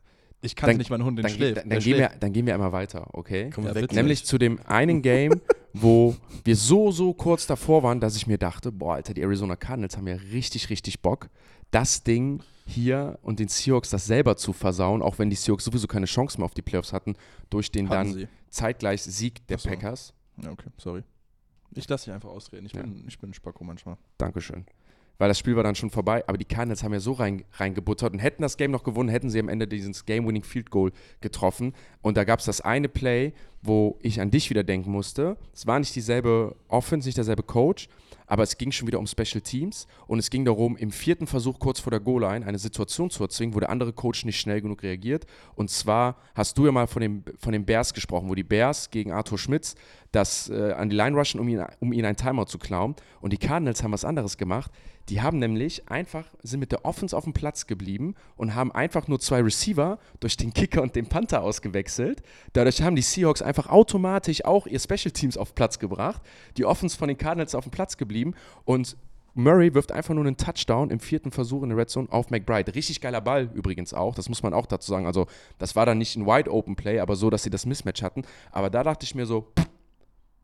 [0.42, 1.56] Ich kannte Dann- nicht meinen Hund, den Dann, schläft.
[1.58, 3.50] dann, dann, gehen wir, dann gehen wir einmal weiter, okay?
[3.54, 3.92] komm Ja, weg.
[3.92, 5.40] Nämlich zu dem einen Game,
[5.80, 9.56] wo wir so, so kurz davor waren, dass ich mir dachte, boah, Alter, die Arizona
[9.56, 11.28] Cardinals haben ja richtig, richtig Bock,
[11.70, 15.86] das Ding hier und den Seahawks das selber zu versauen, auch wenn die Seahawks sowieso
[15.86, 17.14] keine Chance mehr auf die Playoffs hatten,
[17.50, 18.28] durch den Hatten dann sie.
[18.50, 19.68] zeitgleich Sieg der so.
[19.68, 20.12] Packers.
[20.42, 21.02] Ja, okay, sorry.
[21.74, 22.66] Ich lasse dich einfach ausreden.
[22.66, 22.82] Ich Ja.
[22.82, 23.96] bin, ich bin ein Spacko manchmal.
[24.18, 24.64] Dankeschön.
[25.18, 28.12] Weil das Spiel war dann schon vorbei, aber die Cardinals haben ja so rein, reingebuttert
[28.12, 31.72] und hätten das Game noch gewonnen, hätten sie am Ende dieses Game-Winning Field Goal getroffen.
[32.02, 33.32] Und da gab es das eine Play,
[33.62, 35.36] wo ich an dich wieder denken musste.
[35.52, 37.88] Es war nicht dieselbe Offense, nicht derselbe Coach,
[38.26, 41.58] aber es ging schon wieder um Special Teams und es ging darum, im vierten Versuch
[41.58, 44.82] kurz vor der Goal-Line eine Situation zu erzwingen, wo der andere Coach nicht schnell genug
[44.82, 45.26] reagiert.
[45.54, 48.90] Und zwar hast du ja mal von, dem, von den Bears gesprochen, wo die Bears
[48.90, 49.74] gegen Arthur Schmitz
[50.16, 52.96] das äh, an die Line rushen, um ihn, um ihn ein Timeout zu klauen.
[53.20, 54.72] Und die Cardinals haben was anderes gemacht.
[55.08, 59.06] Die haben nämlich einfach, sind mit der Offense auf dem Platz geblieben und haben einfach
[59.06, 62.22] nur zwei Receiver durch den Kicker und den Panther ausgewechselt.
[62.54, 66.22] Dadurch haben die Seahawks einfach automatisch auch ihr Special Teams auf Platz gebracht.
[66.56, 68.34] Die Offense von den Cardinals auf dem Platz geblieben
[68.64, 68.96] und
[69.34, 72.74] Murray wirft einfach nur einen Touchdown im vierten Versuch in der Red Zone auf McBride.
[72.74, 75.06] Richtig geiler Ball übrigens auch, das muss man auch dazu sagen.
[75.06, 75.26] Also,
[75.58, 78.22] das war dann nicht ein Wide Open Play, aber so, dass sie das Mismatch hatten.
[78.50, 79.66] Aber da dachte ich mir so, pff,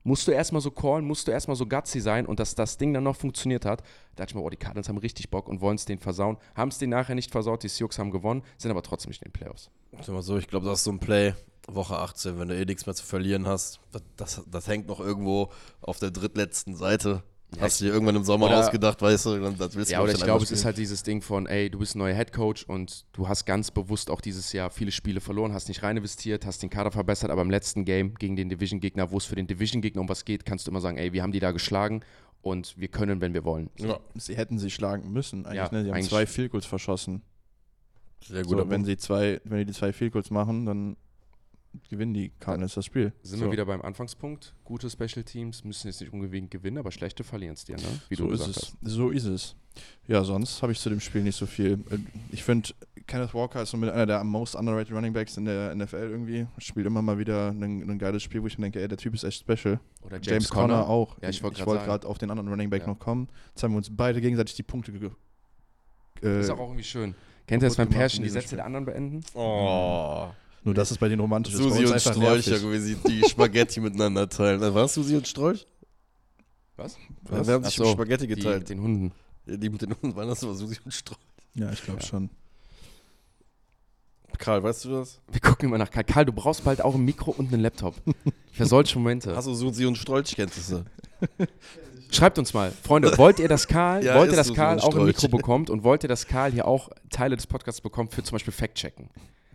[0.05, 2.93] musst du erstmal so callen, musst du erstmal so gutsy sein und dass das Ding
[2.93, 5.61] dann noch funktioniert hat, da dachte ich mir, oh, die Cardinals haben richtig Bock und
[5.61, 6.37] wollen es den versauen.
[6.55, 9.29] Haben es den nachher nicht versaut, die Seahawks haben gewonnen, sind aber trotzdem nicht in
[9.29, 9.71] den Playoffs.
[10.01, 11.35] Sag mal so, ich glaube, das ist so ein Play,
[11.69, 13.81] Woche 18, wenn du eh nichts mehr zu verlieren hast.
[13.93, 15.51] Das, das, das hängt noch irgendwo
[15.81, 17.23] auf der drittletzten Seite.
[17.61, 20.03] Hast du dir irgendwann im Sommer Oder- ausgedacht, weißt du, dann, das willst du Ja,
[20.03, 22.65] oder ich glaube, es ist halt dieses Ding von, ey, du bist ein neuer Headcoach
[22.67, 26.47] und du hast ganz bewusst auch dieses Jahr viele Spiele verloren, hast nicht rein investiert,
[26.47, 29.47] hast den Kader verbessert, aber im letzten Game gegen den Division-Gegner, wo es für den
[29.47, 32.01] Division-Gegner um was geht, kannst du immer sagen, ey, wir haben die da geschlagen
[32.41, 33.69] und wir können, wenn wir wollen.
[33.79, 35.45] Ja, Sie hätten sie schlagen müssen.
[35.47, 35.83] Eigentlich, Ja, ne?
[35.85, 37.23] Sie haben eigentlich- zwei Field Goals verschossen.
[38.27, 38.71] sehr So, gut.
[38.71, 40.97] wenn sie zwei, wenn die die zwei Field Goals machen, dann
[41.89, 43.13] gewinnen die Cardinals das Spiel.
[43.23, 43.45] Sind so.
[43.47, 44.55] wir wieder beim Anfangspunkt.
[44.65, 47.83] Gute Special Teams müssen jetzt nicht unbedingt gewinnen, aber schlechte verlieren es dir, ne?
[48.09, 48.63] Wie so du ist gesagt es.
[48.63, 48.77] hast.
[48.83, 49.57] So ist es.
[50.07, 51.83] Ja, sonst habe ich zu dem Spiel nicht so viel.
[51.91, 51.99] Äh,
[52.31, 52.71] Ich finde,
[53.07, 56.47] Kenneth Walker ist so mit einer der most underrated Running Backs in der NFL irgendwie.
[56.59, 59.15] Spielt immer mal wieder ein, ein geiles Spiel, wo ich mir denke, ey, der Typ
[59.15, 59.81] ist echt special.
[60.03, 61.17] Oder James, Conner, auch.
[61.23, 62.89] Ja, ich wollte gerade auf den anderen Running Back Ja.
[62.89, 63.29] noch kommen.
[63.55, 65.11] Jetzt haben wir uns beide gegenseitig die Punkte ge
[66.23, 67.15] äh, Ist auch irgendwie schön.
[67.47, 68.57] Kennt ihr das beim Pärchen, die Sätze Spiel.
[68.59, 69.21] der anderen beenden?
[69.35, 70.29] Oh.
[70.65, 71.55] Nur das ist bei den romantisch.
[71.55, 72.81] Susi und Strolch, nervig.
[72.83, 74.61] sie die Spaghetti miteinander teilen.
[74.61, 75.67] Was war Susi und Strolch?
[76.77, 76.97] Was?
[77.31, 78.69] Ja, wir haben sich so, Spaghetti Die, geteilt.
[78.69, 79.13] den Hunden.
[79.47, 81.19] Die, die mit den Hunden waren das war Susi und Strolch.
[81.55, 82.07] Ja, ich glaube Ja.
[82.07, 82.31] schon.
[84.39, 85.21] Karl, weißt du das?
[85.31, 86.05] Wir gucken immer nach Karl.
[86.05, 87.95] Karl, du brauchst bald auch ein Mikro und einen Laptop.
[88.53, 89.37] Für solche Momente.
[89.37, 90.85] Hast du Susi und Strolch Kenntnisse?
[92.11, 94.97] Schreibt uns mal, Freunde, wollt ihr, dass Karl, Ja, wollt ihr, dass Karl so auch
[94.97, 98.23] ein Mikro bekommt und wollt ihr, dass Karl hier auch Teile des Podcasts bekommt für
[98.23, 99.09] zum Beispiel Fact-Checken?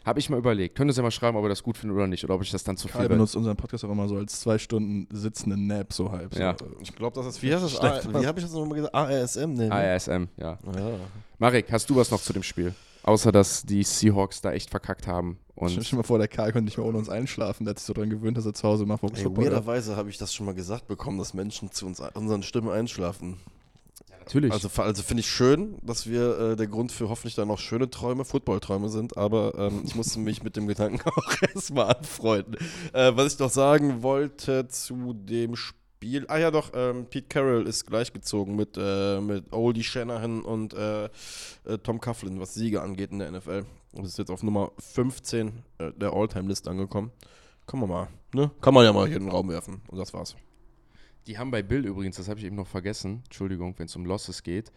[0.07, 0.75] Habe ich mal überlegt.
[0.77, 2.41] Könnt ihr uns ja mal schreiben, ob ihr das gut findet oder nicht oder ob
[2.41, 5.05] ich das dann zu viel Karl benutzt unseren Podcast auch immer so als zwei Stunden
[5.13, 6.33] sitzenden Nap, so halb.
[6.33, 6.55] Ja.
[6.57, 6.65] So.
[6.79, 7.73] Ich glaube, das ist, wie das?
[7.73, 8.95] Wie habe ich das nochmal gesagt?
[8.95, 9.53] ARSM?
[9.55, 9.69] Ne?
[9.69, 10.57] ARSM, ja.
[10.63, 10.91] Ja.
[11.39, 12.73] Marek, hast du was noch zu dem Spiel?
[13.03, 15.39] Außer, dass die Seahawks da echt verkackt haben.
[15.57, 17.65] Stell Und dir mal vor, der Karl könnte nicht mehr ohne uns einschlafen.
[17.65, 20.09] Der hat sich so dran gewöhnt, dass er zu Hause macht, wo Ey, weirderweise habe
[20.09, 23.35] ich das schon mal gesagt bekommen, dass Menschen zu uns, unseren Stimmen einschlafen.
[24.27, 24.51] Natürlich.
[24.51, 27.89] Also, also finde ich schön, dass wir äh, der Grund für hoffentlich dann noch schöne
[27.89, 32.57] Träume, Footballträume sind, aber ähm, ich musste mich mit dem Gedanken auch erstmal anfreunden.
[32.93, 37.67] Äh, was ich noch sagen wollte zu dem Spiel, ah ja doch, ähm, Pete Carroll
[37.67, 41.09] ist gleichgezogen mit, äh, mit Oldie Shanahan und äh, äh,
[41.81, 43.65] Tom Coughlin, was Siege angeht in der NFL.
[43.93, 47.11] Und ist jetzt auf Nummer 15 äh, der All-Time-List angekommen.
[47.65, 48.51] Kann man mal, ne?
[48.61, 49.81] Kann man ja mal hier in den Raum werfen.
[49.87, 50.35] Und das war's.
[51.27, 54.05] Die haben bei Bill übrigens, das habe ich eben noch vergessen, Entschuldigung, wenn es um
[54.05, 54.71] Losses geht,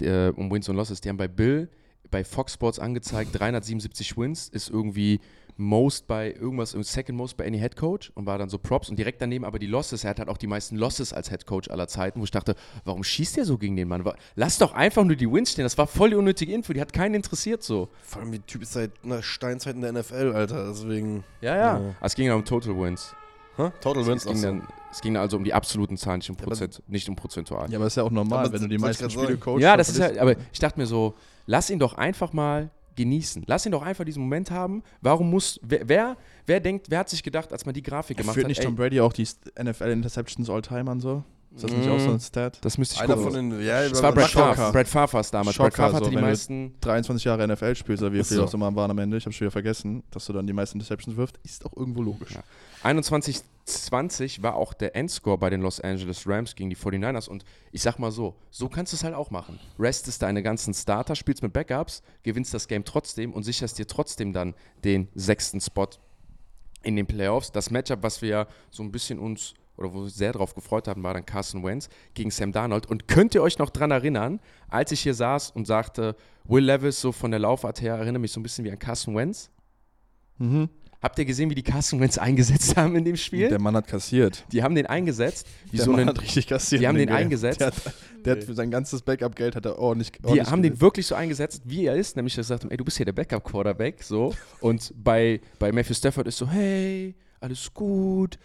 [0.00, 1.68] äh, um Wins und Losses, die haben bei Bill
[2.10, 5.20] bei Fox Sports angezeigt, 377 Wins ist irgendwie
[5.56, 8.98] Most bei irgendwas, Second Most bei any Head Coach und war dann so Props und
[8.98, 10.02] direkt daneben aber die Losses.
[10.02, 12.56] Er hat halt auch die meisten Losses als Head Coach aller Zeiten, wo ich dachte,
[12.84, 14.04] warum schießt der so gegen den Mann?
[14.34, 15.64] Lass doch einfach nur die Wins stehen.
[15.64, 17.88] Das war voll die unnötige Info, die hat keinen interessiert so.
[18.02, 21.24] Vor allem, der Typ ist seit einer Steinzeit in der NFL, Alter, deswegen.
[21.40, 21.80] Ja, ja.
[21.80, 21.94] ja.
[22.00, 23.14] Es ging dann um Total Wins.
[23.56, 23.70] Huh?
[23.80, 24.24] Total Wins.
[24.24, 27.08] Es ging, dann, es ging also um die absoluten Zahlen, nicht um, Prozent, ja, nicht
[27.08, 27.70] um prozentual.
[27.70, 29.62] Ja, aber ist ja auch normal, wenn du die meisten Spiele coachst.
[29.62, 31.14] Ja, das ist ja, aber ich dachte mir so,
[31.46, 33.44] lass ihn doch einfach mal genießen.
[33.46, 34.82] Lass ihn doch einfach diesen Moment haben.
[35.00, 36.16] Warum muss, wer, wer,
[36.46, 38.48] wer denkt, wer hat sich gedacht, als man die Grafik gemacht Führt hat?
[38.54, 41.24] Führt nicht Tom Brady auch die NFL-Interceptions all-time an so?
[41.54, 42.58] Ist das nicht auch so ein Stat?
[42.62, 43.32] Das müsste ich Einer gucken.
[43.32, 44.72] Von den, ja, das war Brad Favre.
[44.72, 45.54] Brad Favre war es damals.
[45.54, 46.74] Schocker, Brad Favre hatte so, die meisten...
[46.80, 48.44] 23 Jahre NFL spielst, oder wie viel so.
[48.44, 49.16] auch immer waren am Ende.
[49.16, 51.38] Ich habe schon wieder vergessen, dass du dann die meisten Interceptions wirft.
[51.44, 52.32] Ist auch irgendwo logisch.
[52.32, 52.42] Ja.
[52.90, 57.28] 21-20 war auch der Endscore bei den Los Angeles Rams gegen die 49ers.
[57.28, 59.60] Und ich sag mal so, so kannst du es halt auch machen.
[59.78, 64.32] Restest deine ganzen Starter, spielst mit Backups, gewinnst das Game trotzdem und sicherst dir trotzdem
[64.32, 65.88] dann den sechsten Spot
[66.82, 67.52] in den Playoffs.
[67.52, 71.02] Das Matchup, was wir so ein bisschen uns oder wo wir sehr darauf gefreut haben,
[71.02, 72.86] war dann Carson Wentz gegen Sam Darnold.
[72.86, 77.00] Und könnt ihr euch noch dran erinnern, als ich hier saß und sagte, Will Levis
[77.00, 79.50] so von der Laufart her erinnert mich so ein bisschen wie an Carson Wentz?
[80.38, 80.68] Mhm.
[81.02, 83.48] Habt ihr gesehen, wie die Carson Wentz eingesetzt haben in dem Spiel?
[83.48, 84.44] Der Mann hat kassiert.
[84.52, 85.46] Die haben den eingesetzt.
[85.70, 86.80] Wie der so Mann einen, hat richtig kassiert.
[86.80, 87.60] Die haben den, den eingesetzt.
[87.60, 87.74] Der hat,
[88.24, 90.12] der hat für sein ganzes Backup-Geld hat er ordentlich.
[90.12, 92.16] Die haben den wirklich so eingesetzt, wie er ist.
[92.16, 94.02] Nämlich gesagt haben, ey, du bist hier der Backup-Quarterback.
[94.02, 94.34] So.
[94.60, 98.38] Und bei, bei Matthew Stafford ist so, hey, alles gut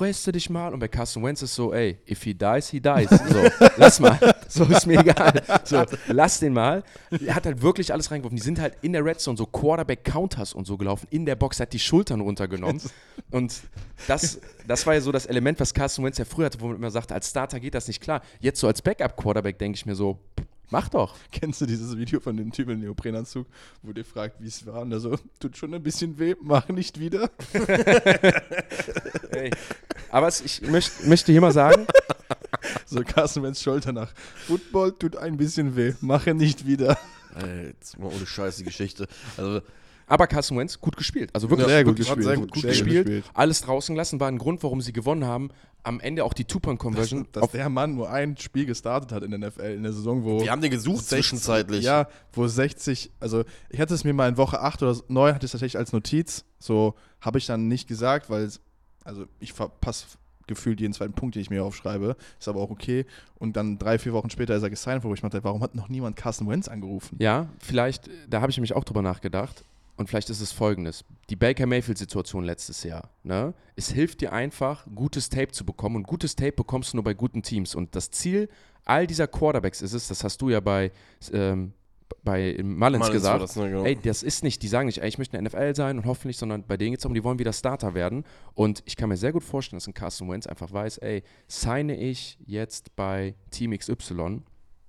[0.00, 0.72] reste dich mal.
[0.72, 3.08] Und bei Carson Wentz ist so, ey, if he dies, he dies.
[3.08, 4.18] So, lass mal.
[4.48, 5.42] So, ist mir egal.
[5.64, 6.82] So, lass den mal.
[7.10, 8.36] Er hat halt wirklich alles reingeworfen.
[8.36, 11.06] Die sind halt in der Red Zone so Quarterback-Counters und so gelaufen.
[11.10, 12.80] In der Box hat die Schultern runtergenommen.
[13.30, 13.60] Und
[14.06, 16.76] das, das war ja so das Element, was Carson Wentz ja früher hatte, wo man
[16.76, 18.22] immer sagte, als Starter geht das nicht klar.
[18.40, 20.18] Jetzt so als Backup-Quarterback denke ich mir so,
[20.72, 21.14] Mach doch.
[21.30, 23.46] Kennst du dieses Video von dem Typ im Neoprenanzug,
[23.82, 24.80] wo der fragt, wie es war?
[24.80, 27.30] Und er so, tut schon ein bisschen weh, mach nicht wieder.
[29.30, 29.50] hey.
[30.10, 31.86] Aber es, ich möcht, möchte hier mal sagen.
[32.86, 34.14] so Carsten Wenz Schulter nach.
[34.46, 36.96] Football tut ein bisschen weh, mache nicht wieder.
[37.34, 39.08] Ey, jetzt mal ohne scheiße Geschichte.
[39.36, 39.60] Also
[40.12, 41.30] aber Carson Wentz gut gespielt.
[41.32, 42.22] Also wirklich sehr gut, gespielt.
[42.22, 43.06] Sehr gut, gut gespielt.
[43.06, 43.24] gespielt.
[43.32, 45.50] Alles draußen gelassen war ein Grund, warum sie gewonnen haben.
[45.84, 47.26] Am Ende auch die Two-Point-Conversion.
[47.32, 50.22] Dass, dass der Mann nur ein Spiel gestartet hat in der NFL in der Saison,
[50.24, 50.40] wo.
[50.40, 51.84] Wir haben den gesucht 60, zwischenzeitlich.
[51.84, 55.44] Ja, wo 60, also ich hatte es mir mal in Woche 8 oder 9, hatte
[55.44, 56.44] ich es tatsächlich als Notiz.
[56.58, 58.48] So habe ich dann nicht gesagt, weil,
[59.04, 60.06] also ich verpasse
[60.46, 62.16] gefühlt jeden zweiten Punkt, den ich mir aufschreibe.
[62.38, 63.06] Ist aber auch okay.
[63.38, 65.88] Und dann drei, vier Wochen später ist er gesigned, wo ich meinte, warum hat noch
[65.88, 67.16] niemand Carson Wentz angerufen?
[67.20, 69.64] Ja, vielleicht, da habe ich nämlich auch drüber nachgedacht.
[69.96, 73.10] Und vielleicht ist es folgendes: Die Baker Mayfield-Situation letztes Jahr.
[73.22, 73.54] Ne?
[73.76, 75.96] Es hilft dir einfach, gutes Tape zu bekommen.
[75.96, 77.74] Und gutes Tape bekommst du nur bei guten Teams.
[77.74, 78.48] Und das Ziel
[78.84, 80.92] all dieser Quarterbacks ist es, das hast du ja bei,
[81.32, 81.72] ähm,
[82.24, 83.84] bei Mullins, Mullins gesagt, das, ne, genau.
[83.84, 86.36] ey, das ist nicht, die sagen nicht, ey, ich möchte eine NFL sein und hoffentlich,
[86.36, 88.24] sondern bei denen geht es darum, die wollen wieder Starter werden.
[88.54, 91.96] Und ich kann mir sehr gut vorstellen, dass ein Carson Wentz einfach weiß, ey, signe
[91.96, 94.42] ich jetzt bei Team XY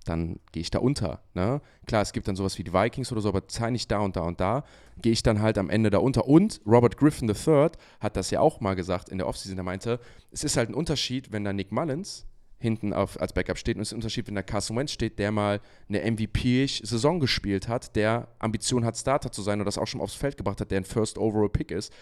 [0.03, 1.21] dann gehe ich da unter.
[1.33, 1.61] Ne?
[1.85, 4.15] Klar, es gibt dann sowas wie die Vikings oder so, aber zahle ich da und
[4.15, 4.63] da und da,
[5.01, 6.27] gehe ich dann halt am Ende da unter.
[6.27, 7.69] Und Robert Griffin III
[7.99, 9.99] hat das ja auch mal gesagt in der Offseason, der meinte,
[10.31, 12.25] es ist halt ein Unterschied, wenn da Nick Mullins
[12.63, 15.19] hinten auf, als Backup steht und es ist ein Unterschied, wenn da Carson Wentz steht,
[15.19, 15.59] der mal
[15.89, 20.15] eine MVP-Saison gespielt hat, der Ambition hat, Starter zu sein und das auch schon aufs
[20.15, 21.93] Feld gebracht hat, der ein First Overall Pick ist.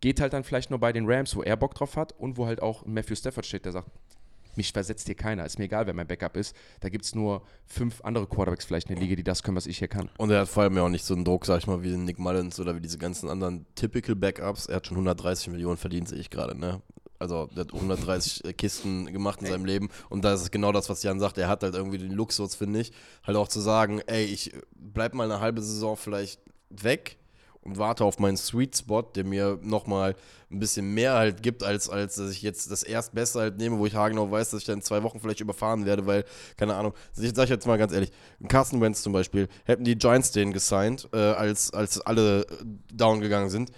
[0.00, 2.46] Geht halt dann vielleicht nur bei den Rams, wo er Bock drauf hat und wo
[2.46, 3.88] halt auch Matthew Stafford steht, der sagt,
[4.56, 5.44] mich versetzt hier keiner.
[5.44, 6.54] Ist mir egal, wer mein Backup ist.
[6.80, 9.66] Da gibt es nur fünf andere Quarterbacks vielleicht in der Liga, die das können, was
[9.66, 10.10] ich hier kann.
[10.18, 11.96] Und er hat vor allem ja auch nicht so einen Druck, sag ich mal, wie
[11.96, 14.66] Nick Mullins oder wie diese ganzen anderen Typical Backups.
[14.66, 16.82] Er hat schon 130 Millionen verdient, sehe ich gerade, ne?
[17.18, 19.52] Also der hat 130 äh, Kisten gemacht in ey.
[19.52, 21.38] seinem Leben und da ist es genau das, was Jan sagt.
[21.38, 25.14] Er hat halt irgendwie den Luxus, finde ich, halt auch zu sagen, ey, ich bleib
[25.14, 27.16] mal eine halbe Saison vielleicht weg
[27.64, 30.14] und warte auf meinen Sweet Spot, der mir nochmal
[30.50, 33.86] ein bisschen mehr halt gibt, als, als dass ich jetzt das Erstbeste halt nehme, wo
[33.86, 36.24] ich haargenau weiß, dass ich dann in zwei Wochen vielleicht überfahren werde, weil,
[36.56, 38.12] keine Ahnung, ich sage jetzt mal ganz ehrlich,
[38.48, 42.46] Carsten Wentz zum Beispiel, hätten die Giants den gesigned, äh, als, als alle
[42.92, 43.70] down gegangen sind,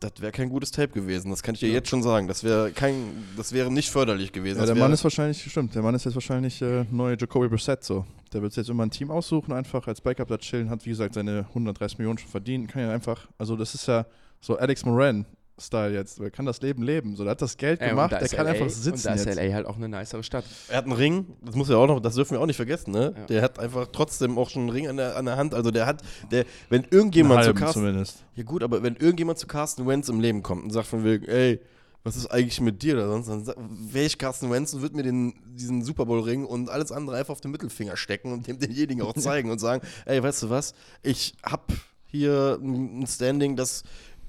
[0.00, 1.30] das wäre kein gutes Tape gewesen.
[1.30, 1.74] Das kann ich dir ja.
[1.74, 2.26] jetzt schon sagen.
[2.26, 4.58] Das wäre kein, das wäre nicht förderlich gewesen.
[4.58, 7.84] Ja, der Mann ist wahrscheinlich, stimmt, der Mann ist jetzt wahrscheinlich äh, neue Jacoby Brissett
[7.84, 8.06] so.
[8.32, 11.14] Der wird jetzt immer ein Team aussuchen, einfach als Backup da chillen, hat wie gesagt
[11.14, 14.06] seine 130 Millionen schon verdient, kann ja einfach, also das ist ja
[14.40, 15.26] so Alex Moran,
[15.58, 16.18] Style jetzt.
[16.18, 17.16] Er kann das Leben leben.
[17.16, 18.90] So, der hat das Geld Ey, gemacht, der kann LA, einfach sitzen.
[18.90, 19.36] Und da ist jetzt.
[19.36, 20.44] LA halt auch eine nicere Stadt.
[20.68, 22.90] Er hat einen Ring, das muss ja auch noch, das dürfen wir auch nicht vergessen,
[22.90, 23.14] ne?
[23.16, 23.26] Ja.
[23.26, 25.54] Der hat einfach trotzdem auch schon einen Ring an der, an der Hand.
[25.54, 27.80] Also der hat, der, wenn irgendjemand zu Carsten.
[27.80, 28.24] Zumindest.
[28.34, 31.26] Ja gut, aber wenn irgendjemand zu Carsten Wentz im Leben kommt und sagt von wegen,
[31.26, 31.60] ey,
[32.02, 33.28] was ist eigentlich mit dir oder sonst?
[33.28, 33.54] Dann
[33.92, 37.32] wäre ich Carsten Wentz und würde mir den, diesen Super Bowl-Ring und alles andere einfach
[37.32, 40.74] auf den Mittelfinger stecken und dem denjenigen auch zeigen und sagen, ey, weißt du was,
[41.02, 41.72] ich hab
[42.06, 43.82] hier ein Standing, das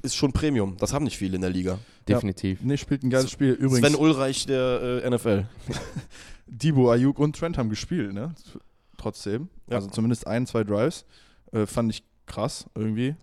[0.06, 0.78] ist schon Premium.
[0.78, 1.80] Das haben nicht viele in der Liga.
[2.08, 2.60] Definitiv.
[2.62, 3.52] Nee, spielt ein geiles Spiel.
[3.52, 5.46] Übrigens, Sven Ulreich der äh, NFL.
[6.48, 8.34] Debo, Ayuk und Trent haben gespielt, ne?
[8.98, 9.50] Trotzdem.
[9.68, 9.78] Ja.
[9.78, 11.06] Also zumindest ein, zwei Drives.
[11.52, 13.16] Äh, fand ich krass irgendwie.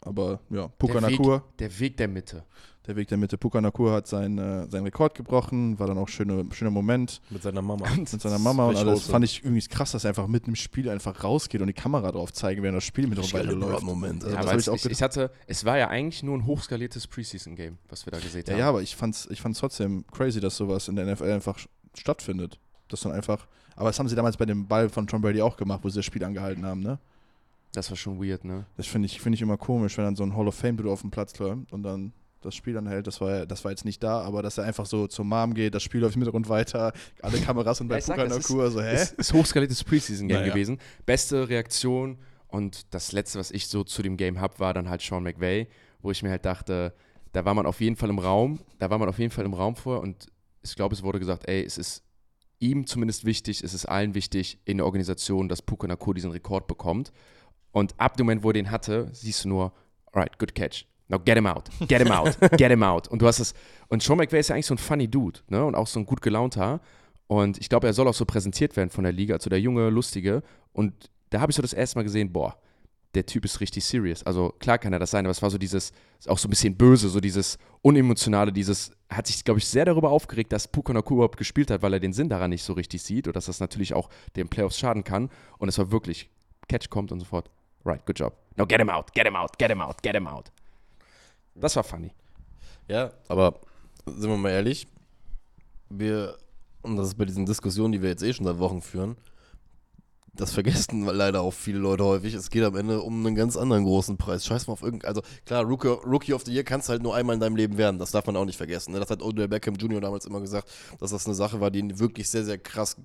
[0.00, 2.44] Aber ja, Puka der, Weg, Nakur, der Weg der Mitte.
[2.86, 3.36] Der Weg der Mitte.
[3.38, 7.42] Puka Nakur hat seinen, äh, seinen Rekord gebrochen, war dann auch schöne, schöner Moment Mit
[7.42, 7.88] seiner Mama.
[7.96, 9.00] mit seiner Mama und alles.
[9.02, 9.10] Hose?
[9.12, 12.10] Fand ich irgendwie krass, dass er einfach mitten im Spiel einfach rausgeht und die Kamera
[12.10, 13.82] drauf zeigen, während das Spiel mit geiler weiterläuft.
[13.82, 14.24] Moment.
[14.24, 17.06] Also Ja, das ich auch ich, ich hatte, es war ja eigentlich nur ein hochskaliertes
[17.06, 18.58] Preseason-Game, was wir da gesehen Ja, haben.
[18.60, 21.58] ja, aber ich fand's, ich fand's trotzdem crazy, dass sowas in der NFL einfach
[21.94, 22.58] stattfindet.
[22.88, 23.46] Dass dann einfach.
[23.76, 25.96] Aber das haben sie damals bei dem Ball von Tom Brady auch gemacht, wo sie
[25.98, 26.98] das Spiel angehalten haben, ne?
[27.72, 28.66] Das war schon weird, ne?
[28.76, 31.02] Das finde ich, find ich immer komisch, wenn dann so ein Hall of Fame-Dude auf
[31.02, 33.06] dem Platz läuft und dann das Spiel anhält.
[33.06, 35.74] Das war, das war jetzt nicht da, aber dass er einfach so zur Mom geht,
[35.74, 36.92] das Spiel läuft im Hintergrund weiter,
[37.22, 38.92] alle Kameras sind Ja, bei Puka das ist- Nakur, so, hä?
[38.94, 40.52] Es ist hochskaliertes Preseason-Game Naja.
[40.52, 40.78] gewesen.
[41.06, 42.18] Beste Reaktion
[42.48, 45.68] und das letzte, was ich so zu dem Game habe, war dann halt Sean McVay,
[46.02, 46.94] wo ich mir halt dachte,
[47.32, 49.54] da war man auf jeden Fall im Raum, da war man auf jeden Fall im
[49.54, 50.26] Raum vor und
[50.62, 52.02] ich glaube, es wurde gesagt, ey, es ist
[52.58, 56.66] ihm zumindest wichtig, es ist allen wichtig in der Organisation, dass Puka Nakur diesen Rekord
[56.66, 57.12] bekommt.
[57.72, 59.72] Und ab dem Moment, wo er den hatte, siehst du nur,
[60.12, 60.84] alright, good catch.
[61.10, 63.08] Now get him out, get him out, get him out.
[63.08, 63.52] Und du hast es,
[63.88, 65.64] und Sean McVay ist ja eigentlich so ein funny Dude, ne?
[65.64, 66.80] Und auch so ein gut gelaunter.
[67.26, 69.90] Und ich glaube, er soll auch so präsentiert werden von der Liga, also der junge,
[69.90, 70.42] lustige.
[70.72, 72.56] Und da habe ich so das erste Mal gesehen, boah,
[73.14, 74.22] der Typ ist richtig serious.
[74.22, 75.92] Also klar kann er das sein, aber es war so dieses,
[76.28, 80.10] auch so ein bisschen böse, so dieses unemotionale, dieses, hat sich, glaube ich, sehr darüber
[80.10, 83.02] aufgeregt, dass Puka Nakur überhaupt gespielt hat, weil er den Sinn daran nicht so richtig
[83.02, 85.28] sieht und dass das natürlich auch den Playoffs schaden kann.
[85.58, 86.30] Und es war wirklich,
[86.68, 87.50] Catch kommt und so fort.
[87.84, 88.36] Right, good job.
[88.56, 90.52] Now get him out, get him out, get him out, get him out.
[91.54, 92.12] Das war funny.
[92.88, 93.60] Ja, aber
[94.06, 94.86] sind wir mal ehrlich,
[95.88, 96.36] wir,
[96.82, 99.16] und das ist bei diesen Diskussionen, die wir jetzt eh schon seit Wochen führen,
[100.32, 102.34] das vergessen leider auch viele Leute häufig.
[102.34, 104.46] Es geht am Ende um einen ganz anderen großen Preis.
[104.46, 105.08] Scheiß mal auf irgendein.
[105.08, 107.76] Also klar, Rookie, Rookie of the Year kannst du halt nur einmal in deinem Leben
[107.76, 107.98] werden.
[107.98, 108.92] Das darf man auch nicht vergessen.
[108.92, 109.00] ne?
[109.00, 110.00] Das hat Odell Beckham Jr.
[110.00, 110.68] damals immer gesagt,
[110.98, 112.96] dass das eine Sache war, die ihn wirklich sehr, sehr krass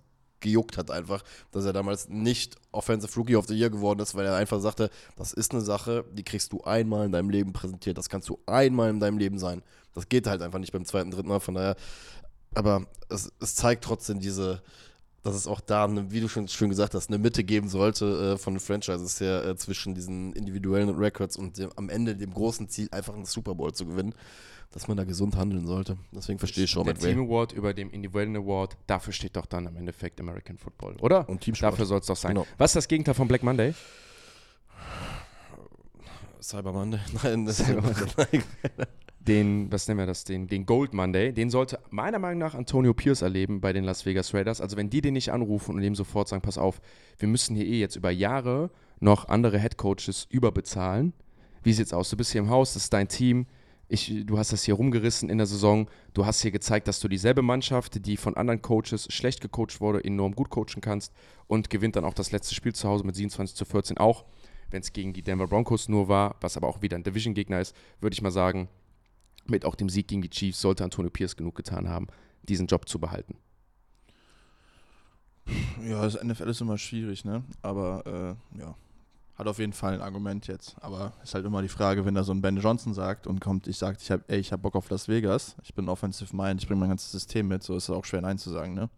[0.45, 4.25] gejuckt hat einfach, dass er damals nicht Offensive Rookie of the Year geworden ist, weil
[4.25, 7.97] er einfach sagte, das ist eine Sache, die kriegst du einmal in deinem Leben präsentiert.
[7.97, 9.63] Das kannst du einmal in deinem Leben sein.
[9.93, 11.39] Das geht halt einfach nicht beim zweiten, dritten Mal.
[11.39, 11.75] Von daher,
[12.53, 14.61] aber es, es zeigt trotzdem diese,
[15.23, 18.33] dass es auch da, eine, wie du schon schön gesagt hast, eine Mitte geben sollte
[18.33, 22.33] äh, von den Franchises her äh, zwischen diesen individuellen Records und dem, am Ende dem
[22.33, 24.13] großen Ziel, einfach einen Super Bowl zu gewinnen,
[24.71, 25.97] dass man da gesund handeln sollte.
[26.11, 29.67] Deswegen verstehe ich schon Der Team Award über dem individuellen Award, dafür steht doch dann
[29.67, 31.27] im Endeffekt American Football, oder?
[31.29, 31.73] Und Teamsport.
[31.73, 32.35] Dafür soll es doch sein.
[32.35, 32.47] Genau.
[32.57, 33.73] Was ist das Gegenteil von Black Monday?
[36.41, 36.99] Cyber Monday?
[37.23, 38.43] Nein, das Cyber Monday.
[39.19, 42.93] Den, was nennen wir das, den, den Gold Monday, den sollte meiner Meinung nach Antonio
[42.93, 44.61] Pierce erleben bei den Las Vegas Raiders.
[44.61, 46.79] Also wenn die den nicht anrufen und ihm sofort sagen, pass auf,
[47.17, 48.69] wir müssen hier eh jetzt über Jahre
[48.99, 51.13] noch andere Head Coaches überbezahlen.
[51.63, 52.11] Wie sieht's aus?
[52.11, 53.47] Du bist hier im Haus, das ist dein Team.
[53.87, 55.87] Ich, du hast das hier rumgerissen in der Saison.
[56.13, 60.03] Du hast hier gezeigt, dass du dieselbe Mannschaft, die von anderen Coaches schlecht gecoacht wurde,
[60.03, 61.13] enorm gut coachen kannst
[61.47, 64.25] und gewinnt dann auch das letzte Spiel zu Hause mit 27 zu 14 auch.
[64.71, 67.75] Wenn es gegen die Denver Broncos nur war, was aber auch wieder ein Division-Gegner ist,
[68.01, 68.67] würde ich mal sagen,
[69.45, 72.07] mit auch dem Sieg gegen die Chiefs sollte Antonio Pierce genug getan haben,
[72.43, 73.37] diesen Job zu behalten.
[75.87, 77.43] Ja, das NFL ist immer schwierig, ne?
[77.61, 78.75] Aber äh, ja,
[79.35, 80.75] hat auf jeden Fall ein Argument jetzt.
[80.81, 83.67] Aber ist halt immer die Frage, wenn da so ein Ben Johnson sagt und kommt,
[83.67, 86.79] ich sage, ich habe, ey, Bock auf Las Vegas, ich bin Offensive Mind, ich bringe
[86.79, 88.89] mein ganzes System mit, so ist es auch schwer Nein zu sagen, ne?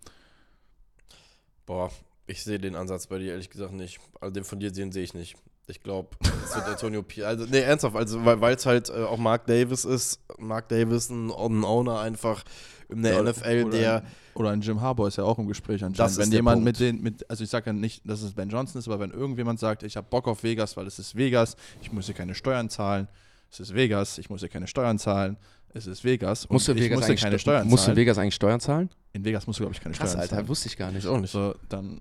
[1.66, 1.92] Boah,
[2.28, 4.00] ich sehe den Ansatz bei dir ehrlich gesagt nicht.
[4.22, 5.36] Also den von dir sehen sehe ich nicht.
[5.70, 6.10] Ich glaube,
[6.46, 7.28] es wird Antonio Pierce.
[7.28, 10.22] Also, nee, ernsthaft, also weil es halt äh, auch Mark Davis ist.
[10.38, 12.44] Mark Davis, ein, ein Owner einfach
[12.90, 13.96] in der Ja, NFL, oder der.
[13.98, 14.04] Ein,
[14.36, 16.12] oder ein Jim Harbour ist ja auch im Gespräch Das anscheinend.
[16.12, 16.66] ist wenn der jemand Punkt.
[16.66, 19.12] mit den, mit, also ich sage ja nicht, dass es Ben Johnson ist, aber wenn
[19.12, 22.36] irgendjemand sagt, ich habe Bock auf Vegas, weil es ist Vegas, ich muss hier keine
[22.36, 23.08] Steuern zahlen,
[23.52, 25.38] es ist Vegas, ich muss hier keine Steuern zahlen,
[25.74, 27.98] es ist Vegas und Musst du, ich Vegas eigentlich keine Steu- Steuern musst du zahlen.
[27.98, 28.90] Vegas eigentlich Steuern zahlen?
[29.14, 30.48] In Vegas musst du, glaube ich, keine Krass, Steuern Alter, zahlen.
[30.48, 31.08] wusste ich gar nicht.
[31.08, 31.32] auch nicht.
[31.32, 32.00] So, dann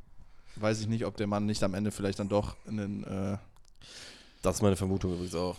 [0.57, 3.39] weiß ich nicht, ob der Mann nicht am Ende vielleicht dann doch einen, äh,
[4.43, 5.57] Das ist meine Vermutung übrigens auch.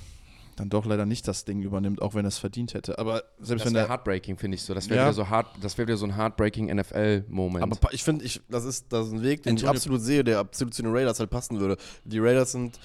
[0.57, 2.99] Dann doch leider nicht das Ding übernimmt, auch wenn er es verdient hätte.
[2.99, 4.73] Aber selbst Das wenn wäre der heartbreaking, finde ich so.
[4.73, 5.05] Das wäre Ja.
[5.05, 7.63] wieder so hart, das wäre wieder so ein heartbreaking NFL-Moment.
[7.63, 10.23] Aber pa- ich finde, ich, das, ist, das ist ein Weg, den ich absolut sehe,
[10.23, 11.77] der absolut zu den Raiders halt passen würde.
[12.03, 12.79] Die Raiders sind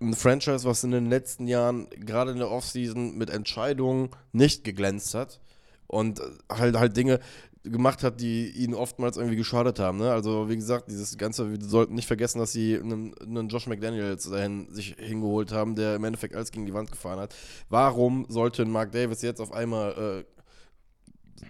[0.00, 5.14] ein Franchise, was in den letzten Jahren, gerade in der Offseason, mit Entscheidungen nicht geglänzt
[5.14, 5.40] hat.
[5.88, 6.22] Und äh,
[6.52, 7.18] halt, halt Dinge
[7.64, 9.98] gemacht hat, die ihnen oftmals irgendwie geschadet haben.
[9.98, 10.12] Ne?
[10.12, 14.28] Also wie gesagt, dieses Ganze, wir sollten nicht vergessen, dass sie einen, einen Josh McDaniels
[14.30, 17.34] dahin sich hingeholt haben, der im Endeffekt alles gegen die Wand gefahren hat.
[17.68, 20.38] Warum sollte Mark Davis jetzt auf einmal äh,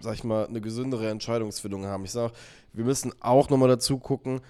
[0.00, 2.04] sag ich mal, eine gesündere Entscheidungsfindung haben.
[2.04, 2.32] Ich sag,
[2.72, 4.40] wir müssen auch nochmal dazu gucken,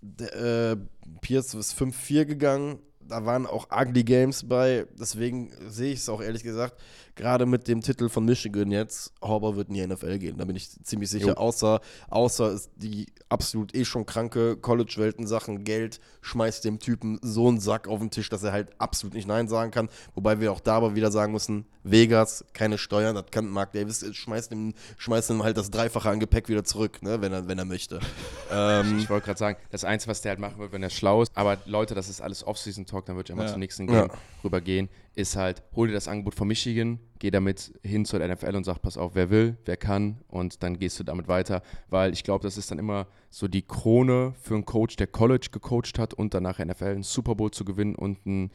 [0.00, 0.34] der,
[0.72, 0.76] äh,
[1.20, 6.20] Pierce ist 5-4 gegangen, da waren auch ugly Games bei, deswegen sehe ich es auch
[6.20, 6.76] ehrlich gesagt,
[7.16, 10.54] gerade mit dem Titel von Michigan jetzt, Horber wird in die NFL gehen, da bin
[10.54, 11.34] ich ziemlich sicher, Jo.
[11.34, 17.18] außer, außer ist die absolut eh schon kranke College-Welt in Sachen Geld, schmeißt dem Typen
[17.22, 20.40] so einen Sack auf den Tisch, dass er halt absolut nicht Nein sagen kann, wobei
[20.40, 24.12] wir auch da aber wieder sagen müssen, Vegas, keine Steuern, das kann Mark Davis, äh,
[24.12, 27.58] schmeißt ihm, schmeißt ihm halt das Dreifache an Gepäck wieder zurück, ne, wenn er, wenn
[27.58, 28.00] er möchte.
[28.52, 31.22] ähm, Ich wollte gerade sagen, das Einzige, was der halt machen wird, wenn er schlau
[31.22, 33.52] ist, aber Leute, das ist alles Off-Season-Talk, dann würde ich einmal Ja.
[33.52, 34.02] zum nächsten Ja.
[34.06, 34.10] Game
[34.44, 38.64] rübergehen, ist halt, hol dir das Angebot von Michigan, geh damit hin zur NFL und
[38.64, 42.22] sag, pass auf, wer will, wer kann und dann gehst du damit weiter, weil ich
[42.22, 46.12] glaube, das ist dann immer so die Krone für einen Coach, der College gecoacht hat
[46.12, 48.50] und danach NFL einen Super Bowl zu gewinnen und ein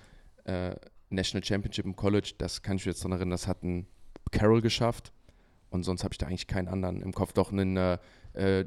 [0.45, 0.75] äh,
[1.09, 3.87] National Championship im College, das kann ich mich jetzt daran erinnern, das hat ein
[4.31, 5.11] Carroll geschafft
[5.71, 7.33] und sonst habe ich da eigentlich keinen anderen im Kopf.
[7.33, 7.97] Doch einen äh,
[8.33, 8.65] äh,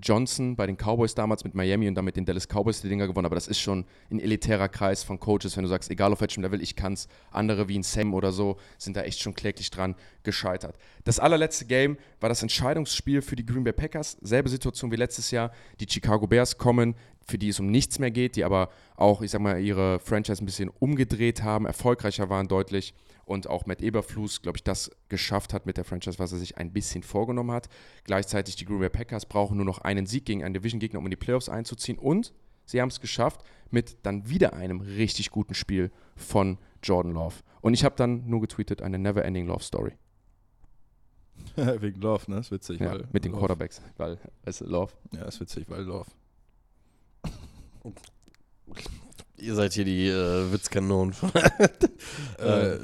[0.00, 3.26] Johnson bei den Cowboys damals mit Miami und damit den Dallas Cowboys die Dinger gewonnen,
[3.26, 6.42] aber das ist schon ein elitärer Kreis von Coaches, wenn du sagst, egal auf welchem
[6.42, 7.08] Level, ich kann's.
[7.30, 10.76] Andere wie ein Sam oder so sind da echt schon kläglich dran gescheitert.
[11.04, 14.16] Das allerletzte Game war das Entscheidungsspiel für die Green Bay Packers.
[14.20, 15.52] Selbe Situation wie letztes Jahr.
[15.80, 16.94] Die Chicago Bears kommen,
[17.26, 20.42] für die es um nichts mehr geht, die aber auch, ich sag mal, ihre Franchise
[20.42, 22.94] ein bisschen umgedreht haben, erfolgreicher waren deutlich
[23.24, 26.58] und auch Matt Eberflus, glaube ich, das geschafft hat mit der Franchise, was er sich
[26.58, 27.68] ein bisschen vorgenommen hat.
[28.04, 31.10] Gleichzeitig die Green Bay Packers brauchen nur noch einen Sieg gegen einen Division-Gegner, um in
[31.10, 32.32] die Playoffs einzuziehen und
[32.64, 37.36] sie haben es geschafft mit dann wieder einem richtig guten Spiel von Jordan Love.
[37.60, 39.92] Und ich habe dann nur getweetet, eine Never-Ending Love Story.
[41.56, 42.38] Wegen Love, ne?
[42.38, 42.80] Ist witzig.
[42.80, 43.40] Ja, weil mit den Love.
[43.40, 44.92] Quarterbacks, weil es Love.
[45.12, 46.10] Ja, ist witzig, weil Love.
[49.42, 51.14] Ihr seid hier die äh, Witzkanonen.
[52.38, 52.76] äh,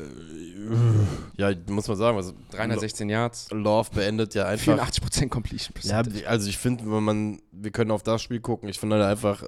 [1.37, 4.77] ja, muss man sagen, also 316 Yards, Love beendet ja einfach.
[4.77, 8.69] 84% Completion Ja, also ich finde, wenn man, wir können auf das Spiel gucken.
[8.69, 9.45] Ich finde halt einfach,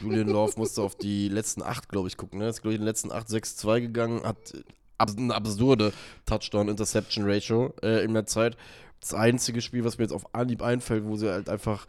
[0.00, 2.38] Julian Love musste auf die letzten acht, glaube ich, gucken.
[2.38, 2.48] Ne?
[2.48, 4.54] Ist, glaube ich, in den letzten acht 6-2 gegangen, hat
[4.98, 5.92] eine absurde
[6.24, 8.56] Touchdown-Interception-Ratio äh, in der Zeit.
[9.00, 11.86] Das einzige Spiel, was mir jetzt auf Anhieb einfällt, wo sie halt einfach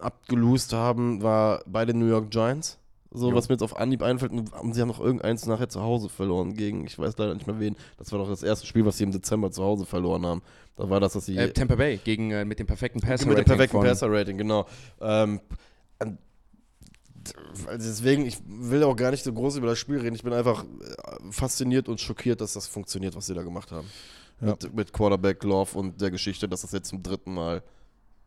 [0.00, 2.80] abgelost haben, war bei den New York Giants.
[3.12, 3.34] So, Jo.
[3.36, 6.54] was mir jetzt auf Anhieb einfällt, und sie haben noch irgendeins nachher zu Hause verloren
[6.54, 7.74] gegen, ich weiß leider nicht mehr wen.
[7.98, 10.42] Das war doch das erste Spiel, was sie im Dezember zu Hause verloren haben.
[10.76, 11.36] Da war das, dass sie.
[11.36, 14.66] Äh, Tampa Bay gegen, äh, mit dem perfekten Passer Mit dem perfekten Passer-Rating, genau.
[15.00, 15.40] Ähm,
[15.98, 16.18] an-
[17.66, 20.14] also deswegen, ich will auch gar nicht so groß über das Spiel reden.
[20.16, 23.88] Ich bin einfach äh, fasziniert und schockiert, dass das funktioniert, was sie da gemacht haben.
[24.40, 24.50] Ja.
[24.52, 27.62] Mit, mit Quarterback Love und der Geschichte, dass das jetzt zum dritten Mal.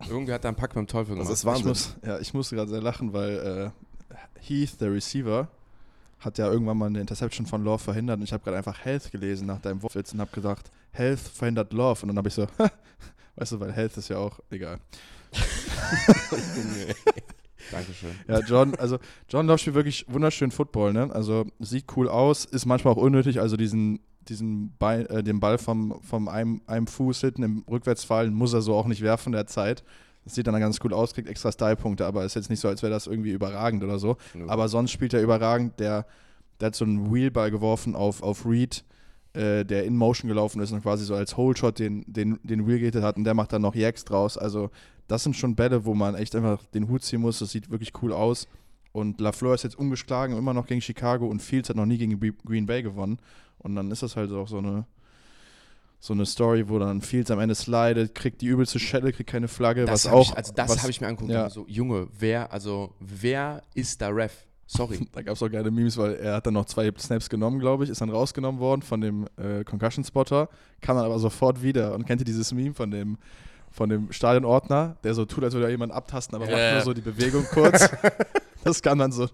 [0.08, 1.34] Irgendwie hat er einen Pack mit dem Teufel Das gemacht.
[1.34, 1.68] ist Ich Wahnsinn.
[1.70, 3.93] muss, ja, ich musste gerade sehr lachen, weil äh,
[4.40, 5.48] Heath, der Receiver,
[6.20, 9.12] hat ja irgendwann mal eine Interception von Love verhindert und ich habe gerade einfach Health
[9.12, 12.48] gelesen nach deinem Wortwitz und habe gedacht, Health verhindert Love und dann habe ich so,
[13.36, 14.80] weißt du, weil Health ist ja auch egal.
[17.72, 18.12] Dankeschön.
[18.28, 19.00] Ja, John, also
[19.30, 21.10] John Love spielt wirklich wunderschön Football, ne?
[21.12, 25.58] Also sieht cool aus, ist manchmal auch unnötig, also diesen, diesen Ball, äh, den Ball
[25.58, 29.48] vom, vom einem, einem Fuß hinten im Rückwärtsfallen muss er so auch nicht werfen der
[29.48, 29.84] Zeit.
[30.24, 32.82] Das sieht dann ganz gut aus, kriegt extra Style-Punkte, aber ist jetzt nicht so, als
[32.82, 34.18] wäre das irgendwie überragend oder so.
[34.34, 34.46] Nö.
[34.48, 35.80] Aber sonst spielt er überragend.
[35.80, 36.06] Der,
[36.60, 38.86] der hat so einen Wheelball geworfen auf, auf Reed,
[39.34, 42.80] äh, der in Motion gelaufen ist und quasi so als Holeshot den, den, den Wheel
[42.80, 44.38] gehittet hat und der macht dann noch Jacks draus.
[44.38, 44.70] Also,
[45.08, 47.40] das sind schon Bälle, wo man echt einfach den Hut ziehen muss.
[47.40, 48.48] Das sieht wirklich cool aus.
[48.94, 52.20] Und LaFleur ist jetzt ungeschlagen, immer noch gegen Chicago und Fields hat noch nie gegen
[52.46, 53.18] Green Bay gewonnen.
[53.58, 54.86] Und dann ist das halt auch so eine,
[56.06, 59.48] so eine Story, wo dann Fields am Ende slidet, kriegt die übelste Schelle, kriegt keine
[59.48, 60.32] Flagge, Das was auch.
[60.32, 61.32] ich, also das habe ich mir angeguckt.
[61.32, 61.50] ja.
[61.50, 64.34] So, Junge, wer, also wer ist da Ref?
[64.68, 65.00] Sorry.
[65.14, 67.86] Da gab es auch geile Memes, weil er hat dann noch zwei Snaps genommen, glaube
[67.86, 70.50] ich, ist dann rausgenommen worden von dem äh, Concussion-Spotter,
[70.82, 73.18] kam dann aber sofort wieder und kennt ihr dieses Meme von dem,
[73.72, 76.82] von dem Stadionordner, der so tut, als würde er jemanden abtasten, aber Ja, macht nur
[76.82, 77.90] so die Bewegung kurz.
[78.64, 79.28] das kann dann so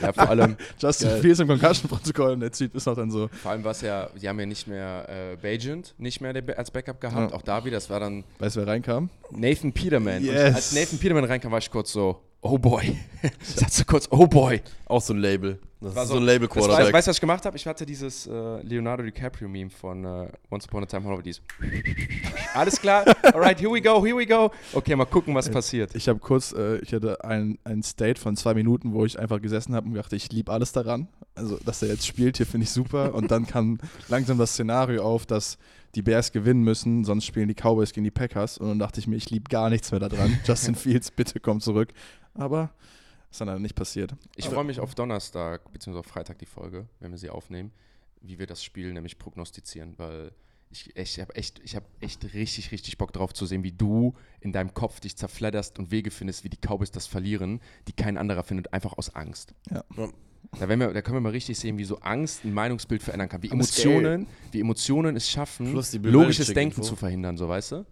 [0.00, 1.20] ja, vor allem, Justin Geil.
[1.20, 4.28] Fields im Concussion-Protokoll und der Typ ist noch dann so, vor allem was ja, die
[4.28, 7.30] haben ja nicht mehr äh, Bajent, nicht mehr als Backup gehabt.
[7.30, 7.36] Ja.
[7.36, 9.10] Auch da wieder, das war dann weißt du, wer reinkam?
[9.30, 10.24] Nathan Peterman.
[10.24, 10.48] Yes.
[10.48, 12.96] Und als Nathan Peterman reinkam, war ich kurz so, oh boy.
[13.22, 14.60] ich hatte so kurz, oh boy.
[14.86, 15.58] Auch so ein Label.
[15.82, 16.92] Das War ist so- so ein Label war, Quarterback.
[16.92, 17.56] weißt du, was ich gemacht habe?
[17.56, 21.24] Ich hatte dieses äh, Leonardo DiCaprio-Meme von äh, Once Upon a Time Hollywood.
[21.24, 21.40] Dieses
[22.54, 24.50] Alles klar, alright, here we go, here we go.
[24.74, 25.94] Okay, mal gucken, was passiert.
[25.94, 29.40] Ich habe kurz, äh, ich hatte ein, ein State von zwei Minuten, wo ich einfach
[29.40, 31.08] gesessen habe und dachte, ich liebe alles daran.
[31.34, 33.14] Also, dass er jetzt spielt, hier finde ich super.
[33.14, 33.78] Und dann kam
[34.08, 35.56] langsam das Szenario auf, dass
[35.94, 38.58] die Bears gewinnen müssen, sonst spielen die Cowboys gegen die Packers.
[38.58, 40.38] Und dann dachte ich mir, ich liebe gar nichts mehr daran.
[40.44, 41.88] Justin Fields, bitte komm zurück.
[42.34, 42.70] Aber
[43.30, 44.14] ist dann leider nicht passiert.
[44.36, 47.70] Ich freue mich auf Donnerstag, beziehungsweise auf Freitag die Folge, wenn wir sie aufnehmen,
[48.20, 50.32] wie wir das Spiel nämlich prognostizieren, weil
[50.70, 54.14] ich, ich habe echt, ich hab echt richtig, richtig Bock drauf zu sehen, wie du
[54.40, 58.16] in deinem Kopf dich zerfledderst und Wege findest, wie die Cowboys das verlieren, die kein
[58.16, 59.54] anderer findet, einfach aus Angst.
[59.70, 59.84] Ja.
[60.58, 63.42] Da, wir, da können wir mal richtig sehen, wie so Angst ein Meinungsbild verändern kann.
[63.42, 63.50] Wie.
[63.50, 67.86] Emotionen, wie Emotionen es schaffen, logisches Denken zu verhindern, so weißt du?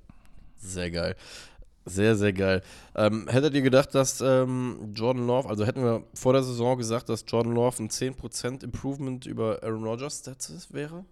[0.56, 1.14] Sehr geil.
[1.88, 2.62] Sehr, sehr geil.
[2.94, 7.08] Ähm, hättet ihr gedacht, dass ähm, Jordan Love, also hätten wir vor der Saison gesagt,
[7.08, 11.04] dass Jordan Love ein 10% Improvement über Aaron Rodgers Stats wäre?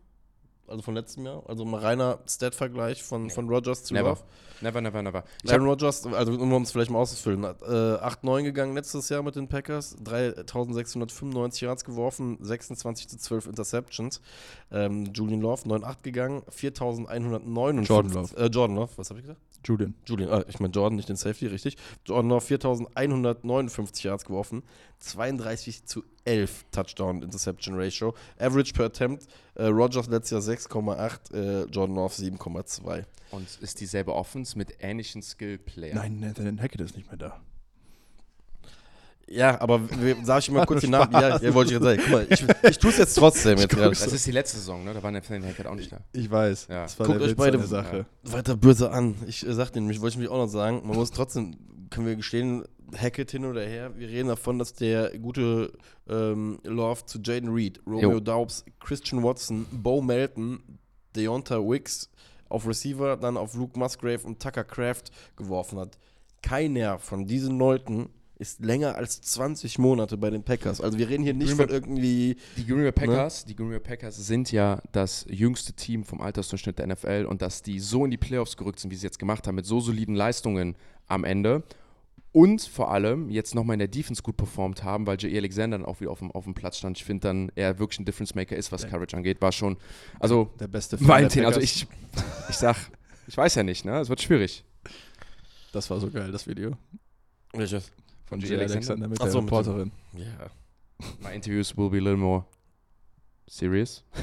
[0.69, 1.43] Also von letztem Jahr?
[1.47, 4.11] Also mal reiner Stat-Vergleich von, von Rodgers zu Never.
[4.11, 4.21] Love?
[4.63, 5.25] Never, never, never.
[5.47, 9.49] Aaron Rodgers, also um es vielleicht mal auszufüllen, äh, 8-9 gegangen letztes Jahr mit den
[9.49, 14.21] Packers, 3695 Yards geworfen, 26 zu 12 Interceptions.
[14.71, 17.89] Ähm, Julian Love 9-8 gegangen, 4159.
[17.89, 18.37] Jordan Love.
[18.37, 19.41] Äh, Jordan Love, was habe ich gesagt?
[19.65, 19.95] Julian.
[20.07, 21.77] Julian, ah, ich meine Jordan, nicht den Safety, richtig.
[22.07, 24.63] Jordan Love 4159 Yards geworfen,
[25.01, 28.15] 32 zu 11 Touchdown Interception Ratio.
[28.39, 33.05] Average per Attempt, äh, Rodgers letztes Jahr 6,8, äh, Jordan Love 7,2.
[33.31, 35.97] und ist dieselbe Offense mit ähnlichen Skill-Playern.
[35.97, 37.41] Nein, Nathan Hackett ist nicht mehr da.
[39.29, 41.13] Ja, aber wir- sag ich mal kurz die Namen.
[41.13, 42.03] Ja, ja wollte ich gerade sagen.
[42.05, 43.91] Guck mal, ich, ich tue es jetzt trotzdem jetzt gerade.
[43.91, 44.95] Das ist die letzte Saison, ne?
[44.95, 45.99] Da war Nathaniel Hackett auch nicht da.
[46.13, 46.69] Ich weiß.
[46.71, 46.83] Ja.
[46.85, 48.07] Das war Guckt euch beide- Sache.
[48.23, 49.17] Weiter böse an.
[49.27, 51.57] Ich äh, sag den, ich wollte mich auch noch sagen, man muss trotzdem,
[51.91, 52.65] können wir gestehen,
[52.97, 55.73] Hackett hin oder her, wir reden davon, dass der gute
[56.09, 58.21] ähm, Love zu Jaden Reed, Romeo Jo.
[58.21, 60.61] Daubs, Christian Watson, Bo Melton,
[61.15, 62.11] Deonta Wicks
[62.49, 65.05] auf Receiver, dann auf Luke Musgrave und Tucker Craft
[65.37, 65.99] geworfen hat.
[66.43, 70.81] Keiner von diesen Leuten ist länger als 20 Monate bei den Packers.
[70.81, 73.81] Also wir reden hier nicht Green von irgendwie Die Green Bay Packers, die Green Bay
[73.81, 78.11] Packers sind ja das jüngste Team vom Altersdurchschnitt der NFL und dass die so in
[78.11, 80.77] die Playoffs gerückt sind, wie sie jetzt gemacht haben, mit so soliden Leistungen
[81.07, 81.63] am Ende
[82.37, 85.39] und vor allem jetzt nochmal in der Defense gut performt haben, weil J.E.
[85.39, 86.99] Alexander dann auch wieder auf dem, auf dem Platz stand.
[86.99, 88.89] Ich finde dann, er wirklich ein Difference Maker ist, was Ja.
[88.91, 89.79] Coverage angeht, war schon,
[90.21, 91.87] also Der beste Fan Valentin, der also ich,
[92.51, 92.77] ich sag,
[93.27, 94.65] ich weiß ja nicht, ne, es wird schwierig.
[95.73, 96.73] Das war so geil, das Video.
[97.55, 97.91] welches?
[98.27, 98.51] Von J.
[98.51, 98.59] J.
[98.59, 98.75] Alexander?
[98.77, 99.93] Alexander mit Ach der so, Reporterin.
[100.13, 100.51] Ja.
[101.27, 102.45] My interviews will be a little more
[103.47, 104.05] serious.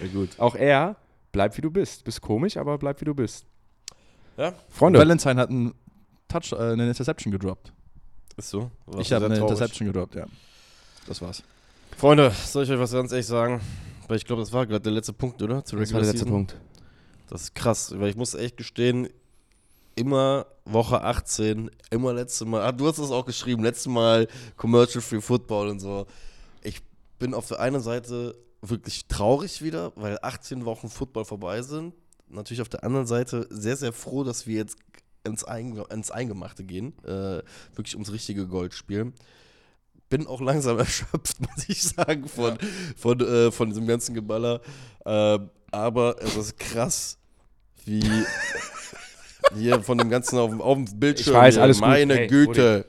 [0.00, 0.38] Ja, gut.
[0.38, 0.96] Auch er,
[1.32, 2.04] bleib wie du bist.
[2.04, 3.46] Bist komisch, aber bleib wie du bist.
[4.36, 4.52] Ja.
[4.68, 5.72] Freunde, Valentine hat einen
[6.34, 7.72] Touch, äh, eine Interception gedroppt.
[8.36, 8.70] Ist so.
[8.86, 9.52] War ich habe eine traurig.
[9.52, 10.26] Interception gedroppt, ja.
[11.06, 11.44] Das war's.
[11.96, 13.60] Freunde, soll ich euch was ganz ehrlich sagen?
[14.08, 15.64] Weil ich glaube, das war gerade der letzte Punkt, oder?
[15.64, 16.32] Zur das war der letzte Season.
[16.32, 16.56] Punkt.
[17.28, 19.08] Das ist krass, weil ich muss echt gestehen,
[19.94, 25.02] immer Woche 18, immer letzte Mal, ah, du hast es auch geschrieben, letzte Mal Commercial
[25.02, 26.06] Free Football und so.
[26.62, 26.82] Ich
[27.20, 31.94] bin auf der einen Seite wirklich traurig wieder, weil 18 Wochen Football vorbei sind.
[32.28, 34.76] Natürlich auf der anderen Seite sehr, sehr froh, dass wir jetzt
[35.24, 37.42] ins, Einge ins Eingemachte gehen, äh,
[37.74, 39.14] wirklich ums richtige Gold spielen.
[40.10, 42.58] Bin auch langsam erschöpft, muss ich sagen, von,
[42.96, 44.60] von, äh, von diesem ganzen Geballer.
[45.06, 47.18] Ähm, aber es ist krass,
[47.84, 48.02] wie
[49.56, 51.34] hier von dem Ganzen auf, dem- auf dem Bildschirm.
[51.34, 51.88] Ich weiß, alles gut.
[51.88, 52.86] Meine Hey, Güte.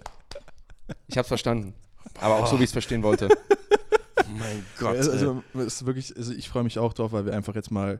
[1.08, 1.74] Ich hab's verstanden.
[2.20, 3.28] Aber auch so, wie ich es verstehen wollte.
[4.38, 4.96] Mein Gott.
[4.98, 5.62] also, ey.
[5.62, 8.00] es ist wirklich, also ich freue mich auch drauf, weil wir einfach jetzt mal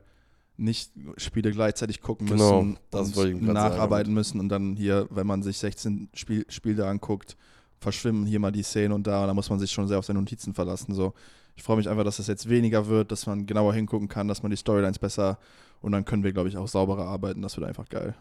[0.56, 5.42] nicht Spiele gleichzeitig gucken müssen Genau, das und nacharbeiten müssen und dann hier, wenn man
[5.42, 7.36] sich 16 Spiel, Spiele anguckt,
[7.78, 10.06] verschwimmen hier mal die Szenen und da, und da muss man sich schon sehr auf
[10.06, 10.94] seine Notizen verlassen.
[10.94, 11.14] So.
[11.56, 14.42] Ich freue mich einfach, dass das jetzt weniger wird, dass man genauer hingucken kann, dass
[14.42, 15.38] man die Storylines besser
[15.80, 17.42] und dann können wir, glaube ich, auch sauberer arbeiten.
[17.42, 18.14] Das wird einfach geil.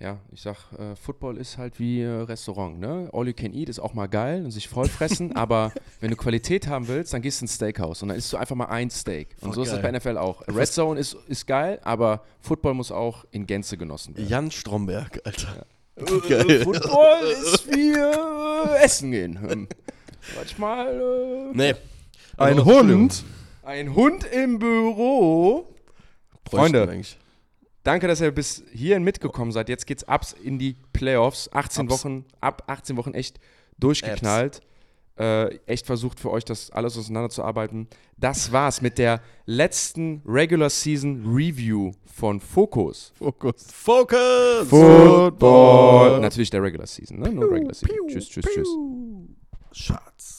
[0.00, 3.10] Ja, ich sag, äh, Football ist halt wie äh, Restaurant, ne?
[3.12, 6.68] All you can eat ist auch mal geil und sich vollfressen, aber wenn du Qualität
[6.68, 9.30] haben willst, dann gehst du ins Steakhouse und dann isst du einfach mal ein Steak.
[9.40, 9.92] Und Voll so ist es geil.
[9.92, 10.46] bei NFL auch.
[10.46, 14.28] Red Zone ist, ist geil, aber Football muss auch in Gänze genossen werden.
[14.28, 15.66] Jan Stromberg, Alter.
[15.98, 16.60] Äh, Geil.
[16.62, 19.36] Football ist wie äh, Essen gehen.
[19.50, 19.66] Ähm,
[20.36, 21.74] manchmal äh, Nee.
[22.36, 23.24] Ein Also, Hund!
[23.64, 25.66] ein Hund im Büro.
[26.44, 26.82] Bräuchten Freunde.
[26.88, 27.18] eigentlich.
[27.82, 29.68] Danke, dass ihr bis hierhin mitgekommen seid.
[29.68, 31.50] Jetzt geht's ab in die Playoffs.
[31.52, 32.04] 18 Ups.
[32.04, 33.38] Wochen, ab 18 Wochen echt
[33.78, 34.60] durchgeknallt.
[35.18, 37.88] Äh, echt versucht für euch das alles auseinanderzuarbeiten.
[38.18, 43.12] Das war's mit der letzten Regular Season Review von Focus.
[43.16, 43.66] Fokus.
[43.72, 44.68] Focus!
[44.68, 46.20] Football.
[46.20, 47.32] Natürlich der Regular Season, ne?
[47.32, 47.96] Nur Regular Season.
[48.06, 48.68] Tschüss, tschüss, tschüss.
[49.72, 50.37] Schatz.